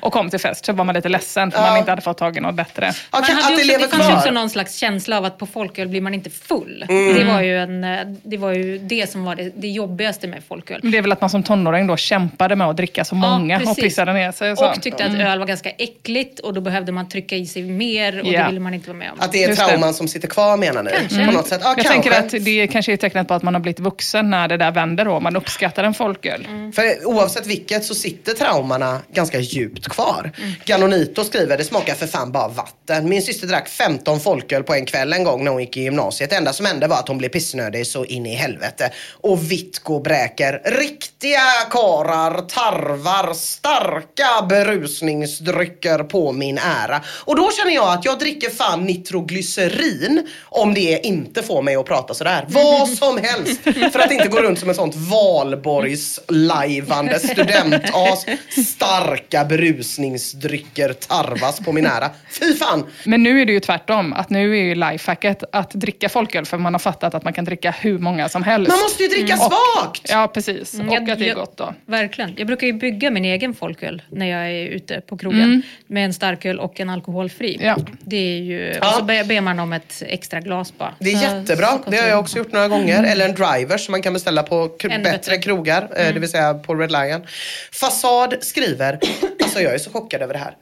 och 0.00 0.12
kom 0.12 0.30
till 0.30 0.38
fest 0.40 0.64
så 0.66 0.72
var 0.72 0.84
man 0.84 0.94
lite 0.94 1.08
ledsen 1.08 1.50
för 1.50 1.58
Ja. 1.58 1.66
man 1.66 1.78
inte 1.78 1.90
hade 1.90 2.02
fått 2.02 2.18
tag 2.18 2.36
i 2.36 2.40
något 2.40 2.54
bättre. 2.54 2.86
Ja, 2.86 3.18
Man 3.18 3.22
kan, 3.22 3.36
hade 3.36 3.54
också, 3.54 3.66
det 3.66 3.78
fanns 3.78 3.92
ju 3.92 3.98
kvar. 4.08 4.16
också 4.16 4.30
någon 4.30 4.50
slags 4.50 4.76
känsla 4.76 5.18
av 5.18 5.24
att 5.24 5.38
på 5.38 5.46
folköl 5.46 5.88
blir 5.88 6.00
man 6.00 6.14
inte 6.14 6.30
full. 6.30 6.84
Mm. 6.88 7.14
Det, 7.14 7.24
var 7.24 7.40
ju 7.42 7.58
en, 7.58 7.84
eh, 7.84 7.98
det 8.22 8.36
var 8.36 8.52
ju 8.52 8.78
det 8.78 9.10
som 9.10 9.24
var 9.24 9.34
det, 9.36 9.50
det 9.56 9.68
jobbigaste 9.68 10.26
med 10.28 10.42
folköl. 10.48 10.80
Men 10.82 10.92
Det 10.92 10.98
är 10.98 11.02
väl 11.02 11.12
att 11.12 11.20
man 11.20 11.30
som 11.30 11.42
tonåring 11.42 11.86
då 11.86 11.96
kämpade 11.96 12.56
med 12.56 12.66
att 12.66 12.76
dricka 12.76 13.04
så 13.04 13.14
många 13.14 13.56
och 13.56 13.62
precis. 13.62 13.84
pissade 13.84 14.12
ner 14.12 14.32
sig. 14.32 14.52
Och, 14.52 14.58
så. 14.58 14.66
Och 14.70 14.82
tyckte 14.82 15.04
att 15.04 15.14
öl 15.14 15.38
var 15.38 15.46
ganska 15.46 15.70
äckligt 15.70 16.40
och 16.40 16.54
då 16.54 16.60
behövde 16.60 16.92
man 16.92 17.08
trycka 17.08 17.36
i 17.36 17.46
sig 17.46 17.62
mer 17.62 18.20
och 18.20 18.26
Ja. 18.26 18.40
det 18.42 18.46
ville 18.48 18.60
man 18.60 18.74
inte 18.74 18.88
vara 18.88 18.98
med 18.98 19.10
om. 19.12 19.20
Att 19.20 19.32
det 19.32 19.44
är 19.44 19.54
trauman 19.54 19.94
som 19.94 20.08
sitter 20.08 20.28
kvar 20.28 20.56
menar 20.56 20.82
ni? 20.82 20.90
Kanske. 20.90 21.26
På 21.26 21.32
något 21.32 21.46
sätt? 21.48 21.60
Ja, 21.64 21.74
kanske. 21.74 21.94
Tänker 22.02 22.38
att 22.38 22.44
det 22.44 22.66
kanske 22.66 22.92
är 22.92 22.96
tecknet 22.96 23.28
på 23.28 23.34
att 23.34 23.42
man 23.42 23.54
har 23.54 23.60
blivit 23.60 23.80
vuxen 23.80 24.30
när 24.30 24.48
det 24.48 24.56
där 24.56 24.70
vänder 24.70 25.04
då. 25.04 25.20
Man 25.20 25.36
uppskattar 25.36 25.84
en 25.84 25.94
folköl. 25.94 26.48
För 26.74 27.06
oavsett 27.06 27.46
vilket 27.46 27.84
så 27.84 27.94
sitter 27.94 28.32
traumorna 28.32 29.00
ganska 29.12 29.38
djupt 29.38 29.88
kvar. 29.88 30.30
Ganonito 30.64 31.24
skriver, 31.24 31.56
det 31.58 31.64
smakar 31.64 31.94
för 31.94 32.06
fan 32.06 32.32
bara 32.32 32.48
vatten. 32.48 33.08
Min 33.08 33.22
syster 33.22 33.46
drack 33.46 33.68
15 33.68 34.20
folköl 34.20 34.62
på 34.62 34.74
en 34.74 34.86
kväll 34.86 35.12
en 35.12 35.24
gång 35.24 35.44
när 35.44 35.50
hon 35.50 35.60
gick 35.60 35.76
i 35.76 35.80
gymnasiet. 35.80 36.30
Det 36.30 36.36
enda 36.36 36.52
som 36.52 36.66
hände 36.66 36.86
var 36.86 36.96
att 36.96 37.08
hon 37.08 37.18
blev 37.18 37.28
pissnödig 37.28 37.86
så 37.86 38.04
in 38.04 38.26
i 38.26 38.34
helvete. 38.34 38.90
Och 39.20 39.52
Vitko 39.52 40.00
bräker 40.00 40.62
riktiga 40.64 41.40
karar, 41.70 42.42
tarvar, 42.42 43.34
starka 43.34 44.46
berusningsdrycker 44.48 45.98
på 45.98 46.32
min 46.32 46.58
ära. 46.58 47.00
Och 47.24 47.36
då 47.36 47.50
känner 47.58 47.74
jag 47.74 47.92
att 47.92 48.04
jag 48.04 48.18
dricker 48.18 48.50
fan 48.50 48.84
nitroglycerin 48.84 50.28
om 50.44 50.74
det 50.74 51.00
inte 51.06 51.42
får 51.42 51.62
mig 51.62 51.76
att 51.76 51.86
prata 51.88 52.14
sådär. 52.14 52.44
Vad 52.48 52.88
som 52.88 53.18
helst. 53.22 53.60
För 53.92 53.98
att 53.98 54.10
inte 54.12 54.28
gå 54.28 54.38
runt 54.38 54.58
som 54.58 54.68
en 54.68 54.74
sånt 54.74 54.94
valborgslajvande 54.96 57.18
studentas. 57.18 58.26
Starka 58.66 59.44
berusningsdrycker 59.44 60.92
tarvas 60.92 61.60
på 61.60 61.72
min 61.72 61.86
ära. 61.86 62.10
Fy 62.40 62.54
fan! 62.54 62.86
Men 63.04 63.22
nu 63.22 63.40
är 63.42 63.46
det 63.46 63.52
ju 63.52 63.60
tvärtom. 63.60 64.12
Att 64.12 64.30
nu 64.30 64.52
är 64.58 64.62
ju 64.62 64.74
lifehacket 64.74 65.44
att 65.52 65.70
dricka 65.70 66.08
folköl 66.08 66.46
för 66.46 66.58
man 66.58 66.74
har 66.74 66.78
fattat 66.78 67.14
att 67.14 67.24
man 67.24 67.32
kan 67.32 67.44
dricka 67.44 67.70
hur 67.80 67.98
många 67.98 68.28
som 68.28 68.42
helst. 68.42 68.68
Man 68.70 68.78
måste 68.80 69.02
ju 69.02 69.08
dricka 69.08 69.32
Mm. 69.32 69.46
Och- 69.46 69.52
svagt! 69.76 70.10
Ja, 70.10 70.30
precis. 70.34 70.74
Mm, 70.74 70.88
Och 70.88 70.94
jag- 70.94 71.10
att 71.10 71.18
det 71.18 71.28
är 71.28 71.34
gott 71.34 71.56
då. 71.56 71.74
Verkligen. 71.86 72.34
Jag 72.36 72.46
brukar 72.46 72.66
ju 72.66 72.72
bygga 72.72 73.10
min 73.10 73.24
egen 73.24 73.54
folköl 73.54 74.02
när 74.10 74.26
jag 74.26 74.50
är 74.50 74.66
ute 74.66 75.00
på 75.00 75.18
krogen. 75.18 75.62
Med 75.86 76.04
en 76.04 76.14
starköl 76.14 76.58
och 76.58 76.80
en 76.80 76.90
alkoholfri. 76.90 77.54
Mm. 77.54 77.66
Ja. 77.66 77.76
Det 78.00 78.16
är 78.16 78.38
ju, 78.40 78.74
Ja. 78.80 78.88
Och 78.88 78.94
så 78.94 79.04
ber, 79.04 79.40
man 79.40 79.58
om 79.58 79.72
ett 79.72 80.02
extra 80.06 80.40
glas 80.40 80.72
bara. 80.78 80.94
Det 80.98 81.12
är 81.12 81.16
Så- 81.16 81.24
jättebra. 81.36 81.77
Det 81.86 81.96
har 81.96 82.08
jag 82.08 82.20
också 82.20 82.38
gjort 82.38 82.52
några 82.52 82.68
gånger. 82.68 83.04
Eller 83.04 83.28
en 83.28 83.34
driver 83.34 83.78
som 83.78 83.92
man 83.92 84.02
kan 84.02 84.12
beställa 84.12 84.42
på 84.42 84.68
bättre 84.68 84.98
bättre. 85.02 85.36
krogar. 85.38 85.88
eh, 85.96 86.14
Det 86.14 86.20
vill 86.20 86.30
säga 86.30 86.54
på 86.54 86.74
Red 86.74 86.92
Lion. 86.92 87.26
Fasad 87.72 88.34
skriver, 88.40 88.98
alltså 89.42 89.60
jag 89.60 89.74
är 89.74 89.78
så 89.78 89.90
chockad 89.90 90.22
över 90.22 90.32
det 90.32 90.38
här. 90.40 90.56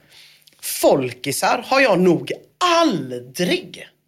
Folkisar 0.61 1.63
har 1.67 1.81
jag 1.81 1.99
nog 1.99 2.31
aldrig 2.81 3.23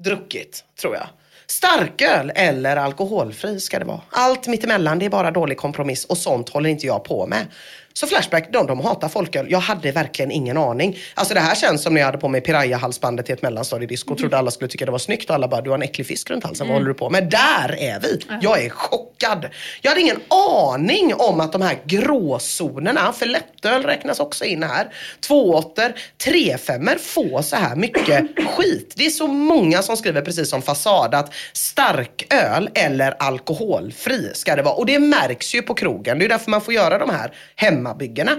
druckit, 0.03 0.63
tror 0.81 0.95
jag. 0.95 1.07
Starköl 1.47 2.31
eller 2.35 2.75
alkoholfri 2.77 3.59
ska 3.59 3.79
det 3.79 3.85
vara. 3.85 4.01
Allt 4.09 4.47
mittemellan, 4.47 4.99
det 4.99 5.05
är 5.05 5.09
bara 5.09 5.31
dålig 5.31 5.57
kompromiss 5.57 6.05
och 6.05 6.17
sånt 6.17 6.49
håller 6.49 6.69
inte 6.69 6.85
jag 6.87 7.03
på 7.03 7.27
med. 7.27 7.45
Så 7.93 8.07
Flashback, 8.07 8.53
de, 8.53 8.67
de 8.67 8.79
hatar 8.79 9.09
folköl. 9.09 9.47
Jag 9.49 9.59
hade 9.59 9.91
verkligen 9.91 10.31
ingen 10.31 10.57
aning. 10.57 10.97
Alltså 11.13 11.33
det 11.33 11.39
här 11.39 11.55
känns 11.55 11.83
som 11.83 11.93
när 11.93 12.01
jag 12.01 12.05
hade 12.05 12.17
på 12.17 12.27
mig 12.27 12.41
piraya-halsbandet 12.41 13.25
till 13.25 13.33
ett 13.35 13.41
mellanstadiedisco 13.41 14.11
och 14.11 14.17
trodde 14.17 14.37
alla 14.37 14.51
skulle 14.51 14.69
tycka 14.69 14.85
det 14.85 14.91
var 14.91 14.99
snyggt 14.99 15.29
och 15.29 15.35
alla 15.35 15.47
bara, 15.47 15.61
du 15.61 15.69
har 15.69 15.77
en 15.77 15.83
äcklig 15.83 16.07
fisk 16.07 16.29
runt 16.29 16.43
halsen, 16.43 16.67
vad 16.67 16.75
håller 16.75 16.87
du 16.87 16.93
på 16.93 17.09
med? 17.09 17.29
Där 17.29 17.75
är 17.79 17.99
vi! 17.99 18.21
Jag 18.41 18.65
är 18.65 18.69
chockad. 18.69 19.45
Jag 19.81 19.91
hade 19.91 20.01
ingen 20.01 20.19
aning 20.29 21.13
om 21.15 21.39
att 21.39 21.51
de 21.51 21.61
här 21.61 21.77
gråzonerna, 21.85 23.13
för 23.13 23.25
lättöl 23.25 23.83
räknas 23.83 24.19
också 24.19 24.45
in 24.45 24.63
här, 24.63 24.93
tvååtter, 25.27 25.95
trefemmor 26.23 26.95
får 26.95 27.41
så 27.41 27.55
här 27.55 27.75
mycket 27.75 28.25
skit. 28.57 28.93
Det 28.97 29.05
är 29.05 29.09
så 29.09 29.27
många 29.27 29.81
som 29.81 29.97
skriver 29.97 30.21
precis 30.21 30.49
som 30.49 30.61
Fasad 30.61 31.15
att 31.15 31.33
starköl 31.53 32.69
eller 32.75 33.15
alkoholfri 33.19 34.31
ska 34.33 34.55
det 34.55 34.61
vara. 34.61 34.75
Och 34.75 34.85
det 34.85 34.99
märks 34.99 35.55
ju 35.55 35.61
på 35.61 35.73
krogen. 35.73 36.19
Det 36.19 36.25
är 36.25 36.29
därför 36.29 36.51
man 36.51 36.61
får 36.61 36.73
göra 36.73 36.97
de 36.97 37.09
här 37.09 37.33
hemmabyggena. 37.79 38.31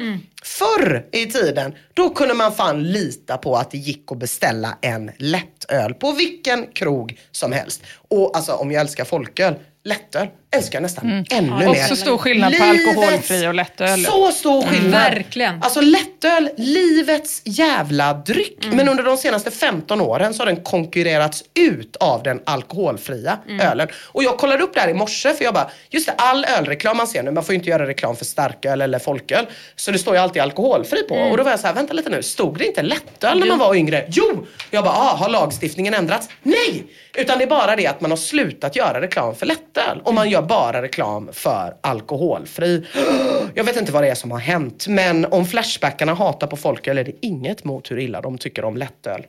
Förr 0.43 1.07
i 1.13 1.27
tiden, 1.27 1.75
då 1.95 2.11
kunde 2.11 2.35
man 2.35 2.53
fan 2.53 2.83
lita 2.83 3.37
på 3.37 3.57
att 3.57 3.71
det 3.71 3.79
gick 3.79 4.13
att 4.13 4.19
beställa 4.19 4.79
en 4.81 5.11
lättöl 5.19 5.95
på 5.95 6.13
vilken 6.13 6.67
krog 6.67 7.21
som 7.31 7.53
helst. 7.53 7.83
Och 8.09 8.37
alltså 8.37 8.53
om 8.53 8.73
jag 8.73 8.81
älskar 8.81 9.05
folköl, 9.05 9.55
lättöl 9.85 10.29
älskar 10.57 10.77
jag 10.77 10.83
nästan 10.83 11.25
ännu 11.31 11.57
mer. 11.57 11.69
Också 11.69 11.97
stor 11.97 12.19
skillnad 12.19 12.53
på 12.53 12.59
Livets- 12.65 12.89
alkoholfri 12.89 13.47
och 13.49 13.55
lättöl. 13.55 14.05
Så 14.05 14.33
stor 14.33 14.63
skillnad. 14.63 14.91
Verkligen. 14.91 15.63
Alltså 15.63 15.81
lättöl, 15.81 16.51
livets 16.57 17.43
jävla 17.45 18.13
dryck. 18.15 18.67
Men 18.73 18.89
under 18.89 19.05
de 19.05 19.17
senaste 19.17 19.51
15 19.51 20.01
åren 20.01 20.35
så 20.35 20.41
har 20.41 20.47
den 20.47 20.57
konkurrerats 20.65 21.45
ut 21.55 21.97
av 21.97 22.23
den 22.23 22.41
alkoholfria 22.47 23.39
ölen. 23.63 23.89
Och 24.07 24.23
jag 24.23 24.39
kollade 24.39 24.63
upp 24.63 24.75
det 24.75 24.81
här 24.81 24.89
i 24.89 24.95
morse 24.95 25.35
för 25.35 25.45
jag 25.45 25.55
bara, 25.55 25.71
just 25.91 26.07
det, 26.07 26.13
all 26.19 26.45
ölreklam 26.45 26.97
man 26.97 27.07
ser 27.07 27.23
nu, 27.23 27.31
man 27.31 27.45
får 27.45 27.53
ju 27.53 27.59
inte 27.59 27.71
göra 27.71 27.87
reklam 27.87 28.17
för 28.17 28.25
starköl 28.25 28.81
eller 28.81 28.99
folköl. 28.99 29.47
Så 29.77 29.91
det 29.91 29.99
står 29.99 30.15
ju 30.15 30.21
alltid 30.21 30.43
alkoholfri 30.43 31.03
på. 31.03 31.15
Och 31.15 31.37
då 31.37 31.43
var 31.43 31.51
jag 31.51 31.61
så 31.61 31.67
här, 31.67 31.75
vänta 31.75 31.93
lite 31.93 32.11
nu, 32.11 32.23
stod 32.23 32.59
det 32.59 32.67
inte 32.67 32.83
lättöl 32.83 33.39
när 33.41 33.47
man 33.47 33.59
var 33.59 33.75
yngre? 33.75 34.05
Jo! 34.09 34.47
Jag 34.71 34.85
bara, 34.85 34.95
ah, 34.95 35.17
har 35.17 35.29
lagstiftningen 35.29 35.95
ändrats? 35.95 36.29
Nej! 36.43 36.85
Utan 37.15 37.39
det 37.39 37.45
är 37.45 37.49
bara 37.49 37.77
det 37.77 37.87
att 37.87 38.01
man 38.01 38.11
har 38.11 38.19
slutat 38.19 38.77
göra 38.77 39.01
reklam 39.01 39.35
för 39.35 39.47
lättöl. 39.47 40.01
Och 40.05 40.15
man 40.15 40.31
gör 40.31 40.40
bara 40.43 40.83
reklam 40.83 41.29
för 41.33 41.77
alkoholfri. 41.81 42.87
Jag 43.55 43.65
vet 43.65 43.77
inte 43.77 43.93
vad 43.93 44.03
det 44.03 44.09
är 44.09 44.15
som 44.15 44.31
har 44.31 44.39
hänt. 44.39 44.87
Men 44.89 45.25
om 45.25 45.47
Flashbackarna 45.47 46.15
hatar 46.15 46.47
på 46.47 46.57
folköl 46.57 46.99
är 46.99 47.05
det 47.05 47.27
inget 47.27 47.65
mot 47.65 47.91
hur 47.91 47.99
illa 47.99 48.21
de 48.21 48.39
tycker 48.39 48.65
om 48.65 48.77
lättöl. 48.77 49.27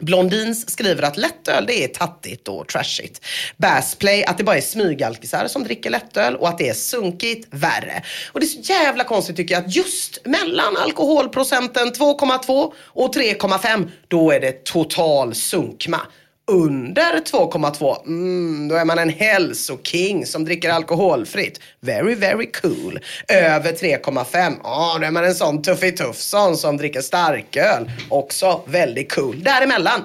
Blondins 0.00 0.70
skriver 0.70 1.02
att 1.02 1.16
lättöl 1.16 1.66
det 1.66 1.84
är 1.84 1.88
tattigt 1.88 2.48
och 2.48 2.68
trashigt. 2.68 3.24
Bassplay 3.56 4.24
att 4.24 4.38
det 4.38 4.44
bara 4.44 4.56
är 4.56 4.60
smygalkisar 4.60 5.46
som 5.46 5.64
dricker 5.64 5.90
lättöl 5.90 6.36
och 6.36 6.48
att 6.48 6.58
det 6.58 6.68
är 6.68 6.74
sunkigt 6.74 7.48
värre. 7.50 8.02
Och 8.32 8.40
det 8.40 8.46
är 8.46 8.48
så 8.48 8.72
jävla 8.72 9.04
konstigt 9.04 9.36
tycker 9.36 9.54
jag 9.54 9.64
att 9.64 9.76
just 9.76 10.26
mellan 10.26 10.76
alkoholprocenten 10.76 11.88
2,2 11.92 12.72
och 12.78 13.14
3,5 13.14 13.90
då 14.08 14.30
är 14.30 14.40
det 14.40 14.64
total 14.64 15.34
sunkma 15.34 16.00
under 16.46 17.20
2,2, 17.20 18.06
mm, 18.06 18.68
då 18.68 18.74
är 18.74 18.84
man 18.84 18.98
en 18.98 19.10
hälsoking 19.10 20.26
som 20.26 20.44
dricker 20.44 20.70
alkoholfritt. 20.70 21.60
Very, 21.80 22.14
very 22.14 22.50
cool. 22.50 23.00
Över 23.28 23.72
3,5, 23.72 24.54
ah 24.62 24.98
då 24.98 25.06
är 25.06 25.10
man 25.10 25.24
en 25.24 25.34
sån 25.34 25.62
tuffituffson 25.62 26.56
som 26.56 26.76
dricker 26.76 27.00
starköl. 27.00 27.90
Också 28.08 28.62
väldigt 28.66 29.14
cool. 29.14 29.42
Däremellan, 29.42 30.00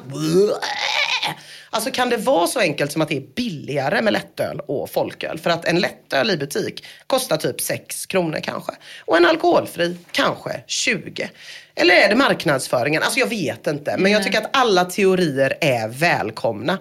Alltså 1.74 1.92
kan 1.92 2.10
det 2.10 2.18
vara 2.18 2.48
så 2.48 2.60
enkelt 2.60 2.92
som 2.92 3.02
att 3.02 3.10
det 3.10 3.18
är 3.18 3.34
billigare 3.36 4.02
med 4.02 4.14
lättöl 4.14 4.60
och 4.68 4.90
folköl? 4.90 5.40
För 5.40 5.50
att 5.50 5.66
en 5.66 5.80
lättöl 5.80 6.32
i 6.32 6.38
butik 6.38 6.86
kostar 7.08 7.38
typ 7.38 7.62
6 7.62 8.06
kronor 8.06 8.40
kanske. 8.44 8.72
Och 9.06 9.18
en 9.18 9.26
alkoholfri 9.26 9.98
kanske 10.12 10.64
20. 10.68 11.30
Eller 11.76 11.96
är 11.96 12.10
det 12.10 12.16
marknadsföringen? 12.16 13.04
Alltså 13.04 13.20
jag 13.20 13.28
vet 13.28 13.68
inte. 13.68 13.96
Men 13.98 14.12
jag 14.12 14.24
tycker 14.24 14.38
att 14.38 14.58
alla 14.58 14.86
teorier 14.86 15.58
är 15.62 15.88
välkomna. 15.88 16.78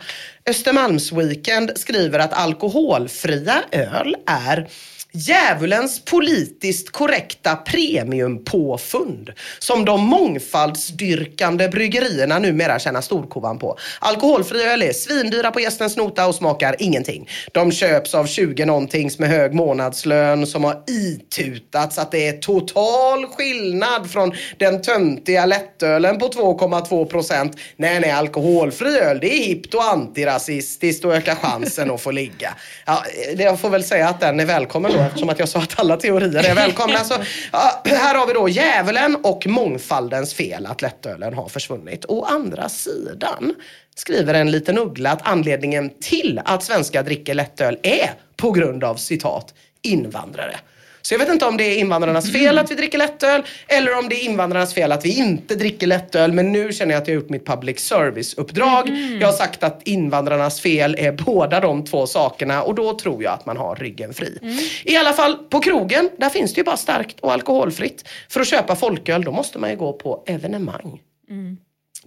Östermalmsweekend 0.46 1.72
skriver 1.76 2.18
att 2.18 2.32
alkoholfria 2.32 3.62
öl 3.70 4.16
är 4.26 4.68
Djävulens 5.12 6.04
politiskt 6.04 6.90
korrekta 6.90 7.56
premiumpåfund 7.56 9.30
som 9.58 9.84
de 9.84 10.00
mångfaldsdyrkande 10.00 11.68
bryggerierna 11.68 12.38
numera 12.38 12.78
tjänar 12.78 13.00
storkovan 13.00 13.58
på. 13.58 13.78
Alkoholfri 14.00 14.62
öl 14.62 14.82
är 14.82 14.92
svindyra 14.92 15.50
på 15.50 15.60
gästens 15.60 15.96
nota 15.96 16.26
och 16.26 16.34
smakar 16.34 16.76
ingenting. 16.78 17.28
De 17.52 17.72
köps 17.72 18.14
av 18.14 18.26
20 18.26 18.64
någontings 18.64 19.18
med 19.18 19.28
hög 19.28 19.54
månadslön 19.54 20.46
som 20.46 20.64
har 20.64 20.82
itutats 20.86 21.98
att 21.98 22.10
det 22.10 22.28
är 22.28 22.32
total 22.32 23.26
skillnad 23.26 24.10
från 24.10 24.32
den 24.58 24.82
töntiga 24.82 25.46
lättölen 25.46 26.18
på 26.18 26.28
2,2 26.28 27.04
procent. 27.04 27.56
Nej, 27.76 28.00
nej, 28.00 28.10
alkoholfri 28.10 28.98
öl 28.98 29.18
det 29.20 29.32
är 29.32 29.46
hippt 29.46 29.74
och 29.74 29.84
antirasistiskt 29.84 31.04
och 31.04 31.14
ökar 31.14 31.34
chansen 31.34 31.90
att 31.90 32.00
få 32.00 32.10
ligga. 32.10 32.54
Ja, 32.86 33.04
jag 33.36 33.60
får 33.60 33.70
väl 33.70 33.84
säga 33.84 34.08
att 34.08 34.20
den 34.20 34.40
är 34.40 34.46
välkommen 34.46 34.92
då 34.92 34.99
eftersom 35.06 35.28
att 35.28 35.38
jag 35.38 35.48
sa 35.48 35.58
att 35.58 35.80
alla 35.80 35.96
teorier 35.96 36.50
är 36.50 36.54
välkomna. 36.54 37.04
Så, 37.04 37.14
ja, 37.52 37.82
här 37.84 38.14
har 38.14 38.26
vi 38.26 38.32
då 38.32 38.48
djävulen 38.48 39.16
och 39.22 39.46
mångfaldens 39.46 40.34
fel 40.34 40.66
att 40.66 40.82
lättölen 40.82 41.34
har 41.34 41.48
försvunnit. 41.48 42.04
Å 42.08 42.24
andra 42.24 42.68
sidan 42.68 43.54
skriver 43.94 44.34
en 44.34 44.50
liten 44.50 44.78
uggla 44.78 45.10
att 45.10 45.28
anledningen 45.28 45.90
till 46.00 46.40
att 46.44 46.62
svenskar 46.62 47.02
dricker 47.02 47.34
lättöl 47.34 47.78
är 47.82 48.10
på 48.36 48.50
grund 48.50 48.84
av 48.84 48.94
citat 48.94 49.54
invandrare. 49.82 50.56
Så 51.02 51.14
jag 51.14 51.18
vet 51.18 51.28
inte 51.28 51.44
om 51.46 51.56
det 51.56 51.64
är 51.64 51.78
invandrarnas 51.78 52.32
fel 52.32 52.58
att 52.58 52.70
vi 52.70 52.74
dricker 52.74 52.98
lättöl 52.98 53.42
eller 53.68 53.98
om 53.98 54.08
det 54.08 54.14
är 54.14 54.24
invandrarnas 54.24 54.74
fel 54.74 54.92
att 54.92 55.04
vi 55.04 55.18
inte 55.18 55.54
dricker 55.54 55.86
lättöl. 55.86 56.32
Men 56.32 56.52
nu 56.52 56.72
känner 56.72 56.94
jag 56.94 57.02
att 57.02 57.08
jag 57.08 57.14
har 57.14 57.20
gjort 57.20 57.30
mitt 57.30 57.46
public 57.46 57.78
service-uppdrag. 57.80 58.88
Jag 59.20 59.28
har 59.28 59.32
sagt 59.32 59.62
att 59.62 59.82
invandrarnas 59.84 60.60
fel 60.60 60.96
är 60.98 61.12
båda 61.12 61.60
de 61.60 61.84
två 61.84 62.06
sakerna 62.06 62.62
och 62.62 62.74
då 62.74 62.98
tror 62.98 63.22
jag 63.22 63.32
att 63.32 63.46
man 63.46 63.56
har 63.56 63.76
ryggen 63.76 64.14
fri. 64.14 64.38
I 64.84 64.96
alla 64.96 65.12
fall 65.12 65.34
på 65.34 65.60
krogen, 65.60 66.10
där 66.16 66.30
finns 66.30 66.54
det 66.54 66.58
ju 66.58 66.64
bara 66.64 66.76
starkt 66.76 67.20
och 67.20 67.32
alkoholfritt. 67.32 68.08
För 68.28 68.40
att 68.40 68.48
köpa 68.48 68.76
folköl 68.76 69.24
då 69.24 69.32
måste 69.32 69.58
man 69.58 69.70
ju 69.70 69.76
gå 69.76 69.92
på 69.92 70.22
evenemang. 70.26 71.00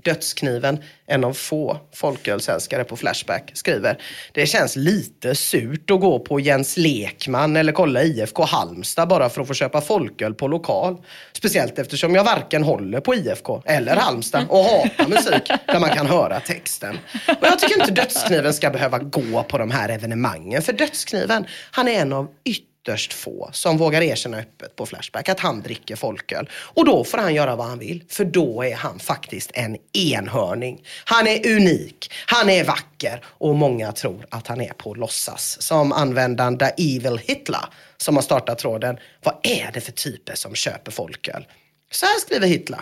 Dödskniven, 0.03 0.83
en 1.05 1.23
av 1.23 1.33
få 1.33 1.77
folkölsälskare 1.93 2.83
på 2.83 2.97
Flashback, 2.97 3.51
skriver 3.53 3.97
Det 4.31 4.45
känns 4.45 4.75
lite 4.75 5.35
surt 5.35 5.91
att 5.91 6.01
gå 6.01 6.19
på 6.19 6.39
Jens 6.39 6.77
Lekman 6.77 7.55
eller 7.55 7.71
kolla 7.71 8.03
IFK 8.03 8.43
Halmstad 8.43 9.07
bara 9.07 9.29
för 9.29 9.41
att 9.41 9.47
få 9.47 9.53
köpa 9.53 9.81
folköl 9.81 10.33
på 10.33 10.47
lokal. 10.47 10.97
Speciellt 11.33 11.79
eftersom 11.79 12.15
jag 12.15 12.23
varken 12.23 12.63
håller 12.63 12.99
på 12.99 13.15
IFK 13.15 13.63
eller 13.65 13.95
Halmstad 13.95 14.45
och 14.49 14.63
hatar 14.63 15.07
musik 15.07 15.51
där 15.65 15.79
man 15.79 15.89
kan 15.89 16.07
höra 16.07 16.39
texten. 16.39 16.97
Och 17.27 17.47
jag 17.47 17.59
tycker 17.59 17.81
inte 17.81 17.91
Dödskniven 17.91 18.53
ska 18.53 18.69
behöva 18.69 18.99
gå 18.99 19.43
på 19.43 19.57
de 19.57 19.71
här 19.71 19.89
evenemangen 19.89 20.61
för 20.61 20.73
Dödskniven, 20.73 21.45
han 21.71 21.87
är 21.87 22.01
en 22.01 22.13
av 22.13 22.27
ytterligare 22.45 22.72
ytterst 22.83 23.13
få 23.13 23.49
som 23.53 23.77
vågar 23.77 24.01
erkänna 24.01 24.37
öppet 24.37 24.75
på 24.75 24.85
Flashback 24.85 25.29
att 25.29 25.39
han 25.39 25.61
dricker 25.61 25.95
folköl. 25.95 26.49
Och 26.53 26.85
då 26.85 27.03
får 27.03 27.17
han 27.17 27.35
göra 27.35 27.55
vad 27.55 27.67
han 27.67 27.79
vill, 27.79 28.03
för 28.09 28.25
då 28.25 28.63
är 28.63 28.75
han 28.75 28.99
faktiskt 28.99 29.51
en 29.53 29.77
enhörning. 29.93 30.83
Han 31.05 31.27
är 31.27 31.55
unik, 31.55 32.11
han 32.25 32.49
är 32.49 32.63
vacker 32.63 33.23
och 33.25 33.55
många 33.55 33.91
tror 33.91 34.25
att 34.29 34.47
han 34.47 34.61
är 34.61 34.73
på 34.73 34.93
låtsas. 34.93 35.61
Som 35.61 35.91
användaren 35.91 36.57
The 36.57 36.65
Evil 36.65 37.17
Hitler 37.17 37.65
som 37.97 38.15
har 38.15 38.23
startat 38.23 38.59
tråden. 38.59 38.97
Vad 39.23 39.35
är 39.43 39.71
det 39.73 39.81
för 39.81 39.91
typer 39.91 40.35
som 40.35 40.55
köper 40.55 40.91
folköl? 40.91 41.47
Så 41.91 42.05
här 42.05 42.19
skriver 42.19 42.47
Hitler. 42.47 42.79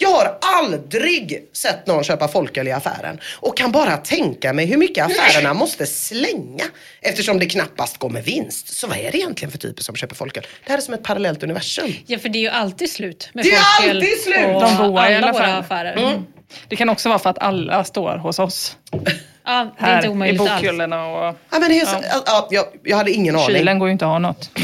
Jag 0.00 0.08
har 0.08 0.38
aldrig 0.40 1.48
sett 1.52 1.86
någon 1.86 2.04
köpa 2.04 2.28
folköl 2.28 2.68
i 2.68 2.72
affären 2.72 3.20
och 3.40 3.56
kan 3.56 3.72
bara 3.72 3.96
tänka 3.96 4.52
mig 4.52 4.66
hur 4.66 4.76
mycket 4.76 5.06
affärerna 5.06 5.54
måste 5.54 5.86
slänga 5.86 6.64
eftersom 7.00 7.38
det 7.38 7.46
knappast 7.46 7.98
går 7.98 8.10
med 8.10 8.24
vinst. 8.24 8.68
Så 8.74 8.86
vad 8.86 8.98
är 8.98 9.12
det 9.12 9.18
egentligen 9.18 9.50
för 9.50 9.58
typer 9.58 9.82
som 9.82 9.96
köper 9.96 10.14
folköl? 10.14 10.46
Det 10.66 10.72
här 10.72 10.78
är 10.78 10.82
som 10.82 10.94
ett 10.94 11.02
parallellt 11.02 11.42
universum. 11.42 11.92
Ja, 12.06 12.18
för 12.18 12.28
det 12.28 12.38
är 12.38 12.40
ju 12.40 12.48
alltid 12.48 12.90
slut 12.90 13.30
med 13.32 13.44
Det 13.44 13.50
är 13.50 13.60
folköl 13.60 13.96
alltid 13.96 14.20
slut! 14.22 14.60
De 14.60 14.76
boar 14.76 15.10
i 15.10 15.14
alla 15.14 15.34
fall. 15.34 15.60
affärer. 15.60 15.96
Mm. 15.96 16.24
Det 16.68 16.76
kan 16.76 16.88
också 16.88 17.08
vara 17.08 17.18
för 17.18 17.30
att 17.30 17.38
alla 17.38 17.84
står 17.84 18.16
hos 18.16 18.38
oss. 18.38 18.76
Ja, 19.48 19.66
det 19.78 19.86
är 19.86 19.96
inte 19.96 20.06
i 20.06 20.10
omöjligt 20.10 20.40
alls. 20.40 20.50
bokhyllorna 20.50 21.06
och 21.06 21.36
Ja, 21.50 21.58
men 21.58 21.86
så, 21.86 21.96
ja. 22.10 22.22
Ja, 22.26 22.48
jag, 22.50 22.64
jag 22.82 22.96
hade 22.96 23.10
ingen 23.10 23.36
aning. 23.36 23.46
kylen 23.46 23.78
går 23.78 23.88
ju 23.88 23.92
inte 23.92 24.04
att 24.04 24.10
ha 24.10 24.18
något. 24.18 24.50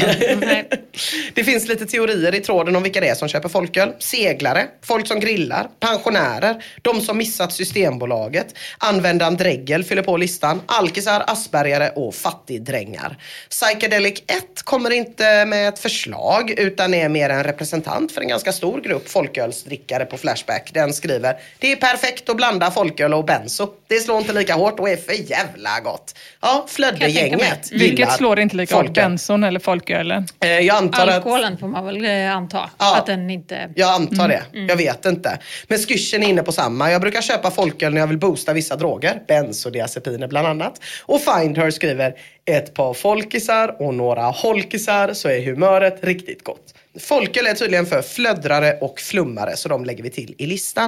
Det 1.33 1.43
finns 1.43 1.67
lite 1.67 1.85
teorier 1.85 2.35
i 2.35 2.39
tråden 2.39 2.75
om 2.75 2.83
vilka 2.83 3.01
det 3.01 3.07
är 3.07 3.15
som 3.15 3.27
köper 3.27 3.49
folköl. 3.49 3.93
Seglare, 3.99 4.65
folk 4.83 5.07
som 5.07 5.19
grillar, 5.19 5.67
pensionärer, 5.79 6.63
de 6.81 7.01
som 7.01 7.17
missat 7.17 7.53
Systembolaget, 7.53 8.57
användaren 8.77 9.37
Dregel 9.37 9.83
fyller 9.83 10.01
på 10.01 10.17
listan, 10.17 10.61
alkisar, 10.65 11.23
aspergare 11.27 11.89
och 11.89 12.15
fattigdrängar. 12.15 13.17
Psychedelic 13.49 14.23
1 14.27 14.61
kommer 14.63 14.91
inte 14.91 15.45
med 15.45 15.69
ett 15.69 15.79
förslag 15.79 16.51
utan 16.57 16.93
är 16.93 17.09
mer 17.09 17.29
en 17.29 17.43
representant 17.43 18.11
för 18.11 18.21
en 18.21 18.27
ganska 18.27 18.51
stor 18.51 18.81
grupp 18.81 19.09
folkölsdrickare 19.09 20.05
på 20.05 20.17
Flashback. 20.17 20.71
Den 20.73 20.93
skriver, 20.93 21.35
det 21.59 21.71
är 21.71 21.75
perfekt 21.75 22.29
att 22.29 22.35
blanda 22.37 22.71
folköl 22.71 23.13
och 23.13 23.25
benzo. 23.25 23.67
Det 23.87 23.99
slår 23.99 24.17
inte 24.17 24.33
lika 24.33 24.53
hårt 24.53 24.79
och 24.79 24.89
är 24.89 24.97
för 24.97 25.13
jävla 25.31 25.79
gott. 25.79 26.15
Ja, 26.41 26.67
tänka 26.77 27.55
Vilket 27.71 28.11
slår 28.11 28.39
inte 28.39 28.55
lika 28.55 28.75
hårt, 28.75 28.93
benson 28.93 29.43
eller 29.43 29.59
folkölen? 29.59 30.27
Eh, 30.43 30.49
Jag 30.49 30.77
antar 30.77 31.07
att 31.07 31.13
Alkoholen 31.13 31.57
får 31.57 31.67
man 31.67 31.85
väl 31.85 32.05
eh, 32.05 32.35
anta. 32.35 32.69
Ja. 32.77 32.97
Att 32.97 33.05
den 33.05 33.29
inte... 33.29 33.69
Jag 33.75 33.89
antar 33.89 34.27
det. 34.27 34.43
Jag 34.51 34.75
vet 34.75 35.05
inte. 35.05 35.39
Men 35.67 35.77
skyrsen 35.79 36.23
är 36.23 36.27
inne 36.27 36.43
på 36.43 36.51
samma. 36.51 36.91
Jag 36.91 37.01
brukar 37.01 37.21
köpa 37.21 37.51
folköl 37.51 37.93
när 37.93 38.01
jag 38.01 38.07
vill 38.07 38.17
boosta 38.17 38.53
vissa 38.53 38.75
droger. 38.75 39.21
Bensodiazepiner 39.27 40.27
bland 40.27 40.47
annat. 40.47 40.81
Och 41.05 41.21
Find 41.21 41.57
Her 41.57 41.71
skriver 41.71 42.13
ett 42.45 42.73
par 42.73 42.93
folkisar 42.93 43.81
och 43.81 43.93
några 43.93 44.23
holkisar 44.23 45.13
så 45.13 45.29
är 45.29 45.41
humöret 45.45 46.03
riktigt 46.03 46.43
gott. 46.43 46.73
Folköl 46.99 47.47
är 47.47 47.53
tydligen 47.53 47.85
för 47.85 48.01
flöddrare 48.01 48.77
och 48.81 48.99
flummare 48.99 49.55
så 49.57 49.69
de 49.69 49.85
lägger 49.85 50.03
vi 50.03 50.09
till 50.09 50.35
i 50.37 50.45
listan. 50.45 50.87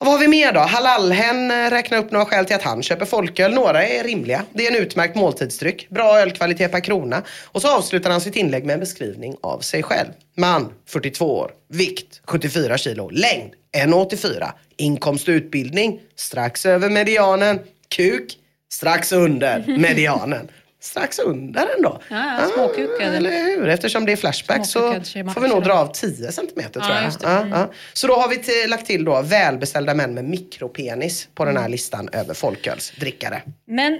Och 0.00 0.06
vad 0.06 0.14
har 0.14 0.20
vi 0.20 0.28
mer 0.28 0.52
då? 0.52 0.60
Halalhen 0.60 1.50
eh, 1.50 1.70
räknar 1.70 1.98
upp 1.98 2.10
några 2.10 2.26
skäl 2.26 2.44
till 2.44 2.56
att 2.56 2.62
han 2.62 2.82
köper 2.82 3.06
folköl. 3.06 3.54
Några 3.54 3.84
är 3.86 4.04
rimliga. 4.04 4.44
Det 4.52 4.66
är 4.66 4.76
en 4.76 4.82
utmärkt 4.82 5.16
måltidsdryck. 5.16 5.90
Bra 5.90 6.18
ölkvalitet 6.18 6.72
per 6.72 6.80
krona. 6.80 7.22
Och 7.44 7.62
så 7.62 7.76
avslutar 7.76 8.10
han 8.10 8.20
sitt 8.20 8.36
inlägg 8.36 8.64
med 8.64 8.74
en 8.74 8.80
beskrivning 8.80 9.36
av 9.40 9.58
sig 9.58 9.82
själv. 9.82 10.08
Man, 10.36 10.72
42 10.86 11.38
år. 11.38 11.50
Vikt, 11.68 12.20
74 12.24 12.78
kilo. 12.78 13.10
Längd, 13.10 13.52
1,84. 13.76 14.50
Inkomst 14.76 15.28
och 15.28 15.32
utbildning, 15.32 16.00
strax 16.16 16.66
över 16.66 16.90
medianen. 16.90 17.58
Kuk, 17.88 18.36
strax 18.72 19.12
under 19.12 19.64
medianen. 19.78 20.48
Strax 20.82 21.18
under 21.18 21.68
ändå. 21.76 22.00
Ja, 22.08 22.16
ja, 22.40 22.46
småkukad. 22.54 23.14
eller 23.14 23.30
hur? 23.30 23.68
Eftersom 23.68 24.06
det 24.06 24.12
är 24.12 24.16
Flashback 24.16 24.66
så 24.66 24.78
Småkukad 24.92 25.24
man 25.24 25.34
får 25.34 25.40
vi 25.40 25.48
nog 25.48 25.62
dra 25.64 25.72
av 25.74 25.92
10 25.92 26.32
centimeter 26.32 26.80
tror 26.80 26.86
Ja, 26.92 26.96
jag. 26.96 27.04
just 27.04 27.20
det. 27.20 27.26
Mm. 27.26 27.48
Ja. 27.50 27.70
Så 27.92 28.06
då 28.06 28.14
har 28.14 28.28
vi 28.28 28.36
till, 28.38 28.70
lagt 28.70 28.86
till 28.86 29.04
då 29.04 29.22
välbeställda 29.22 29.94
män 29.94 30.14
med 30.14 30.24
mikropenis 30.24 31.28
på 31.34 31.44
den 31.44 31.54
här 31.56 31.60
Mm. 31.62 31.72
listan 31.72 32.08
över 32.12 32.34
folkölsdrickare. 32.34 33.42
Men 33.66 33.92
uh, 33.92 33.98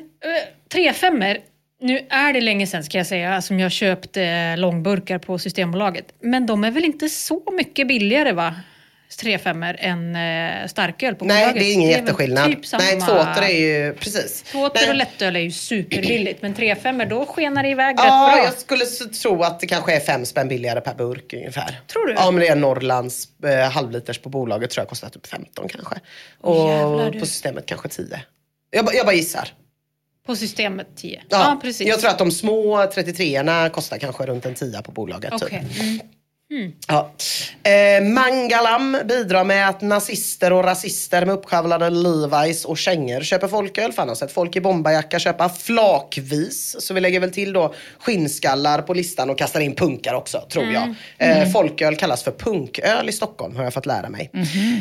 tre 0.73 0.93
femmor, 0.93 1.37
nu 1.81 2.07
är 2.11 2.33
det 2.33 2.41
länge 2.41 2.67
sedan 2.67 2.85
ska 2.85 2.99
jag 2.99 3.07
säga 3.07 3.43
som 3.43 3.61
jag 3.61 3.73
köpte 3.73 4.23
eh, 4.25 4.59
långburkar 4.59 5.19
på 5.19 5.39
Systembolaget. 5.39 6.05
Men 6.23 6.47
de 6.47 6.65
är 6.65 6.71
väl 6.71 6.85
inte 6.85 7.09
så 7.09 7.43
mycket 7.53 7.89
billigare 7.89 8.33
va? 8.33 8.55
Tre 9.19 9.39
femmor 9.39 9.77
än 9.79 10.17
uh, 10.17 10.67
starköl 10.69 11.15
på 11.15 11.25
Nej, 11.25 11.45
bolaget. 11.45 11.63
det 11.63 11.71
är 11.71 11.75
ingen 11.75 11.91
jätteskillnad. 11.91 12.47
Typ 12.47 12.67
samma... 12.67 12.83
Nej, 12.83 13.01
tvååter 13.01 13.43
är 13.43 13.49
ju 13.49 13.95
precis. 13.95 14.43
Tvååter 14.43 14.89
och 14.89 14.95
lättöl 14.95 15.37
är 15.37 15.41
ju 15.41 15.51
superbilligt, 15.51 16.43
men 16.43 16.55
tre 16.55 16.77
femmor 16.77 17.05
då 17.05 17.27
skenar 17.27 17.63
det 17.63 17.69
iväg 17.69 17.97
Ja, 17.99 18.03
rätt 18.03 18.37
bra. 18.37 18.45
jag 18.45 18.55
skulle 18.59 18.85
tro 19.23 19.43
att 19.43 19.61
det 19.61 19.67
kanske 19.67 19.97
är 19.97 20.01
fem 20.01 20.27
spänn 20.27 20.49
billigare 20.49 20.81
per 20.81 20.95
burk 20.95 21.33
ungefär. 21.33 21.81
Tror 21.93 22.07
du? 22.07 22.13
Ja, 22.13 22.31
men 22.31 22.41
det 22.41 22.49
är 22.49 22.57
Norrlands 22.57 23.29
eh, 23.45 23.71
halvliters 23.71 24.19
på 24.19 24.29
bolaget 24.29 24.71
tror 24.71 24.83
jag 24.83 24.89
kostar 24.89 25.09
typ 25.09 25.27
15 25.27 25.69
kanske. 25.69 25.97
Och 26.41 26.69
jävlar, 26.69 27.11
du. 27.11 27.21
på 27.21 27.27
systemet 27.27 27.67
kanske 27.67 27.89
10. 27.89 28.21
Jag, 28.71 28.89
jag 28.95 29.07
bara 29.07 29.15
gissar. 29.17 29.49
På 30.27 30.37
systemet 30.37 30.87
10. 30.97 31.23
Ja, 31.29 31.39
Ja, 31.39 31.59
precis. 31.63 31.89
Jag 31.89 32.01
tror 32.01 32.11
att 32.11 32.19
de 32.19 32.31
små 32.31 32.77
33orna 32.83 33.69
kostar 33.71 33.99
kanske 33.99 34.27
runt 34.27 34.47
en 34.47 34.55
10 34.55 34.83
på 34.83 34.93
bolaget. 34.93 35.33
typ. 35.33 35.43
Okej. 35.43 36.01
Mm. 36.51 36.73
Ja. 36.89 37.11
Eh, 37.63 38.03
Mangalam 38.03 38.99
bidrar 39.05 39.45
med 39.45 39.69
att 39.69 39.81
nazister 39.81 40.53
och 40.53 40.65
rasister 40.65 41.27
med 41.27 41.35
uppskavlade 41.35 41.91
Levi's 41.91 42.65
och 42.65 42.79
kängor 42.79 43.21
köper 43.21 43.49
folköl. 43.49 43.93
För 43.93 44.03
han 44.03 44.09
har 44.09 44.15
sett 44.17 44.33
folk 44.33 44.57
i 44.57 44.61
bomberjacka 44.61 45.19
köpa 45.19 45.49
flakvis. 45.49 46.77
Så 46.79 46.95
vi 46.95 47.01
lägger 47.01 47.21
väl 47.21 47.31
till 47.33 47.53
då 47.53 47.75
skinnskallar 47.99 48.83
på 48.83 48.95
listan 48.95 49.31
och 49.31 49.39
kastar 49.39 49.61
in 49.61 49.75
punkar 49.75 50.15
också, 50.15 50.41
tror 50.53 50.65
jag. 50.73 50.95
Eh, 51.19 51.51
folköl 51.53 51.97
kallas 51.97 52.23
för 52.23 52.33
punköl 52.33 53.09
i 53.09 53.13
Stockholm, 53.13 53.57
har 53.57 53.65
jag 53.65 53.75
fått 53.75 53.87
lära 53.87 54.09
mig. 54.09 54.31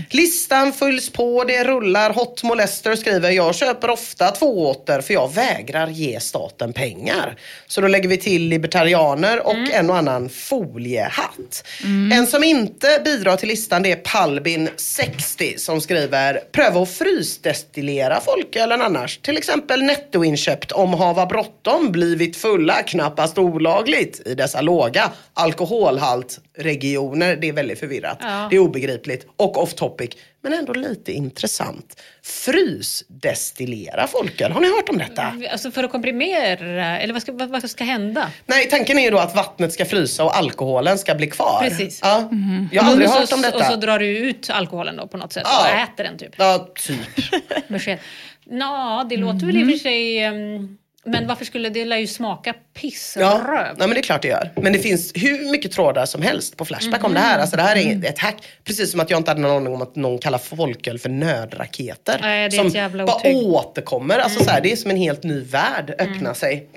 Listan 0.10 0.74
fylls 0.74 1.10
på, 1.10 1.44
det 1.44 1.64
rullar. 1.64 2.14
Hot 2.14 2.44
Molester 2.44 2.96
skriver, 2.96 3.32
jag 3.32 3.56
köper 3.56 3.90
ofta 3.90 4.32
tvååter 4.32 5.02
för 5.02 5.14
jag 5.14 5.34
vägrar 5.34 5.88
ge 5.88 6.20
staten 6.20 6.74
pengar. 6.74 7.36
Så 7.68 7.82
då 7.82 7.88
lägger 7.88 8.10
vi 8.10 8.18
till 8.18 8.42
libertarianer 8.48 9.48
och 9.48 9.74
en 9.74 9.90
och 9.90 9.98
annan 9.98 10.30
foliehatt. 10.30 11.59
En 12.14 12.28
som 12.28 12.44
inte 12.44 13.02
bidrar 13.06 13.36
till 13.36 13.48
listan 13.48 13.84
det 13.84 13.92
är 13.92 13.96
Palbin 13.96 14.70
60 14.76 15.58
som 15.58 15.82
skriver, 15.82 16.42
pröva 16.52 16.82
att 16.82 16.92
frysdestillera 16.92 18.22
folkölen 18.22 18.82
annars. 18.82 19.18
Till 19.18 19.38
exempel 19.38 19.84
nettoinköpt 19.84 20.72
om 20.72 20.94
hava 20.94 21.26
bråttom, 21.26 21.92
blivit 21.92 22.38
fulla, 22.38 22.84
knappast 22.84 23.38
olagligt 23.38 24.28
i 24.28 24.36
dessa 24.36 24.62
låga 24.62 25.12
alkoholhaltregioner. 25.34 27.36
Det 27.36 27.50
är 27.50 27.54
väldigt 27.54 27.80
förvirrat. 27.80 28.18
Ja. 28.22 28.48
Det 28.50 28.56
är 28.56 28.60
obegripligt 28.60 29.28
och 29.38 29.64
off 29.64 29.74
topic. 29.74 30.10
Men 30.42 30.54
ändå 30.54 30.74
lite 30.74 31.12
intressant. 31.12 32.02
Frysdestillera 32.24 34.08
folköl. 34.08 34.52
Har 34.52 34.62
ni 34.62 34.68
hört 34.76 34.90
om 34.90 34.98
detta? 34.98 35.34
Alltså 35.52 35.72
för 35.72 35.84
att 35.84 35.92
komprimera, 35.92 37.00
eller 37.00 37.14
vad 37.14 37.22
ska, 37.22 37.32
vad, 37.32 37.50
vad 37.50 37.70
ska 37.70 37.84
hända? 37.84 38.32
Nej, 38.46 38.70
tanken 38.70 38.98
är 39.00 39.04
ju 39.04 39.10
då 39.10 39.18
att 39.18 39.36
vattnet 39.36 39.74
ska 39.74 39.86
frysa 39.86 40.24
och 40.24 40.38
alkoholen 40.38 40.98
ska 40.98 41.16
bli 41.16 41.28
kvar. 41.28 41.60
Precis. 41.62 42.00
Ja. 42.04 42.30
Jag 42.72 42.84
har 42.84 42.92
aldrig 42.92 43.10
hört 43.10 43.32
om 43.34 43.42
detta. 43.42 43.58
Och 43.58 43.64
så 43.66 43.76
drar 43.76 44.00
du 44.00 44.06
ut 44.18 44.50
alkoholen 44.50 44.96
då 44.98 45.08
på 45.08 45.18
något 45.18 45.34
sätt 45.34 45.44
Ja. 45.46 45.62
och 45.74 45.80
äter 45.80 46.04
den 46.04 46.18
typ. 46.18 46.34
Ja, 46.38 46.70
typ. 46.76 47.00
Nå, 48.46 49.06
det 49.10 49.18
låter 49.18 49.46
väl 49.46 49.58
i 49.58 49.64
och 49.64 49.68
för 49.72 49.78
sig... 49.78 50.20
ehm, 50.20 50.78
men 51.12 51.28
varför 51.28 51.46
skulle 51.46 51.70
det 51.70 51.86
lär 51.86 51.98
ju 51.98 52.08
smaka 52.08 52.54
pissröv? 52.74 53.24
Ja, 53.26 53.42
ja, 53.68 53.74
men 53.78 53.90
det 53.90 53.98
är 54.00 54.02
klart 54.02 54.22
det 54.22 54.28
gör. 54.28 54.50
Men 54.56 54.74
det 54.74 54.80
finns 54.80 55.12
hur 55.16 55.52
mycket 55.52 55.72
trådar 55.72 56.06
som 56.06 56.22
helst 56.22 56.58
på 56.58 56.66
Flashback 56.66 57.04
om 57.04 57.14
det 57.14 57.20
här. 57.20 57.40
Alltså 57.40 57.56
det 57.56 57.62
här 57.62 57.76
Mm. 57.76 58.04
är 58.04 58.10
ett 58.10 58.20
hack. 58.20 58.36
Precis 58.64 58.92
som 58.92 59.00
att 59.00 59.10
jag 59.10 59.18
inte 59.20 59.32
hade 59.32 59.42
någon 59.42 59.52
aning 59.58 59.74
om 59.74 59.82
att 59.82 59.96
någon 59.96 60.18
kallar 60.20 60.38
folköl 60.38 61.00
för 61.00 61.10
nödraketer. 61.10 62.18
Nej, 62.22 62.50
det 62.50 62.56
är 62.56 62.58
som 62.58 62.68
ett 62.68 62.74
jävla 62.74 63.06
bara 63.06 63.16
otyg. 63.16 63.32
Mm. 63.32 63.46
återkommer. 63.46 64.18
Alltså 64.20 64.44
så 64.44 64.50
här, 64.50 64.62
det 64.62 64.72
är 64.72 64.76
som 64.76 64.92
en 64.92 64.98
helt 64.98 65.24
ny 65.24 65.42
värld 65.42 65.96
öppnar 66.00 66.34
sig. 66.34 66.68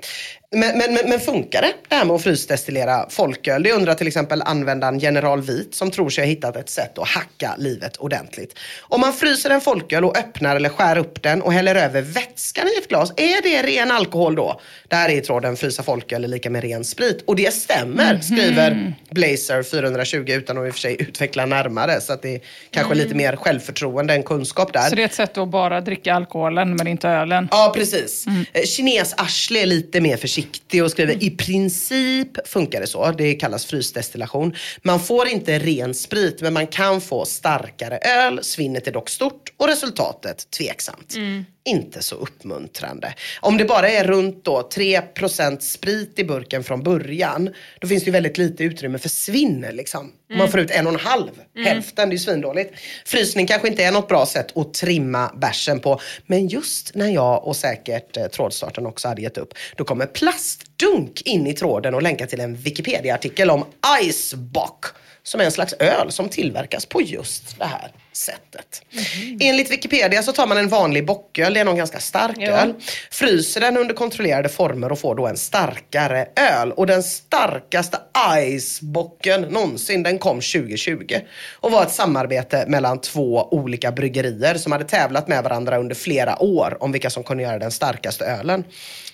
Men, 0.53 0.77
men, 0.77 1.09
men, 1.09 1.19
funkar 1.19 1.61
det, 1.61 1.73
det 1.87 1.95
här 1.95 2.05
med 2.05 2.15
att 2.15 2.23
frysdestillera 2.23 3.09
folköl? 3.09 3.63
Det 3.63 3.71
undrar 3.71 3.93
till 3.93 4.07
exempel 4.07 4.41
användaren 4.41 4.99
General 4.99 5.41
Vit 5.41 5.75
som 5.75 5.91
tror 5.91 6.09
sig 6.09 6.23
ha 6.23 6.29
hittat 6.29 6.55
ett 6.55 6.69
sätt 6.69 6.97
att 6.97 7.07
hacka 7.07 7.55
livet 7.57 7.97
ordentligt. 7.97 8.59
Om 8.81 9.01
man 9.01 9.13
fryser 9.13 9.49
en 9.49 9.61
folköl 9.61 10.05
och 10.05 10.17
öppnar 10.17 10.55
eller 10.55 10.69
skär 10.69 10.97
upp 10.97 11.23
den 11.23 11.41
och 11.41 11.53
häller 11.53 11.75
över 11.75 12.01
vätskan 12.01 12.67
i 12.67 12.77
ett 12.77 12.87
glas, 12.87 13.13
är 13.17 13.41
det 13.41 13.63
ren 13.63 13.91
alkohol 13.91 14.35
då? 14.35 14.61
Där 14.87 15.09
är 15.09 15.13
i 15.13 15.21
tråden 15.21 15.57
frysa 15.57 15.83
folköl 15.83 16.23
är 16.23 16.27
lika 16.27 16.49
med 16.49 16.63
ren 16.63 16.83
sprit. 16.83 17.23
Och 17.27 17.35
det 17.35 17.53
stämmer, 17.53 18.19
skriver 18.19 18.93
Blazer 19.09 19.63
420 19.63 20.25
utan 20.27 20.57
att 20.57 20.67
i 20.67 20.69
och 20.69 20.73
för 20.73 20.81
sig 20.81 20.95
utveckla 20.99 21.45
närmare. 21.45 22.01
Så 22.01 22.13
att 22.13 22.21
det 22.21 22.35
är 22.35 22.41
kanske 22.71 22.95
lite 22.95 23.15
mer 23.15 23.35
självförtroende 23.35 24.13
än 24.13 24.23
kunskap 24.23 24.73
där. 24.73 24.89
Så 24.89 24.95
det 24.95 25.01
är 25.01 25.05
ett 25.05 25.13
sätt 25.13 25.37
att 25.37 25.49
bara 25.49 25.81
dricka 25.81 26.13
alkoholen 26.13 26.75
men 26.75 26.87
inte 26.87 27.09
ölen. 27.09 27.47
Ja, 27.51 27.71
precis. 27.75 28.25
Eh, 28.53 28.63
Kines 28.63 29.13
Ashley 29.17 29.61
är 29.61 29.65
lite 29.65 30.01
mer 30.01 30.17
försiktig 30.17 30.42
och 30.83 30.91
skriver 30.91 31.23
i 31.23 31.29
princip 31.29 32.47
funkar 32.47 32.81
det 32.81 32.87
så. 32.87 33.11
Det 33.11 33.33
kallas 33.33 33.65
frysdestillation. 33.65 34.55
Man 34.81 34.99
får 34.99 35.27
inte 35.27 35.59
ren 35.59 35.93
sprit 35.93 36.41
men 36.41 36.53
man 36.53 36.67
kan 36.67 37.01
få 37.01 37.25
starkare 37.25 37.97
öl. 37.97 38.43
Svinnet 38.43 38.87
är 38.87 38.91
dock 38.91 39.09
stort 39.09 39.52
och 39.63 39.69
resultatet 39.69 40.51
tveksamt. 40.51 41.15
Inte 41.65 42.03
så 42.03 42.15
uppmuntrande. 42.15 43.13
Om 43.41 43.57
det 43.57 43.65
bara 43.65 43.89
är 43.89 44.03
runt 44.03 44.45
då 44.45 44.69
3% 44.75 45.59
sprit 45.59 46.19
i 46.19 46.23
burken 46.23 46.63
från 46.63 46.83
början, 46.83 47.49
då 47.79 47.87
finns 47.87 48.03
det 48.03 48.07
ju 48.07 48.11
väldigt 48.11 48.37
lite 48.37 48.63
utrymme 48.63 48.97
för 48.97 49.09
svinn. 49.09 49.65
Liksom. 49.71 50.11
Om 50.31 50.37
man 50.37 50.51
får 50.51 50.59
ut 50.59 50.71
en 50.71 50.87
och 50.87 50.93
en 50.93 50.99
halv, 50.99 51.31
hälften, 51.65 52.09
det 52.09 52.13
är 52.13 52.17
ju 52.17 52.19
svindåligt. 52.19 52.73
Frysning 53.05 53.47
kanske 53.47 53.67
inte 53.67 53.83
är 53.83 53.91
något 53.91 54.07
bra 54.07 54.25
sätt 54.25 54.57
att 54.57 54.73
trimma 54.73 55.31
bärsen 55.35 55.79
på. 55.79 55.99
Men 56.25 56.47
just 56.47 56.95
när 56.95 57.07
jag 57.07 57.47
och 57.47 57.55
säkert 57.55 58.17
eh, 58.17 58.25
trådstarten 58.25 58.85
också 58.85 59.07
hade 59.07 59.21
gett 59.21 59.37
upp, 59.37 59.53
då 59.75 59.83
kommer 59.83 60.05
plastdunk 60.05 61.21
in 61.21 61.47
i 61.47 61.53
tråden 61.53 61.95
och 61.95 62.01
länkar 62.01 62.25
till 62.25 62.39
en 62.39 62.55
Wikipedia-artikel 62.55 63.49
om 63.49 63.65
Icebock 64.01 64.85
som 65.23 65.41
är 65.41 65.45
en 65.45 65.51
slags 65.51 65.73
öl 65.73 66.11
som 66.11 66.29
tillverkas 66.29 66.85
på 66.85 67.01
just 67.01 67.59
det 67.59 67.65
här 67.65 67.91
sättet. 68.13 68.81
Enligt 69.39 69.71
Wikipedia 69.71 70.23
så 70.23 70.31
tar 70.33 70.47
man 70.47 70.57
en 70.57 70.67
vanlig 70.69 71.05
bocköl, 71.05 71.53
det 71.53 71.59
är 71.59 71.65
någon 71.65 71.75
ganska 71.77 71.99
stark 71.99 72.35
Ja. 72.37 72.51
öl, 72.51 72.73
fryser 73.11 73.61
den 73.61 73.77
under 73.77 73.95
kontrollerade 73.95 74.49
former 74.49 74.91
och 74.91 74.99
får 74.99 75.15
då 75.15 75.27
en 75.27 75.37
starkare 75.37 76.27
öl. 76.35 76.71
Och 76.71 76.87
den 76.87 77.03
starkaste 77.03 77.97
Icebocken 78.39 79.41
någonsin, 79.41 80.03
den 80.03 80.19
kom 80.19 80.35
2020 80.41 81.15
och 81.59 81.71
var 81.71 81.83
ett 81.83 81.91
samarbete 81.91 82.65
mellan 82.67 83.01
två 83.01 83.47
olika 83.51 83.91
bryggerier 83.91 84.55
som 84.55 84.71
hade 84.71 84.83
tävlat 84.85 85.27
med 85.27 85.43
varandra 85.43 85.77
under 85.77 85.95
flera 85.95 86.41
år 86.43 86.77
om 86.79 86.91
vilka 86.91 87.09
som 87.09 87.23
kunde 87.23 87.43
göra 87.43 87.59
den 87.59 87.71
starkaste 87.71 88.25
ölen. 88.25 88.63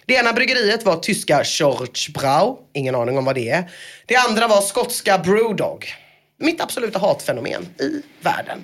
Det 0.10 0.16
ena 0.16 0.34
bryggeriet 0.34 0.86
var 0.86 0.95
tyska 0.95 1.43
Schorchbrau, 1.43 2.57
ingen 2.74 2.95
aning 2.95 3.18
om 3.18 3.26
vad 3.26 3.36
det 3.36 3.49
är. 3.49 3.72
Det 4.05 4.16
andra 4.16 4.47
var 4.47 4.62
skotska 4.62 5.18
Brewdog. 5.18 5.86
Mitt 6.42 6.62
absoluta 6.62 7.00
hatfenomen 7.00 7.68
i 7.80 8.02
världen. 8.22 8.64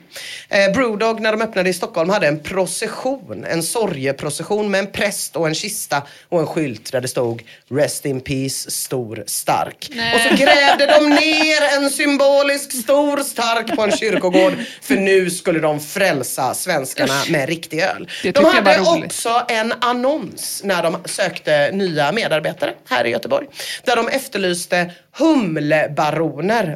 Eh, 0.50 0.72
Brewdog 0.74 1.20
när 1.20 1.32
de 1.32 1.42
öppnade 1.42 1.70
i 1.70 1.74
Stockholm 1.74 2.10
hade 2.10 2.28
en 2.28 2.40
procession, 2.40 3.46
en 3.50 3.64
sorgeprocession 3.64 4.72
med 4.72 4.80
en 4.80 4.92
präst 4.92 5.36
och 5.36 5.48
en 5.48 5.56
kista 5.56 6.02
och 6.30 6.40
en 6.40 6.48
skylt 6.48 6.92
där 6.92 7.02
det 7.02 7.08
stod 7.08 7.44
Rest 7.70 8.06
in 8.06 8.22
peace, 8.22 8.72
stor 8.72 9.24
stark. 9.26 9.92
Och 10.16 10.22
så 10.22 10.36
grävde 10.36 10.86
de 10.86 11.10
ner 11.10 11.78
en 11.78 11.90
symbolisk 11.90 12.72
stor 12.84 13.18
stark 13.18 13.76
på 13.76 13.82
en 13.82 13.92
kyrkogård 13.92 14.54
för 14.82 14.96
nu 14.96 15.30
skulle 15.30 15.60
de 15.60 15.80
frälsa 15.80 16.54
svenskarna 16.54 17.14
med 17.30 17.50
riktig 17.50 17.80
öl. 17.80 18.10
De 18.34 18.46
hade 18.46 18.80
också 18.80 19.46
en 19.48 19.74
annons 19.82 20.62
när 20.64 20.84
de 20.84 20.98
sökte 21.06 21.72
nya 21.72 22.12
medarbetare 22.12 22.74
här 22.90 23.06
i 23.06 23.10
Göteborg. 23.10 23.48
Där 23.84 23.96
de 23.96 24.08
efterlyste 24.08 24.92
humlebaroner, 25.18 26.76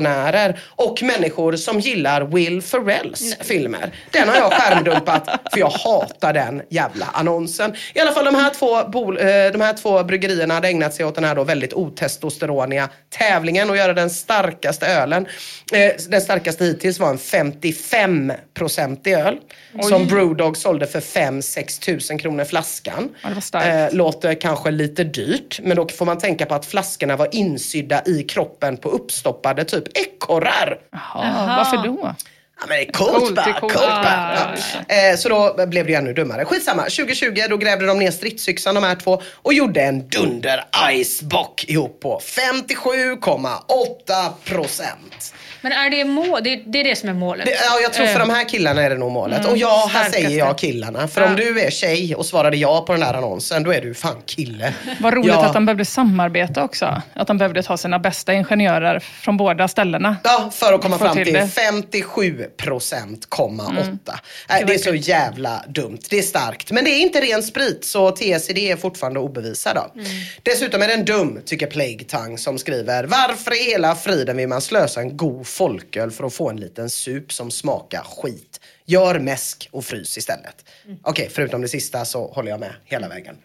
maltmissionärer 0.00 0.60
och 0.68 1.02
människor 1.02 1.56
som 1.56 1.80
gillar 1.80 2.22
Will 2.24 2.62
Ferrells 2.62 3.36
filmer. 3.40 3.90
Den 4.10 4.28
har 4.28 4.36
jag 4.36 4.52
skärmdumpat 4.52 5.24
för 5.52 5.58
jag 5.60 5.70
hatar 5.70 6.32
den 6.32 6.62
jävla 6.70 7.06
annonsen. 7.12 7.74
I 7.94 8.00
alla 8.00 8.12
fall 8.12 8.24
de 8.24 8.34
här 8.34 8.50
två, 8.50 8.76
bol- 8.82 9.18
eh, 9.20 9.52
de 9.52 9.60
här 9.60 9.72
två 9.76 10.04
bryggerierna 10.04 10.54
hade 10.54 10.68
ägnat 10.68 10.94
sig 10.94 11.06
åt 11.06 11.14
den 11.14 11.24
här 11.24 11.34
då 11.34 11.44
väldigt 11.44 11.72
otestosteroniga 11.72 12.88
tävlingen 13.18 13.70
och 13.70 13.76
göra 13.76 13.92
den 13.94 14.10
starkaste 14.10 14.86
ölen. 14.86 15.26
Eh, 15.72 15.92
Den 16.08 16.20
starkaste 16.20 16.64
hittills 16.64 16.98
var 16.98 17.08
en 17.10 17.18
55-procentig 17.18 19.14
öl. 19.18 19.36
Som 19.82 20.06
Brewdog 20.06 20.56
sålde 20.56 20.86
för 20.86 21.00
5-6 21.00 21.80
tusen 21.80 22.18
kronor 22.18 22.44
flaskan. 22.44 23.08
Ja. 23.52 23.62
Eh, 23.64 23.92
låter 23.94 24.34
kanske 24.34 24.70
lite 24.70 25.04
dyrt, 25.04 25.60
men 25.62 25.76
då 25.76 25.88
får 25.88 26.06
man 26.06 26.18
tänka 26.18 26.46
på 26.46 26.54
att 26.54 26.66
flaskorna 26.66 27.16
var 27.16 27.28
insydda 27.32 28.02
i 28.06 28.22
kroppen 28.22 28.76
på 28.76 28.88
uppstoppade 28.88 29.64
typ 29.64 29.83
ekorrar. 29.94 30.78
Jaha, 30.92 31.56
varför 31.56 31.76
då? 31.88 32.14
Ja, 32.60 32.66
men 32.68 32.76
det 32.78 32.88
är 32.88 32.92
coolt, 32.92 33.12
Coolt, 33.18 33.34
bara. 33.34 33.44
coolt. 33.44 33.60
Coolt 33.60 33.74
Ja, 33.74 34.02
bara. 34.02 34.56
Ja. 34.88 34.94
Eh, 35.10 35.16
så 35.16 35.28
då 35.28 35.66
blev 35.66 35.86
det 35.86 35.92
ju 35.92 35.98
ännu 35.98 36.12
dummare. 36.12 36.44
Skitsamma, 36.44 36.82
2020 36.82 37.42
då 37.50 37.56
grävde 37.56 37.86
de 37.86 37.98
ner 37.98 38.10
stridsyxan 38.10 38.74
de 38.74 38.84
här 38.84 38.94
två 38.94 39.22
och 39.34 39.54
gjorde 39.54 39.80
en 39.82 40.08
dunder 40.08 40.64
icebock 40.90 41.64
ihop 41.68 42.00
på 42.00 42.20
57,8 42.20 44.30
procent. 44.44 45.34
Men 45.64 45.72
är 45.72 45.90
det 45.90 46.04
mål? 46.04 46.40
Det, 46.44 46.56
det 46.66 46.80
är 46.80 46.84
det 46.84 46.96
som 46.96 47.08
är 47.08 47.14
målet. 47.14 47.46
Det, 47.46 47.52
ja, 47.52 47.80
jag 47.82 47.92
tror 47.92 48.06
för 48.06 48.18
de 48.18 48.30
här 48.30 48.48
killarna 48.48 48.82
är 48.82 48.90
det 48.90 48.96
nog 48.96 49.12
målet. 49.12 49.38
Mm, 49.38 49.50
och 49.50 49.56
ja, 49.56 49.90
här 49.92 50.00
starkaste. 50.00 50.22
säger 50.22 50.38
jag 50.38 50.58
killarna. 50.58 51.08
För 51.08 51.22
om 51.26 51.36
du 51.36 51.60
är 51.60 51.70
tjej 51.70 52.14
och 52.14 52.26
svarade 52.26 52.56
ja 52.56 52.84
på 52.86 52.92
den 52.92 53.02
här 53.02 53.14
annonsen, 53.14 53.62
då 53.62 53.72
är 53.72 53.80
du 53.80 53.94
fan 53.94 54.22
kille. 54.26 54.74
Vad 55.00 55.14
roligt 55.14 55.28
ja. 55.28 55.46
att 55.46 55.52
de 55.52 55.66
behövde 55.66 55.84
samarbeta 55.84 56.64
också. 56.64 57.02
Att 57.14 57.26
de 57.26 57.38
behövde 57.38 57.62
ta 57.62 57.76
sina 57.76 57.98
bästa 57.98 58.32
ingenjörer 58.32 58.98
från 59.00 59.36
båda 59.36 59.68
ställena. 59.68 60.16
Ja, 60.24 60.50
för 60.54 60.72
att 60.72 60.82
komma 60.82 60.98
fram 60.98 61.16
till 61.16 61.24
till 61.24 61.34
det. 61.34 61.48
57 61.48 62.44
procent, 62.56 63.26
komma 63.28 63.64
Mm. 63.70 63.98
8. 64.04 64.20
Äh, 64.50 64.66
det 64.66 64.74
är 64.74 64.78
så 64.78 64.94
jävla 64.94 65.64
dumt. 65.68 65.98
Det 66.10 66.18
är 66.18 66.22
starkt. 66.22 66.70
Men 66.70 66.84
det 66.84 66.90
är 66.90 67.00
inte 67.00 67.20
ren 67.20 67.42
sprit, 67.42 67.84
så 67.84 68.10
TCD 68.10 68.70
är 68.70 68.76
fortfarande 68.76 69.20
obevisad. 69.20 69.90
Mm. 69.94 70.06
Dessutom 70.42 70.82
är 70.82 70.88
den 70.88 71.04
dum, 71.04 71.40
tycker 71.44 71.66
Plague 71.66 72.04
Tongue 72.04 72.38
som 72.38 72.58
skriver. 72.58 73.04
Varför 73.04 73.60
i 73.60 73.70
hela 73.70 73.94
friden 73.94 74.36
vill 74.36 74.48
man 74.48 74.60
slösa 74.60 75.00
en 75.00 75.16
god 75.16 75.46
folköl 75.54 76.10
för 76.10 76.24
att 76.24 76.34
få 76.34 76.50
en 76.50 76.56
liten 76.56 76.90
sup 76.90 77.32
som 77.32 77.50
smakar 77.50 78.02
skit? 78.02 78.60
Gör 78.84 79.18
mäsk 79.18 79.68
och 79.72 79.84
frys 79.84 80.18
istället. 80.18 80.64
Mm. 80.84 80.98
Okej, 81.02 81.28
förutom 81.32 81.60
det 81.62 81.68
sista 81.68 82.04
så 82.04 82.26
håller 82.26 82.50
jag 82.50 82.60
med 82.60 82.74
hela 82.84 83.08
vägen. 83.08 83.36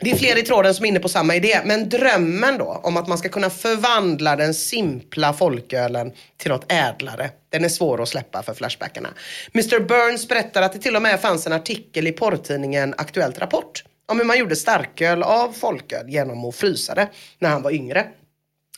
Det 0.00 0.10
är 0.10 0.16
fler 0.16 0.38
i 0.38 0.42
tråden 0.42 0.74
som 0.74 0.84
är 0.84 0.88
inne 0.88 1.00
på 1.00 1.08
samma 1.08 1.36
idé. 1.36 1.60
Men 1.64 1.88
drömmen 1.88 2.58
då 2.58 2.80
om 2.82 2.96
att 2.96 3.08
man 3.08 3.18
ska 3.18 3.28
kunna 3.28 3.50
förvandla 3.50 4.36
den 4.36 4.54
simpla 4.54 5.32
folkölen 5.32 6.12
till 6.36 6.50
något 6.50 6.72
ädlare. 6.72 7.30
Den 7.48 7.64
är 7.64 7.68
svår 7.68 8.02
att 8.02 8.08
släppa 8.08 8.42
för 8.42 8.54
Flashbackarna. 8.54 9.08
Mr 9.54 9.80
Burns 9.80 10.28
berättar 10.28 10.62
att 10.62 10.72
det 10.72 10.78
till 10.78 10.96
och 10.96 11.02
med 11.02 11.20
fanns 11.20 11.46
en 11.46 11.52
artikel 11.52 12.06
i 12.06 12.12
porrtidningen 12.12 12.94
Aktuellt 12.98 13.38
Rapport 13.38 13.84
om 14.06 14.18
hur 14.18 14.24
man 14.24 14.38
gjorde 14.38 14.56
starköl 14.56 15.22
av 15.22 15.52
folköl 15.52 16.08
genom 16.08 16.44
att 16.44 16.54
frysa 16.54 16.94
det 16.94 17.08
när 17.38 17.48
han 17.48 17.62
var 17.62 17.70
yngre. 17.70 18.06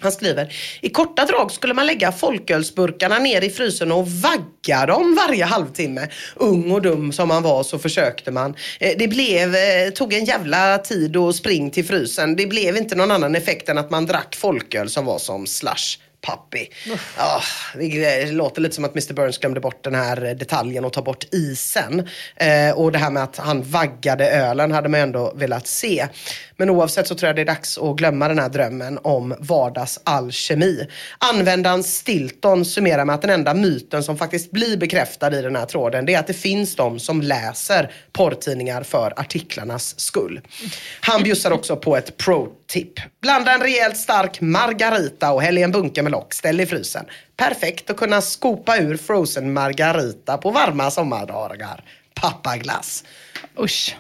Han 0.02 0.12
skriver, 0.12 0.54
i 0.80 0.88
korta 0.88 1.24
drag 1.24 1.52
skulle 1.52 1.74
man 1.74 1.86
lägga 1.86 2.12
folkölsburkarna 2.12 3.18
ner 3.18 3.44
i 3.44 3.50
frysen 3.50 3.92
och 3.92 4.08
vagga 4.08 4.86
dem 4.86 5.18
varje 5.26 5.44
halvtimme. 5.44 6.08
Ung 6.36 6.70
och 6.70 6.82
dum 6.82 7.12
som 7.12 7.28
man 7.28 7.42
var 7.42 7.62
så 7.62 7.78
försökte 7.78 8.30
man. 8.30 8.54
Eh, 8.80 8.92
det 8.98 9.08
blev, 9.08 9.54
eh, 9.54 9.90
tog 9.94 10.12
en 10.12 10.24
jävla 10.24 10.78
tid 10.78 11.16
och 11.16 11.34
spring 11.34 11.70
till 11.70 11.84
frysen. 11.84 12.36
Det 12.36 12.46
blev 12.46 12.76
inte 12.76 12.94
någon 12.94 13.10
annan 13.10 13.34
effekt 13.34 13.68
än 13.68 13.78
att 13.78 13.90
man 13.90 14.06
drack 14.06 14.36
folköl 14.36 14.90
som 14.90 15.04
var 15.04 15.18
som 15.18 15.46
slush 15.46 15.98
pappi. 16.22 16.68
Oh, 16.90 17.00
ah, 17.16 17.42
det 17.74 18.32
låter 18.32 18.62
lite 18.62 18.74
som 18.74 18.84
att 18.84 18.94
Mr 18.94 19.12
Burns 19.14 19.38
glömde 19.38 19.60
bort 19.60 19.84
den 19.84 19.94
här 19.94 20.34
detaljen 20.34 20.84
och 20.84 20.92
ta 20.92 21.02
bort 21.02 21.24
isen. 21.32 22.08
Eh, 22.36 22.70
och 22.78 22.92
det 22.92 22.98
här 22.98 23.10
med 23.10 23.22
att 23.22 23.36
han 23.36 23.62
vaggade 23.62 24.30
ölen 24.30 24.72
hade 24.72 24.88
man 24.88 25.00
ändå 25.00 25.32
velat 25.36 25.66
se. 25.66 26.06
Men 26.56 26.70
oavsett 26.70 27.06
så 27.06 27.14
tror 27.14 27.28
jag 27.28 27.36
det 27.36 27.42
är 27.42 27.46
dags 27.46 27.78
att 27.78 27.96
glömma 27.96 28.28
den 28.28 28.38
här 28.38 28.48
drömmen 28.48 28.98
om 29.02 29.34
vardagsalkemi. 29.38 30.86
Användaren 31.18 31.82
Stilton 31.82 32.64
summerar 32.64 33.04
med 33.04 33.14
att 33.14 33.22
den 33.22 33.30
enda 33.30 33.54
myten 33.54 34.02
som 34.02 34.18
faktiskt 34.18 34.50
blir 34.50 34.76
bekräftad 34.76 35.38
i 35.38 35.42
den 35.42 35.56
här 35.56 35.66
tråden 35.66 36.06
det 36.06 36.14
är 36.14 36.18
att 36.18 36.26
det 36.26 36.32
finns 36.32 36.76
de 36.76 36.98
som 36.98 37.20
läser 37.22 37.92
porrtidningar 38.12 38.82
för 38.82 39.12
artiklarnas 39.16 40.00
skull. 40.00 40.40
Han 41.00 41.22
bjussar 41.22 41.50
också 41.50 41.76
på 41.76 41.96
ett 41.96 42.16
pro-tip. 42.16 42.92
Blanda 43.20 43.52
en 43.52 43.60
rejält 43.60 43.96
stark 43.96 44.40
margarita 44.40 45.32
och 45.32 45.42
häll 45.42 45.58
i 45.58 45.62
en 45.62 45.72
bunke 45.72 46.02
med 46.02 46.11
lock. 46.12 46.34
Ställ 46.34 46.60
i 46.60 46.66
frysen. 46.66 47.04
Perfekt 47.36 47.90
att 47.90 47.96
kunna 47.96 48.20
skopa 48.22 48.78
ur 48.78 48.96
frozen 48.96 49.52
margarita 49.52 50.38
på 50.38 50.50
varma 50.50 50.90
sommardagar. 50.90 51.84
Pappaglass. 52.14 53.04
Usch. 53.60 53.96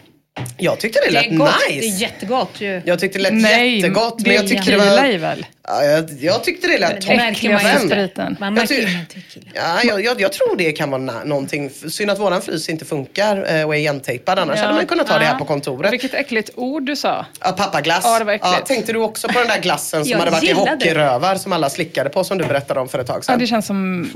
Jag 0.58 0.80
tyckte 0.80 1.00
det 1.00 1.06
Det 1.06 1.12
lät 1.12 1.26
är 1.32 1.36
gott. 1.36 1.54
nice. 1.68 1.80
Det 1.80 1.86
är 1.86 2.00
jättegott 2.00 2.60
ju. 2.60 2.82
Jag 2.84 2.98
tyckte 3.00 3.18
det 3.18 3.22
lät 3.22 3.32
Nej, 3.32 3.76
jättegott. 3.76 4.18
det 4.18 4.24
Men 4.26 4.34
jag 4.36 4.44
är 4.44 4.48
tyckte 4.48 4.70
det 4.70 4.76
var... 4.76 5.18
väl? 5.18 5.46
Ja, 5.68 5.84
jag, 5.84 6.10
jag 6.20 6.44
tyckte 6.44 6.66
det 6.66 6.78
lät 6.78 6.90
Det 6.90 7.16
märker 7.16 7.18
man 7.18 7.28
Äckligaste 7.32 7.82
ju. 7.82 7.88
spriten. 7.88 8.36
Man 8.40 8.56
Jag 8.56 8.70
märker 8.70 8.74
ty- 8.74 9.20
tequila. 9.20 9.46
Ja, 9.54 9.80
jag, 9.84 10.04
jag, 10.04 10.20
jag 10.20 10.32
tror 10.32 10.56
det 10.56 10.72
kan 10.72 10.90
vara 10.90 11.02
na- 11.02 11.24
någonting. 11.24 11.70
Synd 11.70 12.10
att 12.10 12.18
våran 12.20 12.42
frys 12.42 12.68
inte 12.68 12.84
funkar 12.84 13.54
eh, 13.56 13.66
och 13.66 13.74
är 13.74 13.78
igentejpad. 13.78 14.38
Annars 14.38 14.56
Ja. 14.58 14.62
hade 14.62 14.74
man 14.74 14.86
kunnat 14.86 15.06
ta 15.06 15.18
det 15.18 15.24
här 15.24 15.32
Ja. 15.32 15.38
på 15.38 15.44
kontoret. 15.44 15.92
Vilket 15.92 16.14
äckligt 16.14 16.50
ord 16.54 16.82
du 16.82 16.96
sa. 16.96 17.26
Ja, 17.40 17.52
pappaglass. 17.52 18.00
Ja, 18.04 18.18
det 18.18 18.24
var 18.24 18.32
äckligt. 18.32 18.66
tänkte 18.66 18.92
du 18.92 18.98
också 18.98 19.28
på 19.28 19.38
den 19.38 19.48
där 19.48 19.60
glassen 19.60 20.02
som 20.04 20.10
Jag 20.10 20.18
hade 20.18 20.30
varit 20.30 20.44
i 20.44 20.52
hockeyrövar 20.52 21.34
som 21.36 21.52
alla 21.52 21.70
slickade 21.70 22.10
på 22.10 22.24
som 22.24 22.38
du 22.38 22.44
berättade 22.44 22.80
om 22.80 22.88
för 22.88 22.98
ett 22.98 23.06
tag 23.06 23.16
Ja, 23.18 23.22
sedan? 23.22 23.38
det 23.38 23.46
känns 23.46 23.66
som... 23.66 24.10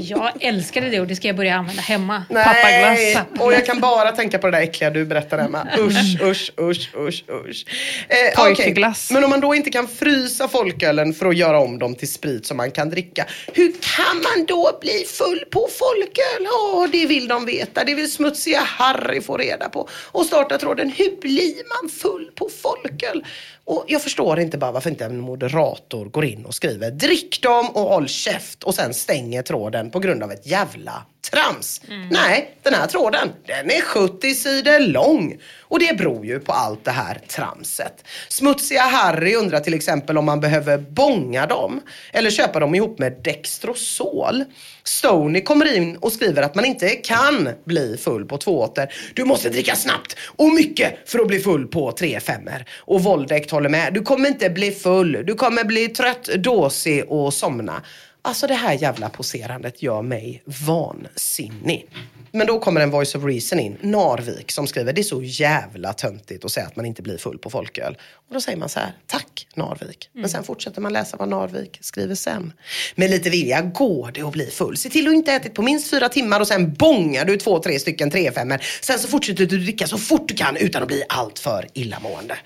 Jag 0.00 0.32
älskade 0.40 0.90
det 0.90 1.00
och 1.00 1.06
det 1.06 1.16
ska 1.16 1.26
jag 1.28 1.36
börja 1.36 1.54
använda 1.54 1.82
hemma. 1.82 2.22
Nej, 2.30 2.44
Pappaglass. 2.44 3.42
och 3.46 3.52
jag 3.52 3.66
kan 3.66 3.80
bara 3.80 4.12
tänka 4.12 4.38
på 4.38 4.46
det 4.46 4.56
där 4.56 4.62
äckliga 4.64 4.90
du 4.90 5.04
berättade 5.04 5.42
Emma. 5.42 5.66
Usch, 5.78 6.22
usch, 6.22 6.50
usch, 6.60 6.90
usch, 6.96 7.24
usch. 7.48 7.64
Eh. 8.08 8.44
Pojkglass. 8.44 9.10
Men 9.10 9.24
om 9.24 9.30
man 9.30 9.40
då 9.40 9.54
inte 9.54 9.70
kan 9.70 9.88
frysa 9.88 10.37
folkölen 10.46 11.14
för 11.14 11.26
att 11.26 11.36
göra 11.36 11.60
om 11.60 11.78
dem 11.78 11.94
till 11.94 12.12
sprit 12.12 12.46
som 12.46 12.56
man 12.56 12.70
kan 12.70 12.90
dricka. 12.90 13.26
Hur 13.52 13.72
kan 13.72 14.22
man 14.22 14.46
då 14.46 14.78
bli 14.80 15.04
full 15.04 15.44
på 15.50 15.68
folköl? 15.78 16.44
Ja, 16.44 16.88
det 16.92 17.06
vill 17.06 17.28
de 17.28 17.46
veta. 17.46 17.84
Det 17.84 17.94
vill 17.94 18.12
smutsiga 18.12 18.60
Harry 18.60 19.20
få 19.20 19.36
reda 19.36 19.68
på. 19.68 19.88
Och 20.12 20.26
starta 20.26 20.58
tråden, 20.58 20.90
hur 20.90 21.20
blir 21.20 21.82
man 21.82 21.90
full 21.90 22.30
på 22.34 22.48
folköl? 22.62 23.24
Och 23.68 23.84
jag 23.88 24.02
förstår 24.02 24.40
inte 24.40 24.58
bara 24.58 24.72
varför 24.72 24.90
inte 24.90 25.04
en 25.04 25.20
moderator 25.20 26.04
går 26.04 26.24
in 26.24 26.44
och 26.44 26.54
skriver 26.54 26.90
drick 26.90 27.42
dem 27.42 27.70
och 27.70 27.82
håll 27.82 28.08
käft 28.08 28.62
och 28.64 28.74
sen 28.74 28.94
stänger 28.94 29.42
tråden 29.42 29.90
på 29.90 29.98
grund 29.98 30.22
av 30.22 30.32
ett 30.32 30.46
jävla 30.46 31.02
trams. 31.30 31.80
Nej, 32.10 32.54
den 32.62 32.74
här 32.74 32.86
tråden, 32.86 33.28
den 33.46 33.70
är 33.70 33.80
70 33.80 34.34
sidor 34.34 34.80
lång. 34.80 35.36
Och 35.60 35.78
det 35.78 35.98
beror 35.98 36.26
ju 36.26 36.40
på 36.40 36.52
allt 36.52 36.84
det 36.84 36.90
här 36.90 37.20
tramset. 37.28 38.04
Smutsiga 38.28 38.82
Harry 38.82 39.34
undrar 39.34 39.60
till 39.60 39.74
exempel 39.74 40.18
om 40.18 40.24
man 40.24 40.40
behöver 40.40 40.78
bonga 40.78 41.46
dem 41.46 41.80
eller 42.12 42.30
köpa 42.30 42.60
dem 42.60 42.74
ihop 42.74 42.98
med 42.98 43.20
Dextrosol. 43.24 44.44
Stoney 44.88 45.42
kommer 45.42 45.76
in 45.76 45.96
och 45.96 46.12
skriver 46.12 46.42
att 46.42 46.54
man 46.54 46.64
inte 46.64 46.88
kan 46.88 47.48
bli 47.64 47.96
full 47.96 48.24
på 48.24 48.38
två 48.38 48.60
åter. 48.60 48.92
Du 49.14 49.24
måste 49.24 49.48
dricka 49.48 49.76
snabbt 49.76 50.16
och 50.36 50.54
mycket 50.54 51.10
för 51.10 51.18
att 51.18 51.26
bli 51.26 51.38
full 51.38 51.66
på 51.66 51.92
tre 51.92 52.20
femmer. 52.20 52.64
Och 52.76 53.02
Voldekt 53.02 53.50
håller 53.50 53.68
med. 53.68 53.94
Du 53.94 54.02
kommer 54.02 54.28
inte 54.28 54.50
bli 54.50 54.70
full. 54.70 55.22
Du 55.26 55.34
kommer 55.34 55.64
bli 55.64 55.88
trött, 55.88 56.24
dåsig 56.24 57.04
och 57.08 57.34
somna. 57.34 57.82
Alltså 58.28 58.46
det 58.46 58.54
här 58.54 58.72
jävla 58.72 59.08
poserandet 59.08 59.82
gör 59.82 60.02
mig 60.02 60.42
vansinnig. 60.66 61.86
Men 62.32 62.46
då 62.46 62.58
kommer 62.58 62.80
en 62.80 62.90
voice 62.90 63.14
of 63.14 63.24
reason 63.24 63.58
in, 63.60 63.76
Narvik, 63.80 64.52
som 64.52 64.66
skriver 64.66 64.92
det 64.92 65.00
är 65.00 65.02
så 65.02 65.22
jävla 65.22 65.92
töntigt 65.92 66.44
att 66.44 66.52
säga 66.52 66.66
att 66.66 66.76
man 66.76 66.86
inte 66.86 67.02
blir 67.02 67.18
full 67.18 67.38
på 67.38 67.50
folköl. 67.50 67.96
Och 68.28 68.34
då 68.34 68.40
säger 68.40 68.58
man 68.58 68.68
så 68.68 68.80
här, 68.80 68.92
tack 69.06 69.46
Narvik. 69.54 70.10
Men 70.12 70.28
sen 70.28 70.44
fortsätter 70.44 70.80
man 70.80 70.92
läsa 70.92 71.16
vad 71.16 71.28
Narvik 71.28 71.78
skriver 71.80 72.14
sen. 72.14 72.52
Med 72.94 73.10
lite 73.10 73.30
vilja 73.30 73.60
går 73.60 74.10
det 74.14 74.22
att 74.22 74.32
bli 74.32 74.46
full. 74.46 74.76
Se 74.76 74.88
till 74.88 75.08
att 75.08 75.14
inte 75.14 75.32
ätit 75.32 75.54
på 75.54 75.62
minst 75.62 75.90
fyra 75.90 76.08
timmar 76.08 76.40
och 76.40 76.48
sen 76.48 76.74
bångar 76.74 77.24
du 77.24 77.36
två, 77.36 77.58
tre 77.58 77.78
stycken 77.78 78.10
trefemmor. 78.10 78.58
Sen 78.80 78.98
så 78.98 79.08
fortsätter 79.08 79.46
du 79.46 79.58
dricka 79.58 79.86
så 79.86 79.98
fort 79.98 80.28
du 80.28 80.34
kan 80.34 80.56
utan 80.56 80.82
att 80.82 80.88
bli 80.88 81.02
alltför 81.08 81.68
illamående. 81.74 82.38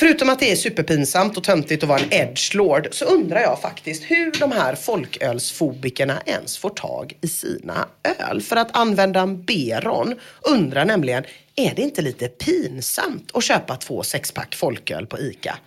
Förutom 0.00 0.28
att 0.28 0.38
det 0.38 0.52
är 0.52 0.56
superpinsamt 0.56 1.36
och 1.36 1.44
töntigt 1.44 1.82
att 1.82 1.88
vara 1.88 2.00
en 2.00 2.12
edgelord 2.12 2.88
så 2.90 3.04
undrar 3.04 3.40
jag 3.40 3.60
faktiskt 3.60 4.02
hur 4.02 4.32
de 4.38 4.52
här 4.52 4.74
folkölsfobikerna 4.74 6.22
ens 6.26 6.58
får 6.58 6.70
tag 6.70 7.16
i 7.20 7.28
sina 7.28 7.88
öl. 8.18 8.42
För 8.42 8.56
att 8.56 8.76
använda 8.76 9.20
en 9.20 9.44
Beron 9.44 10.14
undrar 10.42 10.84
nämligen, 10.84 11.24
är 11.56 11.74
det 11.74 11.82
inte 11.82 12.02
lite 12.02 12.28
pinsamt 12.28 13.30
att 13.34 13.44
köpa 13.44 13.76
två 13.76 14.02
sexpack 14.02 14.54
folköl 14.54 15.06
på 15.06 15.18
ICA? 15.18 15.58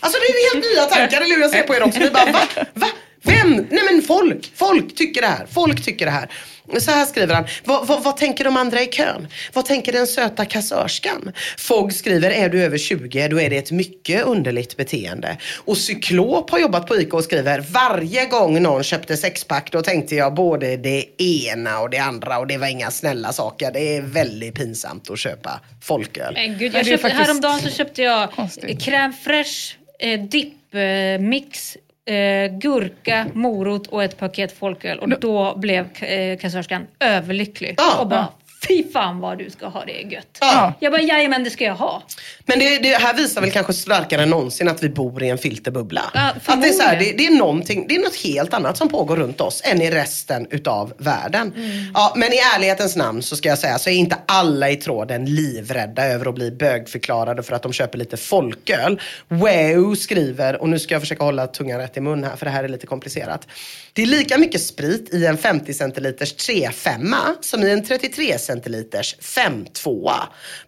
Alltså 0.00 0.18
det 0.20 0.26
är 0.26 0.54
helt 0.54 0.66
nya 0.66 0.84
tankar, 0.84 1.20
eller 1.20 1.34
hur? 1.34 1.42
Jag 1.42 1.50
ser 1.50 1.62
på 1.62 1.74
er 1.74 1.82
också. 1.82 2.00
Ni 2.00 2.10
bara, 2.10 2.32
va? 2.32 2.40
Va? 2.74 2.86
Vem? 3.22 3.66
Nej 3.70 3.82
men 3.92 4.02
folk! 4.02 4.52
Folk 4.54 4.94
tycker 4.94 5.20
det 5.20 5.26
här. 5.26 5.46
Folk 5.50 5.84
tycker 5.84 6.04
det 6.04 6.10
här. 6.12 6.30
Så 6.78 6.90
här 6.90 7.04
skriver 7.06 7.34
han. 7.34 7.44
Vad, 7.64 7.86
vad, 7.86 8.02
vad 8.02 8.16
tänker 8.16 8.44
de 8.44 8.56
andra 8.56 8.82
i 8.82 8.86
kön? 8.86 9.28
Vad 9.52 9.64
tänker 9.64 9.92
den 9.92 10.06
söta 10.06 10.44
kassörskan? 10.44 11.32
Fogg 11.58 11.92
skriver, 11.92 12.30
är 12.30 12.48
du 12.48 12.62
över 12.62 12.78
20 12.78 13.28
då 13.28 13.40
är 13.40 13.50
det 13.50 13.56
ett 13.56 13.70
mycket 13.70 14.24
underligt 14.24 14.76
beteende. 14.76 15.36
Och 15.64 15.76
Cyklop 15.78 16.50
har 16.50 16.58
jobbat 16.58 16.86
på 16.86 16.96
ICA 16.96 17.16
och 17.16 17.24
skriver, 17.24 17.60
varje 17.70 18.26
gång 18.26 18.62
någon 18.62 18.82
köpte 18.82 19.16
sexpack 19.16 19.72
då 19.72 19.82
tänkte 19.82 20.14
jag 20.14 20.34
både 20.34 20.76
det 20.76 21.04
ena 21.22 21.80
och 21.80 21.90
det 21.90 21.98
andra 21.98 22.38
och 22.38 22.46
det 22.46 22.56
var 22.58 22.66
inga 22.66 22.90
snälla 22.90 23.32
saker. 23.32 23.70
Det 23.72 23.96
är 23.96 24.02
väldigt 24.02 24.54
pinsamt 24.54 25.10
att 25.10 25.18
köpa 25.18 25.60
folköl. 25.82 26.34
Men 26.34 26.58
gud, 26.58 26.72
Ja, 26.74 26.78
jag 26.78 26.86
köpte, 26.86 27.02
faktiskt 27.02 27.26
häromdagen 27.26 27.60
så 27.60 27.70
köpte 27.70 28.02
jag 28.02 28.30
konstigt. 28.32 28.78
crème 28.82 29.12
fraîche, 29.24 29.74
eh, 29.98 30.20
dipp, 30.20 30.74
eh, 30.74 31.20
mix, 31.26 31.76
eh, 32.08 32.58
gurka, 32.58 33.26
morot 33.34 33.86
och 33.86 34.04
ett 34.04 34.18
paket 34.18 34.52
folköl. 34.52 34.98
Och 34.98 35.08
då 35.20 35.54
blev 35.56 36.02
eh, 36.02 36.38
kassörskan 36.38 36.86
överlycklig. 37.00 37.74
Ja. 37.78 38.00
och 38.00 38.08
bara, 38.08 38.28
fy 38.66 38.92
fan 38.92 39.20
vad 39.20 39.38
du 39.38 39.50
ska 39.50 39.66
ha 39.66 39.84
det 39.84 40.00
gött. 40.00 40.38
Ja. 40.40 40.72
Jag 40.80 40.92
bara, 40.92 41.02
jajamän 41.02 41.44
det 41.44 41.50
ska 41.50 41.64
jag 41.64 41.74
ha. 41.74 42.02
Men 42.46 42.58
det, 42.58 42.78
det 42.78 42.94
här 42.94 43.14
visar 43.14 43.40
väl 43.40 43.50
kanske 43.50 43.72
starkare 43.72 44.22
än 44.22 44.30
någonsin 44.30 44.68
att 44.68 44.82
vi 44.82 44.88
bor 44.88 45.22
i 45.22 45.28
en 45.28 45.38
filterbubbla. 45.38 46.02
Ja, 46.14 46.32
att 46.44 46.62
det, 46.62 46.68
är 46.68 46.72
så 46.72 46.82
här, 46.82 46.98
det, 46.98 47.04
det, 47.04 47.26
är 47.26 47.88
det 47.88 47.94
är 47.94 47.98
något 47.98 48.16
helt 48.16 48.54
annat 48.54 48.76
som 48.76 48.88
pågår 48.88 49.16
runt 49.16 49.40
oss 49.40 49.62
än 49.64 49.82
i 49.82 49.90
resten 49.90 50.46
utav 50.50 50.92
världen. 50.98 51.52
Mm. 51.56 51.70
Ja, 51.94 52.12
men 52.16 52.32
i 52.32 52.38
ärlighetens 52.54 52.96
namn 52.96 53.22
så 53.22 53.36
ska 53.36 53.48
jag 53.48 53.58
säga 53.58 53.78
så 53.78 53.90
är 53.90 53.94
inte 53.94 54.16
alla 54.26 54.70
i 54.70 54.76
tråden 54.76 55.24
livrädda 55.24 56.06
över 56.06 56.28
att 56.28 56.34
bli 56.34 56.50
bögförklarade 56.50 57.42
för 57.42 57.52
att 57.52 57.62
de 57.62 57.72
köper 57.72 57.98
lite 57.98 58.16
folköl. 58.16 59.00
Wow 59.28 59.94
skriver, 59.94 60.62
och 60.62 60.68
nu 60.68 60.78
ska 60.78 60.94
jag 60.94 61.02
försöka 61.02 61.24
hålla 61.24 61.46
tungan 61.46 61.80
rätt 61.80 61.96
i 61.96 62.00
mun 62.00 62.24
här 62.24 62.36
för 62.36 62.46
det 62.46 62.52
här 62.52 62.64
är 62.64 62.68
lite 62.68 62.86
komplicerat. 62.86 63.48
Det 63.92 64.02
är 64.02 64.06
lika 64.06 64.38
mycket 64.38 64.62
sprit 64.62 65.14
i 65.14 65.26
en 65.26 65.38
50 65.38 65.74
centiliters 65.74 66.34
3-5 66.34 67.14
som 67.40 67.62
i 67.62 67.70
en 67.70 67.84
33 67.84 68.38
centiliters 68.48 69.16
5-2. 69.20 70.12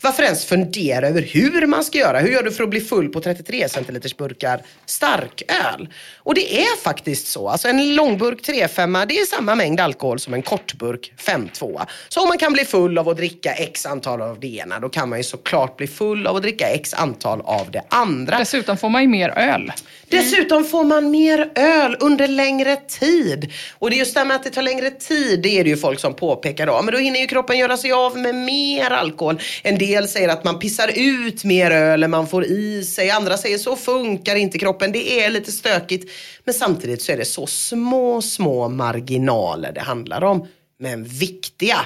Varför 0.01 0.23
ens 0.23 0.45
fundera 0.45 1.09
över 1.09 1.23
hur 1.23 1.67
man 1.67 1.85
ska 1.85 1.99
göra? 1.99 2.19
Hur 2.19 2.33
gör 2.33 2.43
du 2.43 2.53
för 2.53 2.65
att 2.65 2.71
bli 2.71 2.81
full 2.81 3.09
på 3.09 3.21
33 3.21 3.69
centiliters 3.69 4.17
burkar 4.17 4.63
starköl? 4.87 5.89
Och 6.19 6.35
det 6.35 6.61
är 6.61 6.83
faktiskt 6.83 7.27
så. 7.27 7.49
Alltså 7.49 7.69
en 7.69 7.95
långburk 7.95 8.39
3-5 8.49 9.07
det 9.07 9.19
är 9.19 9.27
samma 9.27 9.55
mängd 9.55 9.81
alkohol 9.81 10.19
som 10.19 10.35
en 10.35 10.43
kortburk 10.43 11.13
5-2. 11.19 11.81
Så 12.09 12.23
om 12.23 12.29
man 12.29 12.39
kan 12.39 12.53
bli 12.53 12.65
full 12.65 12.99
av 12.99 13.09
att 13.09 13.17
dricka 13.17 13.53
x 13.53 13.87
antal 13.87 14.23
av 14.23 14.41
det 14.41 14.57
ena 14.57 14.81
då 14.81 14.89
kan 14.89 15.09
man 15.09 15.19
ju 15.19 15.25
såklart 15.25 15.77
bli 15.77 15.87
full 15.87 16.27
av 16.27 16.37
att 16.37 16.43
dricka 16.43 16.69
x 16.69 16.95
antal 16.95 17.41
av 17.41 17.71
det 17.71 17.83
andra. 17.89 18.39
Dessutom 18.39 18.77
får 18.77 18.89
man 18.89 19.03
ju 19.03 19.09
mer 19.09 19.29
öl. 19.29 19.73
Mm. 20.13 20.25
Dessutom 20.25 20.65
får 20.65 20.85
man 20.85 21.11
mer 21.11 21.51
öl 21.55 21.97
under 22.01 22.29
längre 22.29 22.77
tid. 22.77 23.53
Och 23.79 23.91
det 23.91 23.97
är 23.97 23.99
just 23.99 24.15
det 24.15 24.21
här 24.21 24.27
med 24.27 24.37
att 24.37 24.45
det 24.45 24.51
tar 24.51 24.63
längre 24.63 24.91
tid, 24.91 25.43
det 25.43 25.59
är 25.59 25.65
det 25.65 25.71
ju 25.71 25.77
folk 25.77 26.01
som 26.01 26.15
påpekar 26.15 26.67
då. 26.67 26.83
Men 26.83 26.95
då 26.95 27.01
hinner 27.01 27.21
ju 27.21 27.27
kroppen 27.27 27.59
göra 27.59 27.77
sig 27.77 27.93
av 27.93 28.19
med 28.19 28.35
mer 28.35 28.91
alkohol. 28.91 29.41
En 29.63 29.79
del 29.79 30.09
säger 30.09 30.29
att 30.29 30.45
man 30.45 30.59
pissar 30.59 30.91
ut 30.95 31.45
mer 31.45 31.71
öl 31.71 32.03
än 32.03 32.11
man 32.11 32.27
får 32.27 32.45
i 32.45 32.85
sig. 32.85 33.11
Andra 33.11 33.37
säger 33.37 33.59
så 33.59 33.77
funkar 33.77 34.37
inte 34.37 34.59
kroppen, 34.59 34.93
det 34.93 35.25
är 35.25 35.31
lite 35.31 35.53
stökigt. 35.53 36.11
Men 36.45 36.55
samtidigt 36.55 37.03
så 37.03 37.13
är 37.13 37.17
det 37.17 37.25
så 37.25 37.47
små, 37.47 38.23
små 38.23 38.69
marginaler 38.69 39.73
det 39.73 39.81
handlar 39.81 40.25
om. 40.25 40.47
Men 40.79 41.05
viktiga. 41.05 41.77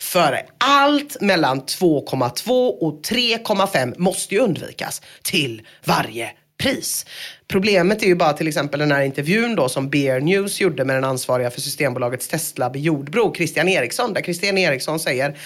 För 0.00 0.40
allt 0.58 1.20
mellan 1.20 1.60
2,2 1.60 2.68
och 2.68 3.02
3,5 3.02 3.94
måste 3.98 4.34
ju 4.34 4.40
undvikas 4.40 5.02
till 5.22 5.62
varje 5.84 6.30
pris. 6.62 7.06
Problemet 7.48 8.02
är 8.02 8.06
ju 8.06 8.14
bara 8.14 8.32
till 8.32 8.48
exempel 8.48 8.80
den 8.80 8.92
här 8.92 9.02
intervjun 9.02 9.54
då 9.54 9.68
som 9.68 9.90
BR 9.90 10.20
News 10.20 10.60
gjorde 10.60 10.84
med 10.84 10.96
den 10.96 11.04
ansvariga 11.04 11.50
för 11.50 11.60
Systembolagets 11.60 12.28
testlabb 12.28 12.76
i 12.76 12.80
Jordbro, 12.80 13.34
Christian 13.34 13.68
Eriksson, 13.68 14.12
där 14.12 14.22
Christian 14.22 14.58
Eriksson 14.58 15.00
säger 15.00 15.36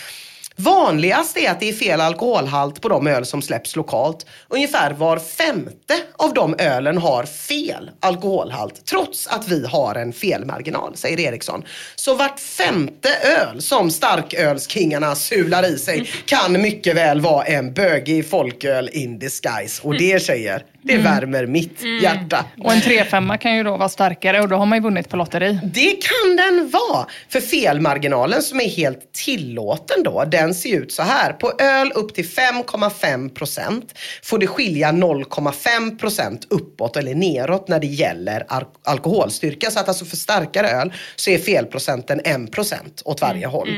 Vanligast 0.58 1.36
är 1.36 1.50
att 1.50 1.60
det 1.60 1.68
är 1.68 1.72
fel 1.72 2.00
alkoholhalt 2.00 2.80
på 2.80 2.88
de 2.88 3.06
öl 3.06 3.26
som 3.26 3.42
släpps 3.42 3.76
lokalt. 3.76 4.26
Ungefär 4.48 4.92
var 4.92 5.18
femte 5.18 5.94
av 6.16 6.34
de 6.34 6.54
ölen 6.58 6.98
har 6.98 7.24
fel 7.24 7.90
alkoholhalt 8.00 8.86
trots 8.86 9.26
att 9.26 9.48
vi 9.48 9.66
har 9.66 9.94
en 9.94 10.12
felmarginal, 10.12 10.96
säger 10.96 11.20
Eriksson. 11.20 11.64
Så 11.96 12.14
vart 12.14 12.40
femte 12.40 13.08
öl 13.08 13.62
som 13.62 13.90
starkölskingarna 13.90 15.14
sular 15.14 15.66
i 15.66 15.78
sig 15.78 16.08
kan 16.24 16.52
mycket 16.52 16.96
väl 16.96 17.20
vara 17.20 17.44
en 17.44 17.72
bögig 17.74 18.30
folköl 18.30 18.90
in 18.92 19.18
disguise. 19.18 19.82
Och 19.82 19.98
det 19.98 20.22
tjejer, 20.22 20.64
det 20.82 20.98
värmer 20.98 21.46
mitt 21.46 21.82
hjärta. 22.02 22.44
Och 22.64 22.72
en 22.72 22.78
3-5 22.78 23.38
kan 23.38 23.56
ju 23.56 23.62
då 23.62 23.76
vara 23.76 23.88
starkare 23.88 24.40
och 24.40 24.48
då 24.48 24.56
har 24.56 24.66
man 24.66 24.78
ju 24.78 24.82
vunnit 24.82 25.08
på 25.08 25.16
lotteri. 25.16 25.58
Det 25.64 25.90
kan 25.90 26.36
den 26.36 26.70
vara. 26.70 27.06
För 27.28 27.40
felmarginalen 27.40 28.42
som 28.42 28.60
är 28.60 28.68
helt 28.68 29.12
tillåten 29.12 30.02
då, 30.02 30.24
den 30.24 30.45
ser 30.54 30.76
ut 30.76 30.92
så 30.92 31.02
här. 31.02 31.32
På 31.32 31.52
öl 31.58 31.92
upp 31.94 32.14
till 32.14 32.24
5,5 32.24 33.34
procent 33.34 33.98
får 34.22 34.38
det 34.38 34.46
skilja 34.46 34.92
0,5 34.92 35.98
procent 35.98 36.46
uppåt 36.50 36.96
eller 36.96 37.14
neråt 37.14 37.68
när 37.68 37.80
det 37.80 37.86
gäller 37.86 38.46
alkoholstyrka. 38.84 39.70
Så 39.70 39.80
att 39.80 39.88
alltså 39.88 40.04
för 40.04 40.16
starkare 40.16 40.68
öl 40.68 40.92
så 41.16 41.30
är 41.30 41.38
felprocenten 41.38 42.20
1 42.24 42.52
procent 42.52 43.02
åt 43.04 43.20
varje 43.20 43.46
håll. 43.46 43.68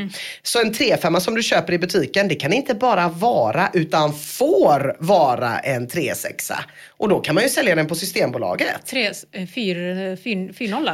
Så 0.42 0.60
en 0.60 0.72
3,5 0.72 1.20
som 1.20 1.34
du 1.34 1.42
köper 1.42 1.72
i 1.72 1.78
butiken, 1.78 2.28
det 2.28 2.34
kan 2.34 2.52
inte 2.52 2.74
bara 2.74 3.08
vara 3.08 3.70
utan 3.72 4.14
får 4.14 4.96
vara 4.98 5.58
en 5.58 5.88
3,6. 5.88 6.52
Och 6.96 7.08
då 7.08 7.20
kan 7.20 7.34
man 7.34 7.44
ju 7.44 7.50
sälja 7.50 7.74
den 7.74 7.86
på 7.86 7.94
Systembolaget. 7.94 8.86
Tre, 8.86 9.06
eh, 9.32 9.46
fyr, 9.46 9.98
eh. 9.98 10.16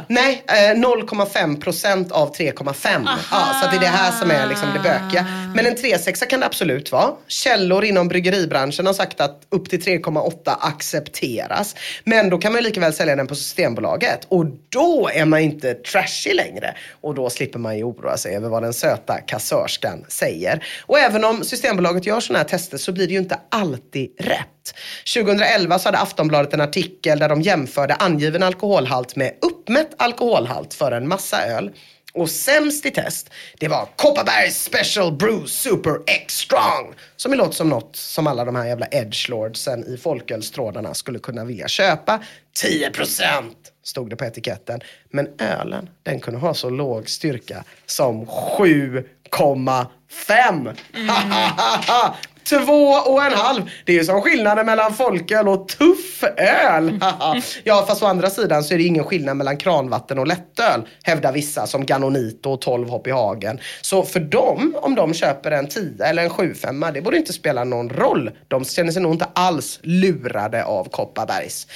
Nej, 0.07 0.43
eh, 0.47 0.77
0,5 0.77 1.61
procent 1.61 2.11
av 2.11 2.33
3,5. 2.33 3.07
Ja, 3.31 3.61
så 3.61 3.69
det 3.69 3.75
är 3.75 3.79
det 3.79 3.87
här 3.87 4.11
som 4.11 4.31
är 4.31 4.47
liksom 4.47 4.67
det 4.73 4.79
bökiga. 4.79 5.25
Men 5.55 5.64
en 5.65 5.75
3,6 5.75 6.25
kan 6.25 6.39
det 6.39 6.45
absolut 6.45 6.91
vara. 6.91 7.13
Källor 7.27 7.83
inom 7.85 8.07
bryggeribranschen 8.07 8.85
har 8.85 8.93
sagt 8.93 9.21
att 9.21 9.47
upp 9.49 9.69
till 9.69 9.81
3,8 9.81 10.55
accepteras. 10.59 11.75
Men 12.03 12.29
då 12.29 12.37
kan 12.37 12.51
man 12.51 12.61
ju 12.61 12.67
lika 12.67 12.79
väl 12.79 12.93
sälja 12.93 13.15
den 13.15 13.27
på 13.27 13.35
Systembolaget. 13.35 14.25
Och 14.27 14.45
då 14.69 15.09
är 15.13 15.25
man 15.25 15.39
inte 15.39 15.73
trashy 15.73 16.33
längre. 16.33 16.75
Och 17.01 17.15
då 17.15 17.29
slipper 17.29 17.59
man 17.59 17.77
ju 17.77 17.83
oroa 17.83 18.17
sig 18.17 18.35
över 18.35 18.49
vad 18.49 18.63
den 18.63 18.73
söta 18.73 19.17
kassörskan 19.17 20.05
säger. 20.07 20.65
Och 20.85 20.99
även 20.99 21.23
om 21.23 21.43
Systembolaget 21.43 22.05
gör 22.05 22.19
sådana 22.19 22.39
här 22.39 22.49
tester 22.49 22.77
så 22.77 22.91
blir 22.91 23.07
det 23.07 23.13
ju 23.13 23.19
inte 23.19 23.39
alltid 23.49 24.09
rätt. 24.19 24.75
2011 25.13 25.79
så 25.79 25.87
hade 25.87 25.97
Aftonbladet 25.97 26.53
en 26.53 26.61
artikel 26.61 27.19
där 27.19 27.29
de 27.29 27.41
jämförde 27.41 27.93
angiven 27.93 28.43
alkoholhalt 28.43 29.15
med 29.15 29.31
uppmätt 29.41 29.89
alkoholhalt 29.97 30.73
för 30.73 30.91
en 30.91 31.07
massa 31.07 31.45
öl. 31.45 31.71
Och 32.15 32.29
sämst 32.29 32.85
i 32.85 32.91
test, 32.91 33.29
det 33.59 33.67
var 33.67 33.89
Kopparbergs 33.95 34.63
Special 34.63 35.11
Brew 35.11 35.47
Super 35.47 35.99
X 36.07 36.33
Strong. 36.33 36.93
Som 37.15 37.31
ju 37.31 37.37
låter 37.37 37.53
som 37.53 37.69
något 37.69 37.95
som 37.95 38.27
alla 38.27 38.45
de 38.45 38.55
här 38.55 38.65
jävla 38.65 38.87
edgelordsen 38.91 39.87
i 39.87 39.97
folkölstrådarna 39.97 40.93
skulle 40.93 41.19
kunna 41.19 41.45
vilja 41.45 41.67
köpa. 41.67 42.19
10% 42.63 43.43
stod 43.83 44.09
det 44.09 44.15
på 44.15 44.25
etiketten. 44.25 44.81
Men 45.09 45.27
ölen, 45.39 45.89
den 46.03 46.19
kunde 46.19 46.39
ha 46.39 46.53
så 46.53 46.69
låg 46.69 47.09
styrka 47.09 47.63
som 47.85 48.25
7,5. 48.25 50.75
Två 52.49 52.89
och 52.91 53.23
en 53.23 53.33
halv. 53.33 53.61
Det 53.85 53.91
är 53.91 53.97
ju 53.97 54.05
som 54.05 54.21
skillnaden 54.21 54.65
mellan 54.65 54.93
folköl 54.93 55.47
och 55.47 55.67
tuff 55.67 56.23
öl. 56.37 56.99
ja, 57.63 57.85
fast 57.87 58.03
å 58.03 58.05
andra 58.05 58.29
sidan 58.29 58.63
så 58.63 58.73
är 58.73 58.77
det 58.77 58.83
ingen 58.83 59.03
skillnad 59.03 59.37
mellan 59.37 59.57
kranvatten 59.57 60.19
och 60.19 60.27
lättöl. 60.27 60.87
Hävdar 61.03 61.31
vissa 61.31 61.67
som 61.67 61.85
Ganonito 61.85 62.51
och 62.51 62.61
12 62.61 62.89
hopp 62.89 63.07
i 63.07 63.11
hagen. 63.11 63.59
Så 63.81 64.03
för 64.03 64.19
dem, 64.19 64.75
om 64.81 64.95
de 64.95 65.13
köper 65.13 65.51
en 65.51 65.67
10 65.67 66.05
eller 66.05 66.23
en 66.23 66.29
7-5, 66.29 66.91
det 66.93 67.01
borde 67.01 67.17
inte 67.17 67.33
spela 67.33 67.63
någon 67.63 67.89
roll. 67.89 68.31
De 68.47 68.65
känner 68.65 68.91
sig 68.91 69.01
nog 69.01 69.13
inte 69.13 69.27
alls 69.33 69.79
lurade 69.83 70.65
av 70.65 70.89
Kopparbergs. 70.89 71.67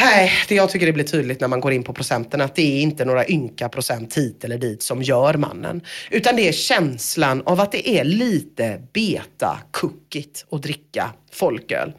Nej, 0.00 0.32
det 0.48 0.54
jag 0.54 0.70
tycker 0.70 0.86
det 0.86 0.92
blir 0.92 1.04
tydligt 1.04 1.40
när 1.40 1.48
man 1.48 1.60
går 1.60 1.72
in 1.72 1.82
på 1.82 1.92
procenten 1.92 2.40
att 2.40 2.54
det 2.54 2.78
är 2.78 2.82
inte 2.82 3.04
några 3.04 3.28
ynka 3.28 3.68
procent 3.68 4.16
hit 4.16 4.44
eller 4.44 4.58
dit 4.58 4.82
som 4.82 5.02
gör 5.02 5.34
mannen. 5.34 5.82
Utan 6.10 6.36
det 6.36 6.48
är 6.48 6.52
känslan 6.52 7.42
av 7.46 7.60
att 7.60 7.72
det 7.72 7.88
är 7.88 8.04
lite 8.04 8.82
beta 8.92 9.58
kuckigt 9.72 10.46
att 10.50 10.62
dricka 10.62 11.10
folköl. 11.32 11.92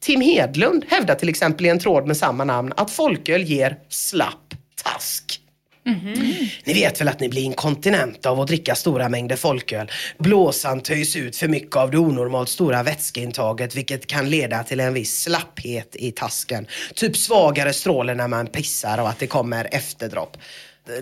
Tim 0.00 0.20
Hedlund 0.20 0.84
hävdar 0.88 1.14
till 1.14 1.28
exempel 1.28 1.66
i 1.66 1.68
en 1.68 1.78
tråd 1.78 2.06
med 2.06 2.16
samma 2.16 2.44
namn 2.44 2.72
att 2.76 2.90
folköl 2.90 3.42
ger 3.42 3.78
slapp 3.88 4.54
task. 4.84 5.41
Ni 6.64 6.74
vet 6.74 7.00
väl 7.00 7.08
att 7.08 7.20
ni 7.20 7.28
blir 7.28 7.42
inkontinenta 7.42 8.30
av 8.30 8.40
att 8.40 8.46
dricka 8.46 8.74
stora 8.74 9.08
mängder 9.08 9.36
folköl. 9.36 9.90
Blåsan 10.18 10.80
töjs 10.80 11.16
ut 11.16 11.36
för 11.36 11.48
mycket 11.48 11.76
av 11.76 11.90
det 11.90 11.98
onormalt 11.98 12.48
stora 12.48 12.82
vätskeintaget 12.82 13.74
vilket 13.74 14.06
kan 14.06 14.30
leda 14.30 14.64
till 14.64 14.80
en 14.80 14.94
viss 14.94 15.22
slapphet 15.22 15.96
i 15.96 16.12
tasken. 16.12 16.66
Typ 16.94 17.16
svagare 17.16 17.72
stråle 17.72 18.14
när 18.14 18.28
man 18.28 18.46
pissar 18.46 18.98
och 18.98 19.08
att 19.08 19.18
det 19.18 19.26
kommer 19.26 19.68
efterdropp. 19.72 20.36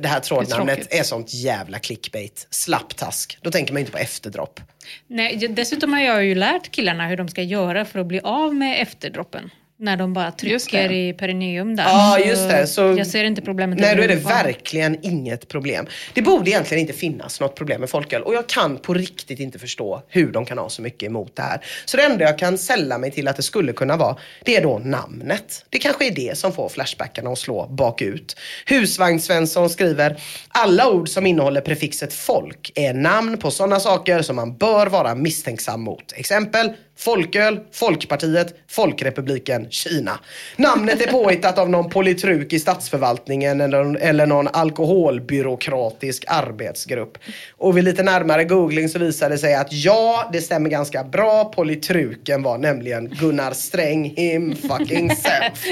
Det 0.01 0.09
här 0.09 0.21
trådnamnet 0.21 0.77
tråkigt. 0.77 1.01
är 1.01 1.03
sånt 1.03 1.35
jävla 1.35 1.79
clickbait. 1.79 2.47
Slapptask. 2.51 3.39
Då 3.43 3.51
tänker 3.51 3.73
man 3.73 3.81
inte 3.81 3.93
på 3.93 3.99
efterdropp. 3.99 4.61
Nej, 5.07 5.49
dessutom 5.49 5.93
har 5.93 6.01
jag 6.01 6.25
ju 6.25 6.35
lärt 6.35 6.71
killarna 6.71 7.09
hur 7.09 7.17
de 7.17 7.29
ska 7.29 7.43
göra 7.43 7.85
för 7.85 7.99
att 7.99 8.07
bli 8.07 8.21
av 8.21 8.55
med 8.55 8.83
efterdroppen. 8.83 9.51
När 9.83 9.97
de 9.97 10.13
bara 10.13 10.33
trycker 10.33 10.93
i 10.93 11.13
perineum 11.13 11.77
där. 11.77 11.85
Ja, 11.85 12.19
just 12.19 12.49
det. 12.49 12.67
Så... 12.67 12.81
Jag 12.81 13.07
ser 13.07 13.25
inte 13.25 13.43
problemet 13.43 13.79
Nej, 13.79 13.97
då 13.97 14.03
är 14.03 14.09
det 14.09 14.15
verkligen 14.15 14.99
inget 15.03 15.49
problem. 15.49 15.87
Det 16.15 16.23
borde 16.23 16.51
egentligen 16.51 16.81
inte 16.81 16.93
finnas 16.93 17.41
något 17.41 17.55
problem 17.55 17.81
med 17.81 17.91
folköl 17.91 18.23
och 18.23 18.35
jag 18.35 18.47
kan 18.47 18.79
på 18.79 18.95
riktigt 18.95 19.41
inte 19.41 19.59
förstå 19.59 20.03
hur 20.09 20.33
de 20.33 20.45
kan 20.45 20.59
ha 20.59 20.69
så 20.69 20.83
mycket 20.83 21.07
emot 21.07 21.37
det 21.37 21.43
här. 21.43 21.65
Så 21.85 21.97
det 21.97 22.03
enda 22.03 22.25
jag 22.25 22.39
kan 22.39 22.59
sälla 22.59 22.99
mig 22.99 23.11
till 23.11 23.29
att 23.29 23.37
det 23.37 23.43
skulle 23.43 23.73
kunna 23.73 23.97
vara, 23.97 24.17
det 24.45 24.57
är 24.57 24.63
då 24.63 24.79
namnet. 24.79 25.65
Det 25.69 25.79
kanske 25.79 26.07
är 26.07 26.11
det 26.11 26.39
som 26.39 26.53
får 26.53 26.69
flashbackarna 26.69 27.31
att 27.31 27.39
slå 27.39 27.67
bakut. 27.67 28.37
Husvagn 28.67 29.21
Svensson 29.21 29.71
skriver, 29.71 30.23
alla 30.49 30.91
ord 30.91 31.09
som 31.09 31.27
innehåller 31.27 31.61
prefixet 31.61 32.13
folk 32.13 32.73
är 32.75 32.95
namn 32.95 33.39
på 33.39 33.51
sådana 33.51 33.81
saker 33.81 34.23
som 34.23 34.37
man 34.37 34.57
bör 34.57 34.87
vara 34.87 35.15
misstänksam 35.15 35.81
mot. 35.81 36.13
Exempel, 36.17 36.73
Folköl, 37.01 37.61
Folkpartiet, 37.73 38.55
Folkrepubliken 38.69 39.71
Kina. 39.71 40.19
Namnet 40.57 41.07
är 41.07 41.13
påhittat 41.13 41.59
av 41.59 41.71
någon 41.71 41.91
politruk 41.91 42.53
i 42.53 42.59
statsförvaltningen 42.59 43.61
eller, 43.61 43.97
eller 43.97 44.27
någon 44.27 44.49
alkoholbyråkratisk 44.49 46.25
arbetsgrupp. 46.27 47.19
Och 47.57 47.77
vid 47.77 47.85
lite 47.85 48.03
närmare 48.03 48.45
googling 48.45 48.89
så 48.89 48.99
visade 48.99 49.35
det 49.35 49.39
sig 49.39 49.55
att 49.55 49.73
ja, 49.73 50.31
det 50.33 50.41
stämmer 50.41 50.71
ganska 50.71 51.05
bra. 51.05 51.45
Politruken 51.45 52.43
var 52.43 52.59
nämligen 52.59 53.09
Gunnar 53.09 53.53
Sträng 53.53 54.05
him 54.17 54.57
fucking 54.57 55.11
self. 55.17 55.65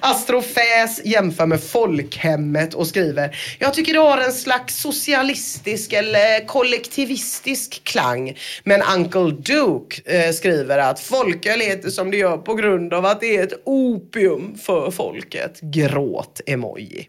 Astrofäs 0.00 1.00
jämför 1.04 1.46
med 1.46 1.62
folkhemmet 1.62 2.74
och 2.74 2.86
skriver 2.86 3.36
Jag 3.58 3.74
tycker 3.74 3.92
det 3.92 4.00
har 4.00 4.18
en 4.18 4.32
slags 4.32 4.80
socialistisk 4.80 5.92
eller 5.92 6.46
kollektivistisk 6.46 7.84
klang. 7.84 8.38
Men 8.64 8.82
Uncle 8.96 9.30
Duke 9.30 10.02
eh, 10.04 10.32
skriver 10.32 10.61
att 10.70 11.00
folköl 11.00 11.60
heter 11.60 11.90
som 11.90 12.10
det 12.10 12.16
gör 12.16 12.36
på 12.36 12.54
grund 12.54 12.94
av 12.94 13.06
att 13.06 13.20
det 13.20 13.36
är 13.36 13.42
ett 13.42 13.62
opium 13.64 14.56
för 14.56 14.90
folket. 14.90 15.60
Gråt-emoji. 15.60 17.08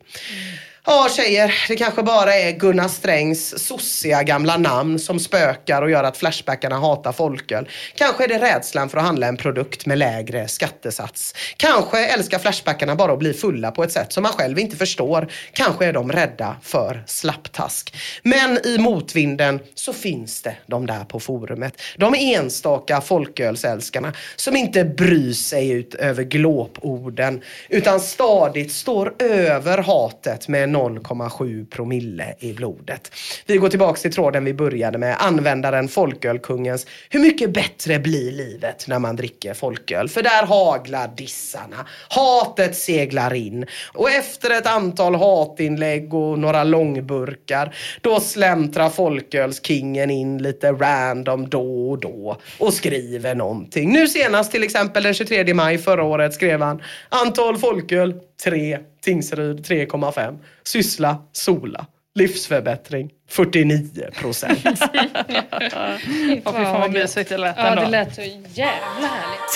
Ja 0.86 1.10
tjejer, 1.10 1.54
det 1.68 1.76
kanske 1.76 2.04
bara 2.04 2.36
är 2.36 2.52
Gunnar 2.52 2.88
Strängs 2.88 3.66
sossiga 3.68 4.24
gamla 4.24 4.58
namn 4.58 5.00
som 5.00 5.20
spökar 5.20 5.82
och 5.82 5.92
gör 5.92 6.04
att 6.04 6.18
Flashbackarna 6.18 6.80
hatar 6.80 7.12
folköl. 7.12 7.70
Kanske 7.96 8.24
är 8.24 8.28
det 8.28 8.40
rädslan 8.40 8.90
för 8.90 8.98
att 8.98 9.04
handla 9.04 9.28
en 9.28 9.38
produkt 9.38 9.86
med 9.86 9.98
lägre 9.98 10.48
skattesats. 10.48 11.36
Kanske 11.58 12.06
älskar 12.06 12.40
Flashbackarna 12.40 12.96
bara 12.96 13.14
att 13.14 13.20
bli 13.20 13.34
fulla 13.34 13.72
på 13.72 13.84
ett 13.84 13.92
sätt 13.92 14.14
som 14.14 14.24
man 14.24 14.32
själv 14.32 14.60
inte 14.60 14.76
förstår. 14.76 15.28
Kanske 15.54 15.86
är 15.86 15.94
de 15.94 16.12
rädda 16.12 16.56
för 16.62 17.04
slapptask. 17.08 17.96
Men 18.24 18.68
i 18.68 18.78
motvinden 18.78 19.60
så 19.76 19.94
finns 19.94 20.42
det 20.42 20.56
de 20.68 20.86
där 20.86 21.04
på 21.04 21.20
forumet. 21.20 21.82
De 21.98 22.16
enstaka 22.18 23.02
folkölsälskarna 23.02 24.14
som 24.36 24.56
inte 24.56 24.84
bryr 24.86 25.34
sig 25.34 25.70
ut 25.70 25.96
över 25.96 26.24
glåporden 26.24 27.42
utan 27.70 28.00
stadigt 28.00 28.72
står 28.72 29.14
över 29.20 29.78
hatet 29.78 30.48
med 30.48 30.64
en 30.64 30.73
0,7 30.76 31.66
promille 31.66 32.36
i 32.40 32.54
blodet. 32.54 33.12
Vi 33.46 33.58
går 33.58 33.70
tillbaks 33.70 34.02
till 34.02 34.14
tråden 34.14 34.46
vi 34.46 34.54
började 34.54 34.98
med, 34.98 35.16
användaren 35.20 35.88
Folkölkungens 35.88 36.88
Hur 37.10 37.20
mycket 37.20 37.54
bättre 37.54 38.00
blir 38.00 38.32
livet 38.32 38.88
när 38.88 39.00
man 39.00 39.16
dricker 39.16 39.54
folköl? 39.54 40.10
För 40.10 40.24
där 40.24 40.46
haglar 40.46 41.08
dissarna. 41.08 41.88
Hatet 42.10 42.76
seglar 42.76 43.34
in. 43.34 43.66
Och 43.94 44.10
efter 44.10 44.50
ett 44.50 44.68
antal 44.68 45.16
hatinlägg 45.16 46.14
och 46.14 46.40
några 46.40 46.64
långburkar, 46.64 47.76
då 48.02 48.20
släntrar 48.20 48.90
folkölskingen 48.90 50.10
in 50.10 50.38
lite 50.38 50.72
random 50.72 51.50
då 51.50 51.90
och 51.90 52.00
då 52.00 52.38
och 52.60 52.74
skriver 52.74 53.36
någonting. 53.36 53.94
Nu 53.94 54.08
senast 54.08 54.52
till 54.52 54.64
exempel 54.64 55.04
den 55.04 55.14
23 55.14 55.54
maj 55.54 55.78
förra 55.78 56.04
året 56.04 56.34
skrev 56.34 56.62
han 56.62 56.82
antal 57.10 57.58
folköl 57.58 58.14
3, 58.44 58.80
Tingsryd 59.02 59.60
3,5, 59.66 60.40
Syssla, 60.64 61.18
Sola. 61.32 61.86
Livsförbättring 62.16 63.10
49 63.30 64.10
procent. 64.20 64.60
Och 66.46 66.56
fy 66.56 66.64
fan 66.64 66.82
vad 66.82 66.92
mysigt 66.92 67.30
det 67.30 67.38
lät 67.38 67.56
Ja, 67.58 67.68
ändå. 67.68 67.82
det 67.84 67.90
lät 67.90 68.16
så 68.16 68.22
jävla 68.22 69.08
härligt. 69.08 69.54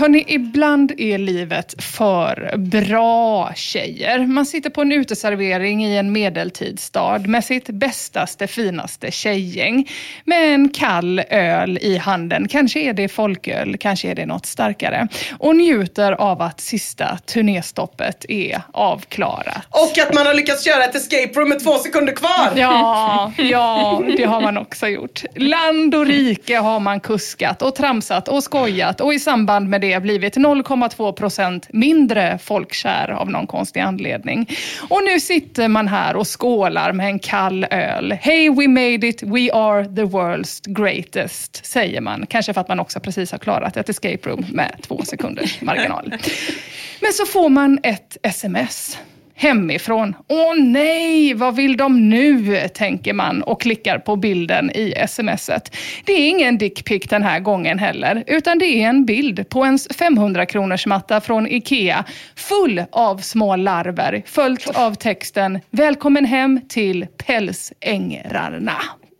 Hörni, 0.00 0.24
ibland 0.28 0.92
är 0.98 1.18
livet 1.18 1.82
för 1.82 2.56
bra 2.56 3.52
tjejer. 3.54 4.26
Man 4.26 4.46
sitter 4.46 4.70
på 4.70 4.80
en 4.80 4.92
uteservering 4.92 5.84
i 5.84 5.96
en 5.96 6.12
medeltidsstad 6.12 7.18
med 7.18 7.44
sitt 7.44 7.66
bästaste, 7.66 8.46
finaste 8.46 9.10
tjejgäng. 9.10 9.88
Med 10.24 10.54
en 10.54 10.68
kall 10.68 11.22
öl 11.30 11.78
i 11.82 11.96
handen. 11.96 12.48
Kanske 12.48 12.80
är 12.80 12.92
det 12.92 13.08
folköl, 13.08 13.76
kanske 13.76 14.10
är 14.10 14.14
det 14.14 14.26
något 14.26 14.46
starkare. 14.46 15.08
Och 15.38 15.56
njuter 15.56 16.12
av 16.12 16.42
att 16.42 16.60
sista 16.60 17.18
turnéstoppet 17.26 18.24
är 18.28 18.62
avklarat. 18.72 19.66
Och 19.70 19.98
att 19.98 20.14
man 20.14 20.26
har 20.26 20.34
lyckats 20.34 20.64
köra 20.64 20.84
ett 20.84 20.94
escape 20.94 21.40
room 21.40 21.48
med 21.48 21.64
två 21.64 21.78
sekunder 21.78 22.12
kvar. 22.12 22.52
Ja, 22.56 23.32
ja, 23.36 24.02
det 24.16 24.24
har 24.24 24.40
man 24.40 24.58
också 24.58 24.86
gjort. 24.86 25.24
Land 25.36 25.94
och 25.94 26.06
rike 26.06 26.56
har 26.56 26.80
man 26.80 27.00
kuskat 27.00 27.62
och 27.62 27.74
tramsat 27.74 28.28
och 28.28 28.42
skojat 28.42 29.00
och 29.00 29.14
i 29.14 29.18
samband 29.18 29.68
med 29.68 29.80
det 29.80 29.89
blivit 29.98 30.36
0,2 30.36 31.12
procent 31.12 31.66
mindre 31.72 32.38
folkkär 32.38 33.10
av 33.10 33.30
någon 33.30 33.46
konstig 33.46 33.80
anledning. 33.80 34.48
Och 34.88 35.00
nu 35.04 35.20
sitter 35.20 35.68
man 35.68 35.88
här 35.88 36.16
och 36.16 36.40
skålar 36.40 36.92
med 36.92 37.06
en 37.06 37.18
kall 37.18 37.66
öl. 37.70 38.12
Hey, 38.12 38.50
we 38.50 38.68
made 38.68 39.08
it, 39.08 39.22
we 39.22 39.52
are 39.52 39.84
the 39.84 40.02
world's 40.02 40.74
greatest, 40.74 41.66
säger 41.66 42.00
man. 42.00 42.26
Kanske 42.26 42.54
för 42.54 42.60
att 42.60 42.68
man 42.68 42.80
också 42.80 43.00
precis 43.00 43.32
har 43.32 43.38
klarat 43.38 43.76
ett 43.76 43.88
escape 43.88 44.28
room 44.28 44.46
med 44.52 44.76
två 44.82 45.02
sekunders 45.04 45.60
marginal. 45.60 46.10
Men 47.00 47.12
så 47.12 47.26
får 47.26 47.48
man 47.48 47.78
ett 47.82 48.16
sms 48.22 48.98
hemifrån. 49.40 50.14
Åh 50.28 50.54
nej, 50.58 51.34
vad 51.34 51.56
vill 51.56 51.76
de 51.76 52.08
nu? 52.08 52.68
tänker 52.74 53.12
man 53.12 53.42
och 53.42 53.60
klickar 53.60 53.98
på 53.98 54.16
bilden 54.16 54.70
i 54.70 54.94
smset. 55.08 55.76
Det 56.04 56.12
är 56.12 56.28
ingen 56.28 56.58
dickpic 56.58 57.02
den 57.08 57.22
här 57.22 57.40
gången 57.40 57.78
heller, 57.78 58.24
utan 58.26 58.58
det 58.58 58.64
är 58.64 58.88
en 58.88 59.04
bild 59.04 59.48
på 59.48 59.64
en 59.64 59.78
500 59.98 60.46
kronors 60.46 60.86
matta 60.86 61.20
från 61.20 61.46
IKEA 61.46 62.04
full 62.36 62.84
av 62.92 63.18
små 63.18 63.56
larver 63.56 64.22
följt 64.26 64.70
av 64.76 64.94
texten 64.94 65.60
Välkommen 65.70 66.24
hem 66.24 66.60
till 66.68 67.06
pälsängrarna. 67.26 68.76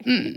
Mm. 0.07 0.35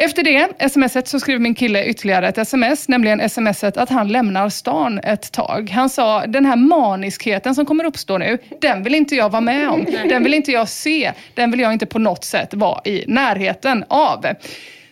Efter 0.00 0.22
det 0.22 0.70
smset 0.70 1.08
så 1.08 1.20
skrev 1.20 1.40
min 1.40 1.54
kille 1.54 1.84
ytterligare 1.84 2.28
ett 2.28 2.38
sms, 2.38 2.88
nämligen 2.88 3.30
smset 3.30 3.76
att 3.76 3.90
han 3.90 4.08
lämnar 4.08 4.48
stan 4.48 4.98
ett 4.98 5.32
tag. 5.32 5.70
Han 5.70 5.90
sa, 5.90 6.26
den 6.26 6.44
här 6.44 6.56
maniskheten 6.56 7.54
som 7.54 7.66
kommer 7.66 7.84
uppstå 7.84 8.18
nu, 8.18 8.38
den 8.60 8.82
vill 8.82 8.94
inte 8.94 9.14
jag 9.14 9.30
vara 9.30 9.40
med 9.40 9.68
om. 9.68 9.86
Den 10.08 10.22
vill 10.22 10.34
inte 10.34 10.52
jag 10.52 10.68
se. 10.68 11.12
Den 11.34 11.50
vill 11.50 11.60
jag 11.60 11.72
inte 11.72 11.86
på 11.86 11.98
något 11.98 12.24
sätt 12.24 12.54
vara 12.54 12.80
i 12.84 13.04
närheten 13.06 13.84
av. 13.88 14.26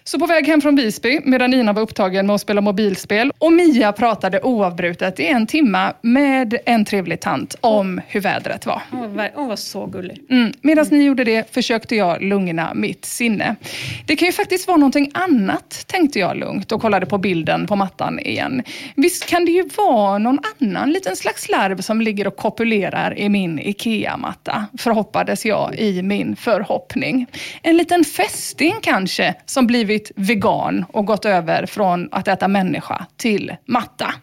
Så 0.08 0.18
på 0.18 0.26
väg 0.26 0.46
hem 0.46 0.60
från 0.60 0.76
Visby, 0.76 1.20
medan 1.24 1.50
Nina 1.50 1.72
var 1.72 1.82
upptagen 1.82 2.26
med 2.26 2.34
att 2.34 2.40
spela 2.40 2.60
mobilspel 2.60 3.32
och 3.38 3.52
Mia 3.52 3.92
pratade 3.92 4.40
oavbrutet 4.40 5.20
i 5.20 5.26
en 5.26 5.46
timma 5.46 5.92
med 6.02 6.58
en 6.66 6.84
trevlig 6.84 7.20
tant 7.20 7.54
om 7.60 8.00
hur 8.08 8.20
vädret 8.20 8.66
var. 8.66 8.82
Hon 8.90 9.16
var, 9.16 9.56
så 9.56 9.86
gullig. 9.86 10.22
Mm. 10.30 10.52
Medan 10.60 10.86
ni 10.90 11.04
gjorde 11.04 11.24
det 11.24 11.54
försökte 11.54 11.96
jag 11.96 12.22
lugna 12.22 12.74
mitt 12.74 13.04
sinne. 13.04 13.56
Det 14.06 14.16
kan 14.16 14.26
ju 14.26 14.32
faktiskt 14.32 14.68
vara 14.68 14.76
någonting 14.76 15.10
annat, 15.14 15.84
tänkte 15.86 16.18
jag 16.18 16.36
lugnt 16.36 16.72
och 16.72 16.80
kollade 16.80 17.06
på 17.06 17.18
bilden 17.18 17.66
på 17.66 17.76
mattan 17.76 18.20
igen. 18.20 18.62
Visst 18.94 19.26
kan 19.26 19.44
det 19.44 19.52
ju 19.52 19.68
vara 19.76 20.18
någon 20.18 20.38
annan 20.60 20.92
liten 20.92 21.16
slags 21.16 21.48
larv 21.48 21.80
som 21.80 22.00
ligger 22.00 22.26
och 22.26 22.36
kopulerar 22.36 23.18
i 23.18 23.28
min 23.28 23.58
IKEA-matta, 23.58 24.66
förhoppades 24.78 25.46
jag 25.46 25.74
i 25.74 26.02
min 26.02 26.36
förhoppning. 26.36 27.26
En 27.62 27.76
liten 27.76 28.04
fästing 28.04 28.74
kanske, 28.82 29.34
som 29.46 29.66
blivit 29.66 29.95
blivit 29.96 30.12
vegan 30.16 30.84
och 30.92 31.06
gått 31.06 31.24
över 31.24 31.66
från 31.66 32.08
att 32.12 32.28
äta 32.28 32.48
människa 32.48 33.06
till 33.16 33.56
matta. 33.66 34.14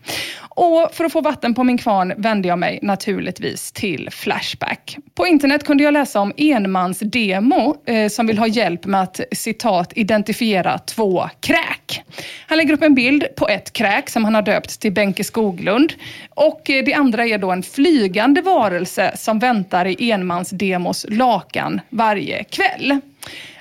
Och 0.55 0.89
för 0.93 1.05
att 1.05 1.11
få 1.11 1.21
vatten 1.21 1.53
på 1.53 1.63
min 1.63 1.77
kvarn 1.77 2.13
vände 2.17 2.47
jag 2.47 2.59
mig 2.59 2.79
naturligtvis 2.81 3.71
till 3.71 4.09
Flashback. 4.11 4.97
På 5.15 5.27
internet 5.27 5.63
kunde 5.63 5.83
jag 5.83 5.93
läsa 5.93 6.19
om 6.19 6.33
enmansdemo 6.37 7.75
eh, 7.85 8.09
som 8.09 8.27
vill 8.27 8.37
ha 8.37 8.47
hjälp 8.47 8.85
med 8.85 9.01
att 9.01 9.19
citat 9.31 9.93
identifiera 9.95 10.77
två 10.77 11.29
kräk. 11.39 12.01
Han 12.47 12.57
lägger 12.57 12.73
upp 12.73 12.83
en 12.83 12.95
bild 12.95 13.25
på 13.35 13.47
ett 13.47 13.73
kräk 13.73 14.09
som 14.09 14.25
han 14.25 14.35
har 14.35 14.41
döpt 14.41 14.79
till 14.79 14.91
Benke 14.91 15.23
Skoglund 15.23 15.93
och 16.29 16.69
eh, 16.69 16.83
det 16.85 16.93
andra 16.93 17.25
är 17.25 17.37
då 17.37 17.51
en 17.51 17.63
flygande 17.63 18.41
varelse 18.41 19.11
som 19.17 19.39
väntar 19.39 19.85
i 19.85 20.11
enmansdemos 20.11 21.05
lakan 21.09 21.81
varje 21.89 22.43
kväll. 22.43 23.01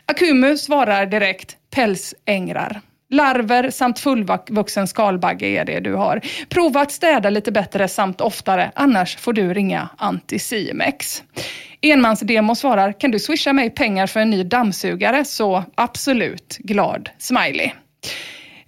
Akumu 0.06 0.56
svarar 0.56 1.06
direkt 1.06 1.56
pälsängrar. 1.74 2.80
Larver 3.10 3.70
samt 3.70 3.98
fullvuxen 3.98 4.88
skalbagge 4.88 5.46
är 5.46 5.64
det 5.64 5.80
du 5.80 5.94
har. 5.94 6.20
Prova 6.48 6.80
att 6.80 6.92
städa 6.92 7.30
lite 7.30 7.52
bättre 7.52 7.88
samt 7.88 8.20
oftare, 8.20 8.72
annars 8.74 9.16
får 9.16 9.32
du 9.32 9.54
ringa 9.54 9.88
Anticimex. 9.96 11.22
Enmansdemo 11.80 12.54
svarar, 12.54 13.00
kan 13.00 13.10
du 13.10 13.18
swisha 13.18 13.52
mig 13.52 13.70
pengar 13.70 14.06
för 14.06 14.20
en 14.20 14.30
ny 14.30 14.44
dammsugare? 14.44 15.24
Så 15.24 15.64
absolut, 15.74 16.58
glad 16.58 17.10
smiley. 17.18 17.72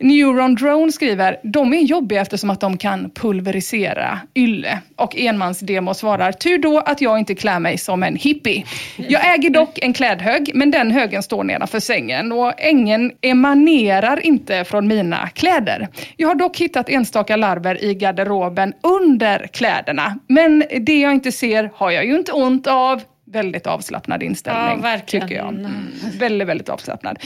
Neuron 0.05 0.55
Drone 0.55 0.93
skriver, 0.93 1.37
de 1.43 1.75
är 1.75 1.81
jobbiga 1.81 2.21
eftersom 2.21 2.51
att 2.51 2.61
de 2.61 2.77
kan 2.79 3.11
pulverisera 3.11 4.21
ylle. 4.35 4.79
Och 4.97 5.17
enmansdemo 5.17 5.95
svarar, 5.95 6.33
tur 6.33 6.59
då 6.59 6.79
att 6.79 7.01
jag 7.01 7.19
inte 7.19 7.35
klär 7.35 7.59
mig 7.59 7.79
som 7.79 8.03
en 8.03 8.17
hippie. 8.17 8.65
Jag 8.97 9.35
äger 9.35 9.51
dock 9.51 9.79
en 9.79 9.93
klädhög, 9.93 10.51
men 10.55 10.71
den 10.71 10.91
högen 10.91 11.23
står 11.23 11.45
nedanför 11.45 11.81
sängen 11.81 12.33
och 12.33 12.53
ängen 12.57 13.13
emanerar 13.21 14.27
inte 14.27 14.65
från 14.65 14.89
mina 14.89 15.29
kläder. 15.29 15.89
Jag 16.17 16.29
har 16.29 16.35
dock 16.35 16.57
hittat 16.59 16.89
enstaka 16.89 17.37
larver 17.37 17.85
i 17.85 17.95
garderoben 17.95 18.73
under 18.83 19.47
kläderna. 19.47 20.19
Men 20.29 20.65
det 20.81 21.01
jag 21.01 21.15
inte 21.15 21.33
ser 21.33 21.71
har 21.75 21.91
jag 21.91 22.07
ju 22.07 22.17
inte 22.17 22.33
ont 22.33 22.67
av. 22.67 23.03
Väldigt 23.27 23.67
avslappnad 23.67 24.23
inställning, 24.23 24.81
Ja, 24.83 24.99
tycker 25.07 25.35
jag. 25.35 25.49
Mm. 25.49 25.73
Väldigt, 26.19 26.49
väldigt 26.49 26.69
avslappnad. 26.69 27.19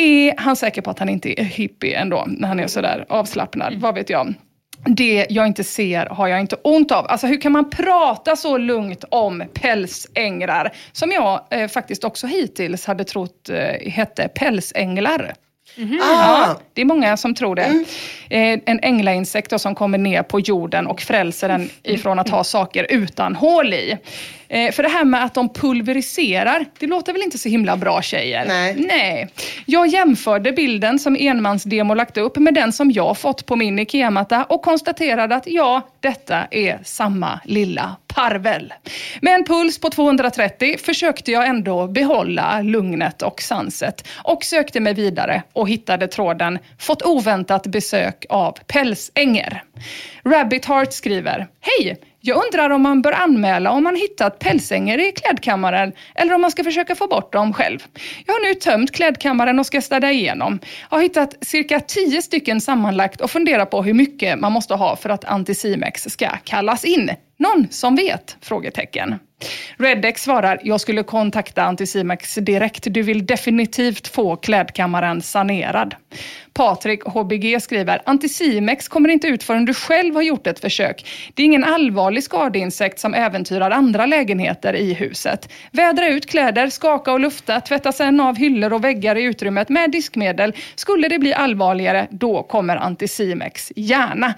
Är 0.00 0.34
han 0.36 0.56
säker 0.56 0.82
på 0.82 0.90
att 0.90 0.98
han 0.98 1.08
inte 1.08 1.40
är 1.40 1.44
hippie 1.44 1.96
ändå, 1.98 2.24
när 2.26 2.48
han 2.48 2.60
är 2.60 2.66
sådär 2.66 3.06
avslappnad? 3.08 3.74
Vad 3.80 3.94
vet 3.94 4.10
jag? 4.10 4.34
Det 4.86 5.26
jag 5.30 5.46
inte 5.46 5.64
ser 5.64 6.06
har 6.06 6.28
jag 6.28 6.40
inte 6.40 6.56
ont 6.56 6.92
av. 6.92 7.06
Alltså 7.08 7.26
hur 7.26 7.40
kan 7.40 7.52
man 7.52 7.70
prata 7.70 8.36
så 8.36 8.58
lugnt 8.58 9.04
om 9.10 9.44
pälsängrar? 9.54 10.72
Som 10.92 11.10
jag 11.10 11.40
eh, 11.50 11.68
faktiskt 11.68 12.04
också 12.04 12.26
hittills 12.26 12.86
hade 12.86 13.04
trott 13.04 13.48
eh, 13.48 13.90
hette 13.90 14.28
pälsänglar. 14.28 15.34
Ja, 16.00 16.60
det 16.72 16.80
är 16.80 16.84
många 16.84 17.16
som 17.16 17.34
tror 17.34 17.56
det. 17.56 17.84
Eh, 18.30 18.58
en 18.64 18.80
änglainsekt 18.82 19.60
som 19.60 19.74
kommer 19.74 19.98
ner 19.98 20.22
på 20.22 20.40
jorden 20.40 20.86
och 20.86 21.00
frälser 21.00 21.48
den 21.48 21.70
ifrån 21.82 22.18
att 22.18 22.28
ha 22.28 22.44
saker 22.44 22.86
utan 22.90 23.36
hål 23.36 23.74
i. 23.74 23.98
Eh, 24.48 24.72
för 24.72 24.82
det 24.82 24.88
här 24.88 25.04
med 25.04 25.24
att 25.24 25.34
de 25.34 25.48
pulveriserar, 25.48 26.64
det 26.78 26.86
låter 26.86 27.12
väl 27.12 27.22
inte 27.22 27.38
så 27.38 27.48
himla 27.48 27.76
bra 27.76 28.02
tjejer? 28.02 28.44
Nej. 28.48 28.74
Nej. 28.78 29.28
Jag 29.66 29.86
jämförde 29.86 30.52
bilden 30.52 30.98
som 30.98 31.16
enmansdemo 31.20 31.94
lagt 31.94 32.16
upp 32.16 32.36
med 32.36 32.54
den 32.54 32.72
som 32.72 32.90
jag 32.90 33.18
fått 33.18 33.46
på 33.46 33.56
min 33.56 33.78
IKEA-matta 33.78 34.44
och 34.44 34.62
konstaterade 34.62 35.36
att 35.36 35.46
ja, 35.46 35.88
detta 36.00 36.46
är 36.50 36.78
samma 36.84 37.40
lilla 37.44 37.96
parvel. 38.14 38.74
Med 39.20 39.34
en 39.34 39.44
puls 39.44 39.80
på 39.80 39.90
230 39.90 40.76
försökte 40.78 41.32
jag 41.32 41.46
ändå 41.46 41.86
behålla 41.86 42.60
lugnet 42.62 43.22
och 43.22 43.42
sanset 43.42 44.08
och 44.24 44.44
sökte 44.44 44.80
mig 44.80 44.94
vidare 44.94 45.42
och 45.52 45.68
hittade 45.68 46.08
tråden 46.08 46.58
“Fått 46.78 47.02
oväntat 47.02 47.66
besök 47.66 48.26
av 48.28 48.52
pälsänger”. 48.66 49.62
Rabbit 50.24 50.64
Heart 50.64 50.92
skriver 50.92 51.46
“Hej! 51.60 52.00
Jag 52.20 52.44
undrar 52.44 52.70
om 52.70 52.82
man 52.82 53.02
bör 53.02 53.12
anmäla 53.12 53.70
om 53.70 53.82
man 53.82 53.96
hittat 53.96 54.38
pälsänger 54.38 55.08
i 55.08 55.12
klädkammaren 55.12 55.92
eller 56.14 56.34
om 56.34 56.40
man 56.40 56.50
ska 56.50 56.64
försöka 56.64 56.94
få 56.94 57.06
bort 57.06 57.32
dem 57.32 57.52
själv. 57.52 57.78
Jag 58.26 58.34
har 58.34 58.40
nu 58.40 58.54
tömt 58.54 58.92
klädkammaren 58.92 59.58
och 59.58 59.66
ska 59.66 59.80
städa 59.80 60.10
igenom. 60.10 60.58
Jag 60.90 60.96
har 60.96 61.02
hittat 61.02 61.36
cirka 61.40 61.80
10 61.80 62.22
stycken 62.22 62.60
sammanlagt 62.60 63.20
och 63.20 63.30
funderar 63.30 63.64
på 63.64 63.82
hur 63.82 63.94
mycket 63.94 64.38
man 64.38 64.52
måste 64.52 64.74
ha 64.74 64.96
för 64.96 65.10
att 65.10 65.24
Anticimex 65.24 66.02
ska 66.02 66.28
kallas 66.44 66.84
in. 66.84 67.10
Någon 67.38 67.66
som 67.70 67.96
vet? 67.96 68.36
Frågetecken. 68.40 69.14
Reddex 69.76 70.22
svarar, 70.22 70.60
jag 70.62 70.80
skulle 70.80 71.02
kontakta 71.02 71.62
Anticimex 71.62 72.34
direkt. 72.34 72.86
Du 72.90 73.02
vill 73.02 73.26
definitivt 73.26 74.08
få 74.08 74.36
klädkammaren 74.36 75.22
sanerad. 75.22 75.94
Patrik 76.52 77.04
HBG 77.04 77.60
skriver, 77.62 78.02
Anticimex 78.06 78.88
kommer 78.88 79.08
inte 79.08 79.26
ut 79.26 79.42
förrän 79.42 79.64
du 79.64 79.74
själv 79.74 80.14
har 80.14 80.22
gjort 80.22 80.46
ett 80.46 80.60
försök. 80.60 81.06
Det 81.34 81.42
är 81.42 81.46
ingen 81.46 81.64
allvarlig 81.64 82.24
skadeinsekt 82.24 82.98
som 82.98 83.14
äventyrar 83.14 83.70
andra 83.70 84.06
lägenheter 84.06 84.74
i 84.74 84.92
huset. 84.92 85.48
Vädra 85.72 86.08
ut 86.08 86.26
kläder, 86.26 86.70
skaka 86.70 87.12
och 87.12 87.20
lufta, 87.20 87.60
tvätta 87.60 87.92
sedan 87.92 88.20
av 88.20 88.36
hyllor 88.36 88.72
och 88.72 88.84
väggar 88.84 89.16
i 89.16 89.22
utrymmet 89.22 89.68
med 89.68 89.90
diskmedel. 89.90 90.52
Skulle 90.74 91.08
det 91.08 91.18
bli 91.18 91.34
allvarligare, 91.34 92.06
då 92.10 92.42
kommer 92.42 92.76
Anticimex 92.76 93.72
gärna. 93.76 94.34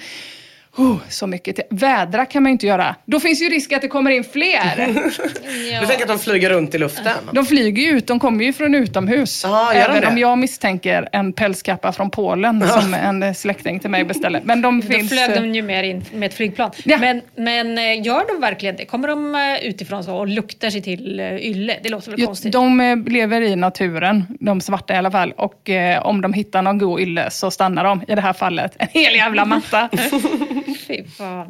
Oh, 0.81 0.97
så 1.09 1.27
mycket 1.27 1.57
till. 1.57 1.65
Vädra 1.71 2.27
kan 2.27 2.43
man 2.43 2.51
ju 2.51 2.53
inte 2.53 2.67
göra. 2.67 2.97
Då 3.05 3.21
finns 3.21 3.43
ju 3.43 3.49
risk 3.49 3.73
att 3.73 3.83
det 3.83 3.89
kommer 3.89 4.11
in 4.11 4.25
fler. 4.25 4.95
Du 5.81 5.87
tänker 5.87 6.03
att 6.03 6.09
de 6.09 6.19
flyger 6.19 6.51
runt 6.51 6.75
i 6.75 6.79
luften? 6.79 7.13
De 7.33 7.47
flyger 7.47 7.83
ju 7.83 7.89
ut, 7.91 8.07
de 8.07 8.21
kommer 8.21 8.45
ju 8.45 8.53
från 8.53 8.75
utomhus. 8.75 9.43
Ja, 9.45 9.71
de 9.73 9.79
Även 9.79 10.05
om 10.05 10.19
jag 10.19 10.39
misstänker 10.39 11.09
en 11.13 11.33
pälskappa 11.33 11.93
från 11.93 12.11
Polen 12.11 12.69
som 12.69 12.95
en 12.95 13.35
släkting 13.35 13.81
till 13.81 13.91
mig 13.91 14.05
beställer. 14.05 14.41
Men 14.45 14.63
de 14.63 14.81
Då 14.81 14.87
finns... 14.87 15.11
flög 15.13 15.31
eh, 15.31 15.43
de 15.43 15.55
ju 15.55 15.63
mer 15.63 15.83
in 15.83 16.05
med 16.15 16.27
ett 16.27 16.35
flygplan. 16.35 16.71
Ja. 16.85 16.99
Men, 16.99 17.23
men 17.37 17.79
eh, 17.79 18.03
gör 18.03 18.35
de 18.35 18.41
verkligen 18.41 18.77
det? 18.77 18.85
Kommer 18.85 19.09
de 19.09 19.35
eh, 19.35 19.69
utifrån 19.69 20.05
så 20.05 20.17
och 20.17 20.29
luktar 20.29 20.71
sig 20.71 20.83
till 20.83 21.21
eh, 21.21 21.37
ylle? 21.37 21.77
Det 21.83 21.89
låter 21.89 22.11
väl 22.11 22.27
konstigt? 22.27 22.53
De 22.53 23.05
lever 23.09 23.41
i 23.41 23.57
naturen, 23.57 24.25
de 24.41 24.61
svarta 24.61 24.95
i 24.95 24.97
alla 24.97 25.11
fall. 25.11 25.33
Och 25.37 25.71
eh, 25.71 26.07
om 26.07 26.21
de 26.21 26.33
hittar 26.33 26.63
någon 26.63 26.79
god 26.79 27.01
ylle 27.01 27.31
så 27.31 27.51
stannar 27.51 27.85
de. 27.85 28.03
I 28.09 28.15
det 28.15 28.21
här 28.21 28.33
fallet 28.33 28.73
en 28.79 28.89
hel 28.91 29.15
jävla 29.15 29.45
matta. 29.45 29.89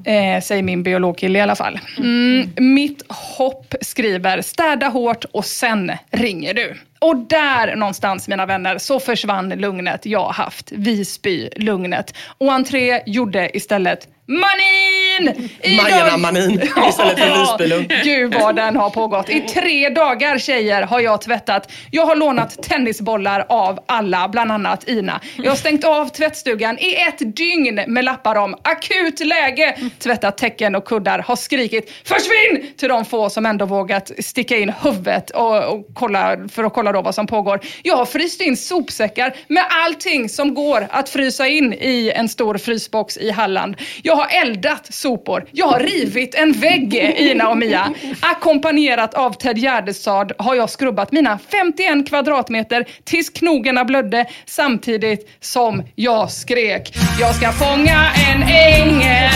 Eh, 0.05 0.43
säger 0.43 0.63
min 0.63 0.83
biologkille 0.83 1.39
i 1.39 1.43
alla 1.43 1.57
fall. 1.57 1.81
Mm, 1.99 2.51
mitt 2.57 3.03
hopp 3.09 3.75
skriver, 3.81 4.43
städa 4.43 4.89
hårt 4.89 5.25
och 5.25 5.45
sen 5.45 5.93
ringer 6.11 6.55
du. 6.55 6.75
Och 7.01 7.17
där 7.17 7.77
någonstans, 7.77 8.29
mina 8.29 8.47
vänner, 8.47 8.79
så 8.79 9.01
försvann 9.01 9.49
lugnet 9.49 10.07
jag 10.07 10.29
haft. 10.29 10.73
Visby-lugnet. 10.73 12.15
Och 12.39 12.53
entré 12.53 13.03
gjorde 13.07 13.57
istället 13.57 14.09
Manin! 14.27 15.51
I 15.63 15.77
Majerna 15.77 16.11
dörr- 16.11 16.17
Manin 16.19 16.63
istället 16.89 17.19
för 17.19 17.41
Visbylugn. 17.41 17.89
Gud 18.05 18.35
vad 18.35 18.57
den 18.57 18.77
har 18.77 18.91
pågått. 18.91 19.31
I 19.31 19.41
tre 19.41 19.89
dagar 19.89 20.39
tjejer 20.39 20.83
har 20.83 21.01
jag 21.01 21.21
tvättat. 21.21 21.73
Jag 21.91 22.07
har 22.07 22.17
lånat 22.17 22.63
tennisbollar 22.63 23.47
av 23.49 23.79
alla, 23.87 24.29
bland 24.29 24.53
annat 24.53 24.89
Ina. 24.89 25.21
Jag 25.37 25.51
har 25.51 25.57
stängt 25.57 25.85
av 25.85 26.09
tvättstugan 26.09 26.79
i 26.79 26.95
ett 27.09 27.37
dygn 27.37 27.81
med 27.87 28.05
lappar 28.05 28.37
om 28.37 28.55
akut 28.65 29.27
läge. 29.27 29.77
Tvättat 29.99 30.39
täcken 30.39 30.75
och 30.75 30.85
kuddar, 30.85 31.19
har 31.19 31.37
skrikit 31.37 31.91
försvinn 32.05 32.73
till 32.77 32.89
de 32.89 33.05
få 33.05 33.31
som 33.31 33.47
ändå 33.47 33.65
vågat 33.65 34.11
sticka 34.19 34.57
in 34.57 34.73
huvudet 34.83 35.31
och, 35.31 35.65
och 35.75 35.87
kolla, 35.95 36.37
för 36.49 36.65
att 36.65 36.73
kolla 36.75 36.90
då 36.93 37.03
vad 37.03 37.15
som 37.15 37.27
pågår. 37.27 37.61
Jag 37.83 37.97
har 37.97 38.07
fryst 38.07 38.41
in 38.41 38.57
sopsäckar 38.57 39.35
med 39.49 39.65
allting 39.71 40.29
som 40.29 40.55
går 40.55 40.87
att 40.91 41.09
frysa 41.09 41.47
in 41.47 41.73
i 41.73 42.13
en 42.15 42.29
stor 42.29 42.59
frysbox 42.59 43.17
i 43.17 43.31
Halland. 43.31 43.77
Jag 44.03 44.17
har 44.17 44.27
eldat 44.43 44.95
sopor. 44.95 45.47
Jag 45.51 45.67
har 45.67 45.81
rivit 45.81 46.35
en 46.35 46.53
vägg, 46.53 46.95
Ina 47.17 47.49
och 47.49 47.59
Mia. 47.59 47.95
Ackompanjerat 48.21 49.15
av 49.15 49.33
Ted 49.33 49.59
Gärdestad 49.59 50.33
har 50.39 50.55
jag 50.55 50.71
skrubbat 50.71 51.13
mina 51.13 51.39
51 51.39 52.09
kvadratmeter 52.09 52.85
tills 53.05 53.31
knogarna 53.31 53.85
blödde 53.85 54.27
samtidigt 54.47 55.29
som 55.41 55.83
jag 55.95 56.31
skrek. 56.31 56.95
Jag 57.21 57.35
ska 57.35 57.53
fånga 57.53 58.07
en 58.31 58.43
änger, 58.43 59.31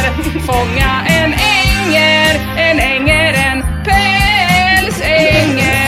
fånga 0.47 1.07
en 1.09 1.33
änger, 1.33 2.41
en 2.57 2.81
änger, 2.81 3.35
en 3.35 3.63
pälsänger. 3.85 5.84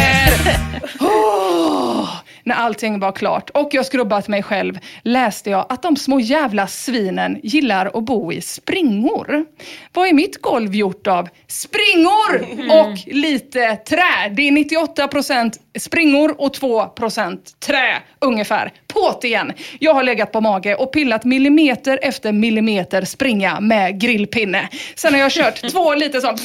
När 2.47 2.55
allting 2.55 2.99
var 3.01 3.13
klart 3.13 3.51
och 3.51 3.69
jag 3.73 3.87
skrubbat 3.87 4.29
mig 4.29 4.43
själv 4.43 4.79
läste 5.03 5.51
jag 5.51 5.67
att 5.69 5.83
de 5.83 5.97
små 5.97 6.21
jävla 6.21 6.67
svinen 6.67 7.41
gillar 7.43 7.87
att 7.95 8.05
bo 8.05 8.33
i 8.33 8.41
springor. 8.41 9.45
Vad 9.93 10.09
är 10.09 10.13
mitt 10.13 10.43
golv 10.43 10.75
gjort 10.75 11.07
av? 11.07 11.29
Springor 11.49 12.47
och 12.83 12.99
lite 13.07 13.77
trä. 13.77 14.29
Det 14.37 14.49
är 14.49 14.53
98% 14.53 15.53
springor 15.79 16.41
och 16.41 16.55
2% 16.55 17.39
trä 17.67 18.03
ungefär. 18.21 18.73
På't 18.95 19.25
igen. 19.25 19.53
Jag 19.79 19.95
har 19.95 20.03
legat 20.03 20.33
på 20.33 20.41
mage 20.41 20.75
och 20.75 20.93
pillat 20.93 21.25
millimeter 21.25 21.99
efter 22.03 22.33
millimeter 22.33 23.05
springa 23.05 23.61
med 23.61 24.01
grillpinne. 24.01 24.69
Sen 24.95 25.15
har 25.15 25.21
jag 25.21 25.33
kört 25.33 25.71
två 25.71 25.95
liter 25.95 26.21
sån 26.21 26.37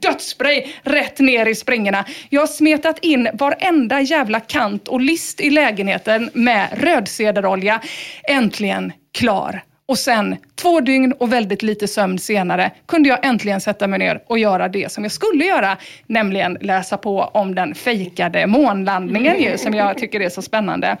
dödsspray 0.00 0.66
rätt 0.82 1.18
ner 1.18 1.46
i 1.46 1.54
springorna. 1.54 2.04
Jag 2.28 2.40
har 2.40 2.46
smetat 2.46 2.98
in 2.98 3.28
varenda 3.34 4.00
jävla 4.00 4.40
kant 4.40 4.88
och 4.88 5.00
list 5.00 5.40
i 5.40 5.49
lägenheten 5.50 5.90
lägenheten 5.90 6.30
med 6.34 6.68
rödcederolja. 6.72 7.80
Äntligen 8.24 8.92
klar. 9.12 9.62
Och 9.86 9.98
sen, 9.98 10.36
två 10.54 10.80
dygn 10.80 11.12
och 11.12 11.32
väldigt 11.32 11.62
lite 11.62 11.88
sömn 11.88 12.18
senare, 12.18 12.70
kunde 12.86 13.08
jag 13.08 13.26
äntligen 13.26 13.60
sätta 13.60 13.86
mig 13.86 13.98
ner 13.98 14.22
och 14.26 14.38
göra 14.38 14.68
det 14.68 14.92
som 14.92 15.04
jag 15.04 15.12
skulle 15.12 15.44
göra, 15.44 15.76
nämligen 16.06 16.58
läsa 16.60 16.96
på 16.96 17.20
om 17.20 17.54
den 17.54 17.74
fejkade 17.74 18.46
månlandningen 18.46 19.42
ju, 19.42 19.58
som 19.58 19.74
jag 19.74 19.98
tycker 19.98 20.20
är 20.20 20.28
så 20.28 20.42
spännande. 20.42 20.96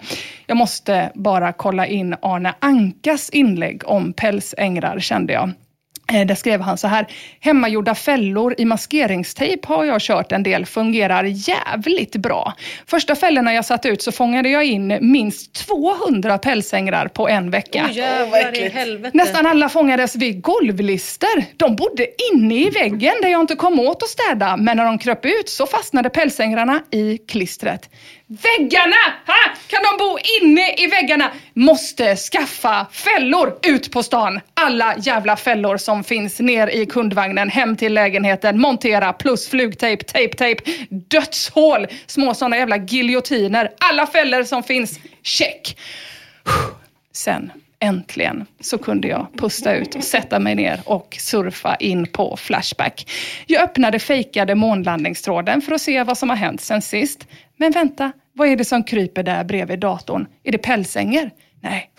Jag 0.46 0.56
måste 0.56 1.10
bara 1.14 1.52
kolla 1.52 1.86
in 1.86 2.16
Arne 2.22 2.54
Ankas 2.58 3.30
inlägg 3.30 3.82
om 3.84 4.12
pälsängrar, 4.12 4.98
kände 5.00 5.32
jag. 5.32 5.50
Eh, 6.12 6.26
Där 6.26 6.34
skrev 6.34 6.60
han 6.60 6.78
så 6.78 6.88
här, 6.88 7.06
hemmagjorda 7.40 7.94
fällor 7.94 8.54
i 8.58 8.64
maskeringstejp 8.64 9.66
har 9.68 9.84
jag 9.84 10.00
kört 10.00 10.32
en 10.32 10.42
del, 10.42 10.66
fungerar 10.66 11.24
jävligt 11.24 12.16
bra. 12.16 12.54
Första 12.86 13.16
fällorna 13.16 13.54
jag 13.54 13.64
satt 13.64 13.86
ut 13.86 14.02
så 14.02 14.12
fångade 14.12 14.48
jag 14.48 14.64
in 14.64 14.98
minst 15.00 15.52
200 15.54 16.38
pälsängrar 16.38 17.08
på 17.08 17.28
en 17.28 17.50
vecka. 17.50 17.86
Oj, 17.90 17.96
jävlar 17.96 18.58
i 18.58 18.68
helvete. 18.68 19.16
Nästan 19.16 19.46
alla 19.46 19.68
fångades 19.68 20.16
vid 20.16 20.42
golvlister. 20.42 21.44
De 21.56 21.76
bodde 21.76 22.06
inne 22.32 22.54
i 22.54 22.70
väggen 22.70 23.14
där 23.22 23.28
jag 23.28 23.40
inte 23.40 23.54
kom 23.56 23.80
åt 23.80 24.02
att 24.02 24.08
städa, 24.08 24.56
men 24.56 24.76
när 24.76 24.84
de 24.84 24.98
kröp 24.98 25.24
ut 25.24 25.48
så 25.48 25.66
fastnade 25.66 26.10
pälsängrarna 26.10 26.80
i 26.90 27.18
klistret. 27.18 27.90
Väggarna! 28.30 28.96
Ha! 29.26 29.54
Kan 29.66 29.82
de 29.82 30.04
bo 30.04 30.18
inne 30.40 30.74
i 30.78 30.86
väggarna? 30.86 31.32
Måste 31.54 32.16
skaffa 32.16 32.86
fällor 32.92 33.58
ut 33.62 33.92
på 33.92 34.02
stan. 34.02 34.40
Alla 34.54 34.94
jävla 34.98 35.36
fällor 35.36 35.76
som 35.76 36.04
finns 36.04 36.40
ner 36.40 36.66
i 36.68 36.86
kundvagnen, 36.86 37.48
hem 37.48 37.76
till 37.76 37.94
lägenheten, 37.94 38.60
montera 38.60 39.12
plus 39.12 39.48
flugtejp, 39.48 40.04
tejptejp, 40.04 40.62
dödshål, 40.90 41.86
små 42.06 42.34
sådana 42.34 42.56
jävla 42.56 42.76
giljotiner. 42.76 43.70
Alla 43.80 44.06
fällor 44.06 44.42
som 44.42 44.62
finns, 44.62 45.00
check. 45.22 45.78
Sen 47.12 47.52
äntligen 47.80 48.46
så 48.60 48.78
kunde 48.78 49.08
jag 49.08 49.26
pusta 49.36 49.74
ut 49.74 49.94
och 49.94 50.04
sätta 50.04 50.38
mig 50.38 50.54
ner 50.54 50.80
och 50.84 51.16
surfa 51.20 51.76
in 51.76 52.06
på 52.06 52.36
Flashback. 52.36 53.10
Jag 53.46 53.62
öppnade 53.62 53.98
fejkade 53.98 54.54
månlandningstråden 54.54 55.62
för 55.62 55.72
att 55.72 55.80
se 55.80 56.02
vad 56.02 56.18
som 56.18 56.28
har 56.28 56.36
hänt 56.36 56.60
sen 56.60 56.82
sist. 56.82 57.26
Men 57.56 57.72
vänta, 57.72 58.12
vad 58.32 58.48
är 58.48 58.56
det 58.56 58.64
som 58.64 58.84
kryper 58.84 59.22
där 59.22 59.44
bredvid 59.44 59.78
datorn? 59.80 60.26
Är 60.44 60.52
det 60.52 60.58
pälsänger? 60.58 61.30
Nej, 61.62 61.90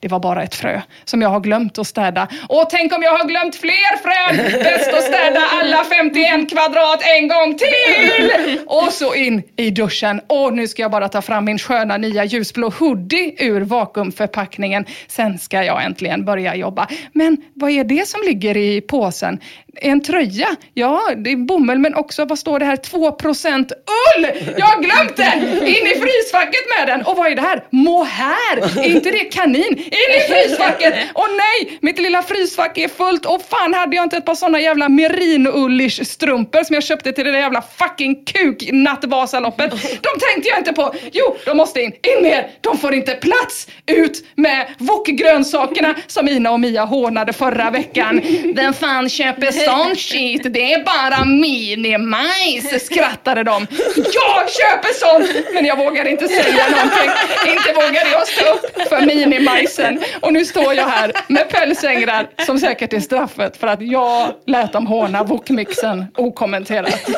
det 0.00 0.08
var 0.08 0.20
bara 0.20 0.42
ett 0.42 0.54
frö 0.54 0.80
som 1.04 1.22
jag 1.22 1.28
har 1.28 1.40
glömt 1.40 1.78
att 1.78 1.86
städa. 1.86 2.28
Och 2.48 2.70
tänk 2.70 2.92
om 2.92 3.02
jag 3.02 3.18
har 3.18 3.28
glömt 3.28 3.56
fler 3.56 3.96
frön! 3.96 4.36
Bäst 4.62 4.94
att 4.94 5.02
städa 5.02 5.40
alla 5.60 5.84
51 5.84 6.50
kvadrat 6.50 7.02
en 7.18 7.28
gång 7.28 7.58
till! 7.58 8.58
Och 8.66 8.92
så 8.92 9.14
in 9.14 9.42
i 9.56 9.70
duschen. 9.70 10.20
Och 10.26 10.52
nu 10.52 10.68
ska 10.68 10.82
jag 10.82 10.90
bara 10.90 11.08
ta 11.08 11.22
fram 11.22 11.44
min 11.44 11.58
sköna 11.58 11.96
nya 11.96 12.24
ljusblå 12.24 12.68
hoodie 12.68 13.34
ur 13.38 13.60
vakuumförpackningen. 13.60 14.84
Sen 15.06 15.38
ska 15.38 15.64
jag 15.64 15.84
äntligen 15.84 16.24
börja 16.24 16.54
jobba. 16.54 16.88
Men 17.12 17.36
vad 17.54 17.70
är 17.70 17.84
det 17.84 18.08
som 18.08 18.20
ligger 18.22 18.56
i 18.56 18.80
påsen? 18.80 19.40
En 19.74 20.02
tröja? 20.02 20.48
Ja, 20.74 21.10
det 21.16 21.32
är 21.32 21.36
bomull, 21.36 21.78
men 21.78 21.94
också, 21.94 22.24
vad 22.24 22.38
står 22.38 22.58
det 22.58 22.64
här? 22.64 22.76
2% 22.76 23.72
ull! 24.16 24.26
Jag 24.58 24.66
har 24.66 24.82
glömt 24.82 25.16
det! 25.16 25.32
In 25.68 25.86
i 25.86 26.00
frysfacket 26.00 26.60
med 26.78 26.88
den! 26.88 27.06
Och 27.06 27.16
vad 27.16 27.26
är 27.32 27.36
det 27.36 27.42
här? 27.42 27.64
Mohair! 27.70 28.78
Är 28.78 28.90
inte 28.90 29.10
det 29.10 29.24
kanin? 29.24 29.78
In 29.78 30.10
i 30.16 30.20
frysfacket! 30.28 30.94
Åh 31.14 31.26
nej! 31.36 31.78
Mitt 31.82 31.98
lilla 31.98 32.22
frysfack 32.22 32.78
är 32.78 32.88
fullt. 32.88 33.26
Och 33.26 33.42
fan 33.48 33.74
hade 33.74 33.96
jag 33.96 34.02
inte 34.02 34.16
ett 34.16 34.24
par 34.24 34.34
såna 34.34 34.60
jävla 34.60 34.88
merinullish 34.88 36.04
strumpor 36.04 36.62
som 36.62 36.74
jag 36.74 36.82
köpte 36.84 37.12
till 37.12 37.24
det 37.24 37.32
där 37.32 37.38
jävla 37.38 37.62
fucking 37.62 38.24
kuk-nattvasaloppet. 38.24 39.70
De 39.80 40.20
tänkte 40.20 40.48
jag 40.48 40.58
inte 40.58 40.72
på. 40.72 40.94
Jo, 41.12 41.36
de 41.44 41.56
måste 41.56 41.82
in. 41.82 41.92
In 41.92 42.22
med 42.22 42.32
er! 42.32 42.50
De 42.60 42.78
får 42.78 42.94
inte 42.94 43.12
plats! 43.12 43.66
Ut 43.86 44.24
med 44.34 44.66
wokgrönsakerna 44.78 45.94
som 46.06 46.28
Ina 46.28 46.50
och 46.50 46.60
Mia 46.60 46.84
hånade 46.84 47.32
förra 47.32 47.70
veckan. 47.70 48.20
Vem 48.54 48.74
fan 48.74 49.08
köper 49.08 49.52
sån 49.64 49.96
shit? 49.96 50.52
Det 50.52 50.72
är 50.72 50.84
bara 50.84 51.24
minimajs, 51.24 52.84
skrattade 52.86 53.42
de. 53.42 53.66
Jag 53.96 54.50
köper 54.50 54.92
sånt! 54.94 55.46
Men 55.54 55.64
jag 55.64 55.76
vågar 55.76 56.08
inte 56.08 56.28
säga 56.28 56.64
någonting. 56.70 57.10
Inte 57.46 57.72
vågade 57.72 58.10
jag 58.10 58.26
stå 58.28 58.44
upp 58.54 58.88
för 58.88 59.00
minimajsen. 59.06 60.00
Och 60.20 60.32
nu 60.32 60.44
står 60.44 60.74
jag 60.74 60.86
här 60.86 61.12
med 61.28 61.48
pälsängrar 61.48 62.28
som 62.46 62.58
säkert 62.58 62.92
är 62.92 63.00
straffet 63.00 63.56
för 63.56 63.66
att 63.66 63.82
jag 63.82 64.32
lät 64.46 64.72
dem 64.72 64.86
håna 64.86 65.22
wokmixen 65.22 66.06
okommenterat. 66.16 67.10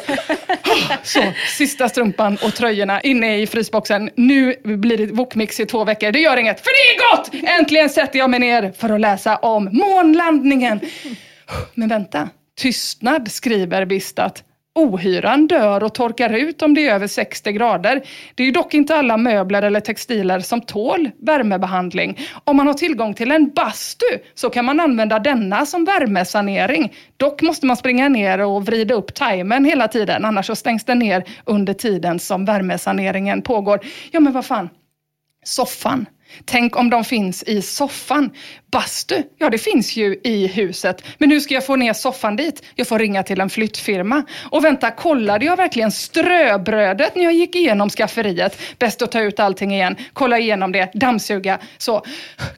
Så, 1.03 1.23
sista 1.49 1.89
strumpan 1.89 2.39
och 2.45 2.55
tröjorna 2.55 3.01
inne 3.01 3.39
i 3.39 3.47
frysboxen. 3.47 4.11
Nu 4.15 4.57
blir 4.65 4.99
det 4.99 5.07
wokmix 5.07 5.61
i 5.61 5.67
två 5.67 5.85
veckor. 5.85 6.13
Det 6.13 6.19
gör 6.19 6.37
inget, 6.37 6.61
för 6.61 6.71
det 6.71 6.95
är 6.95 7.17
gott! 7.17 7.51
Äntligen 7.61 7.91
sätter 7.91 8.19
jag 8.19 8.31
mig 8.31 8.41
ner 8.41 8.73
för 8.79 8.91
att 8.91 9.01
läsa 9.01 9.37
om 9.37 9.69
månlandningen. 9.73 10.81
Men 11.75 11.89
vänta, 11.89 12.29
tystnad 12.57 13.31
skriver 13.31 13.85
Bistat. 13.85 14.45
Ohyran 14.75 15.47
dör 15.47 15.83
och 15.83 15.95
torkar 15.95 16.31
ut 16.31 16.63
om 16.63 16.75
det 16.75 16.89
är 16.89 16.95
över 16.95 17.07
60 17.07 17.53
grader. 17.53 18.03
Det 18.35 18.43
är 18.43 18.45
ju 18.45 18.53
dock 18.53 18.75
inte 18.75 18.97
alla 18.97 19.17
möbler 19.17 19.63
eller 19.63 19.81
textiler 19.81 20.41
som 20.41 20.61
tål 20.61 21.11
värmebehandling. 21.19 22.19
Om 22.45 22.57
man 22.57 22.67
har 22.67 22.75
tillgång 22.75 23.15
till 23.15 23.31
en 23.31 23.51
bastu 23.51 24.07
så 24.35 24.51
kan 24.51 24.65
man 24.65 24.81
använda 24.81 25.19
denna 25.19 25.67
som 25.67 25.85
värmesanering. 25.85 26.93
Dock 27.17 27.43
måste 27.43 27.67
man 27.67 27.77
springa 27.77 28.09
ner 28.09 28.39
och 28.39 28.67
vrida 28.67 28.95
upp 28.95 29.15
timern 29.15 29.65
hela 29.65 29.89
tiden, 29.89 30.25
annars 30.25 30.47
så 30.47 30.57
stängs 30.57 30.85
den 30.85 30.99
ner 30.99 31.25
under 31.45 31.75
tiden 31.75 32.19
som 32.19 32.45
värmesaneringen 32.45 33.43
pågår. 33.43 33.81
Ja, 34.11 34.21
men 34.21 34.33
vad 34.33 34.47
fan. 34.47 34.69
Soffan. 35.45 36.07
Tänk 36.45 36.77
om 36.77 36.91
de 36.91 37.05
finns 37.05 37.43
i 37.43 37.63
soffan. 37.63 38.31
Bastu, 38.73 39.23
ja 39.39 39.51
det 39.51 39.59
finns 39.59 39.97
ju 39.97 40.21
i 40.25 40.47
huset. 40.47 41.05
Men 41.19 41.31
hur 41.31 41.41
ska 41.41 41.55
jag 41.55 41.67
få 41.67 41.77
ner 41.77 41.93
soffan 41.93 42.37
dit? 42.37 42.63
Jag 42.75 42.87
får 42.87 42.99
ringa 42.99 43.23
till 43.23 43.41
en 43.41 43.51
flyttfirma. 43.51 44.23
Och 44.51 44.65
vänta, 44.65 44.91
kollade 44.91 45.45
jag 45.45 45.57
verkligen 45.57 45.93
ströbrödet 45.93 47.15
när 47.15 47.23
jag 47.25 47.33
gick 47.33 47.57
igenom 47.57 47.91
skafferiet? 47.91 48.61
Bäst 48.79 49.03
att 49.03 49.13
ta 49.13 49.21
ut 49.21 49.41
allting 49.41 49.75
igen, 49.75 49.97
kolla 50.13 50.39
igenom 50.39 50.73
det, 50.73 50.91
dammsuga. 50.95 51.59
Så, 51.79 52.03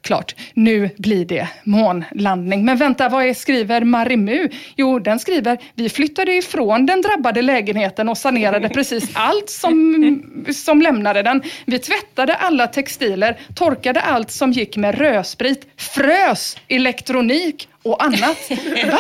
klart, 0.01 0.35
nu 0.55 0.91
blir 0.99 1.25
det 1.25 1.49
månlandning. 1.65 2.65
Men 2.65 2.77
vänta, 2.77 3.09
vad 3.09 3.37
skriver 3.37 3.85
Marimu? 3.85 4.49
Jo, 4.77 4.99
den 4.99 5.19
skriver, 5.19 5.59
vi 5.75 5.89
flyttade 5.89 6.33
ifrån 6.33 6.87
den 6.87 7.03
drabbade 7.03 7.43
lägenheten 7.43 8.09
och 8.09 8.19
sanerade 8.19 8.69
precis 8.75 9.11
allt 9.15 9.51
som, 9.51 10.45
som 10.55 10.83
lämnade 10.83 11.23
den. 11.23 11.43
Vi 11.67 11.79
tvättade 11.79 12.35
alla 12.35 12.67
textiler, 12.67 13.39
torkade 13.55 14.01
allt 14.01 14.31
som 14.31 14.53
gick 14.53 14.77
med 14.77 14.99
rödsprit, 14.99 15.67
frös 16.05 16.57
elektronik 16.69 17.69
och 17.83 18.05
annat. 18.05 18.51
Va? 18.91 18.99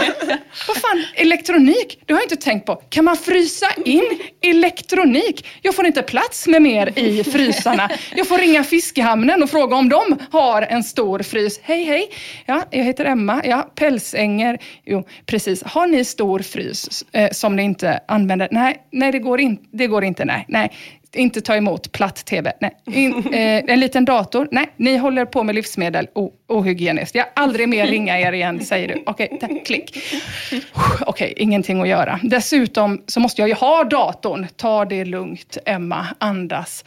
Vad 0.68 0.76
fan, 0.76 1.05
elektronik? 1.14 1.98
Det 2.06 2.12
har 2.12 2.20
jag 2.20 2.24
inte 2.24 2.36
tänkt 2.36 2.66
på. 2.66 2.74
Kan 2.74 3.05
man 3.05 3.16
frysa 3.16 3.66
in 3.85 4.20
elektronik? 4.40 5.47
Jag 5.62 5.74
får 5.74 5.86
inte 5.86 6.02
plats 6.02 6.47
med 6.47 6.62
mer 6.62 6.98
i 6.98 7.24
frysarna. 7.24 7.90
Jag 8.16 8.28
får 8.28 8.39
ringa 8.39 8.64
fiskehamnen 8.64 9.43
och 9.43 9.51
fråga 9.51 9.76
om 9.76 9.89
de 9.89 10.18
har 10.31 10.62
en 10.62 10.85
stor 10.85 11.18
frys. 11.18 11.60
Hej, 11.62 11.85
hej. 11.85 12.10
Ja, 12.47 12.62
jag 12.70 12.85
heter 12.85 13.05
Emma. 13.05 13.43
Ja, 13.44 13.70
pälsänger. 13.74 14.59
Jo, 14.85 15.06
precis. 15.26 15.62
Har 15.62 15.86
ni 15.86 16.05
stor 16.05 16.39
frys 16.39 17.05
eh, 17.12 17.31
som 17.31 17.56
ni 17.56 17.62
inte 17.62 18.01
använder? 18.09 18.48
Nej, 18.51 18.76
nej 18.93 19.12
det, 19.12 19.18
går 19.18 19.40
in, 19.40 19.59
det 19.72 19.86
går 19.86 20.05
inte. 20.05 20.24
Nej, 20.24 20.44
nej 20.48 20.72
inte 21.16 21.41
ta 21.41 21.57
emot 21.57 21.93
platt-tv. 21.93 22.53
Nej. 22.61 22.77
In, 22.86 23.32
eh, 23.32 23.65
en 23.73 23.81
liten 23.81 24.05
dator. 24.05 24.49
Nej, 24.51 24.70
ni 24.77 24.97
håller 24.97 25.24
på 25.24 25.43
med 25.43 25.55
livsmedel. 25.55 26.07
Oh, 26.15 26.31
ohygieniskt. 26.49 27.15
Jag 27.15 27.27
aldrig 27.35 27.69
mer 27.69 27.86
ringa 27.86 28.20
er 28.20 28.32
igen, 28.32 28.65
säger 28.65 28.89
du. 28.89 29.03
Okej, 29.07 29.28
okay, 29.32 29.61
klick. 29.65 29.99
Okej, 30.73 31.07
okay, 31.07 31.32
ingenting 31.36 31.81
att 31.82 31.89
göra. 31.89 32.20
Dessutom 32.23 33.03
så 33.07 33.20
måste 33.20 33.43
jag 33.43 33.49
ju 33.49 33.55
ha 33.55 33.85
datorn. 33.85 34.47
Ta 34.57 34.85
det 34.85 35.05
lugnt, 35.05 35.59
Emma. 35.66 36.07
Andas. 36.19 36.85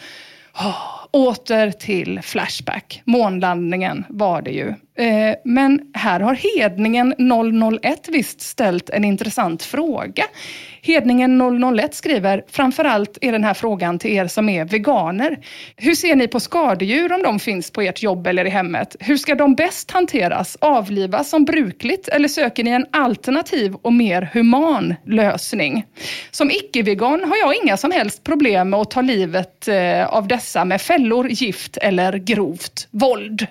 Oh, 0.60 1.06
åter 1.12 1.72
till 1.72 2.20
Flashback. 2.22 3.02
Månlandningen 3.06 4.06
var 4.10 4.42
det 4.42 4.52
ju. 4.52 4.68
Eh, 5.06 5.36
men 5.44 5.82
här 5.94 6.20
har 6.20 6.34
Hedningen 6.34 7.14
001 7.82 8.08
visst 8.12 8.42
ställt 8.42 8.90
en 8.90 9.04
intressant 9.04 9.64
fråga. 9.64 10.24
Hedningen 10.88 11.62
001 11.78 11.94
skriver, 11.94 12.44
framförallt 12.48 13.18
är 13.22 13.32
den 13.32 13.44
här 13.44 13.54
frågan 13.54 14.00
till 14.00 14.12
er 14.12 14.28
som 14.28 14.50
är 14.50 14.66
veganer. 14.66 15.40
Hur 15.76 15.96
ser 15.96 16.16
ni 16.16 16.28
på 16.28 16.40
skadedjur 16.40 17.14
om 17.14 17.24
de 17.24 17.40
finns 17.40 17.72
på 17.72 17.82
ert 17.82 18.04
jobb 18.04 18.28
eller 18.28 18.46
i 18.46 18.50
hemmet? 18.50 18.96
Hur 19.00 19.18
ska 19.18 19.36
de 19.36 19.56
bäst 19.56 19.92
hanteras? 19.92 20.58
Avlivas 20.62 21.30
som 21.30 21.46
brukligt 21.46 22.08
eller 22.08 22.28
söker 22.28 22.64
ni 22.64 22.72
en 22.72 22.86
alternativ 22.92 23.76
och 23.82 23.94
mer 23.94 24.30
human 24.34 24.96
lösning? 25.06 25.86
Som 26.32 26.52
icke-vegan 26.52 27.24
har 27.24 27.38
jag 27.38 27.56
inga 27.64 27.78
som 27.78 27.92
helst 27.92 28.24
problem 28.24 28.70
med 28.70 28.80
att 28.80 28.92
ta 28.92 29.02
livet 29.02 29.68
eh, 29.68 30.06
av 30.06 30.28
dessa 30.28 30.66
med 30.66 30.82
fällor, 30.82 31.28
gift 31.30 31.78
eller 31.78 32.18
grovt 32.18 32.88
våld. 32.92 33.48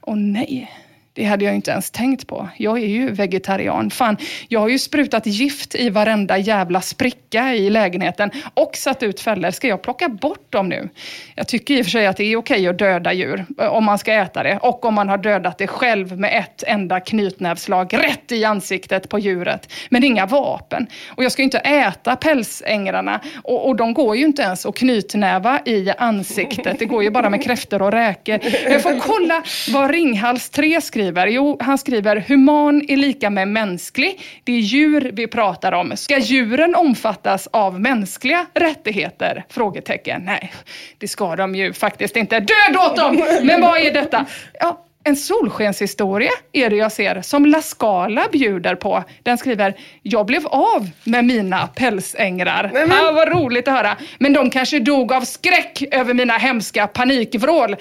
Och 0.00 0.18
nej, 0.18 0.70
det 1.16 1.24
hade 1.24 1.44
jag 1.44 1.54
inte 1.54 1.70
ens 1.70 1.90
tänkt 1.90 2.26
på. 2.26 2.48
Jag 2.56 2.78
är 2.78 2.86
ju 2.86 3.10
vegetarian. 3.10 3.90
Fan, 3.90 4.16
jag 4.48 4.60
har 4.60 4.68
ju 4.68 4.78
sprutat 4.78 5.26
gift 5.26 5.74
i 5.74 5.90
varenda 5.90 6.38
jävla 6.38 6.80
spricka 6.80 7.54
i 7.54 7.70
lägenheten 7.70 8.30
och 8.54 8.76
satt 8.76 9.02
ut 9.02 9.20
fällor. 9.20 9.50
Ska 9.50 9.68
jag 9.68 9.82
plocka 9.82 10.08
bort 10.08 10.52
dem 10.52 10.68
nu? 10.68 10.88
Jag 11.34 11.48
tycker 11.48 11.74
i 11.74 11.80
och 11.80 11.84
för 11.86 11.90
sig 11.90 12.06
att 12.06 12.16
det 12.16 12.24
är 12.24 12.36
okej 12.36 12.68
att 12.68 12.78
döda 12.78 13.12
djur 13.12 13.46
eh, 13.60 13.66
om 13.66 13.84
man 13.84 13.98
ska 13.98 14.12
äta 14.12 14.42
det 14.42 14.58
och 14.62 14.84
om 14.84 14.94
man 14.94 15.08
har 15.08 15.18
dödat 15.18 15.58
det 15.58 15.66
själv 15.66 16.18
med 16.20 16.38
ett 16.38 16.62
enda 16.66 17.00
knytnävslag 17.00 17.94
rätt 17.94 18.32
i 18.32 18.44
ansiktet 18.44 19.08
på 19.08 19.18
djuret. 19.18 19.72
Men 19.88 20.04
inga 20.04 20.26
vapen. 20.26 20.86
Och 21.08 21.24
jag 21.24 21.32
ska 21.32 21.42
ju 21.42 21.44
inte 21.44 21.58
äta 21.58 22.16
pälsängrarna 22.16 23.20
och, 23.42 23.68
och 23.68 23.76
de 23.76 23.94
går 23.94 24.16
ju 24.16 24.24
inte 24.24 24.42
ens 24.42 24.66
att 24.66 24.76
knytnäva 24.76 25.60
i 25.64 25.90
ansiktet. 25.98 26.78
Det 26.78 26.84
går 26.84 27.02
ju 27.02 27.10
bara 27.10 27.30
med 27.30 27.44
kräftor 27.44 27.82
och 27.82 27.92
räkor. 27.92 28.38
Jag 28.68 28.82
får 28.82 29.00
kolla 29.00 29.42
vad 29.72 29.90
Ringhals 29.90 30.50
3 30.50 30.80
skriver. 30.80 31.03
Jo, 31.26 31.56
han 31.60 31.78
skriver 31.78 32.24
human 32.28 32.82
är 32.88 32.96
lika 32.96 33.30
med 33.30 33.48
mänsklig. 33.48 34.20
Det 34.44 34.52
är 34.52 34.60
djur 34.60 35.10
vi 35.14 35.26
pratar 35.26 35.72
om. 35.72 35.96
Ska 35.96 36.18
djuren 36.18 36.74
omfattas 36.74 37.48
av 37.52 37.80
mänskliga 37.80 38.46
rättigheter? 38.54 39.44
Frågetecken. 39.48 40.22
Nej, 40.24 40.52
det 40.98 41.08
ska 41.08 41.36
de 41.36 41.54
ju 41.54 41.72
faktiskt 41.72 42.16
inte. 42.16 42.40
Död 42.40 42.76
åt 42.76 42.96
dem! 42.96 43.22
Men 43.42 43.60
vad 43.60 43.80
är 43.80 43.92
detta? 43.92 44.26
Ja, 44.60 44.84
en 45.06 45.16
solskenshistoria 45.16 46.30
är 46.52 46.70
det 46.70 46.76
jag 46.76 46.92
ser 46.92 47.22
som 47.22 47.46
La 47.46 47.62
Scala 47.62 48.26
bjuder 48.32 48.74
på. 48.74 49.04
Den 49.22 49.38
skriver, 49.38 49.74
jag 50.02 50.26
blev 50.26 50.46
av 50.46 50.90
med 51.04 51.24
mina 51.24 51.66
pälsängrar. 51.66 52.72
Ah, 52.90 53.12
vad 53.12 53.28
roligt 53.28 53.68
att 53.68 53.74
höra. 53.74 53.96
Men 54.18 54.32
de 54.32 54.50
kanske 54.50 54.78
dog 54.78 55.12
av 55.12 55.20
skräck 55.20 55.82
över 55.90 56.14
mina 56.14 56.38
hemska 56.38 56.86
panikvrål. 56.86 57.76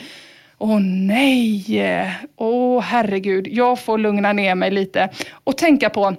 Åh 0.63 0.79
nej! 0.79 1.65
Åh 2.37 2.81
herregud, 2.81 3.47
jag 3.47 3.79
får 3.79 3.97
lugna 3.97 4.33
ner 4.33 4.55
mig 4.55 4.71
lite 4.71 5.09
och 5.43 5.57
tänka 5.57 5.89
på 5.89 6.15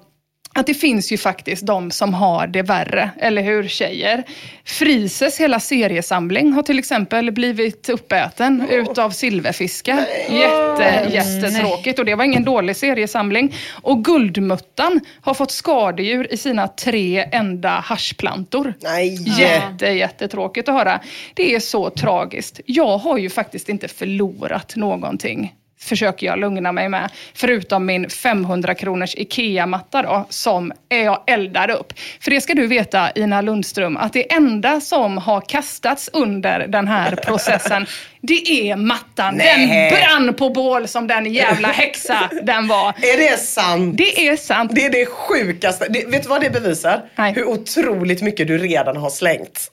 att 0.54 0.66
det 0.66 0.74
finns 0.74 1.12
ju 1.12 1.18
faktiskt 1.18 1.66
de 1.66 1.90
som 1.90 2.14
har 2.14 2.46
det 2.46 2.62
värre, 2.62 3.10
eller 3.18 3.42
hur 3.42 3.68
tjejer? 3.68 4.24
Frises 4.64 5.40
hela 5.40 5.60
seriesamling 5.60 6.52
har 6.52 6.62
till 6.62 6.78
exempel 6.78 7.32
blivit 7.32 7.88
uppäten 7.88 8.62
oh. 8.62 8.74
utav 8.74 9.10
silverfiskar. 9.10 10.06
Jätte, 10.30 11.08
jättetråkigt 11.12 11.98
och 11.98 12.04
det 12.04 12.14
var 12.14 12.24
ingen 12.24 12.44
dålig 12.44 12.76
seriesamling. 12.76 13.54
Och 13.82 14.04
Guldmuttan 14.04 15.00
har 15.20 15.34
fått 15.34 15.50
skadedjur 15.50 16.32
i 16.32 16.36
sina 16.36 16.68
tre 16.68 17.28
enda 17.32 17.70
haschplantor. 17.70 18.74
Nej. 18.80 19.40
Jätte, 19.40 19.86
jättetråkigt 19.86 20.68
att 20.68 20.74
höra. 20.74 21.00
Det 21.34 21.54
är 21.54 21.60
så 21.60 21.90
tragiskt. 21.90 22.60
Jag 22.66 22.98
har 22.98 23.18
ju 23.18 23.30
faktiskt 23.30 23.68
inte 23.68 23.88
förlorat 23.88 24.76
någonting 24.76 25.52
försöker 25.80 26.26
jag 26.26 26.38
lugna 26.38 26.72
mig 26.72 26.88
med. 26.88 27.10
Förutom 27.34 27.86
min 27.86 28.10
500 28.10 28.74
kronors 28.74 29.14
IKEA-matta 29.14 30.02
då, 30.02 30.26
som 30.28 30.72
jag 30.88 31.22
eldar 31.26 31.70
upp. 31.70 31.92
För 32.20 32.30
det 32.30 32.40
ska 32.40 32.54
du 32.54 32.66
veta, 32.66 33.10
Ina 33.14 33.40
Lundström, 33.40 33.96
att 33.96 34.12
det 34.12 34.32
enda 34.32 34.80
som 34.80 35.18
har 35.18 35.40
kastats 35.40 36.10
under 36.12 36.66
den 36.66 36.88
här 36.88 37.16
processen, 37.16 37.86
det 38.20 38.70
är 38.70 38.76
mattan. 38.76 39.34
Nej. 39.34 39.90
Den 39.90 40.00
brann 40.00 40.34
på 40.34 40.50
bål 40.50 40.88
som 40.88 41.06
den 41.06 41.32
jävla 41.32 41.68
häxa 41.68 42.30
den 42.42 42.68
var. 42.68 42.88
Är 43.02 43.30
det 43.30 43.40
sant? 43.40 43.98
Det 43.98 44.28
är 44.28 44.36
sant. 44.36 44.72
Det 44.74 44.84
är 44.84 44.90
det 44.90 45.06
sjukaste. 45.06 45.86
Det, 45.90 46.04
vet 46.06 46.22
du 46.22 46.28
vad 46.28 46.40
det 46.40 46.50
bevisar? 46.50 47.02
Nej. 47.16 47.32
Hur 47.32 47.44
otroligt 47.44 48.22
mycket 48.22 48.48
du 48.48 48.58
redan 48.58 48.96
har 48.96 49.10
slängt. 49.10 49.70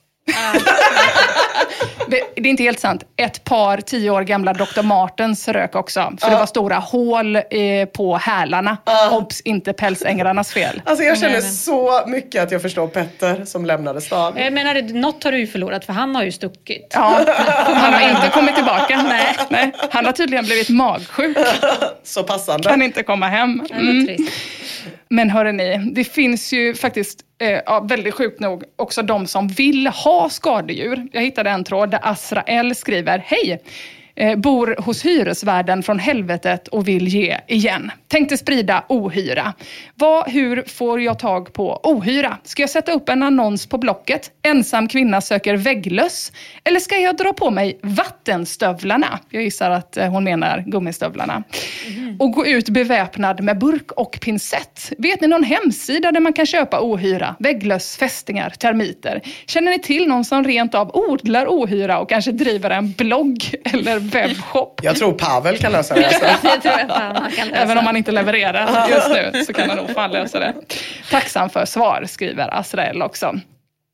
Det 2.07 2.21
är 2.35 2.47
inte 2.47 2.63
helt 2.63 2.79
sant. 2.79 3.03
Ett 3.17 3.43
par 3.43 3.77
tio 3.77 4.09
år 4.09 4.21
gamla 4.21 4.53
Dr. 4.53 4.81
Martens 4.81 5.47
rök 5.47 5.75
också. 5.75 6.13
För 6.21 6.29
det 6.29 6.35
var 6.35 6.45
stora 6.45 6.75
hål 6.75 7.35
eh, 7.35 7.41
på 7.95 8.17
hälarna. 8.17 8.77
Obs, 9.11 9.41
inte 9.41 9.73
pälsängrarnas 9.73 10.53
fel. 10.53 10.81
Alltså 10.85 11.03
jag 11.03 11.19
känner 11.19 11.41
så 11.41 12.07
mycket 12.07 12.43
att 12.43 12.51
jag 12.51 12.61
förstår 12.61 12.87
Petter 12.87 13.45
som 13.45 13.65
lämnade 13.65 14.01
stan. 14.01 14.33
Jag 14.37 14.53
menar, 14.53 14.81
Eh, 14.81 14.95
något 14.95 15.23
har 15.23 15.31
du 15.31 15.39
ju 15.39 15.47
förlorat 15.47 15.85
för 15.85 15.93
han 15.93 16.15
har 16.15 16.23
ju 16.23 16.31
stuckit. 16.31 16.87
Ja, 16.93 17.23
han 17.65 17.93
har 17.93 18.09
inte 18.09 18.29
kommit 18.33 18.55
tillbaka. 18.55 19.01
Nej. 19.09 19.35
Nej. 19.49 19.71
Han 19.91 20.05
har 20.05 20.11
tydligen 20.11 20.45
blivit 20.45 20.69
magsjuk. 20.69 21.37
Så 22.03 22.23
passande. 22.23 22.69
Kan 22.69 22.81
inte 22.81 23.03
komma 23.03 23.27
hem. 23.27 23.61
Mm. 23.71 24.17
Men 25.09 25.29
hörrni, 25.29 25.91
det 25.93 26.03
finns 26.03 26.53
ju 26.53 26.75
faktiskt, 26.75 27.19
eh, 27.41 27.61
ja, 27.65 27.79
väldigt 27.79 28.13
sjukt 28.13 28.39
nog, 28.39 28.63
också 28.75 29.01
de 29.01 29.27
som 29.27 29.47
vill 29.47 29.87
ha 29.87 30.29
skadedjur. 30.29 31.07
Jag 31.11 31.21
hittade 31.21 31.49
en 31.49 31.63
tråd 31.63 31.91
där 31.91 31.99
Asrael 32.03 32.75
skriver, 32.75 33.23
hej! 33.25 33.61
Eh, 34.21 34.35
bor 34.35 34.75
hos 34.77 35.05
hyresvärden 35.05 35.83
från 35.83 35.99
helvetet 35.99 36.67
och 36.67 36.87
vill 36.87 37.07
ge 37.07 37.37
igen. 37.47 37.91
Tänkte 38.07 38.37
sprida 38.37 38.83
ohyra. 38.89 39.53
Vad, 39.95 40.29
hur 40.29 40.63
får 40.67 41.01
jag 41.01 41.19
tag 41.19 41.53
på 41.53 41.79
ohyra? 41.83 42.37
Ska 42.43 42.63
jag 42.63 42.69
sätta 42.69 42.91
upp 42.91 43.09
en 43.09 43.23
annons 43.23 43.65
på 43.65 43.77
Blocket? 43.77 44.31
Ensam 44.41 44.87
kvinna 44.87 45.21
söker 45.21 45.57
vägglöss? 45.57 46.31
Eller 46.63 46.79
ska 46.79 46.95
jag 46.97 47.17
dra 47.17 47.33
på 47.33 47.49
mig 47.49 47.79
vattenstövlarna? 47.83 49.19
Jag 49.29 49.43
gissar 49.43 49.71
att 49.71 49.97
eh, 49.97 50.09
hon 50.09 50.23
menar 50.23 50.63
gummistövlarna. 50.67 51.43
Och 52.19 52.31
gå 52.31 52.45
ut 52.45 52.69
beväpnad 52.69 53.43
med 53.43 53.59
burk 53.59 53.91
och 53.91 54.19
pincett. 54.21 54.93
Vet 54.97 55.21
ni 55.21 55.27
någon 55.27 55.43
hemsida 55.43 56.11
där 56.11 56.19
man 56.19 56.33
kan 56.33 56.45
köpa 56.45 56.81
ohyra? 56.81 57.35
Vägglöss, 57.39 57.97
fästingar, 57.97 58.49
termiter. 58.49 59.21
Känner 59.47 59.71
ni 59.71 59.79
till 59.79 60.07
någon 60.07 60.25
som 60.25 60.43
rent 60.43 60.75
av 60.75 60.95
odlar 60.95 61.45
ohyra 61.47 61.99
och 61.99 62.09
kanske 62.09 62.31
driver 62.31 62.69
en 62.69 62.91
blogg 62.91 63.55
eller 63.73 64.10
webbshop? 64.11 64.79
Jag 64.83 64.95
tror 64.95 65.13
Pavel 65.13 65.57
kan 65.57 65.71
lösa 65.71 65.95
det. 65.95 66.05
Alltså. 66.11 66.47
Det 66.47 66.61
tror 66.61 66.73
jag 66.79 66.89
kan 67.35 67.47
lösa. 67.47 67.57
Även 67.57 67.77
om 67.77 67.83
man 67.83 67.97
inte 67.97 68.11
levererar 68.11 68.89
just 68.89 69.09
nu 69.09 69.43
så 69.43 69.53
kan 69.53 69.67
man 69.67 69.77
nog 69.77 69.89
fan 69.89 70.11
lösa 70.11 70.39
det. 70.39 70.53
Tacksam 71.09 71.49
för 71.49 71.65
svar, 71.65 72.03
skriver 72.07 72.59
Azrael 72.59 73.01
också. 73.01 73.35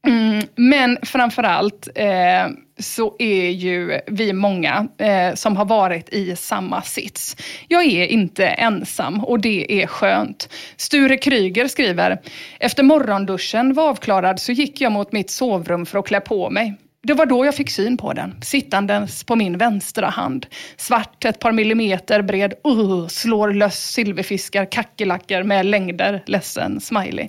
Mm, 0.07 0.43
men 0.55 0.97
framförallt 1.03 1.87
eh, 1.95 2.47
så 2.79 3.15
är 3.19 3.49
ju 3.49 3.99
vi 4.07 4.33
många 4.33 4.87
eh, 4.97 5.35
som 5.35 5.57
har 5.57 5.65
varit 5.65 6.09
i 6.09 6.35
samma 6.35 6.81
sits. 6.81 7.35
Jag 7.67 7.85
är 7.85 8.05
inte 8.05 8.47
ensam 8.47 9.23
och 9.23 9.39
det 9.39 9.81
är 9.83 9.87
skönt. 9.87 10.49
Sture 10.77 11.17
Kryger 11.17 11.67
skriver, 11.67 12.17
efter 12.59 12.83
morgonduschen 12.83 13.73
var 13.73 13.89
avklarad 13.89 14.39
så 14.39 14.51
gick 14.51 14.81
jag 14.81 14.91
mot 14.91 15.11
mitt 15.11 15.29
sovrum 15.29 15.85
för 15.85 15.99
att 15.99 16.07
klä 16.07 16.19
på 16.19 16.49
mig. 16.49 16.75
Det 17.07 17.13
var 17.13 17.25
då 17.25 17.45
jag 17.45 17.55
fick 17.55 17.69
syn 17.69 17.97
på 17.97 18.13
den, 18.13 18.35
sittandes 18.41 19.23
på 19.23 19.35
min 19.35 19.57
vänstra 19.57 20.09
hand. 20.09 20.45
Svart, 20.77 21.25
ett 21.25 21.39
par 21.39 21.51
millimeter 21.51 22.21
bred, 22.21 22.53
uh, 22.67 23.07
slår 23.07 23.53
löss 23.53 23.91
silverfiskar, 23.91 24.65
kackerlackor 24.65 25.43
med 25.43 25.65
längder, 25.65 26.23
ledsen 26.25 26.81
smiley. 26.81 27.27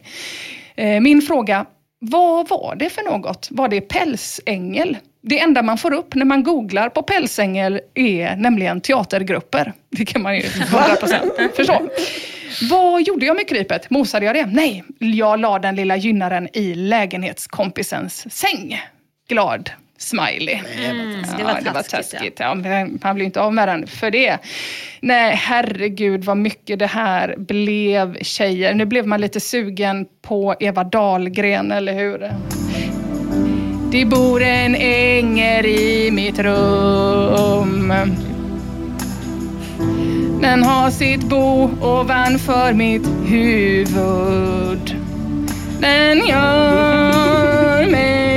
Eh, 0.76 1.00
min 1.00 1.22
fråga, 1.22 1.66
vad 1.98 2.48
var 2.48 2.76
det 2.76 2.90
för 2.90 3.02
något? 3.02 3.48
Var 3.50 3.68
det 3.68 3.80
pälsängel? 3.80 4.96
Det 5.22 5.40
enda 5.40 5.62
man 5.62 5.78
får 5.78 5.94
upp 5.94 6.14
när 6.14 6.24
man 6.24 6.42
googlar 6.42 6.88
på 6.88 7.02
pälsängel 7.02 7.80
är 7.94 8.36
nämligen 8.36 8.80
teatergrupper. 8.80 9.72
Det 9.90 10.05
kan 10.05 10.22
man 10.22 10.36
ju 10.36 10.42
100% 10.42 11.52
förstå. 11.56 11.88
Vad 12.70 13.02
gjorde 13.02 13.26
jag 13.26 13.36
med 13.36 13.48
krypet? 13.48 13.90
Mosade 13.90 14.26
jag 14.26 14.34
det? 14.34 14.46
Nej, 14.46 14.84
jag 14.98 15.40
la 15.40 15.59
den 15.59 15.76
lilla 15.76 15.96
gynnaren 15.96 16.48
i 16.52 16.74
lägenhetskompisens 16.74 18.34
säng. 18.34 18.80
Glad 19.28 19.70
smiley. 19.98 20.59
Mm, 20.90 21.22
det 21.38 21.44
var 21.44 21.50
ja, 21.50 21.60
det 21.60 21.70
var 21.70 21.82
taskigt, 21.82 21.92
ja. 21.92 22.18
taskigt. 22.18 22.40
Ja. 22.40 22.55
men 22.55 22.98
man 23.02 23.14
blir 23.14 23.26
inte 23.26 23.40
av 23.40 23.55
med 23.55 23.68
den 23.68 23.86
för 23.86 24.10
det. 24.10 24.38
Nej, 25.00 25.34
herregud 25.34 26.24
vad 26.24 26.36
mycket 26.36 26.78
det 26.78 26.86
här 26.86 27.34
blev 27.38 28.22
tjejer. 28.22 28.74
Nu 28.74 28.84
blev 28.84 29.06
man 29.06 29.20
lite 29.20 29.40
sugen 29.40 30.06
på 30.22 30.55
Eva 30.60 30.84
Dahlgren, 30.84 31.72
eller 31.72 31.92
hur? 31.92 32.32
Det 33.92 34.05
bor 34.05 34.42
en 34.42 34.74
ängel 34.74 35.66
i 35.66 36.10
mitt 36.10 36.38
rum. 36.38 37.94
Den 40.40 40.62
har 40.62 40.90
sitt 40.90 41.22
bo 41.24 41.70
ovanför 41.82 42.72
mitt 42.72 43.09
huvud. 43.26 44.96
Den 45.80 46.18
gör 46.26 47.90
mig. 47.90 48.27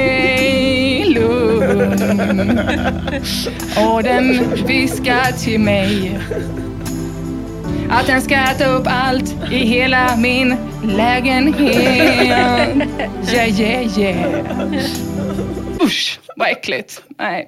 Och 3.94 4.04
den 4.04 4.56
viskar 4.68 5.32
till 5.32 5.60
mig 5.60 6.20
att 7.90 8.08
den 8.08 8.22
ska 8.22 8.36
äta 8.36 8.66
upp 8.66 8.88
allt 8.90 9.36
i 9.52 9.58
hela 9.58 10.16
min 10.18 10.56
lägenhet. 10.84 12.76
Yeah, 13.34 13.62
yeah, 13.62 14.00
yeah. 14.00 14.44
Usch, 15.82 16.20
vad 16.36 16.50
äckligt. 16.50 17.02
Nej. 17.22 17.48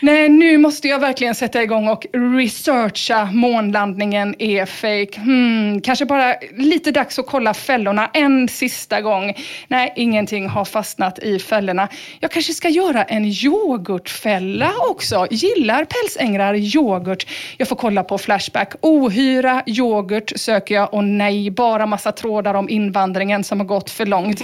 Nej, 0.00 0.28
nu 0.28 0.58
måste 0.58 0.88
jag 0.88 0.98
verkligen 0.98 1.34
sätta 1.34 1.62
igång 1.62 1.88
och 1.88 2.06
researcha 2.12 3.24
månlandningen 3.24 4.34
är 4.38 4.66
fake. 4.66 5.20
Hmm, 5.20 5.80
kanske 5.80 6.04
bara 6.04 6.34
lite 6.56 6.90
dags 6.90 7.18
att 7.18 7.26
kolla 7.26 7.54
fällorna 7.54 8.10
en 8.14 8.48
sista 8.48 9.00
gång. 9.00 9.34
Nej, 9.68 9.92
ingenting 9.96 10.48
har 10.48 10.64
fastnat 10.64 11.18
i 11.18 11.38
fällorna. 11.38 11.88
Jag 12.20 12.30
kanske 12.30 12.52
ska 12.52 12.68
göra 12.68 13.04
en 13.04 13.24
yoghurtfälla 13.24 14.72
också. 14.90 15.26
Gillar 15.30 15.84
pälsängrar 15.84 16.54
yoghurt? 16.54 17.26
Jag 17.56 17.68
får 17.68 17.76
kolla 17.76 18.04
på 18.04 18.18
Flashback. 18.18 18.74
Ohyra 18.80 19.62
yoghurt 19.66 20.32
söker 20.36 20.74
jag 20.74 20.94
och 20.94 21.04
nej, 21.04 21.50
bara 21.50 21.86
massa 21.86 22.12
trådar 22.12 22.54
om 22.54 22.68
invandringen 22.68 23.44
som 23.44 23.60
har 23.60 23.66
gått 23.66 23.90
för 23.90 24.06
långt. 24.06 24.42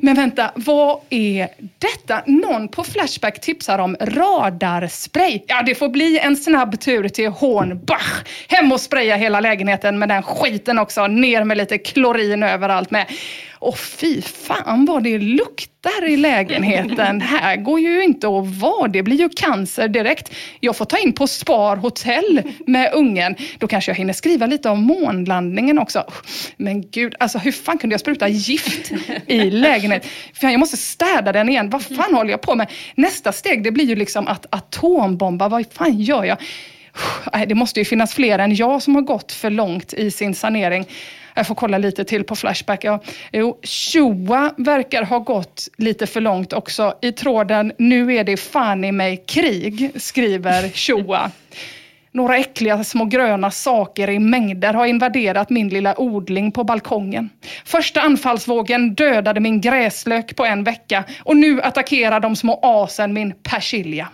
Men 0.00 0.14
vänta, 0.14 0.50
vad 0.54 1.00
är 1.10 1.48
detta? 1.78 2.22
Någon 2.26 2.68
på 2.68 2.84
Flashback 2.84 3.40
tipsar 3.40 3.79
om 3.80 3.96
radarspray. 4.00 5.42
Ja, 5.46 5.62
det 5.62 5.74
får 5.74 5.88
bli 5.88 6.18
en 6.18 6.36
snabb 6.36 6.80
tur 6.80 7.08
till 7.08 7.28
Hornbach. 7.28 8.22
Hem 8.48 8.72
och 8.72 8.80
spraya 8.80 9.16
hela 9.16 9.40
lägenheten 9.40 9.98
med 9.98 10.08
den 10.08 10.22
skiten 10.22 10.78
också. 10.78 11.06
Ner 11.06 11.44
med 11.44 11.56
lite 11.56 11.78
klorin 11.78 12.42
överallt 12.42 12.90
med. 12.90 13.06
Och 13.60 13.78
fy 13.78 14.22
fan 14.22 14.84
vad 14.84 15.02
det 15.02 15.18
luktar 15.18 16.08
i 16.08 16.16
lägenheten. 16.16 17.20
Här 17.20 17.56
går 17.56 17.80
ju 17.80 18.04
inte 18.04 18.26
att 18.26 18.46
vara. 18.46 18.88
Det 18.88 19.02
blir 19.02 19.18
ju 19.18 19.28
cancer 19.28 19.88
direkt. 19.88 20.32
Jag 20.60 20.76
får 20.76 20.84
ta 20.84 20.98
in 20.98 21.12
på 21.12 21.26
Spar 21.26 21.76
hotell 21.76 22.42
med 22.66 22.92
ungen. 22.94 23.36
Då 23.58 23.66
kanske 23.66 23.90
jag 23.90 23.96
hinner 23.96 24.12
skriva 24.12 24.46
lite 24.46 24.68
om 24.68 24.82
månlandningen 24.82 25.78
också. 25.78 26.04
Men 26.56 26.90
gud, 26.90 27.14
alltså 27.18 27.38
hur 27.38 27.52
fan 27.52 27.78
kunde 27.78 27.94
jag 27.94 28.00
spruta 28.00 28.28
gift 28.28 28.92
i 29.26 29.50
lägenheten? 29.50 30.10
Fan, 30.34 30.50
jag 30.50 30.60
måste 30.60 30.76
städa 30.76 31.32
den 31.32 31.48
igen. 31.48 31.70
Vad 31.70 31.82
fan 31.82 32.14
håller 32.14 32.30
jag 32.30 32.40
på 32.40 32.54
med? 32.54 32.70
Nästa 32.94 33.32
steg 33.32 33.62
det 33.62 33.70
blir 33.70 33.84
ju 33.84 33.94
liksom 33.94 34.28
att 34.28 34.46
atombomba. 34.50 35.48
Vad 35.48 35.66
fan 35.72 36.00
gör 36.00 36.24
jag? 36.24 36.38
Det 37.46 37.54
måste 37.54 37.80
ju 37.80 37.84
finnas 37.84 38.14
fler 38.14 38.38
än 38.38 38.54
jag 38.54 38.82
som 38.82 38.94
har 38.94 39.02
gått 39.02 39.32
för 39.32 39.50
långt 39.50 39.94
i 39.94 40.10
sin 40.10 40.34
sanering. 40.34 40.86
Jag 41.40 41.46
får 41.46 41.54
kolla 41.54 41.78
lite 41.78 42.04
till 42.04 42.24
på 42.24 42.36
Flashback. 42.36 42.84
Ja, 42.84 43.00
jo, 43.32 43.58
Shoa 43.62 44.54
verkar 44.56 45.02
ha 45.02 45.18
gått 45.18 45.68
lite 45.76 46.06
för 46.06 46.20
långt 46.20 46.52
också. 46.52 46.94
I 47.02 47.12
tråden 47.12 47.72
“Nu 47.78 48.14
är 48.14 48.24
det 48.24 48.36
fan 48.36 48.84
i 48.84 48.92
mig 48.92 49.24
krig” 49.26 49.90
skriver 49.96 50.68
Shoa. 50.68 51.30
Några 52.12 52.36
äckliga 52.36 52.84
små 52.84 53.04
gröna 53.04 53.50
saker 53.50 54.10
i 54.10 54.18
mängder 54.18 54.74
har 54.74 54.86
invaderat 54.86 55.50
min 55.50 55.68
lilla 55.68 56.00
odling 56.00 56.52
på 56.52 56.64
balkongen. 56.64 57.30
Första 57.64 58.00
anfallsvågen 58.00 58.94
dödade 58.94 59.40
min 59.40 59.60
gräslök 59.60 60.36
på 60.36 60.44
en 60.44 60.64
vecka 60.64 61.04
och 61.24 61.36
nu 61.36 61.62
attackerar 61.62 62.20
de 62.20 62.36
små 62.36 62.60
asen 62.62 63.12
min 63.12 63.34
persilja. 63.42 64.08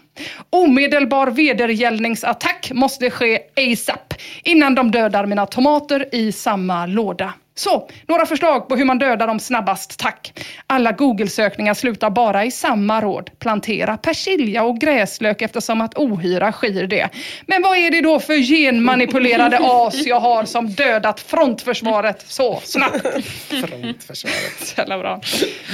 Omedelbar 0.51 1.27
vedergällningsattack 1.27 2.71
måste 2.75 3.11
ske 3.11 3.39
ASAP 3.57 4.15
innan 4.45 4.75
de 4.75 4.91
dödar 4.91 5.27
mina 5.27 5.47
tomater 5.47 6.15
i 6.15 6.33
samma 6.33 6.87
låda. 6.87 7.33
Så, 7.59 7.89
några 8.07 8.27
förslag 8.27 8.69
på 8.69 8.77
hur 8.77 8.85
man 8.85 8.99
dödar 8.99 9.27
dem 9.27 9.41
snabbast, 9.41 9.99
tack. 9.99 10.47
Alla 10.67 10.93
Google-sökningar 10.93 11.75
slutar 11.75 12.11
bara 12.11 12.45
i 12.45 12.51
samma 12.51 13.01
råd. 13.01 13.31
Plantera 13.39 13.97
persilja 13.97 14.65
och 14.65 14.79
gräslök 14.79 15.43
eftersom 15.43 15.81
att 15.81 15.95
ohyra 15.95 16.53
skir 16.53 16.87
det. 16.87 17.09
Men 17.47 17.63
vad 17.63 17.77
är 17.77 17.91
det 17.91 18.01
då 18.01 18.21
för 18.21 18.35
genmanipulerade 18.35 19.59
as 19.63 20.07
jag 20.07 20.21
har 20.21 20.45
som 20.45 20.69
dödat 20.69 21.21
frontförsvaret 21.21 22.25
så 22.29 22.61
snabbt? 22.65 23.07
Frontförsvaret. 23.49 24.75
Jävla 24.79 24.99
bra. 24.99 25.21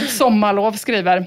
Sommarlov 0.08 0.72
skriver 0.72 1.26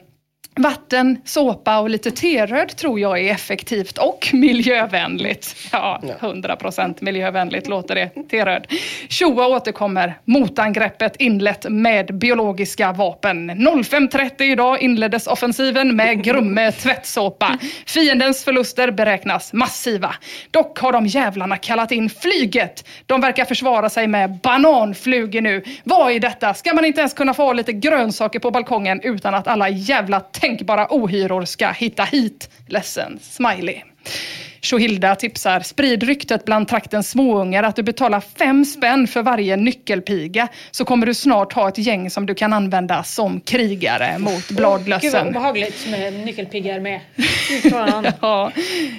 Vatten, 0.60 1.18
såpa 1.26 1.80
och 1.80 1.90
lite 1.90 2.12
teröd 2.12 2.76
tror 2.76 3.00
jag 3.00 3.20
är 3.20 3.32
effektivt 3.32 3.98
och 3.98 4.30
miljövänligt. 4.34 5.56
Ja, 5.72 6.02
100% 6.20 6.98
miljövänligt 7.02 7.68
låter 7.68 7.96
det. 7.96 8.10
Teröd. 8.30 8.68
Shoa 9.10 9.48
återkommer. 9.48 10.18
Motangreppet 10.26 11.16
inlett 11.20 11.66
med 11.70 12.20
biologiska 12.20 12.92
vapen. 12.92 13.52
05.30 13.52 14.44
idag 14.44 14.82
inleddes 14.82 15.28
offensiven 15.28 15.96
med 15.96 16.24
Grumme 16.24 16.72
tvättsåpa. 16.72 17.58
Fiendens 17.86 18.44
förluster 18.44 18.92
beräknas 18.92 19.54
massiva. 19.54 20.16
Dock 20.52 20.80
har 20.80 20.92
de 20.92 21.08
jävlarna 21.08 21.58
kallat 21.58 21.92
in 21.92 22.10
flyget. 22.10 22.88
De 23.06 23.22
verkar 23.22 23.46
försvara 23.46 23.90
sig 23.90 24.08
med 24.08 24.40
bananflugor 24.44 25.42
nu. 25.42 25.64
Vad 25.84 26.12
är 26.12 26.20
detta? 26.20 26.54
Ska 26.54 26.74
man 26.74 26.86
inte 26.86 27.00
ens 27.00 27.14
kunna 27.14 27.34
få 27.34 27.44
ha 27.44 27.54
lite 27.54 27.74
grönsaker 27.74 28.40
på 28.40 28.52
balkongen 28.52 29.02
utan 29.04 29.34
att 29.36 29.48
alla 29.48 29.70
jävla 29.70 30.20
tänkbara 30.42 30.88
ohyror 30.90 31.46
ska 31.46 31.72
hitta 31.72 32.04
hit. 32.04 32.50
Ledsen, 32.68 33.20
smiley. 33.22 33.82
Shohilda 34.66 35.16
tipsar, 35.16 35.60
sprid 35.60 36.04
ryktet 36.04 36.46
bland 36.46 36.68
traktens 36.68 37.10
småungar 37.10 37.64
att 37.64 37.76
du 37.76 37.84
betalar 37.84 38.20
fem 38.38 38.66
spänn 38.66 39.08
för 39.08 39.24
varje 39.24 39.56
nyckelpiga 39.56 40.48
så 40.72 40.86
kommer 40.86 41.06
du 41.06 41.14
snart 41.14 41.54
ha 41.54 41.68
ett 41.70 41.78
gäng 41.78 42.10
som 42.10 42.26
du 42.26 42.36
kan 42.36 42.54
använda 42.54 43.04
som 43.04 43.40
krigare 43.42 44.18
mot 44.20 44.48
Gud 44.48 44.60
vad 44.60 44.84
bladlössen. 44.84 45.28
obehagligt 45.28 45.88
med 45.90 46.14
nyckelpiggar 46.14 46.80
med. 46.86 47.00
Ja. 48.22 48.52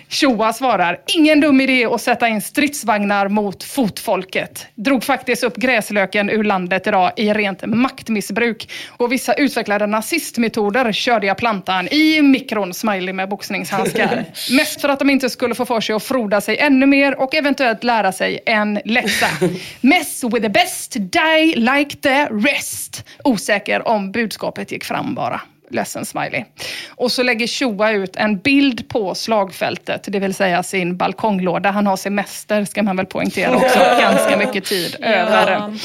Shoa 0.09 0.53
svarar, 0.53 1.01
ingen 1.07 1.41
dum 1.41 1.61
idé 1.61 1.85
att 1.87 2.01
sätta 2.01 2.29
in 2.29 2.41
stridsvagnar 2.41 3.29
mot 3.29 3.63
fotfolket. 3.65 4.67
Drog 4.75 5.05
faktiskt 5.05 5.45
upp 5.45 5.57
gräslöken 5.57 6.31
ur 6.31 6.45
landet 6.45 6.87
idag 6.87 7.13
i 7.17 7.33
rent 7.33 7.67
maktmissbruk. 7.67 8.71
Och 8.89 9.13
vissa 9.13 9.35
utvecklade 9.35 9.87
nazistmetoder 9.87 10.93
körde 10.93 11.27
jag 11.27 11.37
plantan 11.39 11.89
i 11.89 12.23
mikron, 12.23 12.75
smiley 12.75 13.13
med 13.13 13.29
boxningshandskar. 13.29 14.25
Mest 14.57 14.81
för 14.81 14.89
att 14.89 14.99
de 14.99 15.11
inte 15.11 15.31
skulle 15.31 15.55
få 15.57 15.67
för 15.67 15.81
sig 15.81 15.95
att 15.95 16.03
froda 16.03 16.41
sig 16.41 16.59
ännu 16.59 16.87
mer 16.87 17.21
och 17.21 17.35
eventuellt 17.35 17.85
lära 17.85 18.13
sig 18.13 18.41
en 18.47 18.81
läxa. 18.85 19.27
Mess 19.81 20.25
with 20.25 20.43
the 20.43 20.49
best, 20.49 20.93
die 20.93 21.55
like 21.57 21.97
the 21.97 22.25
rest. 22.25 23.05
Osäker 23.25 23.89
om 23.89 24.13
budskapet 24.13 24.73
gick 24.73 24.85
fram 24.85 25.15
bara. 25.15 25.41
Ledsen 25.71 26.05
smiley. 26.05 26.45
Och 26.89 27.13
så 27.13 27.23
lägger 27.23 27.47
Shoa 27.47 27.91
ut 27.91 28.17
en 28.17 28.39
bild 28.39 28.89
på 28.89 29.15
slagfältet, 29.15 30.05
det 30.09 30.19
vill 30.19 30.35
säga 30.35 30.63
sin 30.63 30.97
balkonglåda. 30.97 31.71
Han 31.71 31.87
har 31.87 31.97
semester, 31.97 32.65
ska 32.65 32.83
man 32.83 32.97
väl 32.97 33.07
poängtera 33.07 33.57
också. 33.57 33.79
Ganska 34.01 34.37
mycket 34.37 34.65
tid 34.65 34.97
över. 35.01 35.79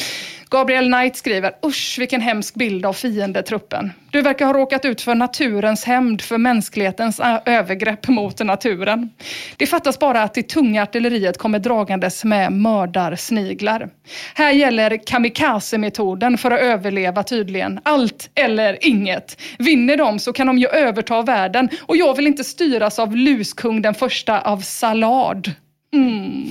Gabriel 0.51 0.85
Knight 0.85 1.15
skriver, 1.15 1.51
usch 1.65 1.99
vilken 1.99 2.21
hemsk 2.21 2.55
bild 2.55 2.85
av 2.85 2.93
fiendetruppen. 2.93 3.91
Du 4.11 4.21
verkar 4.21 4.45
ha 4.45 4.53
råkat 4.53 4.85
ut 4.85 5.01
för 5.01 5.15
naturens 5.15 5.85
hämnd 5.85 6.21
för 6.21 6.37
mänsklighetens 6.37 7.19
äh, 7.19 7.39
övergrepp 7.45 8.07
mot 8.07 8.39
naturen. 8.39 9.09
Det 9.57 9.67
fattas 9.67 9.99
bara 9.99 10.23
att 10.23 10.33
det 10.33 10.49
tunga 10.49 10.83
artilleriet 10.83 11.37
kommer 11.37 11.59
dragandes 11.59 12.23
med 12.23 12.51
mördarsniglar. 12.51 13.89
Här 14.35 14.51
gäller 14.51 14.97
kamikaze-metoden 15.05 16.37
för 16.37 16.51
att 16.51 16.59
överleva 16.59 17.23
tydligen. 17.23 17.79
Allt 17.83 18.29
eller 18.35 18.87
inget. 18.87 19.41
Vinner 19.59 19.97
de 19.97 20.19
så 20.19 20.33
kan 20.33 20.47
de 20.47 20.57
ju 20.57 20.67
överta 20.67 21.21
världen 21.21 21.69
och 21.81 21.97
jag 21.97 22.15
vill 22.15 22.27
inte 22.27 22.43
styras 22.43 22.99
av 22.99 23.15
luskung 23.15 23.81
den 23.81 23.93
första 23.93 24.41
av 24.41 24.57
Salad. 24.57 25.51
Mm. 25.93 26.47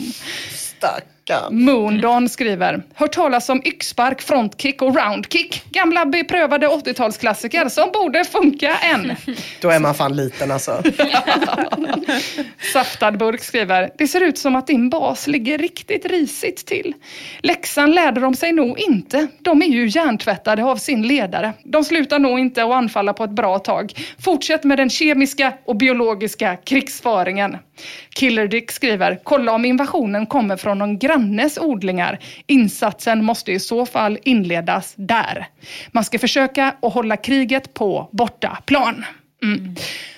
Stackarn. 1.31 1.65
Moondon 1.65 2.29
skriver, 2.29 2.83
hört 2.95 3.13
talas 3.13 3.49
om 3.49 3.63
yxspark, 3.65 4.23
frontkick 4.23 4.83
och 4.83 4.97
roundkick. 4.97 5.63
Gamla 5.71 6.07
beprövade 6.07 6.69
80-talsklassiker 6.69 7.69
som 7.69 7.91
borde 7.93 8.25
funka 8.25 8.77
än. 8.77 9.17
Då 9.61 9.71
är 9.71 9.79
man 9.79 9.95
fan 9.95 10.17
liten 10.17 10.51
alltså. 10.51 10.83
Saftad 12.73 13.13
burk 13.13 13.45
skriver, 13.45 13.91
det 13.99 14.09
ser 14.09 14.21
ut 14.21 14.39
som 14.39 14.57
att 14.57 14.67
din 14.67 14.91
bas 14.91 15.27
ligger 15.27 15.59
riktigt 15.59 16.07
risigt 16.07 16.67
till. 16.67 16.95
Läxan 17.41 17.93
lärde 17.93 18.21
de 18.21 18.35
sig 18.35 18.53
nog 18.53 18.79
inte. 18.79 19.27
De 19.39 19.63
är 19.63 19.67
ju 19.67 19.89
hjärntvättade 19.89 20.65
av 20.65 20.77
sin 20.77 21.03
ledare. 21.03 21.53
De 21.65 21.85
slutar 21.85 22.19
nog 22.19 22.39
inte 22.39 22.65
att 22.65 22.73
anfalla 22.73 23.13
på 23.13 23.25
ett 23.25 23.31
bra 23.31 23.59
tag. 23.59 23.93
Fortsätt 24.19 24.65
med 24.65 24.79
den 24.79 24.91
kemiska 24.91 25.53
och 25.65 25.77
biologiska 25.77 26.57
krigsföringen. 26.57 27.57
Killer 28.15 28.49
Dick 28.49 28.71
skriver, 28.71 29.21
kolla 29.23 29.53
om 29.53 29.65
invasionen 29.65 30.27
kommer 30.27 30.57
från 30.57 30.79
någon 30.79 30.99
grannes 31.21 31.59
odlingar. 31.59 32.19
Insatsen 32.47 33.25
måste 33.25 33.53
i 33.53 33.59
så 33.59 33.87
fall 33.87 34.19
inledas 34.23 34.95
där. 34.97 35.47
Man 35.91 36.05
ska 36.05 36.19
försöka 36.19 36.75
att 36.83 36.93
hålla 36.93 37.17
kriget 37.17 37.75
på 37.75 38.09
bortaplan. 38.13 39.05
Mm. 39.43 39.75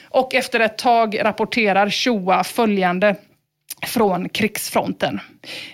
Och 0.08 0.34
efter 0.34 0.60
ett 0.60 0.78
tag 0.78 1.24
rapporterar 1.24 1.90
Shoa 1.90 2.44
följande 2.44 3.16
från 3.86 4.28
krigsfronten. 4.28 5.20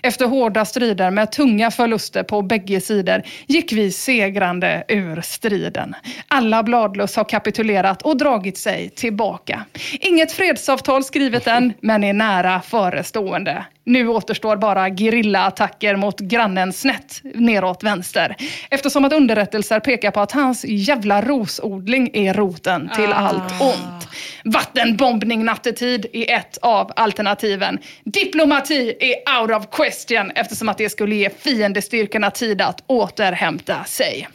Efter 0.03 0.27
hårda 0.27 0.65
strider 0.65 1.11
med 1.11 1.33
tunga 1.33 1.71
förluster 1.71 2.23
på 2.23 2.43
bägge 2.43 2.81
sidor 2.81 3.23
gick 3.47 3.73
vi 3.73 3.93
segrande 3.93 4.85
ur 4.89 5.21
striden. 5.21 5.95
Alla 6.29 6.63
bladlöss 6.63 7.17
har 7.17 7.25
kapitulerat 7.25 8.03
och 8.03 8.17
dragit 8.17 8.59
sig 8.59 8.91
tillbaka. 8.91 9.65
Inget 10.01 10.33
fredsavtal 10.33 11.05
skrivet 11.05 11.47
än, 11.47 11.73
men 11.81 12.05
är 12.05 12.13
nära 12.13 12.61
förestående. 12.61 13.65
Nu 13.89 14.09
återstår 14.09 14.57
bara 14.57 14.91
gerillaattacker 14.91 15.97
mot 15.97 16.21
grannen 16.21 16.73
snett 16.73 17.21
neråt 17.23 17.83
vänster. 17.83 18.37
Eftersom 18.71 19.05
att 19.05 19.13
underrättelser 19.13 19.81
pekar 19.81 20.11
på 20.11 20.21
att 20.21 20.33
hans 20.33 20.65
jävla 20.65 21.23
rosodling 21.23 22.11
är 22.13 22.35
roten 22.35 22.91
till 22.97 23.13
allt 23.13 23.61
ont. 23.61 24.09
Vattenbombning 24.45 25.45
nattetid 25.45 26.07
är 26.13 26.37
ett 26.37 26.59
av 26.63 26.93
alternativen. 26.97 27.79
Diplomati 28.05 28.95
är 29.01 29.41
out 29.41 29.51
of 29.51 29.71
question 29.71 30.31
eftersom 30.35 30.69
att 30.69 30.79
det 30.79 30.91
skulle 30.91 31.15
ge 31.15 31.31
fiendestyrkorna 31.31 32.31
tid 32.31 32.63
att 32.63 32.85
återhämta 32.87 33.85
sig. 33.85 34.29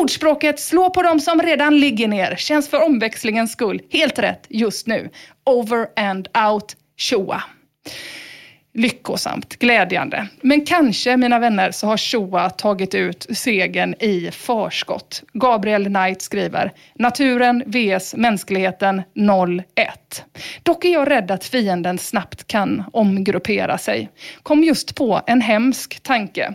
Ordspråket 0.00 0.60
slå 0.60 0.90
på 0.90 1.02
dem 1.02 1.20
som 1.20 1.42
redan 1.42 1.80
ligger 1.80 2.08
ner 2.08 2.36
känns 2.36 2.70
för 2.70 2.84
omväxlingens 2.84 3.52
skull 3.52 3.80
helt 3.92 4.18
rätt 4.18 4.46
just 4.48 4.86
nu. 4.86 5.10
Over 5.44 5.86
and 5.96 6.28
out, 6.36 6.76
tjoa 6.96 7.42
lyckosamt, 8.78 9.58
glädjande. 9.58 10.28
Men 10.40 10.66
kanske, 10.66 11.16
mina 11.16 11.38
vänner, 11.38 11.70
så 11.70 11.86
har 11.86 11.96
Shoa 11.96 12.50
tagit 12.50 12.94
ut 12.94 13.26
segern 13.30 13.94
i 14.00 14.30
förskott. 14.32 15.22
Gabriel 15.32 15.84
Knight 15.84 16.22
skriver, 16.22 16.72
naturen 16.94 17.62
vs 17.66 18.14
mänskligheten 18.14 19.02
0-1. 19.14 19.62
Dock 20.62 20.84
är 20.84 20.92
jag 20.92 21.10
rädd 21.10 21.30
att 21.30 21.44
fienden 21.44 21.98
snabbt 21.98 22.46
kan 22.46 22.84
omgruppera 22.92 23.78
sig. 23.78 24.10
Kom 24.42 24.64
just 24.64 24.94
på 24.94 25.20
en 25.26 25.40
hemsk 25.40 26.00
tanke. 26.02 26.54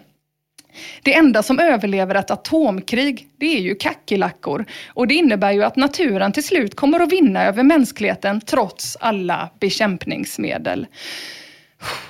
Det 1.04 1.14
enda 1.14 1.44
som 1.44 1.60
överlever 1.60 2.16
ett 2.16 2.32
atomkrig, 2.32 3.28
det 3.38 3.46
är 3.58 3.60
ju 3.60 3.76
kackerlackor. 3.76 4.66
Och 4.88 5.08
det 5.08 5.14
innebär 5.14 5.52
ju 5.52 5.64
att 5.64 5.76
naturen 5.76 6.32
till 6.32 6.44
slut 6.44 6.76
kommer 6.76 7.00
att 7.00 7.12
vinna 7.12 7.44
över 7.44 7.64
mänskligheten 7.64 8.42
trots 8.42 8.98
alla 9.00 9.50
bekämpningsmedel. 9.60 10.88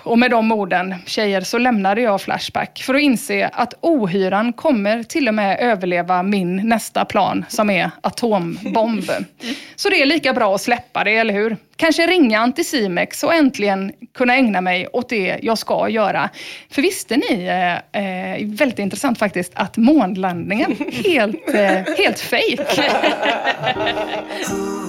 Och 0.04 0.20
med 0.20 0.32
de 0.32 0.52
orden, 0.52 0.96
tjejer, 1.06 1.42
så 1.42 1.58
lämnade 1.58 2.02
jag 2.02 2.22
Flashback 2.22 2.82
för 2.86 2.96
att 2.96 3.02
inse 3.02 3.50
att 3.54 3.74
ohyran 3.82 4.54
kommer 4.54 5.04
till 5.04 5.28
och 5.28 5.34
med 5.34 5.60
överleva 5.60 6.24
min 6.24 6.70
nästa 6.70 7.06
plan 7.06 7.46
som 7.50 7.70
är 7.70 7.92
atombomb. 8.02 9.12
Så 9.76 9.90
det 9.90 10.02
är 10.02 10.06
lika 10.06 10.34
bra 10.34 10.56
att 10.56 10.62
släppa 10.62 11.04
det, 11.04 11.18
eller 11.18 11.34
hur? 11.34 11.58
Kanske 11.76 12.08
ringa 12.08 12.40
Anticimex 12.40 13.24
och 13.24 13.34
äntligen 13.34 13.92
kunna 14.14 14.36
ägna 14.36 14.62
mig 14.62 14.88
åt 14.94 15.10
det 15.10 15.40
jag 15.42 15.58
ska 15.58 15.90
göra. 15.90 16.30
För 16.70 16.82
visste 16.82 17.18
ni, 17.18 17.46
eh, 17.46 18.02
eh 18.02 18.48
väldigt 18.48 18.80
intressant 18.80 19.20
faktiskt, 19.20 19.52
att 19.56 19.78
månlandningen 19.78 20.76
helt, 21.06 21.50
eh, 21.54 21.96
helt 21.98 22.20
fake. 22.20 22.66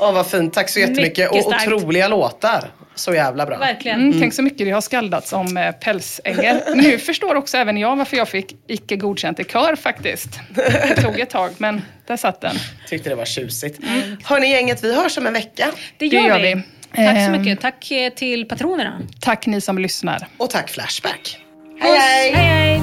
Åh 0.00 0.12
vad 0.12 0.26
fint, 0.26 0.54
tack 0.54 0.68
så 0.68 0.80
jättemycket. 0.80 1.30
Mycket 1.32 1.46
och 1.46 1.52
starkt. 1.52 1.72
otroliga 1.72 2.08
låtar. 2.08 2.70
Så 2.94 3.14
jävla 3.14 3.46
bra. 3.46 3.58
Verkligen. 3.58 4.00
Mm, 4.00 4.20
Tänk 4.20 4.34
så 4.34 4.42
mycket 4.42 4.58
det 4.66 4.70
har 4.70 4.80
skaldats 4.80 5.32
om 5.32 5.56
eh, 5.56 5.72
pälsängel. 5.72 6.60
Nu 6.74 6.98
förstår 6.98 7.34
också 7.34 7.56
även 7.56 7.76
jag 7.76 7.96
varför 7.96 8.16
jag 8.16 8.28
fick 8.28 8.56
icke 8.68 8.96
godkänt 8.96 9.40
i 9.40 9.44
kör 9.44 9.76
faktiskt. 9.76 10.40
Det 10.54 11.02
tog 11.02 11.20
ett 11.20 11.30
tag, 11.30 11.50
men 11.58 11.82
där 12.06 12.16
satt 12.16 12.40
den. 12.40 12.56
Tyckte 12.88 13.08
det 13.08 13.14
var 13.14 13.24
tjusigt. 13.24 13.78
Hörni 14.24 14.50
gänget, 14.50 14.84
vi 14.84 14.94
hörs 14.94 15.18
om 15.18 15.26
en 15.26 15.32
vecka. 15.32 15.66
Det 15.98 16.06
gör, 16.06 16.22
Det 16.22 16.28
gör 16.28 16.38
vi. 16.38 16.54
vi. 16.54 16.62
Tack 16.96 17.16
så 17.16 17.20
Ehm. 17.22 17.42
mycket. 17.42 17.60
Tack 17.60 17.90
eh, 17.90 18.12
till 18.12 18.44
patronerna. 18.48 19.00
Tack 19.20 19.46
ni 19.46 19.60
som 19.60 19.78
lyssnar. 19.78 20.26
Och 20.36 20.50
tack 20.50 20.70
Flashback. 20.70 21.38
Hej, 21.80 22.32
hej! 22.34 22.80